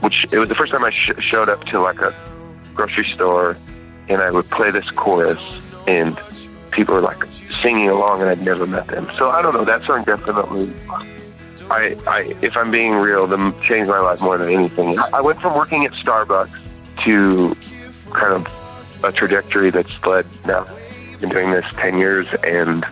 which 0.02 0.26
it 0.30 0.38
was 0.38 0.50
the 0.50 0.54
first 0.54 0.72
time 0.72 0.84
I 0.84 0.90
sh- 0.90 1.12
showed 1.20 1.48
up 1.48 1.64
to 1.66 1.80
like 1.80 2.00
a 2.00 2.14
grocery 2.74 3.06
store, 3.06 3.56
and 4.08 4.20
I 4.20 4.30
would 4.30 4.50
play 4.50 4.70
this 4.70 4.88
chorus, 4.90 5.40
and 5.86 6.20
people 6.72 6.94
were 6.94 7.00
like 7.00 7.24
singing 7.62 7.88
along, 7.88 8.20
and 8.20 8.28
I'd 8.28 8.42
never 8.42 8.66
met 8.66 8.88
them. 8.88 9.10
So 9.16 9.30
I 9.30 9.40
don't 9.40 9.54
know. 9.54 9.64
That 9.64 9.86
song 9.86 10.04
definitely. 10.04 10.74
I, 11.70 11.96
I, 12.06 12.34
if 12.42 12.56
I'm 12.56 12.70
being 12.70 12.94
real, 12.94 13.26
them 13.28 13.58
changed 13.62 13.88
my 13.88 14.00
life 14.00 14.20
more 14.20 14.36
than 14.36 14.50
anything. 14.50 14.98
I 14.98 15.20
went 15.20 15.40
from 15.40 15.54
working 15.54 15.86
at 15.86 15.92
Starbucks 15.92 16.59
to 17.04 17.56
kind 18.12 18.32
of 18.32 19.04
a 19.04 19.12
trajectory 19.12 19.70
that's 19.70 19.90
led 20.04 20.26
now. 20.46 20.66
Been 21.20 21.28
doing 21.28 21.50
this 21.50 21.66
ten 21.74 21.98
years 21.98 22.26
and 22.44 22.84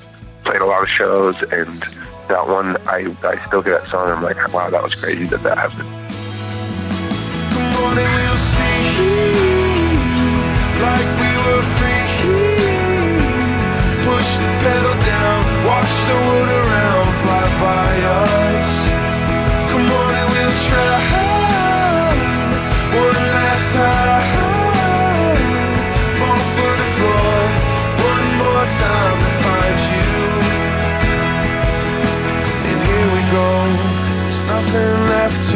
played 0.44 0.60
a 0.60 0.66
lot 0.66 0.82
of 0.82 0.88
shows, 0.88 1.36
and 1.50 1.82
that 2.28 2.46
one, 2.46 2.76
I, 2.86 3.14
I 3.22 3.46
still 3.46 3.62
get 3.62 3.82
that 3.82 3.90
song. 3.90 4.08
And 4.08 4.16
I'm 4.18 4.22
like, 4.22 4.52
wow, 4.52 4.68
that 4.70 4.82
was 4.82 4.94
crazy 4.94 5.26
that 5.26 5.42
that 5.42 5.56
happened. 5.58 5.88
Push 14.04 14.36
the 14.38 14.52
pedal 14.60 14.94
down, 15.00 15.66
watch 15.66 15.92
the 16.06 16.14
world 16.26 16.48
around 16.48 16.87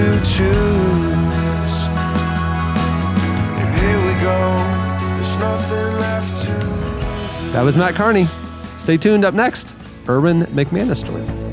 to 0.02 0.18
choose. 0.24 1.74
And 3.58 3.68
here 3.78 4.00
we 4.04 4.20
go, 4.20 4.56
there's 4.98 5.38
nothing 5.38 5.98
left 6.00 6.44
to. 6.44 6.52
That 7.52 7.62
was 7.62 7.78
Mat 7.78 7.94
Kearney. 7.94 8.26
Stay 8.78 8.96
tuned. 8.96 9.24
Up 9.24 9.34
next, 9.34 9.76
Erwin 10.08 10.42
McManus 10.46 11.04
joins 11.04 11.30
us. 11.30 11.44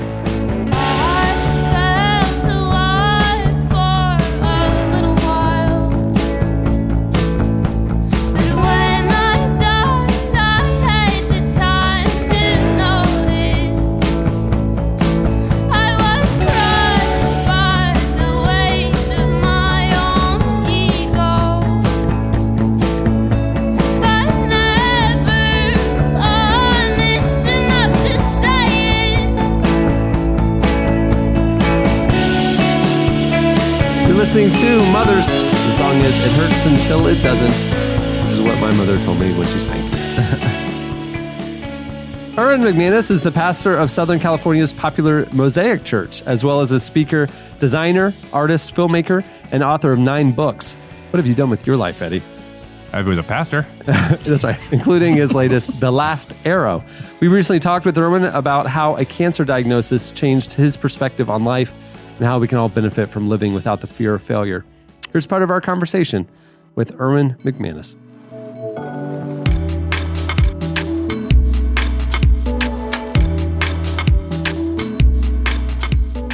Listening 34.32 34.54
to 34.60 34.78
Mothers. 34.92 35.28
The 35.28 35.72
song 35.72 35.96
is 36.02 36.16
It 36.16 36.30
Hurts 36.30 36.64
Until 36.64 37.08
It 37.08 37.20
Doesn't, 37.20 37.50
which 37.50 38.34
is 38.34 38.40
what 38.40 38.60
my 38.60 38.72
mother 38.72 38.96
told 39.02 39.18
me 39.18 39.36
when 39.36 39.48
she 39.48 39.58
spanked 39.58 39.92
me. 39.92 39.98
Erwin 42.38 42.60
McManus 42.60 43.10
is 43.10 43.24
the 43.24 43.32
pastor 43.32 43.76
of 43.76 43.90
Southern 43.90 44.20
California's 44.20 44.72
popular 44.72 45.26
Mosaic 45.32 45.82
Church, 45.82 46.22
as 46.26 46.44
well 46.44 46.60
as 46.60 46.70
a 46.70 46.78
speaker, 46.78 47.26
designer, 47.58 48.14
artist, 48.32 48.72
filmmaker, 48.72 49.24
and 49.50 49.64
author 49.64 49.90
of 49.90 49.98
nine 49.98 50.30
books. 50.30 50.76
What 51.10 51.16
have 51.16 51.26
you 51.26 51.34
done 51.34 51.50
with 51.50 51.66
your 51.66 51.76
life, 51.76 52.00
Eddie? 52.00 52.22
I 52.92 53.02
was 53.02 53.18
a 53.18 53.24
pastor. 53.24 53.66
That's 53.84 54.44
right, 54.44 54.72
including 54.72 55.16
his 55.16 55.34
latest, 55.34 55.80
The 55.80 55.90
Last 55.90 56.34
Arrow. 56.44 56.84
We 57.18 57.26
recently 57.26 57.58
talked 57.58 57.84
with 57.84 57.98
Erwin 57.98 58.26
about 58.26 58.68
how 58.68 58.94
a 58.94 59.04
cancer 59.04 59.44
diagnosis 59.44 60.12
changed 60.12 60.52
his 60.52 60.76
perspective 60.76 61.28
on 61.28 61.42
life 61.42 61.74
and 62.20 62.28
how 62.28 62.38
we 62.38 62.46
can 62.46 62.58
all 62.58 62.68
benefit 62.68 63.08
from 63.08 63.30
living 63.30 63.54
without 63.54 63.80
the 63.80 63.86
fear 63.86 64.12
of 64.12 64.22
failure. 64.22 64.62
Here's 65.10 65.26
part 65.26 65.42
of 65.42 65.50
our 65.50 65.62
conversation 65.62 66.28
with 66.74 67.00
Erwin 67.00 67.36
McManus. 67.42 67.96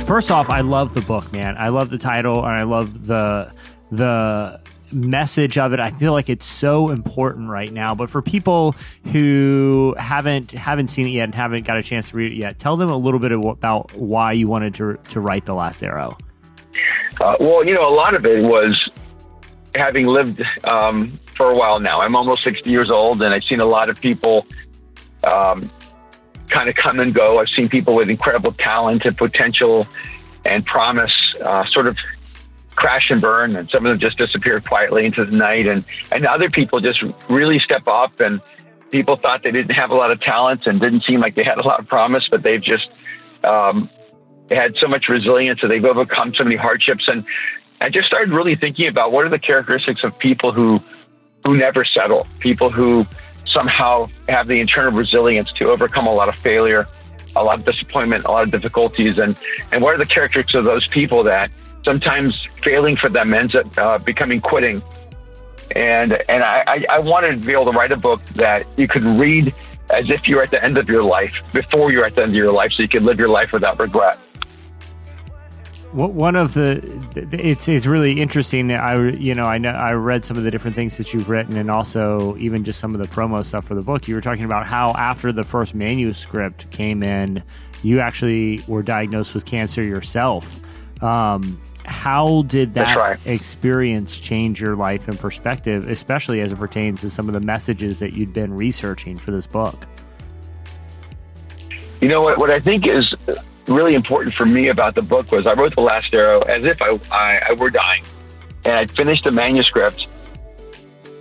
First 0.05 0.33
off, 0.33 0.51
I 0.51 0.61
love 0.63 0.93
the 0.93 1.03
book, 1.03 1.33
man. 1.33 1.57
I 1.57 1.69
love 1.69 1.91
the 1.91 1.99
title 1.99 2.45
and 2.45 2.61
I 2.61 2.65
love 2.65 3.07
the 3.07 3.55
the 3.93 4.61
message 4.93 5.59
of 5.59 5.73
it. 5.73 5.81
I 5.81 5.91
feel 5.91 6.13
like 6.13 6.29
it's 6.29 6.47
so 6.47 6.91
important 6.91 7.49
right 7.49 7.71
now. 7.71 7.95
But 7.95 8.11
for 8.11 8.23
people 8.23 8.75
who 9.13 9.95
haven't 9.99 10.53
haven't 10.53 10.89
seen 10.89 11.07
it 11.07 11.11
yet 11.11 11.25
and 11.25 11.35
haven't 11.35 11.67
got 11.67 11.77
a 11.77 11.83
chance 11.83 12.11
to 12.11 12.17
read 12.17 12.33
it 12.33 12.37
yet, 12.37 12.59
tell 12.59 12.77
them 12.77 12.91
a 12.91 12.97
little 12.97 13.21
bit 13.21 13.33
about 13.33 13.93
why 13.93 14.33
you 14.33 14.49
wanted 14.49 14.75
to 14.75 14.97
to 15.11 15.21
write 15.21 15.45
The 15.45 15.55
Last 15.55 15.83
Arrow. 15.83 16.17
Uh, 17.21 17.35
well, 17.41 17.65
you 17.65 17.75
know, 17.75 17.89
a 17.89 17.95
lot 17.95 18.15
of 18.15 18.27
it 18.27 18.45
was 18.45 18.89
having 19.75 20.07
lived 20.07 20.43
um, 20.65 21.19
for 21.35 21.51
a 21.51 21.57
while 21.57 21.81
now. 21.81 22.01
I'm 22.01 22.17
almost 22.17 22.45
60 22.45 22.71
years 22.71 22.91
old, 22.91 23.23
and 23.23 23.35
I've 23.35 23.45
seen 23.45 23.61
a 23.61 23.67
lot 23.67 23.89
of 23.89 24.01
people 24.01 24.47
um, 25.25 25.65
kind 26.51 26.69
of 26.69 26.75
come 26.77 27.01
and 27.01 27.15
go. 27.15 27.39
I've 27.39 27.49
seen 27.49 27.69
people 27.69 27.95
with 27.95 28.11
incredible 28.11 28.53
talent 28.53 29.05
and 29.05 29.17
potential 29.17 29.87
and 30.45 30.65
promise 30.65 31.13
uh, 31.45 31.67
sort 31.67 31.87
of 31.87 31.97
crash 32.77 33.11
and 33.11 33.21
burn, 33.21 33.57
and 33.57 33.69
some 33.71 33.85
of 33.85 33.91
them 33.91 33.99
just 33.99 34.19
disappear 34.19 34.61
quietly 34.61 35.07
into 35.07 35.25
the 35.25 35.33
night, 35.33 35.67
and 35.67 35.85
and 36.13 36.27
other 36.27 36.51
people 36.51 36.81
just 36.81 37.03
really 37.29 37.59
step 37.59 37.87
up. 37.89 38.21
And 38.21 38.41
people 38.91 39.17
thought 39.17 39.43
they 39.43 39.51
didn't 39.51 39.75
have 39.75 39.91
a 39.91 39.95
lot 39.95 40.11
of 40.11 40.21
talents 40.21 40.67
and 40.67 40.81
didn't 40.81 41.05
seem 41.05 41.21
like 41.21 41.35
they 41.35 41.45
had 41.45 41.59
a 41.59 41.67
lot 41.67 41.81
of 41.81 41.89
promise, 41.89 42.29
but 42.31 42.43
they've 42.43 42.63
just 42.63 42.89
um, 43.45 43.91
had 44.51 44.75
so 44.79 44.87
much 44.87 45.09
resilience 45.09 45.61
and 45.63 45.71
they've 45.71 45.85
overcome 45.85 46.35
so 46.35 46.45
many 46.45 46.57
hardships. 46.57 47.05
And 47.09 47.25
I 47.81 47.89
just 47.89 48.07
started 48.07 48.33
really 48.33 48.57
thinking 48.57 48.89
about 48.89 49.13
what 49.13 49.25
are 49.25 49.29
the 49.29 49.39
characteristics 49.39 50.03
of 50.05 50.19
people 50.19 50.53
who 50.53 50.81
who 51.45 51.57
never 51.57 51.85
settle, 51.85 52.27
people 52.41 52.71
who 52.71 53.05
somehow 53.47 54.07
have 54.29 54.49
the 54.49 54.59
internal 54.59 54.93
resilience 54.93 55.53
to 55.53 55.71
overcome 55.71 56.07
a 56.07 56.11
lot 56.11 56.29
of 56.29 56.37
failure, 56.37 56.89
a 57.37 57.45
lot 57.45 57.61
of 57.61 57.65
disappointment, 57.65 58.25
a 58.25 58.31
lot 58.31 58.43
of 58.43 58.51
difficulties, 58.51 59.19
and 59.19 59.39
and 59.73 59.83
what 59.83 59.95
are 59.95 59.99
the 59.99 60.07
characteristics 60.07 60.55
of 60.55 60.65
those 60.65 60.87
people 60.89 61.23
that 61.23 61.51
sometimes 61.87 62.47
failing 62.63 62.97
for 62.97 63.09
them 63.09 63.33
ends 63.33 63.55
up 63.55 63.79
uh, 63.79 63.99
becoming 63.99 64.41
quitting. 64.41 64.83
And 65.75 66.13
and 66.29 66.43
I, 66.45 66.85
I, 66.89 67.01
wanted 67.01 67.41
to 67.41 67.47
be 67.47 67.53
able 67.53 67.65
to 67.67 67.73
write 67.73 67.91
a 67.91 67.97
book 67.97 68.25
that 68.37 68.67
you 68.77 68.87
could 68.87 69.05
read 69.05 69.53
as 69.91 70.09
if 70.11 70.27
you're 70.27 70.43
at 70.43 70.51
the 70.51 70.63
end 70.63 70.79
of 70.79 70.89
your 70.89 71.03
life, 71.03 71.43
before 71.53 71.93
you're 71.93 72.05
at 72.05 72.15
the 72.15 72.23
end 72.23 72.33
of 72.33 72.37
your 72.37 72.53
life, 72.53 72.73
so 72.73 72.83
you 72.83 72.89
can 72.89 73.05
live 73.05 73.19
your 73.19 73.29
life 73.29 73.53
without 73.53 73.81
regret. 73.81 74.21
One 75.93 76.37
of 76.37 76.55
the, 76.55 76.83
it's 77.33 77.69
it's 77.69 77.87
really 77.87 78.21
interesting. 78.21 78.71
I 78.71 79.11
you 79.11 79.35
know 79.35 79.47
I 79.47 79.59
know 79.59 79.71
I 79.71 79.93
read 79.93 80.25
some 80.25 80.37
of 80.37 80.45
the 80.45 80.51
different 80.51 80.77
things 80.77 80.97
that 80.99 81.13
you've 81.13 81.29
written, 81.29 81.57
and 81.57 81.71
also 81.71 82.37
even 82.39 82.63
just 82.63 82.79
some 82.79 82.95
of 82.95 83.01
the 83.01 83.09
promo 83.09 83.45
stuff 83.45 83.65
for 83.65 83.75
the 83.75 83.83
book. 83.83 84.07
You 84.07 84.15
were 84.15 84.21
talking 84.21 84.45
about 84.45 84.67
how 84.67 84.93
after 84.97 85.33
the 85.33 85.45
first 85.45 85.75
manuscript 85.75 86.71
came 86.71 87.03
in, 87.03 87.43
you 87.83 87.99
actually 87.99 88.63
were 88.69 88.83
diagnosed 88.83 89.35
with 89.35 89.47
cancer 89.47 89.83
yourself. 89.83 90.61
Um, 91.03 91.61
how 91.85 92.43
did 92.43 92.75
that 92.75 92.97
right. 92.97 93.19
experience 93.27 94.19
change 94.19 94.61
your 94.61 94.77
life 94.77 95.09
and 95.09 95.19
perspective, 95.19 95.89
especially 95.89 96.41
as 96.41 96.53
it 96.53 96.57
pertains 96.57 97.03
to 97.03 97.11
some 97.11 97.29
of 97.29 97.35
the 97.35 97.41
messages 97.41 97.99
that 98.01 98.15
you'd 98.15 98.33
been 98.33 98.55
researching 98.55 99.19
for 99.19 99.31
this 99.31 99.47
book? 99.47 99.87
You 102.01 102.09
know 102.09 102.23
what? 102.23 102.39
What 102.39 102.51
I 102.51 102.61
think 102.61 102.87
is 102.87 103.15
really 103.67 103.95
important 103.95 104.35
for 104.35 104.47
me 104.47 104.69
about 104.69 104.95
the 104.95 105.03
book 105.03 105.31
was 105.33 105.47
I 105.47 105.53
wrote 105.53 105.75
the 105.75 105.83
last 105.83 106.13
arrow 106.13 106.41
as 106.41 106.63
if 106.65 106.81
I, 106.81 106.99
I, 107.11 107.41
I 107.49 107.53
were 107.55 107.71
dying, 107.71 108.05
and 108.65 108.75
I 108.77 108.87
finished 108.87 109.25
the 109.25 109.31
manuscript, 109.31 110.07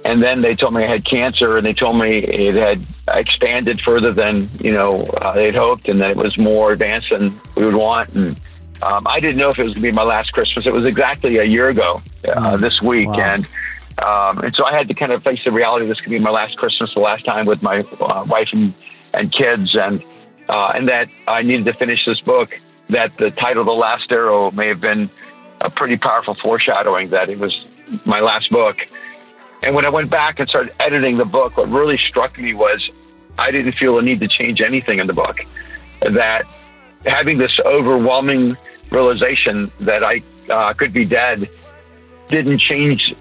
and 0.03 0.21
then 0.21 0.41
they 0.41 0.53
told 0.53 0.73
me 0.73 0.83
I 0.83 0.89
had 0.89 1.05
cancer, 1.05 1.57
and 1.57 1.65
they 1.65 1.73
told 1.73 1.97
me 1.97 2.17
it 2.17 2.55
had 2.55 2.85
expanded 3.13 3.81
further 3.81 4.13
than 4.13 4.49
you 4.59 4.71
know 4.71 5.03
uh, 5.03 5.33
they'd 5.33 5.55
hoped, 5.55 5.89
and 5.89 6.01
that 6.01 6.11
it 6.11 6.17
was 6.17 6.37
more 6.37 6.71
advanced 6.71 7.09
than 7.09 7.39
we 7.55 7.63
would 7.63 7.75
want, 7.75 8.13
and 8.15 8.39
um, 8.81 9.07
I 9.07 9.19
didn't 9.19 9.37
know 9.37 9.49
if 9.49 9.59
it 9.59 9.63
was 9.63 9.73
going 9.73 9.83
to 9.83 9.89
be 9.89 9.91
my 9.91 10.03
last 10.03 10.31
Christmas. 10.33 10.65
It 10.65 10.73
was 10.73 10.85
exactly 10.85 11.37
a 11.37 11.43
year 11.43 11.69
ago 11.69 12.01
uh, 12.27 12.57
this 12.57 12.81
week, 12.81 13.07
and 13.07 13.47
um, 14.03 14.39
and 14.39 14.53
so 14.55 14.65
I 14.65 14.75
had 14.75 14.87
to 14.89 14.93
kind 14.93 15.11
of 15.11 15.23
face 15.23 15.39
the 15.43 15.51
reality 15.51 15.87
this 15.87 15.99
could 16.01 16.09
be 16.09 16.19
my 16.19 16.29
last 16.29 16.57
Christmas, 16.57 16.93
the 16.93 16.99
last 16.99 17.23
time 17.25 17.45
with 17.45 17.61
my 17.61 17.79
uh, 17.79 18.25
wife 18.27 18.49
and, 18.51 18.73
and 19.13 19.31
kids, 19.31 19.75
and 19.75 20.03
uh, 20.49 20.73
and 20.75 20.89
that 20.89 21.07
I 21.27 21.41
needed 21.41 21.65
to 21.65 21.73
finish 21.73 22.05
this 22.05 22.19
book. 22.21 22.59
That 22.89 23.17
the 23.17 23.31
title, 23.31 23.63
"The 23.63 23.71
Last 23.71 24.11
Arrow," 24.11 24.51
may 24.51 24.67
have 24.67 24.81
been 24.81 25.09
a 25.61 25.69
pretty 25.69 25.97
powerful 25.97 26.35
foreshadowing 26.35 27.09
that 27.09 27.29
it 27.29 27.39
was 27.39 27.65
my 28.05 28.19
last 28.19 28.51
book. 28.51 28.77
And 29.63 29.73
when 29.73 29.85
I 29.85 29.89
went 29.89 30.09
back 30.09 30.39
and 30.39 30.47
started 30.49 30.73
editing 30.79 31.17
the 31.17 31.25
book, 31.25 31.57
what 31.57 31.69
really 31.69 31.97
struck 31.97 32.37
me 32.37 32.53
was 32.53 32.87
I 33.37 33.51
didn't 33.51 33.73
feel 33.73 33.97
a 33.97 34.01
need 34.01 34.19
to 34.19 34.27
change 34.27 34.61
anything 34.61 34.99
in 34.99 35.07
the 35.07 35.13
book. 35.13 35.39
That 36.01 36.43
having 37.05 37.37
this 37.37 37.57
overwhelming 37.65 38.57
realization 38.91 39.71
that 39.81 40.03
I 40.03 40.23
uh, 40.51 40.73
could 40.73 40.93
be 40.93 41.05
dead 41.05 41.49
didn't 42.29 42.59
change 42.59 43.13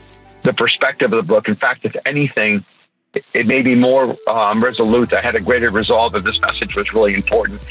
the 0.45 0.53
perspective 0.53 1.13
of 1.13 1.27
the 1.27 1.27
book. 1.27 1.49
In 1.49 1.57
fact, 1.57 1.85
if 1.85 1.95
anything, 2.07 2.65
it, 3.33 3.47
made 3.47 3.65
me 3.65 3.75
more 3.75 4.17
um, 4.29 4.63
resolute. 4.63 5.13
I 5.13 5.23
had 5.23 5.35
a 5.35 5.41
greater 5.41 5.71
resolve 5.71 6.13
that 6.13 6.25
this 6.25 6.39
message 6.41 6.75
was 6.75 6.87
really 6.93 7.15
important. 7.15 7.63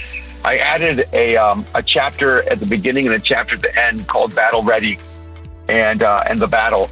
I 0.43 0.57
added 0.57 1.07
a, 1.13 1.35
um, 1.37 1.65
a 1.75 1.83
chapter 1.83 2.49
at 2.49 2.59
the 2.59 2.65
beginning 2.65 3.07
and 3.07 3.15
a 3.15 3.19
chapter 3.19 3.55
at 3.55 3.61
the 3.61 3.85
end 3.85 4.07
called 4.07 4.35
Battle 4.35 4.63
Ready 4.63 4.97
and, 5.69 6.03
uh, 6.03 6.23
and 6.27 6.39
the 6.39 6.47
Battle 6.47 6.89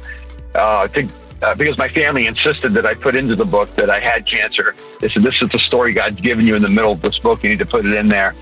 uh, 0.54 0.88
to, 0.88 1.08
uh, 1.42 1.54
because 1.56 1.76
my 1.76 1.88
family 1.88 2.26
insisted 2.26 2.72
that 2.74 2.86
I 2.86 2.94
put 2.94 3.16
into 3.16 3.34
the 3.34 3.44
book 3.44 3.74
that 3.76 3.90
I 3.90 3.98
had 3.98 4.26
cancer. 4.26 4.74
They 5.00 5.08
said, 5.08 5.22
This 5.22 5.34
is 5.42 5.50
the 5.50 5.58
story 5.66 5.92
God's 5.92 6.20
given 6.20 6.46
you 6.46 6.54
in 6.54 6.62
the 6.62 6.68
middle 6.68 6.92
of 6.92 7.02
this 7.02 7.18
book. 7.18 7.42
You 7.42 7.50
need 7.50 7.58
to 7.58 7.66
put 7.66 7.84
it 7.84 7.94
in 7.94 8.08
there. 8.08 8.34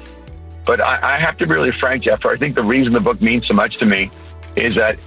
But 0.70 0.80
I, 0.80 1.16
I 1.16 1.18
have 1.18 1.36
to 1.38 1.48
be 1.48 1.52
really 1.52 1.72
frank, 1.80 2.04
Jeff. 2.04 2.24
I 2.24 2.36
think 2.36 2.54
the 2.54 2.62
reason 2.62 2.92
the 2.92 3.00
book 3.00 3.20
means 3.20 3.44
so 3.48 3.54
much 3.54 3.78
to 3.78 3.84
me 3.84 4.08
is 4.54 4.76
that 4.76 5.00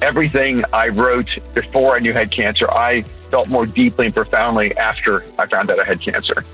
everything 0.00 0.62
I 0.72 0.90
wrote 0.90 1.28
before 1.54 1.96
I 1.96 1.98
knew 1.98 2.12
I 2.12 2.18
had 2.18 2.30
cancer, 2.30 2.70
I 2.70 3.02
felt 3.28 3.48
more 3.48 3.66
deeply 3.66 4.06
and 4.06 4.14
profoundly 4.14 4.76
after 4.76 5.24
I 5.36 5.48
found 5.48 5.72
out 5.72 5.80
I 5.80 5.84
had 5.84 6.00
cancer. 6.00 6.44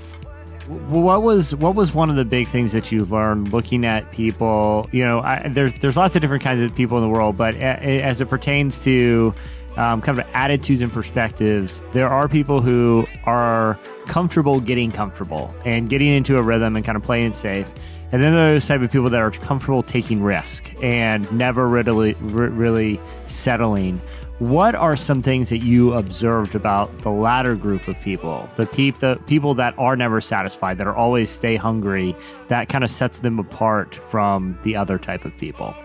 What 0.87 1.21
was 1.21 1.53
what 1.53 1.75
was 1.75 1.93
one 1.93 2.09
of 2.09 2.15
the 2.15 2.25
big 2.25 2.47
things 2.47 2.71
that 2.71 2.91
you 2.91 3.05
learned 3.05 3.53
looking 3.53 3.85
at 3.85 4.11
people? 4.11 4.89
You 4.91 5.05
know, 5.05 5.19
I, 5.19 5.47
there's 5.47 5.73
there's 5.73 5.95
lots 5.95 6.15
of 6.15 6.23
different 6.23 6.41
kinds 6.41 6.59
of 6.63 6.75
people 6.75 6.97
in 6.97 7.03
the 7.03 7.09
world, 7.09 7.37
but 7.37 7.53
as 7.53 8.19
it 8.19 8.29
pertains 8.29 8.83
to 8.85 9.35
um, 9.77 10.01
kind 10.01 10.17
of 10.17 10.25
attitudes 10.33 10.81
and 10.81 10.91
perspectives, 10.91 11.83
there 11.91 12.09
are 12.09 12.27
people 12.27 12.61
who 12.61 13.05
are 13.25 13.77
comfortable 14.07 14.59
getting 14.59 14.91
comfortable 14.91 15.53
and 15.65 15.87
getting 15.87 16.15
into 16.15 16.37
a 16.37 16.41
rhythm 16.41 16.75
and 16.75 16.83
kind 16.83 16.95
of 16.95 17.03
playing 17.03 17.33
safe. 17.33 17.71
And 18.15 18.23
then 18.23 18.31
those 18.31 18.65
type 18.65 18.79
of 18.79 18.89
people 18.93 19.09
that 19.09 19.21
are 19.21 19.29
comfortable 19.29 19.83
taking 19.83 20.23
risk 20.23 20.71
and 20.81 21.29
never 21.33 21.67
really, 21.67 22.13
really 22.21 22.97
settling. 23.25 23.99
What 24.39 24.73
are 24.73 24.95
some 24.95 25.21
things 25.21 25.49
that 25.49 25.57
you 25.57 25.91
observed 25.91 26.55
about 26.55 26.97
the 26.99 27.09
latter 27.09 27.57
group 27.57 27.89
of 27.89 27.99
people, 27.99 28.49
the, 28.55 28.63
the 29.01 29.19
people 29.27 29.53
that 29.55 29.77
are 29.77 29.97
never 29.97 30.21
satisfied, 30.21 30.77
that 30.77 30.87
are 30.87 30.95
always 30.95 31.29
stay 31.29 31.57
hungry, 31.57 32.15
that 32.47 32.69
kind 32.69 32.85
of 32.85 32.89
sets 32.89 33.19
them 33.19 33.37
apart 33.37 33.93
from 33.93 34.57
the 34.63 34.77
other 34.77 34.97
type 34.97 35.25
of 35.25 35.37
people? 35.37 35.75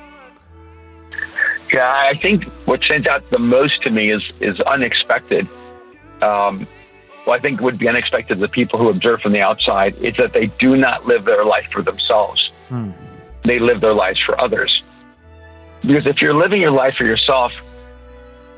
Yeah, 1.73 1.91
I 1.91 2.17
think 2.23 2.45
what 2.67 2.81
stands 2.85 3.09
out 3.09 3.29
the 3.33 3.41
most 3.41 3.83
to 3.83 3.91
me 3.91 4.13
is 4.13 4.23
is 4.41 4.61
unexpected. 4.61 5.49
Um, 6.23 6.69
well, 7.31 7.39
I 7.39 7.43
think 7.43 7.61
would 7.61 7.79
be 7.79 7.89
unexpected 7.89 8.35
to 8.35 8.41
the 8.41 8.49
people 8.49 8.81
who 8.81 8.89
observe 8.89 9.21
from 9.21 9.31
the 9.31 9.41
outside 9.41 9.95
is 9.99 10.17
that 10.17 10.33
they 10.33 10.47
do 10.47 10.77
not 10.77 11.07
live 11.07 11.25
their 11.25 11.45
life 11.45 11.67
for 11.73 11.81
themselves. 11.81 12.51
Hmm. 12.69 12.91
They 13.45 13.61
live 13.61 13.81
their 13.81 13.95
lives 13.95 14.19
for 14.27 14.39
others. 14.41 14.83
Because 15.83 16.09
if 16.09 16.21
you're 16.21 16.35
living 16.35 16.61
your 16.61 16.73
life 16.73 16.97
for 16.97 17.05
yourself, 17.05 17.53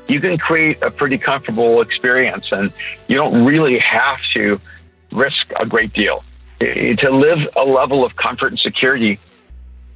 you 0.07 0.19
can 0.19 0.39
create 0.39 0.81
a 0.81 0.89
pretty 0.89 1.19
comfortable 1.19 1.81
experience 1.81 2.47
and 2.51 2.73
you 3.07 3.15
don't 3.15 3.45
really 3.45 3.77
have 3.77 4.17
to 4.33 4.59
risk 5.11 5.45
a 5.55 5.67
great 5.67 5.93
deal. 5.93 6.23
To 6.59 7.09
live 7.11 7.37
a 7.55 7.63
level 7.63 8.03
of 8.03 8.15
comfort 8.15 8.53
and 8.53 8.59
security 8.59 9.19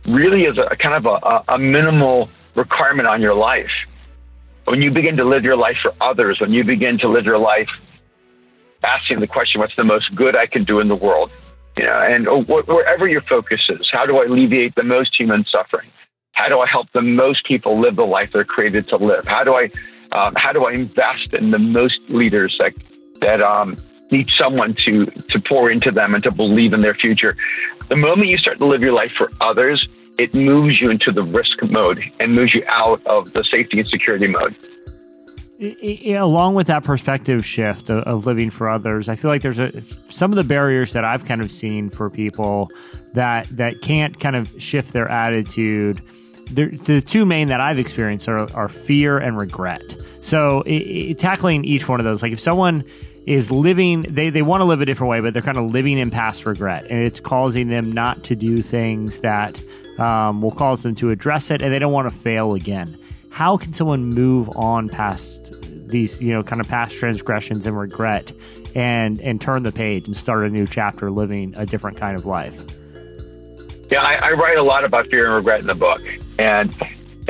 really 0.06 0.44
is 0.44 0.60
a 0.60 0.76
kind 0.76 1.04
of 1.04 1.06
a, 1.08 1.54
a 1.54 1.58
minimal 1.58 2.30
requirement 2.54 3.08
on 3.08 3.24
your 3.24 3.34
life. 3.34 3.72
When 4.66 4.84
you 4.84 4.92
begin 4.92 5.18
to 5.18 5.26
live 5.26 5.44
your 5.44 5.58
life 5.58 5.78
for 5.82 5.94
others, 6.00 6.40
when 6.40 6.54
you 6.54 6.64
begin 6.64 7.00
to 7.00 7.08
live 7.08 7.26
your 7.26 7.40
life 7.40 7.70
asking 8.84 9.20
the 9.20 9.28
question, 9.28 9.60
what's 9.60 9.76
the 9.76 9.84
most 9.84 10.14
good 10.16 10.36
I 10.36 10.48
can 10.48 10.64
do 10.64 10.80
in 10.80 10.88
the 10.88 10.96
world? 10.96 11.32
You 11.78 11.84
know, 11.84 12.00
and 12.00 12.26
wh- 12.26 12.68
wherever 12.68 13.08
your 13.08 13.22
focus 13.22 13.62
is, 13.70 13.90
how 13.92 14.06
do 14.06 14.18
I 14.18 14.26
alleviate 14.26 14.76
the 14.76 14.84
most 14.84 15.16
human 15.16 15.46
suffering? 15.46 15.90
How 16.32 16.50
do 16.50 16.60
I 16.60 16.68
help 16.68 16.92
the 16.92 17.02
most 17.02 17.46
people 17.46 17.80
live 17.80 17.96
the 17.96 18.06
life 18.06 18.32
they're 18.34 18.44
created 18.44 18.88
to 18.90 18.98
live? 18.98 19.26
How 19.26 19.44
do 19.44 19.56
I, 19.56 19.70
um, 20.12 20.34
how 20.36 20.52
do 20.54 20.66
I 20.66 20.74
invest 20.74 21.34
in 21.34 21.52
the 21.52 21.60
most 21.60 22.00
leaders 22.10 22.56
that 22.60 22.74
that 23.22 23.42
um, 23.42 23.78
need 24.12 24.30
someone 24.40 24.76
to 24.86 25.06
to 25.06 25.40
pour 25.40 25.72
into 25.72 25.92
them 25.92 26.14
and 26.14 26.24
to 26.24 26.32
believe 26.32 26.74
in 26.74 26.82
their 26.82 26.94
future? 26.94 27.36
The 27.90 27.96
moment 27.96 28.28
you 28.28 28.38
start 28.38 28.60
to 28.60 28.66
live 28.66 28.82
your 28.82 28.94
life 28.94 29.12
for 29.18 29.32
others, 29.42 29.88
it 30.18 30.34
moves 30.34 30.82
you 30.82 30.90
into 30.90 31.12
the 31.12 31.24
risk 31.24 31.62
mode 31.64 32.04
and 32.20 32.34
moves 32.34 32.54
you 32.54 32.64
out 32.68 33.06
of 33.06 33.34
the 33.34 33.44
safety 33.44 33.80
and 33.80 33.88
security 33.88 34.28
mode. 34.28 34.56
I- 35.62 36.00
I- 36.08 36.10
along 36.12 36.54
with 36.56 36.68
that 36.68 36.84
perspective 36.84 37.46
shift 37.46 37.90
of, 37.90 38.04
of 38.04 38.26
living 38.26 38.50
for 38.50 38.70
others, 38.70 39.10
I 39.10 39.16
feel 39.16 39.30
like 39.32 39.42
there's 39.42 39.60
a 39.60 39.82
some 40.08 40.32
of 40.32 40.36
the 40.36 40.44
barriers 40.44 40.94
that 40.94 41.04
I've 41.04 41.26
kind 41.26 41.42
of 41.42 41.52
seen 41.52 41.90
for 41.90 42.10
people 42.10 42.70
that 43.14 43.48
that 43.58 43.82
can't 43.82 44.20
kind 44.20 44.36
of 44.36 44.52
shift 44.62 44.94
their 44.94 45.10
attitude. 45.10 46.02
There, 46.52 46.70
the 46.70 47.02
two 47.02 47.26
main 47.26 47.50
that 47.50 47.60
I've 47.60 47.80
experienced 47.80 48.30
are, 48.30 48.52
are 48.56 48.70
fear 48.70 49.18
and 49.18 49.38
regret. 49.38 49.82
So 50.22 50.64
i 50.66 51.08
i 51.10 51.14
tackling 51.18 51.66
each 51.66 51.90
one 51.90 52.00
of 52.00 52.06
those, 52.06 52.22
like 52.22 52.32
if 52.32 52.40
someone 52.40 52.84
is 53.26 53.52
living, 53.52 54.04
they, 54.04 54.30
they 54.30 54.42
want 54.42 54.62
to 54.62 54.66
live 54.66 54.80
a 54.80 54.86
different 54.86 55.10
way, 55.10 55.20
but 55.20 55.34
they're 55.34 55.42
kind 55.42 55.58
of 55.58 55.70
living 55.72 55.98
in 55.98 56.10
past 56.10 56.46
regret, 56.46 56.86
and 56.90 57.04
it's 57.06 57.20
causing 57.20 57.68
them 57.68 57.92
not 57.92 58.24
to 58.24 58.36
do 58.36 58.62
things 58.62 59.20
that 59.20 59.62
um, 60.00 60.42
will 60.42 60.52
cause 60.52 60.84
them 60.84 60.96
to 60.96 61.10
address 61.12 61.52
it, 61.52 61.62
and 61.62 61.74
they 61.74 61.80
don't 61.80 61.92
want 61.92 62.10
to 62.10 62.16
fail 62.16 62.54
again 62.54 62.96
how 63.38 63.56
can 63.58 63.72
someone 63.74 64.04
move 64.24 64.50
on 64.56 64.90
past 64.90 65.54
these 65.88 66.20
you 66.22 66.34
know 66.34 66.42
kind 66.44 66.60
of 66.60 66.68
past 66.68 66.98
transgressions 66.98 67.66
and 67.68 67.78
regret 67.78 68.32
and 68.76 69.20
and 69.22 69.40
turn 69.40 69.62
the 69.64 69.72
page 69.72 70.08
and 70.08 70.16
start 70.18 70.46
a 70.46 70.50
new 70.50 70.66
chapter 70.66 71.12
living 71.12 71.54
a 71.58 71.66
different 71.66 71.98
kind 71.98 72.18
of 72.20 72.26
life 72.26 72.58
Yeah, 73.92 74.02
I, 74.02 74.14
I 74.30 74.32
write 74.32 74.58
a 74.58 74.64
lot 74.64 74.84
about 74.84 75.08
fear 75.08 75.26
and 75.28 75.36
regret 75.36 75.62
in 75.62 75.68
the 75.68 75.76
book, 75.88 76.02
and 76.40 76.74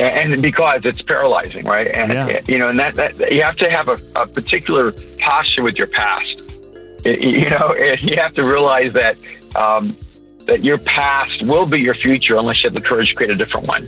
and 0.00 0.40
because 0.42 0.80
it's 0.84 1.02
paralyzing, 1.02 1.64
right? 1.66 1.86
And 1.88 2.48
you 2.48 2.58
know, 2.58 2.68
and 2.68 2.78
that, 2.80 2.94
that 2.96 3.32
you 3.32 3.42
have 3.42 3.56
to 3.64 3.70
have 3.70 3.88
a, 3.88 3.98
a 4.16 4.26
particular 4.26 4.92
posture 5.18 5.62
with 5.62 5.76
your 5.76 5.88
past. 5.88 6.42
Y- 7.04 7.18
You 7.42 7.50
know, 7.50 7.74
and 7.86 8.00
you 8.08 8.16
have 8.16 8.34
to 8.34 8.44
realize 8.44 8.92
that 8.94 9.16
um, 9.56 9.96
that 10.46 10.64
your 10.64 10.78
past 10.78 11.42
will 11.50 11.66
be 11.66 11.80
your 11.80 11.94
future 11.94 12.36
unless 12.36 12.62
you 12.62 12.70
have 12.70 12.74
the 12.80 12.86
courage 12.90 13.08
to 13.10 13.14
create 13.14 13.30
a 13.30 13.36
different 13.36 13.66
one. 13.68 13.84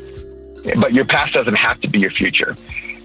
But 0.77 0.93
your 0.93 1.05
past 1.05 1.35
doesn't 1.35 1.55
have 1.55 1.81
to 1.81 1.89
be 1.89 1.99
your 2.01 2.11
future. 2.11 2.57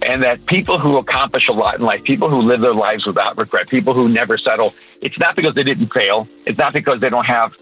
And 0.02 0.22
that 0.23 0.45
people 0.45 0.77
who 0.77 0.98
accomplish 0.98 1.48
a 1.48 1.53
lot 1.53 1.76
in 1.76 1.82
life, 1.82 2.03
people 2.03 2.30
who 2.30 2.41
live 2.41 2.60
their 2.60 2.73
lives 2.73 3.06
without 3.06 3.38
regret, 3.38 3.69
people 3.69 3.94
who 3.94 4.07
never 4.10 4.38
settle, 4.38 4.73
it's 5.02 5.18
not 5.18 5.36
because 5.36 5.56
they 5.56 5.64
didn't 5.64 5.91
fail. 5.94 6.27
It's 6.45 6.57
not 6.57 6.73
because 6.73 6.99
they 6.99 7.10
don't 7.10 7.26
have 7.26 7.53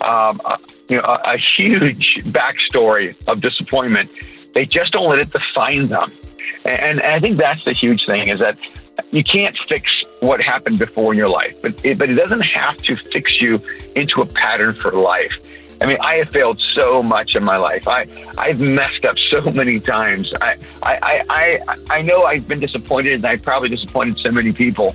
um, 0.00 0.40
a, 0.44 0.58
you 0.88 0.96
know, 0.96 1.04
a, 1.04 1.34
a 1.34 1.38
huge 1.56 2.18
backstory 2.24 3.14
of 3.28 3.40
disappointment. 3.40 4.10
They 4.54 4.66
just 4.66 4.92
don't 4.92 5.08
let 5.08 5.18
it 5.20 5.30
define 5.30 5.86
them. 5.86 6.12
And, 6.64 7.00
and 7.00 7.02
I 7.02 7.20
think 7.20 7.38
that's 7.38 7.64
the 7.64 7.72
huge 7.72 8.06
thing 8.06 8.28
is 8.28 8.38
that 8.40 8.58
you 9.10 9.22
can't 9.22 9.56
fix 9.68 9.90
what 10.20 10.40
happened 10.40 10.78
before 10.78 11.12
in 11.12 11.18
your 11.18 11.28
life, 11.28 11.56
but 11.62 11.84
it, 11.84 11.98
but 11.98 12.08
it 12.08 12.14
doesn't 12.14 12.42
have 12.42 12.76
to 12.78 12.96
fix 12.96 13.40
you 13.40 13.60
into 13.96 14.22
a 14.22 14.26
pattern 14.26 14.74
for 14.74 14.92
life. 14.92 15.34
I 15.82 15.86
mean, 15.86 15.96
I 16.00 16.16
have 16.16 16.30
failed 16.30 16.60
so 16.70 17.02
much 17.02 17.34
in 17.34 17.42
my 17.42 17.56
life. 17.56 17.88
I, 17.88 18.06
I've 18.38 18.60
messed 18.60 19.04
up 19.04 19.16
so 19.32 19.40
many 19.50 19.80
times. 19.80 20.32
I, 20.40 20.56
I, 20.80 20.94
I, 21.02 21.24
I, 21.28 21.76
I 21.90 22.02
know 22.02 22.22
I've 22.22 22.46
been 22.46 22.60
disappointed 22.60 23.14
and 23.14 23.26
I've 23.26 23.42
probably 23.42 23.68
disappointed 23.68 24.18
so 24.20 24.30
many 24.30 24.52
people. 24.52 24.94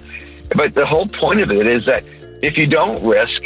But 0.55 0.73
the 0.75 0.85
whole 0.85 1.05
point 1.05 1.41
of 1.41 1.51
it 1.51 1.67
is 1.67 1.85
that 1.87 2.05
if 2.41 2.57
you 2.57 2.67
don't 2.67 3.03
risk, 3.03 3.43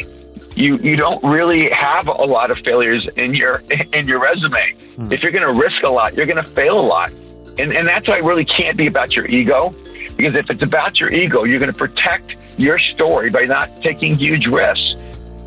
you, 0.56 0.78
you 0.78 0.96
don't 0.96 1.24
really 1.24 1.68
have 1.72 2.08
a 2.08 2.12
lot 2.12 2.52
of 2.52 2.60
failures 2.60 3.10
in 3.16 3.34
your 3.34 3.64
in 3.94 4.08
your 4.08 4.20
resume. 4.20 4.76
Hmm. 4.98 5.12
If 5.12 5.24
you're 5.24 5.32
going 5.32 5.46
to 5.46 5.54
risk 5.54 5.82
a 5.82 5.90
lot, 5.90 6.14
you're 6.14 6.28
going 6.28 6.44
to 6.44 6.52
fail 6.52 6.80
a 6.80 6.82
lot. 6.82 7.12
And, 7.58 7.74
and 7.74 7.88
that's 7.88 8.08
why 8.08 8.18
it 8.18 8.24
really 8.24 8.46
can't 8.46 8.78
be 8.78 8.86
about 8.86 9.16
your 9.16 9.26
ego. 9.26 9.74
Because 10.16 10.36
if 10.36 10.52
it's 10.52 10.62
about 10.62 11.00
your 11.00 11.12
ego, 11.12 11.46
you're 11.46 11.60
going 11.60 11.72
to 11.72 11.78
protect 11.78 12.36
your 12.58 12.78
story 12.78 13.32
by 13.32 13.46
not 13.46 13.82
taking 13.82 14.14
huge 14.14 14.46
risks. 14.46 14.96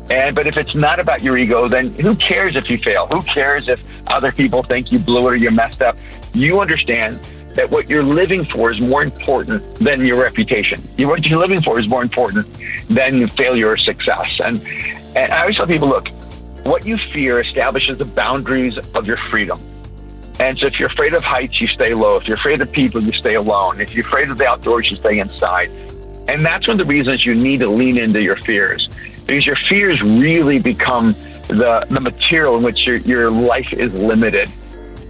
And 0.09 0.35
but 0.35 0.45
if 0.45 0.55
it's 0.55 0.75
not 0.75 0.99
about 0.99 1.23
your 1.23 1.37
ego, 1.37 1.67
then 1.67 1.93
who 1.93 2.15
cares 2.15 2.55
if 2.55 2.69
you 2.69 2.77
fail? 2.77 3.07
Who 3.07 3.21
cares 3.21 3.67
if 3.67 3.79
other 4.07 4.31
people 4.31 4.61
think 4.61 4.91
you 4.91 4.99
blew 4.99 5.27
it 5.27 5.31
or 5.31 5.35
you 5.35 5.49
messed 5.49 5.81
up? 5.81 5.97
You 6.33 6.59
understand 6.59 7.19
that 7.55 7.69
what 7.69 7.89
you're 7.89 8.03
living 8.03 8.45
for 8.45 8.71
is 8.71 8.79
more 8.79 9.01
important 9.01 9.75
than 9.75 10.05
your 10.05 10.21
reputation. 10.21 10.79
What 10.97 11.25
you're 11.25 11.39
living 11.39 11.61
for 11.61 11.79
is 11.79 11.87
more 11.87 12.03
important 12.03 12.45
than 12.87 13.27
failure 13.29 13.71
or 13.71 13.77
success. 13.77 14.39
And 14.43 14.61
and 15.15 15.33
I 15.33 15.41
always 15.41 15.55
tell 15.55 15.65
people, 15.65 15.87
look, 15.87 16.09
what 16.65 16.85
you 16.85 16.97
fear 16.97 17.41
establishes 17.41 17.97
the 17.97 18.05
boundaries 18.05 18.77
of 18.77 19.07
your 19.07 19.17
freedom. 19.17 19.59
And 20.39 20.59
so 20.59 20.67
if 20.67 20.77
you're 20.77 20.89
afraid 20.89 21.13
of 21.13 21.23
heights, 21.23 21.61
you 21.61 21.67
stay 21.67 21.93
low. 21.93 22.17
If 22.17 22.27
you're 22.27 22.37
afraid 22.37 22.59
of 22.61 22.71
people, 22.71 23.01
you 23.01 23.13
stay 23.13 23.35
alone. 23.35 23.79
If 23.79 23.93
you're 23.93 24.05
afraid 24.05 24.29
of 24.29 24.37
the 24.37 24.45
outdoors, 24.45 24.91
you 24.91 24.97
stay 24.97 25.19
inside. 25.19 25.69
And 26.27 26.43
that's 26.45 26.67
one 26.67 26.79
of 26.79 26.85
the 26.85 26.93
reasons 26.93 27.25
you 27.25 27.33
need 27.33 27.61
to 27.61 27.69
lean 27.69 27.97
into 27.97 28.21
your 28.21 28.35
fears 28.35 28.89
because 29.25 29.45
your 29.45 29.55
fears 29.55 30.01
really 30.01 30.59
become 30.59 31.13
the, 31.47 31.85
the 31.89 31.99
material 31.99 32.57
in 32.57 32.63
which 32.63 32.85
your, 32.85 32.97
your 32.97 33.29
life 33.29 33.71
is 33.73 33.93
limited. 33.93 34.51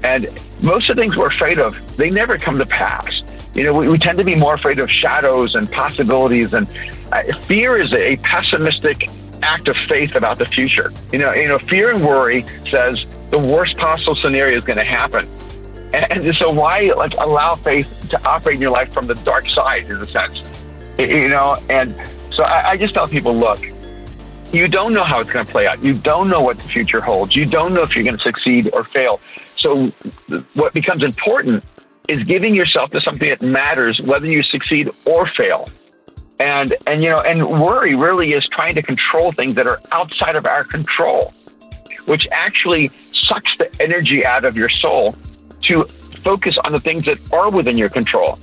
And 0.03 0.27
most 0.61 0.89
of 0.89 0.95
the 0.95 1.01
things 1.01 1.17
we're 1.17 1.31
afraid 1.31 1.59
of, 1.59 1.97
they 1.97 2.09
never 2.09 2.37
come 2.37 2.57
to 2.57 2.65
pass. 2.65 3.23
You 3.53 3.63
know, 3.63 3.73
we, 3.73 3.87
we 3.87 3.97
tend 3.97 4.17
to 4.17 4.23
be 4.23 4.35
more 4.35 4.55
afraid 4.55 4.79
of 4.79 4.91
shadows 4.91 5.55
and 5.55 5.71
possibilities. 5.71 6.53
And 6.53 6.67
uh, 7.11 7.23
fear 7.43 7.81
is 7.81 7.91
a 7.93 8.17
pessimistic 8.17 9.09
act 9.41 9.67
of 9.67 9.77
faith 9.77 10.15
about 10.15 10.37
the 10.37 10.45
future. 10.45 10.91
You 11.11 11.19
know, 11.19 11.33
you 11.33 11.47
know, 11.47 11.59
fear 11.59 11.91
and 11.91 12.05
worry 12.05 12.45
says 12.69 13.05
the 13.31 13.39
worst 13.39 13.77
possible 13.77 14.15
scenario 14.15 14.57
is 14.57 14.65
going 14.65 14.77
to 14.77 14.83
happen. 14.83 15.27
And, 15.93 16.35
so 16.35 16.49
why 16.49 16.91
like 16.97 17.13
allow 17.19 17.55
faith 17.55 18.07
to 18.09 18.21
operate 18.27 18.55
in 18.55 18.61
your 18.61 18.71
life 18.71 18.91
from 18.93 19.07
the 19.07 19.15
dark 19.15 19.49
side 19.49 19.85
in 19.85 20.01
a 20.01 20.05
sense? 20.05 20.37
You 20.97 21.29
know, 21.29 21.57
and 21.69 21.95
so 22.33 22.43
I, 22.43 22.71
I 22.71 22.77
just 22.77 22.93
tell 22.93 23.07
people, 23.07 23.33
look, 23.33 23.61
you 24.55 24.67
don't 24.67 24.93
know 24.93 25.03
how 25.03 25.19
it's 25.19 25.29
going 25.29 25.45
to 25.45 25.51
play 25.51 25.67
out. 25.67 25.83
You 25.83 25.93
don't 25.93 26.29
know 26.29 26.41
what 26.41 26.57
the 26.57 26.67
future 26.67 27.01
holds. 27.01 27.35
You 27.35 27.45
don't 27.45 27.73
know 27.73 27.83
if 27.83 27.95
you're 27.95 28.03
going 28.03 28.17
to 28.17 28.23
succeed 28.23 28.69
or 28.73 28.83
fail. 28.85 29.19
So 29.57 29.91
what 30.53 30.73
becomes 30.73 31.03
important 31.03 31.63
is 32.07 32.23
giving 32.23 32.53
yourself 32.53 32.91
to 32.91 33.01
something 33.01 33.29
that 33.29 33.41
matters, 33.41 33.99
whether 34.01 34.27
you 34.27 34.41
succeed 34.43 34.89
or 35.05 35.27
fail. 35.27 35.69
And 36.39 36.75
and 36.85 37.01
you 37.01 37.09
know, 37.09 37.19
and 37.19 37.45
worry 37.47 37.95
really 37.95 38.33
is 38.33 38.47
trying 38.49 38.75
to 38.75 38.81
control 38.81 39.31
things 39.31 39.55
that 39.55 39.67
are 39.67 39.81
outside 39.91 40.35
of 40.35 40.45
our 40.45 40.63
control, 40.63 41.33
which 42.05 42.27
actually 42.31 42.91
sucks 43.13 43.57
the 43.57 43.71
energy 43.81 44.25
out 44.25 44.43
of 44.43 44.57
your 44.57 44.69
soul 44.69 45.15
to 45.63 45.85
focus 46.23 46.57
on 46.63 46.73
the 46.73 46.79
things 46.79 47.05
that 47.05 47.17
are 47.31 47.49
within 47.49 47.77
your 47.77 47.89
control. 47.89 48.37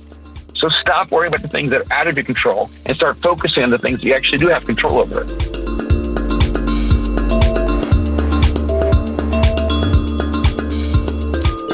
So 0.55 0.69
stop 0.69 1.11
worrying 1.11 1.33
about 1.33 1.41
the 1.43 1.49
things 1.49 1.69
that 1.69 1.81
are 1.81 1.93
out 1.93 2.07
of 2.07 2.15
your 2.15 2.25
control 2.25 2.69
and 2.85 2.95
start 2.95 3.17
focusing 3.21 3.63
on 3.63 3.69
the 3.69 3.77
things 3.77 3.99
that 3.99 4.07
you 4.07 4.13
actually 4.13 4.39
do 4.39 4.47
have 4.47 4.65
control 4.65 4.99
over. 4.99 5.62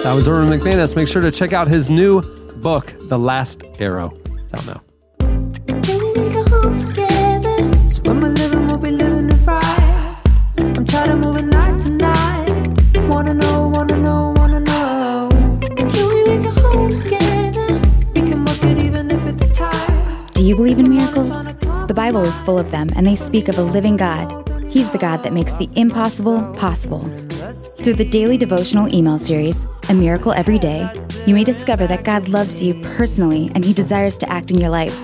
That 0.04 0.14
was 0.16 0.30
Erwin 0.30 0.48
McManus. 0.48 0.96
Make 0.96 1.10
sure 1.10 1.22
to 1.22 1.30
check 1.30 1.52
out 1.52 1.68
his 1.68 1.90
new 1.90 2.22
book, 2.62 2.96
The 3.10 3.20
Last 3.20 3.64
Arrow. 3.80 4.18
It's 4.38 4.54
out 4.54 4.66
now. 4.66 4.82
So 7.88 8.02
when 8.04 8.22
we're 8.22 8.30
living, 8.30 8.68
we'll 8.68 8.78
be 8.78 8.92
living 8.92 9.30
it 9.30 9.46
right. 9.46 10.22
I'm 10.58 10.86
tired 10.86 11.10
of 11.10 11.20
moving 11.20 11.50
night 11.50 11.82
to 11.82 11.90
night. 11.90 13.10
Wanna 13.10 13.34
know, 13.34 13.68
wanna 13.68 13.98
know, 13.98 14.34
wanna 14.38 14.62
know. 14.62 15.30
Can 15.68 16.10
we 16.10 16.24
make 16.24 16.46
a 16.48 16.52
home 16.62 16.92
together? 16.92 17.82
We 18.14 18.22
can 18.22 18.46
work 18.46 18.64
it 18.64 18.78
even 18.78 19.12
if 19.12 19.26
it's 19.26 19.58
tired. 19.58 20.34
Do 20.34 20.46
you 20.46 20.56
believe 20.56 20.80
in 20.80 20.90
miracles? 20.90 21.44
The 21.88 21.94
Bible 21.94 22.24
is 22.24 22.40
full 22.42 22.58
of 22.58 22.72
them, 22.72 22.90
and 22.96 23.06
they 23.06 23.16
speak 23.16 23.50
of 23.50 23.58
a 23.58 23.64
living 23.64 23.98
God. 23.98 24.50
He's 24.70 24.90
the 24.92 24.98
God 24.98 25.24
that 25.24 25.34
makes 25.34 25.54
the 25.56 25.68
impossible 25.76 26.42
possible. 26.54 27.04
Through 27.82 27.94
the 27.94 28.10
daily 28.10 28.38
devotional 28.38 28.94
email 28.94 29.18
series, 29.18 29.66
A 29.88 29.94
Miracle 29.94 30.34
Every 30.34 30.60
Day, 30.60 30.86
you 31.26 31.34
may 31.34 31.46
discover 31.46 31.88
that 31.88 32.04
God 32.04 32.28
loves 32.28 32.62
you 32.62 32.74
personally 32.96 33.50
and 33.56 33.64
He 33.64 33.74
desires 33.74 34.18
to 34.18 34.30
act 34.30 34.52
in 34.52 34.60
your 34.60 34.70
life. 34.70 35.02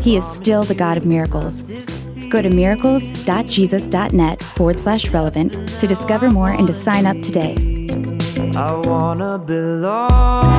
He 0.00 0.16
is 0.16 0.26
still 0.26 0.64
the 0.64 0.74
God 0.74 0.98
of 0.98 1.06
miracles. 1.06 1.62
Go 2.28 2.42
to 2.42 2.50
miracles.jesus.net 2.50 4.42
forward 4.42 4.80
slash 4.80 5.10
relevant 5.10 5.68
to 5.78 5.86
discover 5.86 6.28
more 6.28 6.50
and 6.50 6.66
to 6.66 6.72
sign 6.72 7.06
up 7.06 7.20
today. 7.22 7.54
I 8.56 8.72
wanna 8.72 9.38
belong. 9.38 10.56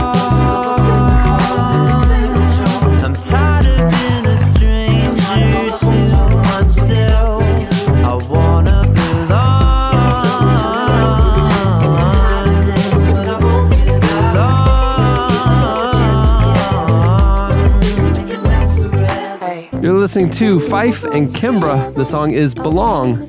Listening 20.07 20.29
to 20.31 20.57
Fife 20.61 21.03
and 21.03 21.27
Kimbra. 21.33 21.93
The 21.93 22.05
song 22.05 22.31
is 22.31 22.55
Belong. 22.55 23.23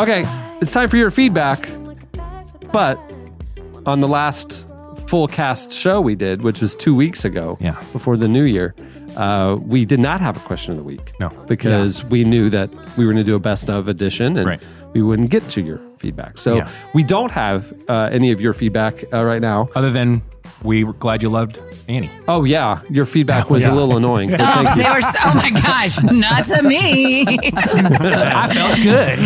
Okay, 0.00 0.24
it's 0.60 0.72
time 0.72 0.88
for 0.88 0.96
your 0.96 1.12
feedback. 1.12 1.68
But 2.72 2.98
on 3.86 4.00
the 4.00 4.08
last 4.08 4.66
full 5.06 5.28
cast 5.28 5.70
show 5.70 6.00
we 6.00 6.16
did, 6.16 6.42
which 6.42 6.60
was 6.60 6.74
two 6.74 6.92
weeks 6.92 7.24
ago, 7.24 7.56
Yeah. 7.60 7.76
before 7.92 8.16
the 8.16 8.26
new 8.26 8.42
year, 8.42 8.74
uh, 9.16 9.58
we 9.64 9.84
did 9.84 10.00
not 10.00 10.20
have 10.20 10.36
a 10.36 10.40
question 10.40 10.72
of 10.72 10.78
the 10.78 10.84
week. 10.84 11.12
No. 11.20 11.30
Because 11.46 12.04
we 12.06 12.24
knew 12.24 12.50
that 12.50 12.68
we 12.96 13.06
were 13.06 13.12
going 13.12 13.24
to 13.24 13.30
do 13.30 13.36
a 13.36 13.38
best 13.38 13.70
of 13.70 13.86
edition 13.86 14.36
and 14.38 14.44
Right. 14.48 14.60
we 14.94 15.02
wouldn't 15.02 15.30
get 15.30 15.48
to 15.50 15.60
your 15.62 15.78
feedback. 15.98 16.36
So 16.38 16.56
Yeah. 16.56 16.68
we 16.94 17.04
don't 17.04 17.30
have 17.30 17.72
uh, 17.88 18.08
any 18.10 18.32
of 18.32 18.40
your 18.40 18.54
feedback 18.54 19.04
uh, 19.12 19.24
right 19.24 19.40
now. 19.40 19.68
Other 19.76 19.92
than 19.92 20.22
we 20.62 20.84
were 20.84 20.92
glad 20.94 21.22
you 21.22 21.28
loved 21.28 21.58
Annie. 21.88 22.10
Oh, 22.26 22.44
yeah. 22.44 22.80
Your 22.90 23.06
feedback 23.06 23.48
was 23.50 23.64
Yeah. 23.64 23.72
a 23.72 23.74
little 23.74 23.96
annoying. 23.96 24.30
but 24.30 24.40
Oh, 24.40 24.44
thank 24.64 24.76
you. 24.76 24.82
they 24.82 24.90
were 24.90 25.00
so, 25.00 25.18
oh 25.24 25.34
my 25.34 25.50
gosh, 25.50 26.02
not 26.02 26.44
to 26.46 26.62
me. 26.62 27.24
I 27.28 28.52
felt 28.52 28.82
good. 28.82 29.18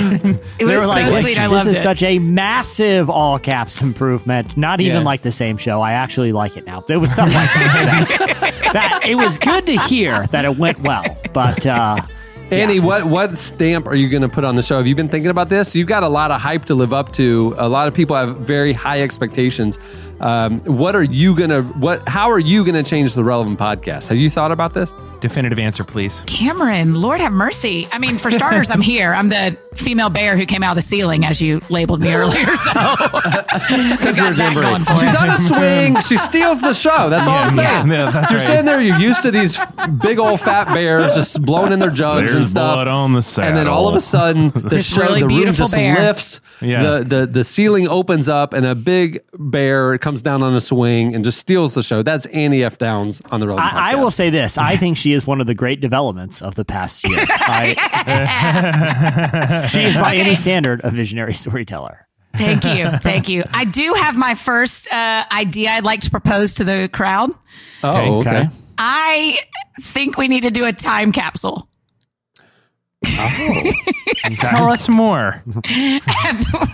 It 0.59 0.59
They 0.59 0.65
was 0.65 0.83
were 0.83 0.87
like, 0.87 1.07
so 1.07 1.11
this, 1.13 1.25
sweet. 1.25 1.41
I 1.41 1.49
this 1.49 1.67
is 1.67 1.77
it. 1.77 1.81
such 1.81 2.03
a 2.03 2.19
massive 2.19 3.11
all 3.11 3.39
caps 3.39 3.83
improvement. 3.83 4.57
Not 4.57 4.81
even 4.81 4.99
Yeah. 4.99 5.03
like 5.05 5.23
the 5.23 5.33
same 5.33 5.57
show. 5.57 5.81
I 5.81 5.93
actually 5.93 6.33
like 6.33 6.57
it 6.57 6.67
now. 6.67 6.81
There 6.83 7.01
was 7.01 7.11
stuff 7.13 7.29
like 7.35 7.53
that. 7.55 8.71
that 8.73 9.01
it 9.07 9.15
was 9.17 9.39
good 9.39 9.67
to 9.67 9.79
hear 9.83 10.27
that 10.29 10.45
it 10.45 10.57
went 10.59 10.81
well, 10.81 11.05
but 11.33 11.67
uh, 11.67 11.97
Annie, 12.51 12.81
what 12.81 13.05
what 13.07 13.37
stamp 13.39 13.87
are 13.87 13.95
you 13.95 14.09
going 14.11 14.23
to 14.23 14.29
put 14.29 14.45
on 14.45 14.57
the 14.57 14.63
show? 14.63 14.77
Have 14.77 14.87
you 14.87 14.95
been 14.95 15.09
thinking 15.09 15.31
about 15.31 15.49
this? 15.49 15.75
You've 15.75 15.89
got 15.89 16.03
a 16.03 16.09
lot 16.09 16.31
of 16.31 16.41
hype 16.41 16.67
to 16.67 16.75
live 16.75 16.93
up 16.93 17.11
to. 17.13 17.55
A 17.57 17.67
lot 17.69 17.89
of 17.89 17.95
people 17.95 18.15
have 18.15 18.37
very 18.39 18.75
high 18.75 19.01
expectations. 19.03 19.79
Um, 20.23 20.61
what 20.61 20.95
are 20.95 21.03
you 21.03 21.35
gonna? 21.37 21.63
What? 21.63 22.09
How 22.09 22.31
are 22.31 22.39
you 22.39 22.65
going 22.65 22.77
to 22.77 22.89
change 22.89 23.15
the 23.15 23.25
relevant 23.25 23.59
podcast? 23.59 24.09
Have 24.09 24.19
you 24.19 24.31
thought 24.31 24.53
about 24.53 24.73
this? 24.73 24.95
Definitive 25.21 25.59
answer, 25.61 25.85
please. 25.85 26.23
Cameron, 26.27 27.01
Lord 27.01 27.21
have 27.21 27.33
mercy. 27.33 27.87
I 27.93 27.99
mean, 27.99 28.19
for 28.19 28.31
starters, 28.33 28.71
I'm 28.71 28.81
here. 28.81 29.13
I'm 29.15 29.29
the 29.29 29.57
female 29.77 30.11
bear 30.11 30.37
who 30.37 30.47
came 30.47 30.65
out 30.65 30.73
of 30.73 30.77
the 30.77 30.83
ceiling, 30.83 31.25
as 31.25 31.41
you 31.41 31.61
labeled 31.71 32.01
me 32.01 32.13
earlier. 32.13 32.45
So, 32.57 32.73
got 32.73 34.37
that 34.37 34.53
going 34.55 34.85
for 34.85 34.97
She's 34.97 35.15
on 35.15 35.31
a 35.31 35.37
swing. 35.37 36.01
She 36.01 36.17
steals 36.17 36.61
the 36.61 36.75
show. 36.75 37.09
That's 37.09 37.29
all 37.29 37.37
I'm 37.37 37.51
saying. 37.51 37.91
yeah, 37.91 38.11
that's 38.11 38.31
you're 38.31 38.39
right. 38.41 38.47
sitting 38.47 38.65
there. 38.65 38.81
You're 38.81 38.99
used 38.99 39.23
to 39.23 39.31
these 39.31 39.59
big 40.03 40.19
old 40.19 40.41
fat 40.41 40.73
bears 40.75 41.15
just 41.15 41.41
blowing 41.43 41.73
in 41.73 41.79
their 41.79 41.91
jugs 41.91 42.35
and 42.35 42.47
stuff. 42.47 42.75
blood 42.77 42.89
on 42.89 43.13
the 43.13 43.39
And 43.43 43.57
then 43.57 43.69
all 43.69 43.89
of 43.89 43.95
a 43.95 44.01
sudden, 44.01 44.51
the 44.55 44.61
This 44.69 44.93
show, 44.93 45.03
really 45.03 45.21
the 45.21 45.29
room 45.29 45.53
just 45.53 45.75
bear. 45.75 46.01
lifts. 46.01 46.41
Yeah. 46.61 46.83
The, 46.83 47.05
the 47.05 47.27
the 47.27 47.45
ceiling 47.45 47.87
opens 47.89 48.29
up, 48.29 48.55
and 48.55 48.67
a 48.67 48.75
big 48.75 49.23
bear 49.39 49.99
comes 49.99 50.12
down 50.21 50.43
on 50.43 50.55
a 50.55 50.61
swing 50.61 51.15
and 51.15 51.25
just 51.25 51.39
steals 51.39 51.75
the 51.75 51.83
show. 51.83 52.03
That's 52.03 52.27
Annie 52.27 52.63
F. 52.63 52.77
Downs 52.77 53.23
on 53.31 53.41
the 53.41 53.47
relevant. 53.47 53.73
I, 53.73 53.93
I 53.93 53.95
will 53.95 54.11
say 54.11 54.29
this: 54.29 54.59
I 54.59 54.77
think 54.77 54.99
she 54.99 55.13
is 55.13 55.27
one 55.27 55.41
of 55.41 55.47
the 55.47 55.55
great 55.55 55.81
developments 55.81 56.43
of 56.43 56.57
the 56.57 56.65
past 56.65 57.09
year. 57.09 57.25
I, 57.29 57.75
she 59.71 59.83
is, 59.83 59.97
by 59.97 60.17
any 60.17 60.35
standard, 60.35 60.81
a 60.85 60.91
visionary 60.91 61.35
storyteller. 61.35 62.07
Thank 62.35 62.65
you. 62.65 62.85
Thank 62.99 63.29
you. 63.29 63.45
I 63.53 63.65
do 63.65 63.95
have 63.95 64.17
my 64.17 64.35
first 64.35 64.93
uh, 64.93 65.25
idea 65.31 65.71
I'd 65.71 65.85
like 65.85 66.01
to 66.03 66.11
propose 66.11 66.55
to 66.55 66.65
the 66.65 66.89
crowd. 66.93 67.31
Oh, 67.83 68.19
okay. 68.19 68.31
Okay. 68.31 68.49
I 68.79 69.39
think 69.81 70.17
we 70.19 70.29
need 70.29 70.43
to 70.43 70.51
do 70.51 70.65
a 70.65 70.73
time 70.73 71.13
capsule. 71.13 71.69
Tell 73.05 74.69
us 74.71 74.89
more. 74.89 75.43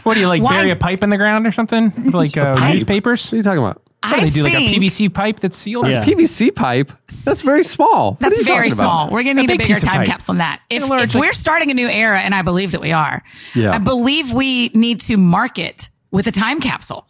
What 0.05 0.15
do 0.15 0.21
you 0.21 0.29
like? 0.29 0.43
Why- 0.43 0.53
Bury 0.59 0.71
a 0.71 0.77
pipe 0.77 1.03
in 1.03 1.11
the 1.11 1.17
ground 1.19 1.47
or 1.47 1.53
something? 1.53 1.93
Like 2.13 2.37
uh, 2.37 2.55
newspapers? 2.73 3.27
What 3.27 3.33
are 3.35 3.37
you 3.37 3.43
talking 3.43 3.59
about? 3.59 3.83
What 4.03 4.15
I 4.21 4.25
they 4.25 4.31
do 4.31 4.43
like 4.45 4.55
a 4.55 4.57
PVC 4.59 5.13
pipe 5.13 5.41
that's 5.41 5.57
sealed? 5.57 5.87
Yeah. 5.89 6.03
PVC 6.03 6.55
pipe. 6.55 6.93
That's 7.25 7.43
very 7.43 7.65
small. 7.65 8.13
What 8.13 8.23
are 8.27 8.31
That's 8.31 8.39
you 8.39 8.45
very 8.45 8.69
about? 8.69 8.77
small. 8.77 9.11
We're 9.11 9.25
going 9.25 9.37
to 9.37 9.43
A 9.43 9.47
need 9.47 9.51
a, 9.55 9.59
big 9.59 9.69
bigger 9.69 9.81
time 9.81 10.07
capsule 10.07 10.35
than 10.35 10.39
that. 10.39 10.63
If, 10.71 10.89
large, 10.89 11.03
if 11.03 11.15
like- 11.15 11.21
we're 11.23 11.33
starting 11.33 11.71
a 11.71 11.75
new 11.75 11.89
era, 11.89 12.21
and 12.21 12.35
I 12.35 12.43
believe 12.43 12.71
that 12.73 12.81
we 12.81 12.93
are, 12.93 13.23
Yeah. 13.55 13.73
I 13.75 13.79
believe 13.79 14.33
we 14.33 14.69
need 14.69 15.01
to 15.03 15.17
market 15.17 15.91
with 16.11 16.27
a 16.29 16.33
time 16.33 16.61
capsule. 16.61 17.07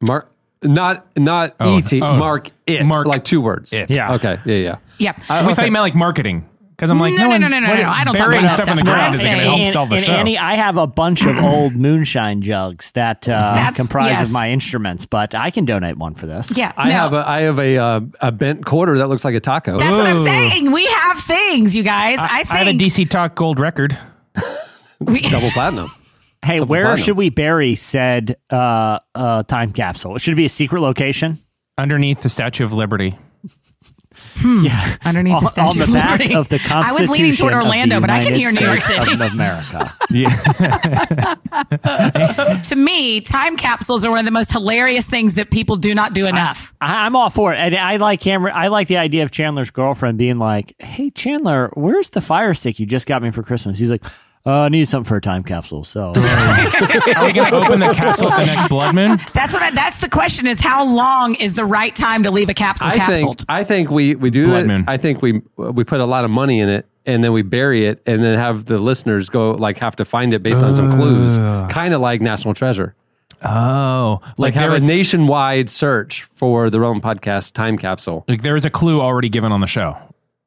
Mark, 0.00 0.30
not 0.62 1.06
not 1.16 1.54
Oh, 1.60 1.78
et. 1.78 1.92
oh. 1.94 2.16
Mark 2.16 2.50
it. 2.66 2.84
Mark 2.84 3.06
like 3.06 3.24
two 3.24 3.40
words. 3.40 3.72
it. 3.72 3.88
Yeah. 3.90 4.14
Okay. 4.14 4.38
Yeah. 4.44 4.56
Yeah. 4.98 5.12
Yeah. 5.28 5.46
we 5.46 5.54
thought 5.54 5.64
you 5.66 5.72
meant 5.72 5.82
like 5.84 5.94
marketing. 5.94 6.48
Because 6.76 6.90
I'm 6.90 6.98
like, 6.98 7.14
No, 7.14 7.22
no, 7.22 7.28
one- 7.30 7.40
no, 7.40 7.48
no, 7.48 7.58
no, 7.58 7.68
what- 7.70 7.80
no, 7.80 7.88
I 7.88 8.04
don't 8.04 8.14
talk 8.14 8.28
about 8.28 8.50
stuff 8.50 8.68
in 8.68 8.76
the 8.76 8.82
ground 8.82 9.14
isn't 9.14 9.24
going 9.24 9.38
to 9.38 9.44
saying- 9.44 9.58
help 9.62 9.72
sell 9.72 9.86
the 9.86 9.96
and 9.96 10.04
show. 10.04 10.12
Annie, 10.12 10.36
I 10.36 10.56
have 10.56 10.76
a 10.76 10.86
bunch 10.86 11.24
of 11.24 11.38
old 11.38 11.74
moonshine 11.76 12.42
jugs 12.42 12.92
that 12.92 13.26
uh, 13.30 13.72
comprise 13.72 14.18
yes. 14.18 14.28
of 14.28 14.34
my 14.34 14.50
instruments, 14.50 15.06
but 15.06 15.34
I 15.34 15.50
can 15.50 15.64
donate 15.64 15.96
one 15.96 16.14
for 16.14 16.26
this. 16.26 16.52
Yeah. 16.54 16.72
I 16.76 16.88
no. 16.88 16.94
have 16.94 17.12
a 17.14 17.26
I 17.26 17.40
have 17.42 17.58
a 17.58 17.78
uh, 17.78 18.00
a 18.20 18.30
bent 18.30 18.66
quarter 18.66 18.98
that 18.98 19.08
looks 19.08 19.24
like 19.24 19.34
a 19.34 19.40
taco. 19.40 19.78
That's 19.78 19.98
what 19.98 20.06
I'm 20.06 20.18
saying. 20.18 20.70
We 20.70 20.84
have 20.84 21.18
things, 21.18 21.74
you 21.74 21.82
guys. 21.82 22.18
I, 22.18 22.24
I, 22.24 22.44
think 22.44 22.50
I 22.50 22.56
have 22.58 22.68
a 22.68 22.78
DC 22.78 23.08
Talk 23.08 23.34
gold 23.36 23.58
record. 23.58 23.98
we, 25.00 25.22
Double 25.22 25.50
platinum. 25.50 25.90
Hey, 26.44 26.58
Double 26.58 26.70
where 26.70 26.82
platinum. 26.82 27.04
should 27.04 27.16
we 27.16 27.30
bury 27.30 27.74
said 27.74 28.36
uh, 28.50 28.98
uh, 29.14 29.44
time 29.44 29.72
capsule? 29.72 30.16
It 30.16 30.20
should 30.20 30.34
it 30.34 30.36
be 30.36 30.44
a 30.44 30.50
secret 30.50 30.80
location? 30.80 31.38
Underneath 31.78 32.22
the 32.22 32.28
Statue 32.28 32.64
of 32.64 32.74
Liberty. 32.74 33.18
Hmm. 34.36 34.64
Yeah, 34.64 34.96
underneath 35.04 35.34
on, 35.36 35.44
the 35.44 35.50
Statue 35.50 35.68
on 35.68 35.76
the 35.78 35.84
of 35.84 35.92
back 35.92 36.10
Liberty. 36.18 36.34
of 36.34 36.48
the 36.48 36.56
I 36.56 36.58
was 36.58 36.66
Constitution. 37.06 37.12
leaning 37.12 37.32
toward 37.36 37.52
of 37.54 37.62
Orlando, 37.62 38.00
but 38.00 38.10
I 38.10 38.22
can 38.22 38.34
hear 38.34 38.50
United 38.50 38.60
New 38.60 38.66
York 38.66 38.80
City. 38.82 39.12
of 39.14 39.20
America. 39.32 39.92
Yeah. 40.08 40.28
to 42.64 42.76
me, 42.76 43.20
time 43.20 43.56
capsules 43.56 44.04
are 44.04 44.10
one 44.10 44.20
of 44.20 44.24
the 44.24 44.30
most 44.30 44.52
hilarious 44.52 45.08
things 45.08 45.34
that 45.34 45.50
people 45.50 45.74
do 45.76 45.94
not 45.96 46.12
do 46.14 46.26
enough. 46.26 46.72
I, 46.80 47.04
I'm 47.06 47.16
all 47.16 47.28
for 47.28 47.52
it. 47.52 47.56
And 47.58 47.74
I 47.74 47.96
like 47.96 48.20
Cameron. 48.20 48.54
I 48.56 48.68
like 48.68 48.86
the 48.88 48.98
idea 48.98 49.24
of 49.24 49.30
Chandler's 49.32 49.70
girlfriend 49.70 50.16
being 50.16 50.38
like, 50.38 50.74
"Hey, 50.78 51.10
Chandler, 51.10 51.70
where's 51.74 52.10
the 52.10 52.20
fire 52.20 52.54
stick 52.54 52.78
you 52.78 52.86
just 52.86 53.08
got 53.08 53.20
me 53.22 53.32
for 53.32 53.42
Christmas?" 53.42 53.78
He's 53.80 53.90
like, 53.90 54.04
uh, 54.46 54.60
"I 54.62 54.68
need 54.68 54.86
something 54.86 55.08
for 55.08 55.16
a 55.16 55.20
time 55.20 55.42
capsule." 55.42 55.82
So 55.84 56.08
Are 56.16 57.26
we 57.26 57.32
going 57.32 57.50
to 57.50 57.56
open 57.56 57.80
the 57.80 57.92
capsule 57.94 58.30
at 58.32 58.38
the 58.40 58.46
next 58.46 58.68
blood 58.68 58.94
moon? 58.94 59.18
that's 59.34 59.52
what. 59.52 59.62
I, 59.62 59.70
that's 59.72 60.00
the 60.00 60.08
question: 60.08 60.46
is 60.46 60.60
how 60.60 60.84
long 60.84 61.34
is 61.34 61.54
the 61.54 61.64
right 61.64 61.94
time 61.94 62.22
to 62.22 62.30
leave 62.30 62.48
a 62.48 62.54
capsule 62.54 62.88
I 62.88 62.96
capsuled? 62.98 63.38
think 63.40 63.50
I 63.50 63.64
think 63.64 63.90
we 63.90 64.14
we 64.14 64.30
do 64.30 64.46
Blood 64.46 64.64
it. 64.64 64.68
moon. 64.68 64.84
I 64.86 64.96
think 64.96 65.20
we 65.22 65.42
we 65.56 65.84
put 65.84 66.00
a 66.00 66.06
lot 66.06 66.24
of 66.24 66.30
money 66.30 66.60
in 66.60 66.68
it 66.68 66.86
and 67.04 67.22
then 67.24 67.32
we 67.32 67.42
bury 67.42 67.86
it 67.86 68.02
and 68.06 68.22
then 68.22 68.38
have 68.38 68.64
the 68.66 68.78
listeners 68.78 69.28
go 69.28 69.52
like 69.52 69.78
have 69.78 69.96
to 69.96 70.04
find 70.04 70.32
it 70.34 70.42
based 70.42 70.62
on 70.64 70.74
some 70.74 70.90
clues, 70.92 71.36
kind 71.72 71.92
of 71.94 72.00
like 72.00 72.20
National 72.20 72.54
Treasure. 72.54 72.94
Oh, 73.44 74.20
Like, 74.38 74.38
like, 74.38 74.54
have 74.54 74.72
a 74.72 74.80
nationwide 74.80 75.68
search 75.68 76.22
for 76.34 76.70
the 76.70 76.80
Realm 76.80 77.00
Podcast 77.02 77.52
time 77.52 77.76
capsule. 77.76 78.24
like 78.28 78.40
there 78.42 78.56
is 78.56 78.64
a 78.64 78.70
clue 78.70 79.00
already 79.00 79.28
given 79.28 79.52
on 79.52 79.60
the 79.60 79.66
show. 79.66 79.96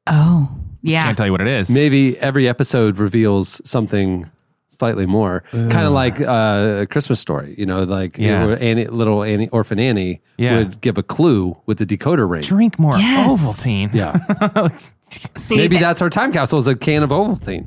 oh, 0.08 0.50
yeah. 0.82 1.02
Can't 1.04 1.16
tell 1.16 1.26
you 1.26 1.32
what 1.32 1.40
it 1.40 1.46
is. 1.48 1.70
Maybe 1.70 2.18
every 2.18 2.48
episode 2.48 2.98
reveals 2.98 3.60
something 3.68 4.30
slightly 4.70 5.04
more. 5.06 5.42
Kind 5.50 5.72
of 5.86 5.92
like 5.92 6.20
uh, 6.20 6.78
a 6.82 6.86
Christmas 6.86 7.20
story, 7.20 7.54
you 7.58 7.66
know, 7.66 7.84
like 7.84 8.16
Yeah. 8.16 8.46
where 8.46 8.62
Annie, 8.62 8.86
little 8.86 9.22
Annie, 9.22 9.48
orphan 9.50 9.78
Annie 9.78 10.22
Yeah. 10.38 10.56
would 10.58 10.80
give 10.80 10.96
a 10.96 11.02
clue 11.02 11.56
with 11.66 11.78
the 11.78 11.84
decoder 11.86 12.28
ring. 12.28 12.42
Drink 12.42 12.78
more 12.78 12.96
Yes. 12.96 13.30
Ovaltine. 13.42 13.92
Yeah. 13.92 14.68
See, 15.36 15.56
Maybe 15.56 15.76
th- 15.76 15.80
that's 15.82 16.00
our 16.00 16.08
time 16.08 16.32
capsule 16.32 16.58
is 16.60 16.66
a 16.66 16.74
can 16.76 17.02
of 17.02 17.10
Ovaltine. 17.10 17.66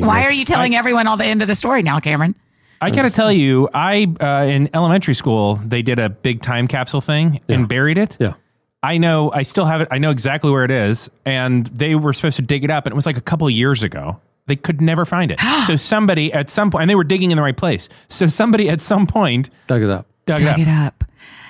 why 0.00 0.24
are 0.24 0.32
you 0.32 0.44
telling 0.44 0.74
everyone 0.74 1.06
all 1.06 1.16
the 1.16 1.24
end 1.24 1.40
of 1.42 1.48
the 1.48 1.54
story 1.54 1.82
now, 1.82 2.00
Cameron? 2.00 2.34
I 2.80 2.90
got 2.90 3.02
to 3.02 3.10
tell 3.10 3.32
you, 3.32 3.68
I 3.74 4.06
uh, 4.20 4.44
in 4.48 4.70
elementary 4.74 5.14
school 5.14 5.56
they 5.56 5.82
did 5.82 5.98
a 5.98 6.08
big 6.08 6.42
time 6.42 6.68
capsule 6.68 7.00
thing 7.00 7.40
and 7.48 7.68
buried 7.68 7.98
it. 7.98 8.16
Yeah. 8.20 8.34
I 8.82 8.98
know. 8.98 9.30
I 9.32 9.42
still 9.42 9.64
have 9.64 9.80
it. 9.80 9.88
I 9.90 9.98
know 9.98 10.10
exactly 10.10 10.50
where 10.50 10.64
it 10.64 10.70
is, 10.70 11.10
and 11.24 11.66
they 11.66 11.94
were 11.94 12.12
supposed 12.12 12.36
to 12.36 12.42
dig 12.42 12.64
it 12.64 12.70
up, 12.70 12.86
and 12.86 12.92
it 12.92 12.96
was 12.96 13.06
like 13.06 13.16
a 13.16 13.22
couple 13.22 13.46
of 13.46 13.52
years 13.52 13.82
ago. 13.82 14.20
They 14.46 14.56
could 14.56 14.80
never 14.80 15.04
find 15.04 15.30
it. 15.30 15.40
so 15.66 15.76
somebody 15.76 16.32
at 16.32 16.48
some 16.48 16.70
point, 16.70 16.82
and 16.82 16.90
they 16.90 16.94
were 16.94 17.04
digging 17.04 17.30
in 17.30 17.36
the 17.36 17.42
right 17.42 17.56
place. 17.56 17.88
So 18.08 18.26
somebody 18.28 18.68
at 18.68 18.80
some 18.80 19.06
point 19.06 19.50
Dug 19.66 19.82
it 19.82 19.90
up. 19.90 20.06
dug, 20.26 20.38
Dug 20.38 20.58
it 20.58 20.62
it 20.62 20.68
up. 20.68 21.02
up. 21.02 21.04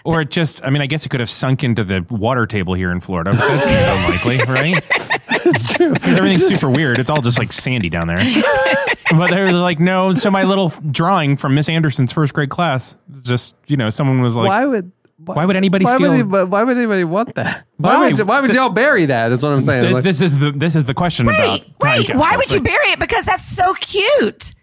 Or 0.04 0.22
it 0.22 0.30
just, 0.30 0.64
I 0.64 0.70
mean, 0.70 0.80
I 0.80 0.86
guess 0.86 1.04
it 1.04 1.10
could 1.10 1.20
have 1.20 1.28
sunk 1.28 1.62
into 1.62 1.84
the 1.84 2.04
water 2.08 2.46
table 2.46 2.72
here 2.72 2.90
in 2.90 3.00
Florida. 3.00 3.32
But 3.32 3.40
that 3.40 3.64
seems 3.64 4.24
unlikely, 4.34 4.52
right? 4.52 4.82
It's 5.44 5.70
true. 5.74 5.94
Everything's 6.02 6.46
super 6.46 6.72
weird. 6.72 6.98
It's 6.98 7.10
all 7.10 7.20
just 7.20 7.38
like 7.38 7.52
sandy 7.52 7.90
down 7.90 8.06
there. 8.06 8.18
but 9.10 9.30
they 9.30 9.42
were 9.42 9.52
like, 9.52 9.80
no. 9.80 10.14
So 10.14 10.30
my 10.30 10.44
little 10.44 10.70
drawing 10.90 11.36
from 11.36 11.54
Miss 11.54 11.68
Anderson's 11.68 12.12
first 12.12 12.32
grade 12.32 12.48
class, 12.48 12.96
just, 13.22 13.54
you 13.66 13.76
know, 13.76 13.90
someone 13.90 14.22
was 14.22 14.34
like, 14.34 14.48
why 14.48 14.64
would 14.64 14.90
why 15.36 15.44
would 15.44 15.56
anybody 15.56 15.84
why 15.84 15.94
steal? 15.94 16.08
Would, 16.10 16.14
anybody- 16.20 16.48
why 16.50 16.62
would 16.64 16.76
anybody 16.76 17.04
want 17.04 17.34
that? 17.36 17.64
Why, 17.76 17.94
Why? 17.96 18.08
would, 18.10 18.20
why 18.28 18.40
would 18.40 18.54
y'all 18.54 18.68
bury 18.70 19.06
that? 19.06 19.32
Is 19.32 19.42
what 19.42 19.52
I'm 19.52 19.60
saying. 19.60 19.82
Th- 19.84 19.94
Like- 19.94 20.04
this 20.04 20.20
is 20.20 20.38
the 20.38 20.50
this 20.52 20.74
is 20.76 20.84
the 20.86 20.94
question 20.94 21.28
about 21.28 21.38
Wait, 21.48 21.78
time 21.80 21.98
wait. 22.00 22.14
Why 22.16 22.36
would 22.36 22.50
you 22.50 22.60
bury 22.60 22.90
it? 22.92 22.98
Because 22.98 23.26
that's 23.26 23.44
so 23.44 23.74
cute. 23.74 24.54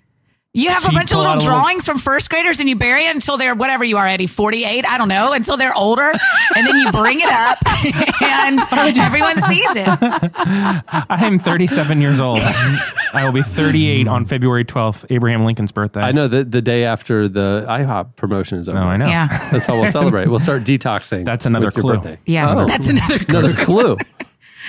You 0.56 0.70
have 0.70 0.86
a 0.86 0.92
bunch 0.92 1.12
of 1.12 1.18
little 1.18 1.32
out 1.34 1.40
little- 1.40 1.54
drawings 1.54 1.86
from 1.86 1.98
first 1.98 2.30
graders 2.30 2.62
and 2.62 2.70
you 2.70 2.78
bury 2.78 3.06
it 3.06 3.14
until 3.14 3.36
they're 3.38 3.54
whatever 3.56 3.84
you 3.84 3.98
are, 3.98 4.08
Eddie, 4.08 4.28
48, 4.28 4.86
I 4.88 4.98
don't 4.98 5.10
know, 5.10 5.34
until 5.34 5.58
they're 5.58 5.76
older. 5.76 6.12
And 6.56 6.66
then 6.66 6.76
you 6.78 6.92
bring 6.94 7.20
it 7.20 7.28
up 7.28 7.58
and 8.22 8.60
everyone 8.98 9.42
sees 9.42 9.76
it. 9.76 9.88
I 9.88 11.18
am 11.26 11.40
37 11.40 12.00
years 12.00 12.22
old. 12.22 12.40
I 12.42 13.24
will 13.26 13.34
be 13.34 13.42
38 13.42 14.08
on 14.08 14.24
February 14.24 14.64
12th, 14.64 15.06
Abraham 15.10 15.44
Lincoln's 15.44 15.74
birthday. 15.74 16.00
I 16.00 16.14
know 16.14 16.28
that 16.30 16.52
the 16.52 16.62
day 16.62 16.86
after 16.86 17.28
the 17.28 17.66
IHOP 17.68 18.16
promotion 18.16 18.58
is 18.58 18.70
oh, 18.70 18.74
over. 18.74 18.82
Oh, 18.82 18.88
I 18.88 18.98
know. 18.98 19.08
Yeah. 19.08 19.28
That's 19.52 19.66
how 19.66 19.76
we'll 19.80 19.92
celebrate. 19.92 20.30
We'll 20.30 20.40
start 20.40 20.64
detoxing. 20.66 21.26
That's 21.26 21.46
another 21.46 21.66
with 21.66 21.76
your 21.76 21.82
clue. 21.82 21.94
birthday. 21.96 22.20
Yeah, 22.26 22.56
Oh. 22.56 22.66
that's 22.66 22.88
another 22.88 23.20
clue. 23.20 23.40
Another 23.40 23.54
clue. 23.62 23.98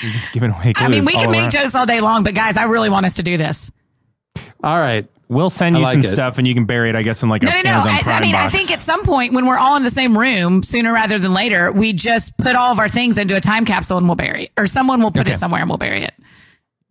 Just 0.00 0.32
giving 0.32 0.50
away 0.50 0.72
I 0.76 0.88
mean, 0.88 1.04
we 1.04 1.12
can 1.12 1.30
make 1.30 1.42
around. 1.42 1.50
jokes 1.52 1.74
all 1.76 1.86
day 1.86 2.00
long, 2.00 2.24
but 2.24 2.34
guys, 2.34 2.56
I 2.56 2.64
really 2.64 2.90
want 2.90 3.06
us 3.06 3.14
to 3.16 3.22
do 3.22 3.36
this. 3.36 3.70
All 4.64 4.78
right. 4.78 5.06
We'll 5.28 5.50
send 5.50 5.76
you 5.76 5.82
like 5.82 5.92
some 5.94 6.00
it. 6.02 6.08
stuff 6.08 6.38
and 6.38 6.46
you 6.46 6.54
can 6.54 6.66
bury 6.66 6.88
it, 6.90 6.94
I 6.96 7.02
guess, 7.02 7.22
in 7.22 7.28
like 7.28 7.42
No, 7.42 7.48
a 7.50 7.54
no, 7.54 7.62
no. 7.62 7.70
Amazon 7.70 7.92
I, 7.92 8.02
Prime 8.02 8.16
I 8.16 8.20
mean, 8.20 8.32
box. 8.32 8.54
I 8.54 8.56
think 8.58 8.70
at 8.70 8.80
some 8.80 9.02
point 9.04 9.32
when 9.32 9.46
we're 9.46 9.58
all 9.58 9.76
in 9.76 9.82
the 9.82 9.90
same 9.90 10.16
room, 10.16 10.62
sooner 10.62 10.92
rather 10.92 11.18
than 11.18 11.34
later, 11.34 11.72
we 11.72 11.92
just 11.92 12.36
put 12.38 12.54
all 12.54 12.70
of 12.70 12.78
our 12.78 12.88
things 12.88 13.18
into 13.18 13.34
a 13.34 13.40
time 13.40 13.64
capsule 13.64 13.98
and 13.98 14.06
we'll 14.06 14.14
bury 14.16 14.44
it. 14.44 14.52
Or 14.56 14.66
someone 14.68 15.02
will 15.02 15.10
put 15.10 15.22
Okay. 15.22 15.32
it 15.32 15.36
somewhere 15.38 15.60
and 15.60 15.68
we'll 15.68 15.78
bury 15.78 16.04
it. 16.04 16.14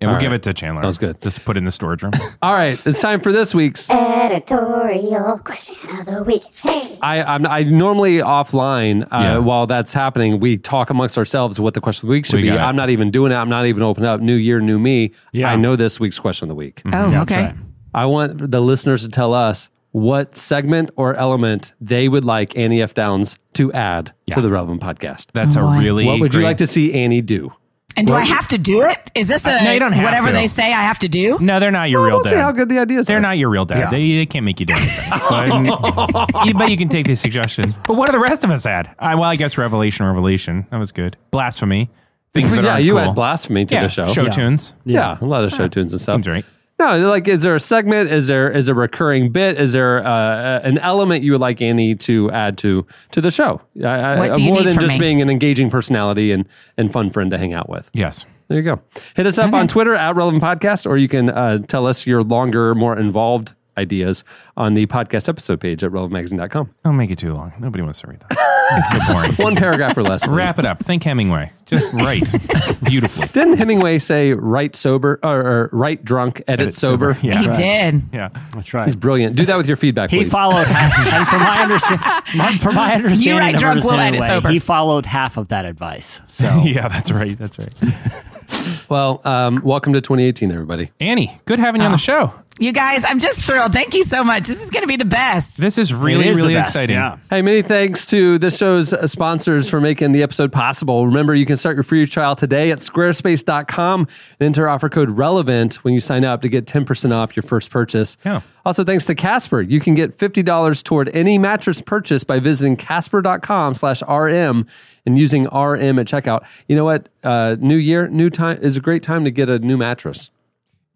yeah, 0.02 0.08
we'll 0.08 0.16
All 0.16 0.20
give 0.22 0.34
it 0.34 0.44
to 0.44 0.54
Chandler. 0.54 0.82
Sounds 0.84 0.98
good. 0.98 1.22
Just 1.22 1.46
put 1.46 1.56
it 1.56 1.60
in 1.60 1.64
the 1.64 1.72
storage 1.72 2.04
room. 2.04 2.12
All 2.42 2.54
right. 2.54 2.78
It's 2.86 3.00
time 3.02 3.22
for 3.22 3.32
this 3.32 3.56
week's. 3.56 3.90
Editorial 3.90 5.40
question 5.40 5.90
of 5.98 6.06
the 6.06 6.24
week. 6.24 6.44
Hey. 6.62 6.98
I, 7.02 7.24
I'm, 7.24 7.46
I 7.46 7.64
normally 7.64 8.18
offline 8.18 9.04
uh, 9.06 9.08
Yeah. 9.12 9.38
while 9.38 9.66
that's 9.66 9.94
happening. 9.94 10.42
We 10.42 10.58
talk 10.58 10.90
amongst 10.90 11.18
ourselves 11.18 11.58
what 11.60 11.74
the 11.74 11.80
question 11.82 12.06
of 12.06 12.10
the 12.10 12.12
week 12.12 12.26
should 12.26 12.36
We 12.36 12.42
be. 12.44 12.52
I'm 12.52 12.76
not 12.76 12.90
even 12.90 13.12
doing 13.12 13.32
it. 13.32 13.36
I'm 13.36 13.50
not 13.50 13.66
even 13.66 13.82
opening 13.82 14.10
up. 14.10 14.20
New 14.20 14.36
year, 14.36 14.60
new 14.60 14.78
me. 14.78 15.14
Yeah. 15.32 15.50
I 15.50 15.56
know 15.56 15.78
this 15.78 16.00
week's 16.02 16.20
question 16.20 16.46
of 16.46 16.50
the 16.50 16.56
week. 16.56 16.82
Oh, 16.88 17.08
That's 17.10 17.32
okay. 17.32 17.44
right. 17.46 17.56
I 17.96 18.06
want 18.06 18.52
the 18.52 18.60
listeners 18.62 19.04
to 19.04 19.10
tell 19.10 19.34
us 19.34 19.70
what 19.92 20.36
segment 20.36 20.90
or 20.98 21.16
element 21.16 21.74
they 21.80 22.10
would 22.10 22.26
like 22.26 22.58
Annie 22.58 22.82
F. 22.82 22.94
Downs 22.94 23.38
to 23.54 23.72
add 23.72 24.12
to 24.32 24.42
the 24.42 24.50
Relevant 24.50 24.82
podcast. 24.82 25.28
That's 25.32 25.56
Oh, 25.56 25.66
a 25.66 25.80
really 25.80 26.06
what 26.06 26.20
would 26.20 26.34
you 26.36 26.42
like 26.42 26.58
to 26.58 26.68
see 26.68 26.94
Annie 26.94 27.22
do? 27.22 27.54
And 27.96 28.06
do 28.06 28.14
I 28.14 28.26
have 28.26 28.50
to 28.50 28.58
do 28.58 28.82
it? 28.82 29.10
Is 29.16 29.30
this 29.30 29.48
a 29.48 29.52
Uh, 29.52 29.64
no, 29.64 29.72
you 29.72 29.80
don't 29.80 29.94
have 29.94 30.04
whatever 30.04 30.28
to. 30.28 30.34
they 30.34 30.48
say 30.48 30.74
I 30.74 30.82
have 30.82 31.00
to 31.00 31.08
do? 31.08 31.38
No, 31.40 31.62
they're 31.62 31.72
not 31.72 31.90
your 31.90 32.02
Well, 32.02 32.08
real 32.10 32.16
we'll 32.18 32.24
dad. 32.26 32.30
see 32.32 32.36
how 32.36 32.52
good 32.52 32.68
the 32.68 32.80
ideas 32.80 33.08
They're 33.08 33.20
are. 33.20 33.22
not 33.22 33.38
your 33.38 33.48
real 33.50 33.64
dad. 33.64 33.78
Yeah. 33.80 33.90
They, 33.90 34.18
they 34.18 34.26
can't 34.26 34.44
make 34.44 34.60
you 34.60 34.66
do 34.66 34.74
anything. 34.74 35.14
but, 35.30 36.46
you, 36.46 36.54
but 36.56 36.70
you 36.70 36.76
can 36.76 36.90
take 36.90 37.08
these 37.08 37.22
suggestions. 37.22 37.80
But 37.88 37.96
what 37.96 38.08
do 38.08 38.12
the 38.12 38.20
rest 38.20 38.44
of 38.44 38.52
us 38.52 38.66
add? 38.66 38.94
I, 39.00 39.16
well, 39.16 39.30
I 39.30 39.38
guess 39.38 39.58
Revelation, 39.58 40.06
Revelation. 40.06 40.68
That 40.72 40.78
was 40.80 40.92
good. 40.92 41.16
Blasphemy. 41.32 41.90
Things 42.34 42.52
that 42.56 42.64
yeah, 42.66 42.72
aren't 42.74 42.84
you 42.84 42.92
cool. 42.96 43.00
had 43.02 43.16
blasphemy 43.16 43.66
to 43.68 43.74
yeah, 43.76 43.84
the 43.84 43.88
show. 43.88 44.08
Show 44.08 44.24
yeah. 44.24 44.30
tunes. 44.30 44.74
Yeah, 44.84 45.18
a 45.22 45.24
lot 45.26 45.46
of 45.46 45.54
show 45.54 45.70
tunes 45.70 45.94
and 45.94 46.02
stuff. 46.02 46.16
Seems 46.18 46.28
right. 46.28 46.46
No, 46.78 46.98
like, 47.10 47.28
is 47.30 47.42
there 47.44 47.56
a 47.56 47.60
segment? 47.60 48.12
Is 48.12 48.28
there 48.28 48.52
is 48.52 48.68
a 48.68 48.74
recurring 48.74 49.32
bit? 49.32 49.58
Is 49.60 49.72
there 49.72 50.06
uh, 50.06 50.60
an 50.60 50.78
element 50.80 51.24
you 51.24 51.32
would 51.32 51.40
like 51.42 51.62
Annie 51.62 51.96
to 51.96 52.30
add 52.32 52.58
to 52.60 52.86
to 53.12 53.22
the 53.22 53.32
show? 53.32 53.62
I, 53.82 54.28
I- 54.30 54.34
do 54.34 54.42
you 54.42 54.50
more 54.50 54.58
need 54.60 54.68
than 54.68 54.74
from 54.76 54.82
just 54.82 54.96
me? 54.96 55.00
being 55.00 55.22
an 55.22 55.30
engaging 55.30 55.70
personality 55.70 56.32
and 56.34 56.46
and 56.78 56.92
fun 56.92 57.12
friend 57.12 57.32
to 57.32 57.38
hang 57.38 57.54
out 57.54 57.70
with. 57.70 57.90
Yes. 57.94 58.26
There 58.48 58.58
you 58.58 58.64
go. 58.64 58.80
Hit 59.16 59.26
us 59.26 59.40
up 59.40 59.54
on 59.54 59.68
Twitter 59.68 59.96
at 59.96 60.16
Relevant 60.16 60.44
Podcast, 60.44 60.86
or 60.86 60.98
you 60.98 61.08
can 61.08 61.30
uh, 61.32 61.60
tell 61.60 61.88
us 61.88 62.06
your 62.06 62.22
longer, 62.22 62.76
more 62.76 62.96
involved 62.96 63.56
ideas 63.78 64.24
on 64.58 64.74
the 64.74 64.86
podcast 64.88 65.28
episode 65.30 65.60
page 65.60 65.84
at 65.84 65.92
relevantmagazine.com. 65.92 66.74
Don't 66.84 66.98
make 66.98 67.12
it 67.12 67.18
too 67.18 67.32
long. 67.34 67.54
Nobody 67.60 67.84
wants 67.84 68.02
to 68.02 68.08
read 68.08 68.20
that. 68.22 68.38
It's 68.72 69.06
so 69.08 69.14
boring. 69.14 69.32
One 69.36 69.56
paragraph 69.56 69.96
or 69.98 70.04
less. 70.04 70.24
please. 70.24 70.32
Wrap 70.32 70.60
it 70.60 70.66
up. 70.66 70.84
Think 70.84 71.04
Hemingway. 71.04 71.52
Just 71.66 71.92
write 71.94 72.24
beautifully. 72.84 73.28
Didn't 73.28 73.58
Hemingway 73.58 74.00
say 74.00 74.34
write 74.34 74.76
sober 74.76 75.20
or, 75.24 75.40
or 75.40 75.70
write 75.72 76.04
drunk, 76.06 76.40
edit, 76.48 76.62
Edit 76.68 76.74
sober? 76.74 77.14
sober. 77.16 77.28
Yeah. 77.28 77.42
He 77.42 77.48
did. 77.48 78.02
Yeah. 78.14 78.30
That's 78.54 78.74
right. 78.74 78.86
He's 78.86 78.96
brilliant. 78.96 79.36
Do 79.36 79.46
that 79.46 79.58
with 79.58 79.68
your 79.68 79.78
feedback, 79.78 80.10
He 80.12 80.20
please. 80.20 80.32
followed 80.32 80.68
half, 80.68 81.14
and 81.14 81.28
from 81.28 81.40
my 81.42 81.62
understanding, 81.62 82.60
from 82.60 82.76
my 82.76 82.94
understanding, 82.94 83.38
write 83.38 83.54
of 83.56 83.60
drunk, 83.60 83.84
we'll 83.84 83.94
understanding 83.94 84.08
edit 84.08 84.22
way, 84.22 84.28
sober. 84.28 84.50
he 84.50 84.60
followed 84.60 85.06
half 85.06 85.38
of 85.38 85.48
that 85.50 85.66
advice. 85.66 86.22
So 86.28 86.62
yeah, 86.64 86.88
that's 86.88 87.12
right. 87.12 87.38
That's 87.38 87.58
right. 87.60 88.86
well, 88.90 89.22
um, 89.26 89.62
welcome 89.64 89.94
to 89.94 90.02
2018, 90.02 90.52
everybody. 90.52 90.92
Annie, 91.00 91.40
good 91.46 91.60
having 91.60 91.82
you 91.82 91.86
on 91.86 91.92
the 91.92 91.98
show. 91.98 92.34
You 92.58 92.72
guys, 92.72 93.04
I'm 93.04 93.20
just 93.20 93.42
thrilled. 93.42 93.74
Thank 93.74 93.94
you 93.94 94.04
so 94.04 94.24
much. 94.24 94.44
This 94.48 94.64
is 94.64 94.70
going 94.70 94.84
to 94.84 94.88
be 94.88 94.96
the 94.96 95.04
best. 95.04 95.60
This 95.60 95.78
is 95.78 95.94
really, 95.94 96.26
It 96.26 96.32
is 96.32 96.38
the 96.38 96.44
really 96.44 96.54
best, 96.54 96.74
exciting. 96.74 96.96
yeah. 96.96 97.18
Hey, 97.30 97.42
many 97.42 97.62
thanks 97.62 98.06
to 98.08 98.38
this 98.38 98.58
show's 98.58 98.94
uh, 98.94 99.06
sponsors 99.08 99.70
for 99.70 99.82
making 99.82 100.14
the 100.14 100.24
episode 100.24 100.54
possible. 100.54 101.06
Remember, 101.06 101.36
you 101.36 101.46
can 101.46 101.58
start 101.58 101.76
your 101.76 101.84
free 101.84 102.06
trial 102.06 102.34
today 102.34 102.72
at 102.72 102.78
squarespace.com 102.78 104.00
and 104.40 104.46
enter 104.46 104.70
offer 104.70 104.88
code 104.88 105.10
RELEVANT 105.18 105.84
when 105.84 105.94
you 105.94 106.00
sign 106.00 106.24
up 106.24 106.42
to 106.44 106.48
get 106.48 106.66
10% 106.66 107.12
off 107.14 107.36
your 107.36 107.44
first 107.44 107.72
purchase. 107.72 108.16
Yeah. 108.24 108.40
Also, 108.66 108.86
thanks 108.86 109.06
to 109.08 109.16
Casper, 109.16 109.62
you 109.62 109.82
can 109.82 109.94
get 109.94 110.18
$50 110.18 110.82
toward 110.84 111.10
any 111.10 111.38
mattress 111.38 111.82
purchase 111.82 112.24
by 112.24 112.40
visiting 112.40 112.78
casper.com 112.78 113.76
slash 113.76 114.02
RM 114.04 114.66
and 115.06 115.18
using 115.18 115.44
RM 115.44 116.00
at 116.00 116.08
checkout. 116.08 116.46
You 116.70 116.78
know 116.78 116.86
what? 116.86 117.10
Uh, 117.22 117.58
new 117.60 117.76
year, 117.76 118.08
new 118.08 118.30
time 118.30 118.60
is 118.62 118.78
a 118.78 118.80
great 118.80 119.04
time 119.04 119.26
to 119.26 119.30
get 119.32 119.50
a 119.50 119.60
new 119.60 119.76
mattress. 119.78 120.32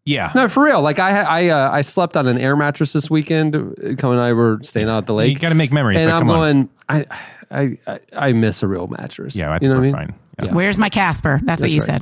Yeah. 0.10 0.32
No, 0.34 0.48
for 0.48 0.64
real. 0.64 0.82
Like 0.82 0.98
I, 1.00 1.22
I, 1.22 1.50
uh, 1.50 1.72
I 1.72 1.82
slept 1.82 2.18
on 2.18 2.28
an 2.28 2.38
air 2.38 2.56
mattress 2.56 2.94
this 2.94 3.10
weekend. 3.10 3.54
Come 4.00 4.12
and 4.12 4.20
I 4.20 4.34
were 4.34 4.60
staying 4.64 4.90
out 4.90 4.98
at 5.00 5.06
the 5.06 5.14
lake. 5.14 5.34
You 5.34 5.40
got 5.40 5.50
to 5.50 5.56
make 5.56 5.72
memories. 5.72 6.00
and 6.00 6.08
but 6.10 6.14
I'm 6.16 6.20
come 6.22 6.30
on. 6.32 6.36
going. 6.38 6.70
I, 6.90 7.06
I, 7.52 7.78
I, 7.88 8.00
I 8.14 8.32
miss 8.34 8.64
a 8.64 8.68
real 8.68 8.88
mattress. 8.88 9.36
Yeah, 9.36 9.50
I 9.52 9.60
think 9.60 9.64
you 9.64 9.70
know 9.70 9.76
we're 9.82 9.92
what 9.92 9.96
I 9.96 10.00
mean. 10.06 10.08
fine. 10.40 10.48
Yeah. 10.48 10.54
Where's 10.54 10.80
my 10.80 10.90
Casper? 10.90 11.40
That's, 11.44 11.62
what 11.62 11.70
you 11.72 11.80
right. 11.82 12.02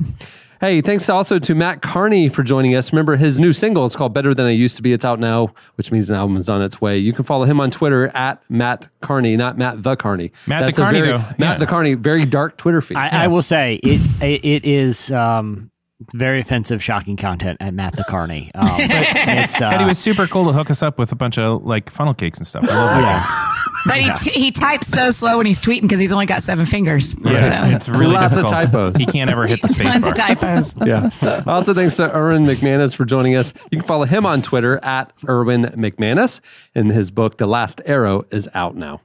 Hey, 0.60 0.80
thanks 0.80 1.08
also 1.08 1.38
to 1.38 1.54
Mat 1.54 1.82
Kearney 1.82 2.28
for 2.28 2.42
joining 2.42 2.74
us. 2.74 2.92
Remember 2.92 3.14
his 3.16 3.38
new 3.38 3.52
single 3.52 3.84
is 3.84 3.94
called 3.94 4.12
"Better 4.12 4.34
Than 4.34 4.46
I 4.46 4.50
Used 4.50 4.76
to 4.76 4.82
Be." 4.82 4.92
It's 4.92 5.04
out 5.04 5.20
now, 5.20 5.54
which 5.76 5.92
means 5.92 6.10
an 6.10 6.16
album 6.16 6.36
is 6.36 6.48
on 6.48 6.62
its 6.62 6.80
way. 6.80 6.98
You 6.98 7.12
can 7.12 7.24
follow 7.24 7.44
him 7.44 7.60
on 7.60 7.70
Twitter 7.70 8.08
at 8.08 8.42
Mat 8.50 8.88
Kearney, 9.00 9.36
not 9.36 9.56
Matt 9.56 9.82
the 9.84 9.94
Carney. 9.96 10.32
Matt 10.48 10.60
the 10.62 10.66
That's 10.66 10.78
a 10.78 10.82
Carney, 10.82 11.00
very- 11.00 11.12
though. 11.12 11.18
Matt 11.18 11.38
Yeah. 11.38 11.58
the 11.58 11.66
Carney, 11.66 11.94
very 11.94 12.24
dark 12.24 12.56
Twitter 12.56 12.80
feed. 12.80 12.96
I, 12.96 13.24
I 13.24 13.26
will 13.28 13.42
say 13.42 13.74
it, 13.84 14.00
it, 14.22 14.44
it 14.44 14.64
is 14.64 15.12
um, 15.12 15.70
very 16.12 16.40
offensive, 16.40 16.82
shocking 16.82 17.16
content 17.16 17.56
at 17.60 17.74
Matt 17.74 17.96
the 17.96 18.04
Carney. 18.08 18.50
Um, 18.54 18.68
it's 18.78 19.60
uh, 19.60 19.64
and 19.72 19.80
he 19.82 19.86
was 19.88 19.98
super 19.98 20.26
cool 20.26 20.44
to 20.46 20.52
hook 20.52 20.70
us 20.70 20.82
up 20.82 20.98
with 20.98 21.10
a 21.12 21.16
bunch 21.16 21.38
of 21.38 21.64
like 21.64 21.90
funnel 21.90 22.14
cakes 22.14 22.38
and 22.38 22.46
stuff. 22.46 22.64
I 22.64 22.74
love 22.74 22.90
that 22.90 23.26
guy. 23.26 23.44
But 23.86 23.96
he, 23.98 24.30
t- 24.30 24.40
he 24.40 24.50
types 24.50 24.88
so 24.88 25.10
slow 25.10 25.38
when 25.38 25.46
he's 25.46 25.60
tweeting 25.60 25.82
because 25.82 26.00
he's 26.00 26.12
only 26.12 26.26
got 26.26 26.42
seven 26.42 26.66
fingers. 26.66 27.16
Yeah, 27.24 27.42
So. 27.70 27.76
it's 27.76 27.88
really 27.88 28.14
Lots 28.14 28.36
of 28.36 28.46
typos. 28.46 28.96
He 28.96 29.06
can't 29.06 29.30
ever 29.30 29.46
hit 29.46 29.62
the 29.62 29.68
space 29.68 29.86
Tons 29.92 30.02
bar. 30.02 30.12
of 30.12 30.16
typos. 30.18 30.74
yeah. 30.86 31.42
Also, 31.46 31.74
thanks 31.74 31.96
to 31.96 32.14
Erwin 32.14 32.44
McManus 32.44 32.94
for 32.94 33.04
joining 33.04 33.36
us. 33.36 33.52
You 33.70 33.78
can 33.78 33.86
follow 33.86 34.04
him 34.04 34.26
on 34.26 34.42
Twitter 34.42 34.82
at 34.84 35.12
Erwin 35.28 35.62
McManus, 35.76 36.40
and 36.74 36.90
his 36.92 37.10
book, 37.10 37.38
The 37.38 37.46
Last 37.46 37.80
Arrow, 37.86 38.24
is 38.30 38.48
out 38.54 38.76
now. 38.76 39.00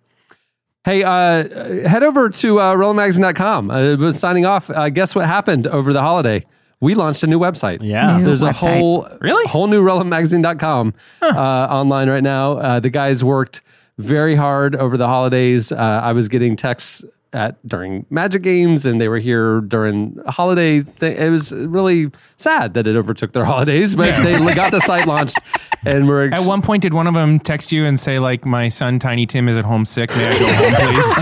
Hey, 0.86 1.04
uh, 1.04 1.88
head 1.88 2.04
over 2.04 2.30
to 2.30 2.60
uh, 2.60 2.76
RelevantMagazine.com. 2.76 3.72
Uh, 3.72 3.96
was 3.96 4.20
signing 4.20 4.46
off. 4.46 4.70
Uh, 4.70 4.90
guess 4.90 5.16
what 5.16 5.28
happened 5.28 5.66
over 5.68 5.94
the 5.94 6.02
holiday? 6.02 6.46
We 6.80 6.96
launched 6.96 7.24
a 7.24 7.28
new 7.28 7.40
website. 7.40 7.80
Yeah. 7.82 8.18
New 8.18 8.26
There's 8.26 8.44
a 8.44 8.52
whole 8.52 9.08
Really? 9.22 9.48
whole 9.48 9.68
new 9.68 9.84
RelevantMagazine.com 9.84 10.94
uh, 11.22 11.28
online 11.28 12.10
right 12.10 12.24
now. 12.24 12.54
Uh, 12.54 12.80
the 12.80 12.90
guys 12.90 13.24
worked 13.24 13.62
very 13.98 14.36
hard 14.36 14.76
over 14.76 14.98
the 14.98 15.08
holidays. 15.08 15.72
Uh, 15.72 15.76
I 15.76 16.12
was 16.14 16.28
getting 16.28 16.56
texts 16.56 17.06
at 17.32 17.56
during 17.68 18.06
Magic 18.12 18.44
games, 18.44 18.86
and 18.86 19.02
they 19.02 19.08
were 19.08 19.18
here 19.18 19.62
during 19.62 20.20
a 20.26 20.32
holiday. 20.32 20.82
Thing. 20.82 21.18
It 21.18 21.30
was 21.30 21.52
really 21.52 22.12
sad 22.38 22.74
that 22.76 22.86
it 22.86 22.96
overtook 22.96 23.32
their 23.32 23.46
holidays, 23.54 23.96
but 23.96 24.22
they 24.24 24.38
got 24.56 24.72
the 24.72 24.80
site 24.82 25.08
launched, 25.08 25.38
and 25.86 26.08
we're 26.08 26.28
ex- 26.28 26.42
At 26.42 26.48
one 26.48 26.62
point, 26.62 26.82
did 26.82 26.94
one 26.94 27.08
of 27.08 27.14
them 27.14 27.40
text 27.40 27.72
you 27.72 27.86
and 27.86 28.00
say, 28.00 28.20
like, 28.20 28.46
my 28.46 28.70
son, 28.70 29.00
Tiny 29.00 29.26
Tim, 29.26 29.48
is 29.50 29.58
at 29.58 29.66
home 29.66 29.86
sick? 29.86 30.10
May 30.12 30.28
I 30.32 30.40
go 30.40 30.54
home, 30.54 30.74
please? 30.94 31.14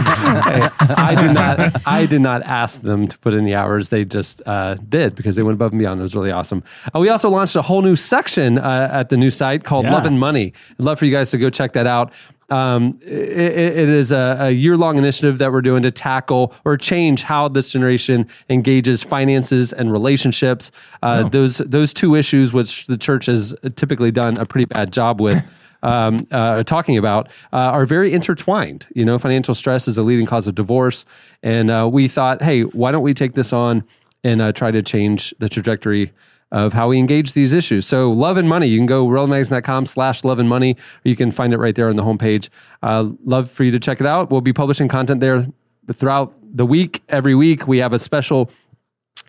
I 0.98 1.16
did 1.22 1.34
not. 1.34 1.82
I 1.88 2.06
did 2.06 2.22
not 2.22 2.44
ask 2.44 2.82
them 2.82 3.08
to 3.08 3.18
put 3.20 3.34
in 3.34 3.44
the 3.44 3.56
hours. 3.56 3.90
They 3.90 4.06
just 4.06 4.42
uh, 4.46 4.76
did 4.76 5.16
because 5.16 5.36
they 5.36 5.44
went 5.44 5.56
above 5.56 5.72
and 5.72 5.80
beyond. 5.80 6.00
It 6.00 6.04
was 6.04 6.16
really 6.16 6.32
awesome. 6.32 6.64
Uh, 6.96 7.00
we 7.00 7.10
also 7.10 7.30
launched 7.30 7.56
a 7.56 7.62
whole 7.62 7.82
new 7.82 7.96
section 7.96 8.58
uh, 8.58 8.90
at 8.92 9.10
the 9.10 9.18
new 9.18 9.30
site 9.30 9.64
called 9.64 9.86
Yeah. 9.86 9.94
Love 9.94 10.06
and 10.06 10.20
Money. 10.20 10.54
I'd 10.80 10.84
love 10.86 11.00
for 11.00 11.06
you 11.06 11.12
guys 11.12 11.32
to 11.32 11.38
go 11.38 11.50
check 11.50 11.74
that 11.74 11.88
out. 11.88 12.12
Um, 12.52 13.00
it, 13.02 13.10
it 13.10 13.90
is 13.90 14.12
a, 14.12 14.38
a 14.40 14.52
year 14.52 14.78
long 14.78 14.98
initiative 14.98 15.38
that 15.38 15.52
we're 15.52 15.62
doing 15.62 15.84
to 15.84 15.92
tackle 15.92 16.54
or 16.66 16.78
change 16.78 17.24
how 17.24 17.48
this 17.48 17.70
generation 17.70 18.28
engages 18.50 19.02
finances 19.02 19.72
and 19.72 19.92
relationships. 19.92 20.70
Uh, 21.02 21.30
Those 21.30 21.58
those 21.60 21.94
two 21.94 22.16
issues, 22.16 22.52
which 22.52 22.88
the 22.88 22.98
church 22.98 23.28
has 23.28 23.56
typically 23.76 24.12
done 24.12 24.38
a 24.38 24.46
pretty 24.46 24.66
bad 24.66 24.92
job 24.92 25.22
with 25.22 25.44
um, 25.84 26.20
uh, 26.32 26.64
talking 26.64 26.98
about 26.98 27.28
uh, 27.54 27.58
are 27.58 27.86
very 27.86 28.14
intertwined. 28.14 28.88
You 28.94 29.06
know, 29.06 29.18
financial 29.18 29.56
stress 29.56 29.88
is 29.88 29.98
a 29.98 30.04
leading 30.04 30.26
cause 30.26 30.48
of 30.48 30.56
divorce, 30.56 31.06
and 31.42 31.72
uh, 31.72 31.90
we 31.92 32.08
thought, 32.08 32.42
hey, 32.42 32.64
why 32.64 32.92
don't 32.92 33.04
we 33.04 33.14
take 33.14 33.34
this 33.34 33.54
on 33.54 33.84
and 34.24 34.42
uh, 34.42 34.52
try 34.52 34.72
to 34.72 34.84
change 34.84 35.34
the 35.40 35.50
trajectory 35.50 36.12
of 36.52 36.74
how 36.74 36.90
we 36.90 36.98
engage 37.00 37.34
these 37.34 37.54
issues. 37.54 37.86
So, 37.88 38.12
love 38.12 38.38
and 38.38 38.48
money. 38.50 38.68
You 38.68 38.78
can 38.80 38.86
go 38.86 39.08
relevantmagazine.com 39.08 39.86
slash 39.86 40.24
love 40.24 40.38
and 40.40 40.50
money, 40.50 40.74
or 40.74 41.10
you 41.10 41.16
can 41.16 41.32
find 41.32 41.54
it 41.54 41.58
right 41.58 41.74
there 41.76 41.88
on 41.90 41.96
the 41.96 42.04
homepage. 42.04 42.50
Uh, 42.84 43.10
love 43.26 43.50
for 43.50 43.64
you 43.64 43.72
to 43.72 43.80
check 43.80 44.00
it 44.02 44.06
out. 44.08 44.30
We'll 44.32 44.42
be 44.42 44.54
publishing 44.54 44.88
content 44.88 45.22
there 45.22 45.46
throughout 45.94 46.34
the 46.44 46.66
week. 46.66 47.02
Every 47.10 47.36
week, 47.36 47.68
we 47.68 47.78
have 47.78 47.94
a 47.94 48.00
special 48.00 48.50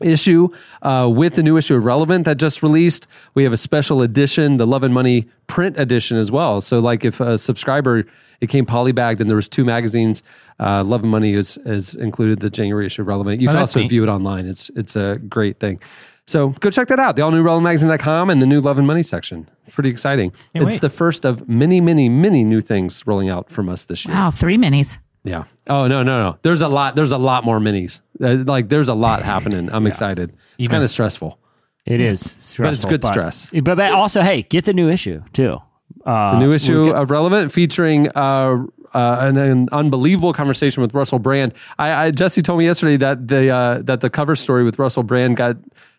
issue 0.00 0.48
uh, 0.82 1.08
with 1.12 1.34
the 1.36 1.42
new 1.42 1.56
issue 1.56 1.76
of 1.76 1.84
Relevant 1.84 2.24
that 2.24 2.36
just 2.38 2.62
released. 2.62 3.06
We 3.34 3.44
have 3.44 3.52
a 3.52 3.56
special 3.56 4.02
edition, 4.02 4.56
the 4.56 4.66
Love 4.66 4.82
and 4.82 4.92
Money 4.92 5.26
print 5.46 5.78
edition 5.78 6.16
as 6.16 6.32
well. 6.32 6.60
So, 6.60 6.78
like 6.80 7.04
if 7.04 7.20
a 7.20 7.38
subscriber 7.38 8.04
it 8.40 8.48
came 8.48 8.66
polybagged 8.66 9.20
and 9.20 9.30
there 9.30 9.36
was 9.36 9.48
two 9.48 9.64
magazines, 9.64 10.22
uh, 10.58 10.82
Love 10.82 11.02
and 11.02 11.10
Money 11.12 11.34
is 11.34 11.56
is 11.64 11.94
included 11.94 12.40
the 12.40 12.50
January 12.50 12.86
issue 12.86 13.02
of 13.02 13.08
Relevant. 13.08 13.40
You 13.40 13.48
Oh, 13.48 13.52
can 13.52 13.60
also 13.60 13.80
neat. 13.80 13.90
view 13.90 14.02
it 14.02 14.08
online. 14.08 14.46
It's 14.46 14.70
it's 14.74 14.96
a 14.96 15.18
great 15.28 15.60
thing. 15.60 15.80
So 16.26 16.50
go 16.50 16.70
check 16.70 16.88
that 16.88 17.00
out. 17.00 17.16
The 17.16 17.22
all 17.22 17.30
new 17.30 17.42
relevantmagazine.com 17.42 18.30
and 18.30 18.40
the 18.40 18.46
new 18.46 18.60
Love 18.60 18.78
and 18.78 18.86
Money 18.86 19.02
section. 19.02 19.48
Pretty 19.72 19.90
exciting. 19.90 20.30
Can't 20.52 20.64
it's 20.64 20.74
wait. 20.74 20.80
the 20.80 20.90
first 20.90 21.24
of 21.24 21.48
many, 21.48 21.80
many, 21.80 22.08
many 22.08 22.44
new 22.44 22.60
things 22.60 23.06
rolling 23.06 23.28
out 23.28 23.50
from 23.50 23.68
us 23.68 23.84
this 23.84 24.06
year. 24.06 24.14
Wow, 24.14 24.30
three 24.30 24.56
minis. 24.56 24.98
Yeah. 25.24 25.44
Oh 25.68 25.86
no, 25.88 26.02
no, 26.02 26.18
no. 26.30 26.38
There's 26.42 26.62
a 26.62 26.68
lot. 26.68 26.96
There's 26.96 27.12
a 27.12 27.18
lot 27.18 27.44
more 27.44 27.58
minis. 27.60 28.00
Uh, 28.20 28.44
like 28.46 28.68
there's 28.68 28.88
a 28.88 28.94
lot 28.94 29.22
happening. 29.22 29.70
I'm 29.72 29.86
excited. 29.92 30.32
It's 30.58 30.68
kind 30.68 30.82
of 30.82 30.90
stressful. 30.90 31.38
It 31.84 32.00
is 32.00 32.22
But 32.22 32.36
it's 32.36 32.46
stressful, 32.46 32.90
good 32.90 33.04
stress. 33.04 33.50
But, 33.50 33.64
but 33.64 33.80
also, 33.92 34.22
hey, 34.22 34.42
get 34.42 34.64
the 34.64 34.72
new 34.72 34.88
issue 34.88 35.22
too. 35.32 35.58
Uh, 36.06 36.32
The 36.32 36.38
new 36.38 36.48
we 36.50 36.54
issue 36.54 36.86
get- 36.86 36.94
of 36.94 37.10
Relevant 37.10 37.50
featuring 37.52 38.08
uh, 38.16 38.64
uh, 38.94 39.16
an, 39.20 39.36
an 39.36 39.68
unbelievable 39.72 40.32
conversation 40.32 40.80
with 40.82 40.94
Russell 40.94 41.18
Brand. 41.18 41.54
I, 41.78 42.06
I 42.06 42.10
Jesse 42.12 42.42
told 42.42 42.58
me 42.60 42.66
yesterday 42.66 42.96
that 42.98 43.26
the 43.28 43.50
uh, 43.50 43.82
that 43.82 44.00
the 44.00 44.10
cover 44.10 44.36
story 44.36 44.62
with 44.64 44.78
Russell 44.78 45.02
Brand 45.02 45.36
got 45.36 45.56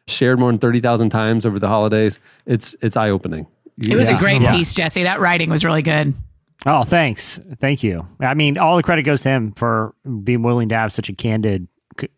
shared 0.08 0.40
more 0.40 0.52
than 0.52 0.60
thirty 0.60 0.80
thousand 0.80 1.10
times 1.10 1.46
over 1.46 1.60
the 1.60 1.68
holidays. 1.68 2.20
It's 2.46 2.76
it's 2.82 2.98
eye 2.98 3.10
opening. 3.10 3.48
It 3.82 3.96
was 3.96 4.10
a 4.10 4.16
great 4.16 4.42
piece, 4.48 4.74
Jesse. 4.74 5.04
That 5.04 5.20
writing 5.20 5.50
was 5.50 5.66
really 5.66 5.82
good. 5.82 6.14
Oh, 6.66 6.84
thanks. 6.84 7.40
Thank 7.60 7.84
you. 7.84 8.08
I 8.20 8.36
mean, 8.36 8.58
all 8.58 8.78
the 8.78 8.84
credit 8.84 9.04
goes 9.04 9.24
to 9.24 9.30
him 9.30 9.52
for 9.54 9.96
being 10.24 10.44
willing 10.44 10.70
to 10.70 10.76
have 10.76 10.94
such 10.94 11.10
a 11.10 11.14
candid, 11.14 11.68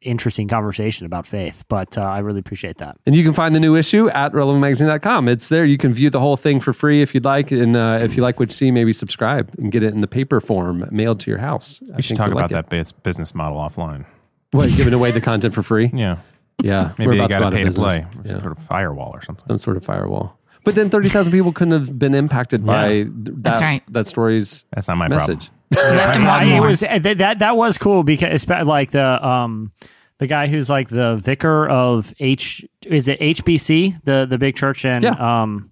interesting 0.02 0.48
conversation 0.48 1.06
about 1.08 1.26
faith. 1.26 1.66
But 1.68 1.98
uh, 1.98 2.02
I 2.04 2.20
really 2.20 2.42
appreciate 2.42 2.78
that. 2.78 2.98
And 3.08 3.16
you 3.16 3.24
can 3.24 3.34
find 3.34 3.56
the 3.56 3.60
new 3.60 3.76
issue 3.76 4.08
at 4.10 4.34
relevantmagazine.com. 4.34 5.30
It's 5.30 5.50
there. 5.50 5.66
You 5.66 5.78
can 5.78 5.94
view 5.94 6.10
the 6.10 6.20
whole 6.20 6.38
thing 6.38 6.60
for 6.60 6.74
free 6.74 7.02
if 7.02 7.16
you'd 7.16 7.26
like. 7.26 7.52
And 7.52 7.76
uh, 7.76 8.00
if 8.02 8.16
you 8.16 8.22
like 8.22 8.40
what 8.40 8.50
you 8.50 8.54
see, 8.54 8.70
maybe 8.70 8.94
subscribe 8.94 9.52
and 9.58 9.72
get 9.72 9.82
it 9.82 9.94
in 9.94 10.02
the 10.02 10.08
paper 10.08 10.40
form 10.40 10.88
mailed 10.92 11.20
to 11.22 11.32
your 11.32 11.40
house. 11.40 11.82
I 11.92 11.96
We 11.96 12.02
should 12.04 12.18
talk 12.18 12.32
about 12.32 12.52
like 12.52 12.52
that 12.52 12.70
bus- 12.70 12.92
business 12.92 13.34
model 13.34 13.58
offline. 13.58 14.02
it. 14.02 14.06
What, 14.52 14.70
giving 14.76 14.94
away 14.94 15.12
the 15.12 15.22
content 15.22 15.54
for 15.56 15.64
free? 15.64 15.90
Yeah. 15.94 16.18
Yeah. 16.62 16.94
Maybe 16.98 17.08
we're 17.10 17.14
you 17.14 17.20
got 17.28 17.28
to 17.28 17.36
out 17.38 17.54
of 17.54 17.54
pay 17.54 17.64
to 17.64 17.72
play. 17.72 18.06
Yeah. 18.24 18.40
Sort 18.40 18.52
of 18.54 18.60
firewall 18.60 19.12
or 19.14 19.22
something. 19.22 19.46
Some 19.48 19.58
sort 19.58 19.78
of 19.78 19.84
firewall. 19.86 20.40
But 20.64 20.74
then 20.76 20.90
30,000 20.90 21.32
people 21.32 21.52
couldn't 21.52 21.74
have 21.74 22.00
been 22.00 22.16
impacted 22.16 22.66
by 22.66 22.88
Yeah. 22.88 23.04
th- 23.04 23.10
that, 23.14 23.44
That's 23.44 23.62
right. 23.62 23.84
that 23.94 24.08
story's 24.08 24.66
That's 24.74 24.88
not 24.88 24.98
my 24.98 25.08
message. 25.08 25.52
I- 25.78 26.44
it 26.58 26.62
was 26.62 26.80
that, 26.80 27.18
that 27.20 27.40
that 27.40 27.56
was 27.58 27.78
cool 27.78 28.04
because 28.04 28.48
like 28.48 28.92
the 28.92 29.26
um 29.26 29.72
the 30.20 30.28
guy 30.28 30.48
who's 30.48 30.70
like 30.70 30.88
the 30.90 31.18
vicar 31.18 31.68
of 31.68 32.14
H 32.20 32.66
is 32.86 33.08
it 33.08 33.20
HBC 33.20 34.04
the 34.06 34.26
the 34.30 34.38
big 34.38 34.56
church 34.56 34.86
and 34.86 35.04
um 35.06 35.70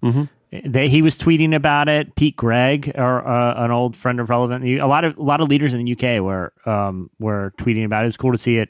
they, 0.64 0.88
he 0.88 1.02
was 1.02 1.18
tweeting 1.18 1.52
about 1.54 1.88
it. 1.88 2.14
Pete 2.14 2.36
Greig, 2.36 2.92
or 2.94 3.26
uh, 3.26 3.64
an 3.64 3.72
old 3.72 3.96
friend 3.96 4.20
of 4.20 4.30
Relevant, 4.30 4.64
a 4.64 4.86
lot 4.86 5.04
of 5.04 5.16
a 5.18 5.22
lot 5.22 5.40
of 5.40 5.48
leaders 5.48 5.74
in 5.74 5.84
the 5.84 5.92
UK 5.92 6.22
were 6.22 6.52
um 6.66 7.10
were 7.18 7.52
tweeting 7.58 7.84
about 7.84 8.04
it. 8.04 8.08
It's 8.08 8.16
cool 8.16 8.30
to 8.30 8.38
see 8.38 8.58
it 8.58 8.68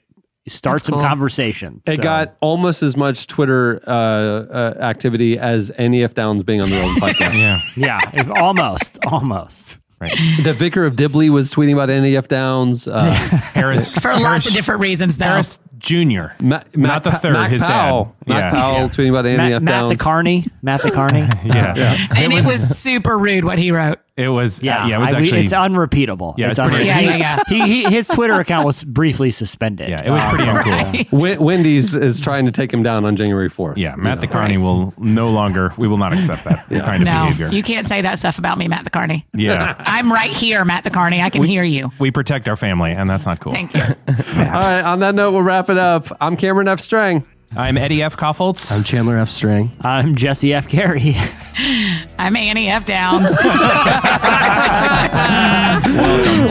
start 0.49 0.75
That's 0.77 0.87
some 0.87 0.95
cool. 0.97 1.03
conversation. 1.05 1.81
It 1.87 1.97
So- 1.97 2.03
got 2.03 2.37
almost 2.41 2.83
as 2.83 2.97
much 2.97 3.27
Twitter 3.27 3.81
uh, 3.87 3.91
uh, 3.91 4.75
activity 4.81 5.39
as 5.39 5.71
Annie 5.71 6.03
F. 6.05 6.15
Downs 6.15 6.43
being 6.43 6.63
on 6.63 6.71
the 6.71 6.77
Relevant 6.77 7.03
Podcast. 7.17 7.41
yeah. 7.41 7.59
yeah, 7.77 8.01
if- 8.13 8.31
almost, 8.31 8.99
almost. 9.07 9.79
Right. 10.01 10.13
The 10.43 10.53
vicar 10.53 10.85
of 10.85 10.97
Dibley 10.97 11.31
was 11.31 11.51
tweeting 11.51 11.73
about 11.73 11.89
Annie 11.89 12.17
F. 12.17 12.29
Downs. 12.29 12.87
Uh, 12.87 13.11
Harris 13.55 13.97
For 13.97 14.13
lots 14.15 14.47
of 14.47 14.53
different 14.53 14.81
reasons, 14.83 15.17
though. 15.17 15.25
Harris 15.27 15.61
Jr. 15.79 16.35
Matt, 16.43 16.77
Not 16.77 17.05
the 17.05 17.13
third, 17.13 17.33
Matt 17.33 17.51
his 17.51 17.63
dad. 17.63 17.69
Powell. 17.69 18.17
Matt 18.27 18.53
Yeah. 18.53 18.61
Powell 18.61 18.89
tweeting 18.89 19.11
about 19.11 19.25
Annie 19.27 19.55
F. 19.55 19.63
Matt, 19.63 19.63
Matt 19.63 19.81
Downs. 19.81 19.99
the 19.99 20.05
Carney, 20.05 20.47
Matt 20.63 20.83
the 20.83 20.91
Carney. 20.91 21.21
Yeah. 21.45 21.97
And 22.17 22.33
it 22.35 22.45
was 22.45 22.77
super 22.77 23.17
rude 23.17 23.45
what 23.45 23.59
he 23.59 23.71
wrote. 23.71 23.99
It 24.17 24.29
was. 24.29 24.63
Yeah, 24.63 24.83
Yeah. 24.85 24.87
yeah 24.91 24.97
it 24.97 25.01
was 25.01 25.15
I- 25.15 25.19
actually. 25.19 25.43
it's 25.43 25.53
unrepeatable. 25.53 26.37
Yeah, 26.39 26.51
it's 26.51 26.59
it's 26.61 26.69
pretty- 26.69 26.89
unrepeatable. 26.89 27.19
Yeah, 27.19 27.37
yeah, 27.49 27.67
He, 27.67 27.83
he, 27.83 27.91
his 27.95 28.07
Twitter 28.07 28.35
account 28.35 28.65
was 28.65 28.85
briefly 28.85 29.31
suspended. 29.31 29.89
yeah, 29.89 30.03
it 30.05 30.11
was 30.11 30.23
pretty 30.27 30.49
Um, 30.49 30.57
uncool. 30.59 31.13
Wen- 31.21 31.41
Wendy's 31.41 31.97
is 31.97 32.21
trying 32.21 32.47
to 32.47 32.53
take 32.53 32.73
him 32.73 32.85
down 32.85 33.05
on 33.05 33.17
January 33.17 33.49
4th. 33.51 33.77
Yeah, 33.77 33.97
Matt 33.97 34.21
the 34.21 34.29
Carney 34.29 34.57
will 34.57 34.95
no 34.99 35.31
longer. 35.31 35.73
We 35.77 35.89
will 35.89 35.99
not 35.99 36.13
accept 36.13 36.45
that 36.45 36.67
kind 36.85 37.03
of 37.03 37.07
No, 37.09 37.25
behavior. 37.25 37.49
you 37.49 37.65
can't 37.65 37.89
say 37.89 38.03
that 38.03 38.21
stuff 38.21 38.39
about 38.39 38.57
me, 38.57 38.69
Matt 38.69 38.85
the 38.85 38.91
Carney. 38.91 39.27
Yeah. 39.35 39.75
I'm 39.81 40.13
right 40.13 40.31
here, 40.31 40.65
Matt 40.65 40.85
the 40.85 40.91
Carney. 40.91 41.21
I 41.21 41.31
can 41.31 41.43
hear 41.43 41.65
you. 41.65 41.91
We 41.99 42.13
protect 42.13 42.49
our 42.49 42.57
family, 42.57 42.93
and 42.93 43.11
that's 43.11 43.27
not 43.27 43.41
cool. 43.41 43.53
Thank 43.53 43.75
you. 43.75 43.83
All 44.09 44.45
right, 44.45 44.83
on 44.83 45.01
that 45.01 45.17
note, 45.17 45.33
we'll 45.33 45.43
wrap 45.43 45.71
it 45.71 45.79
up. 45.79 46.07
I'm 46.21 46.37
Cameron 46.37 46.69
F. 46.69 46.79
Strang. 46.79 47.25
I'm 47.57 47.79
Eddie 47.79 48.03
F. 48.03 48.17
Kaufholz. 48.17 48.73
I'm 48.73 48.83
Chandler 48.83 49.17
F. 49.19 49.29
Strang. 49.29 49.71
I'm 49.81 50.17
Jesse 50.17 50.53
F. 50.53 50.67
Carey. 50.69 51.15
I'm 52.19 52.35
Annie 52.35 52.69
F. 52.69 52.85
Downs. 52.85 53.23
well 53.45 53.55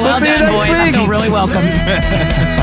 We'll 0.03 0.19
see 0.19 0.29
you 0.29 0.37
done, 0.37 0.45
next 0.45 0.59
boys. 0.61 0.69
I 0.69 0.91
feel 0.91 1.07
really 1.07 1.29
welcomed. 1.29 1.73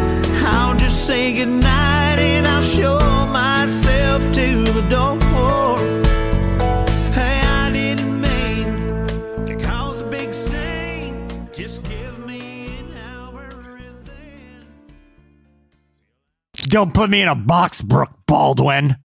Say 1.01 1.33
goodnight 1.33 2.19
and 2.19 2.47
I'll 2.47 2.61
show 2.61 2.99
myself 3.27 4.21
to 4.33 4.63
the 4.63 4.81
door. 4.87 5.17
Hey, 7.11 7.41
I 7.43 7.69
didn't 7.73 8.21
mean 8.21 9.07
to 9.47 9.55
cause 9.65 10.01
a 10.01 10.05
big 10.05 10.31
scene. 10.33 11.27
Just 11.53 11.83
give 11.89 12.19
me 12.19 12.67
an 12.77 12.93
hour 13.09 13.49
and 13.77 14.05
then. 14.05 14.67
Don't 16.69 16.93
put 16.93 17.09
me 17.09 17.23
in 17.23 17.27
a 17.27 17.35
box, 17.35 17.81
Brooke 17.81 18.13
Baldwin. 18.27 18.95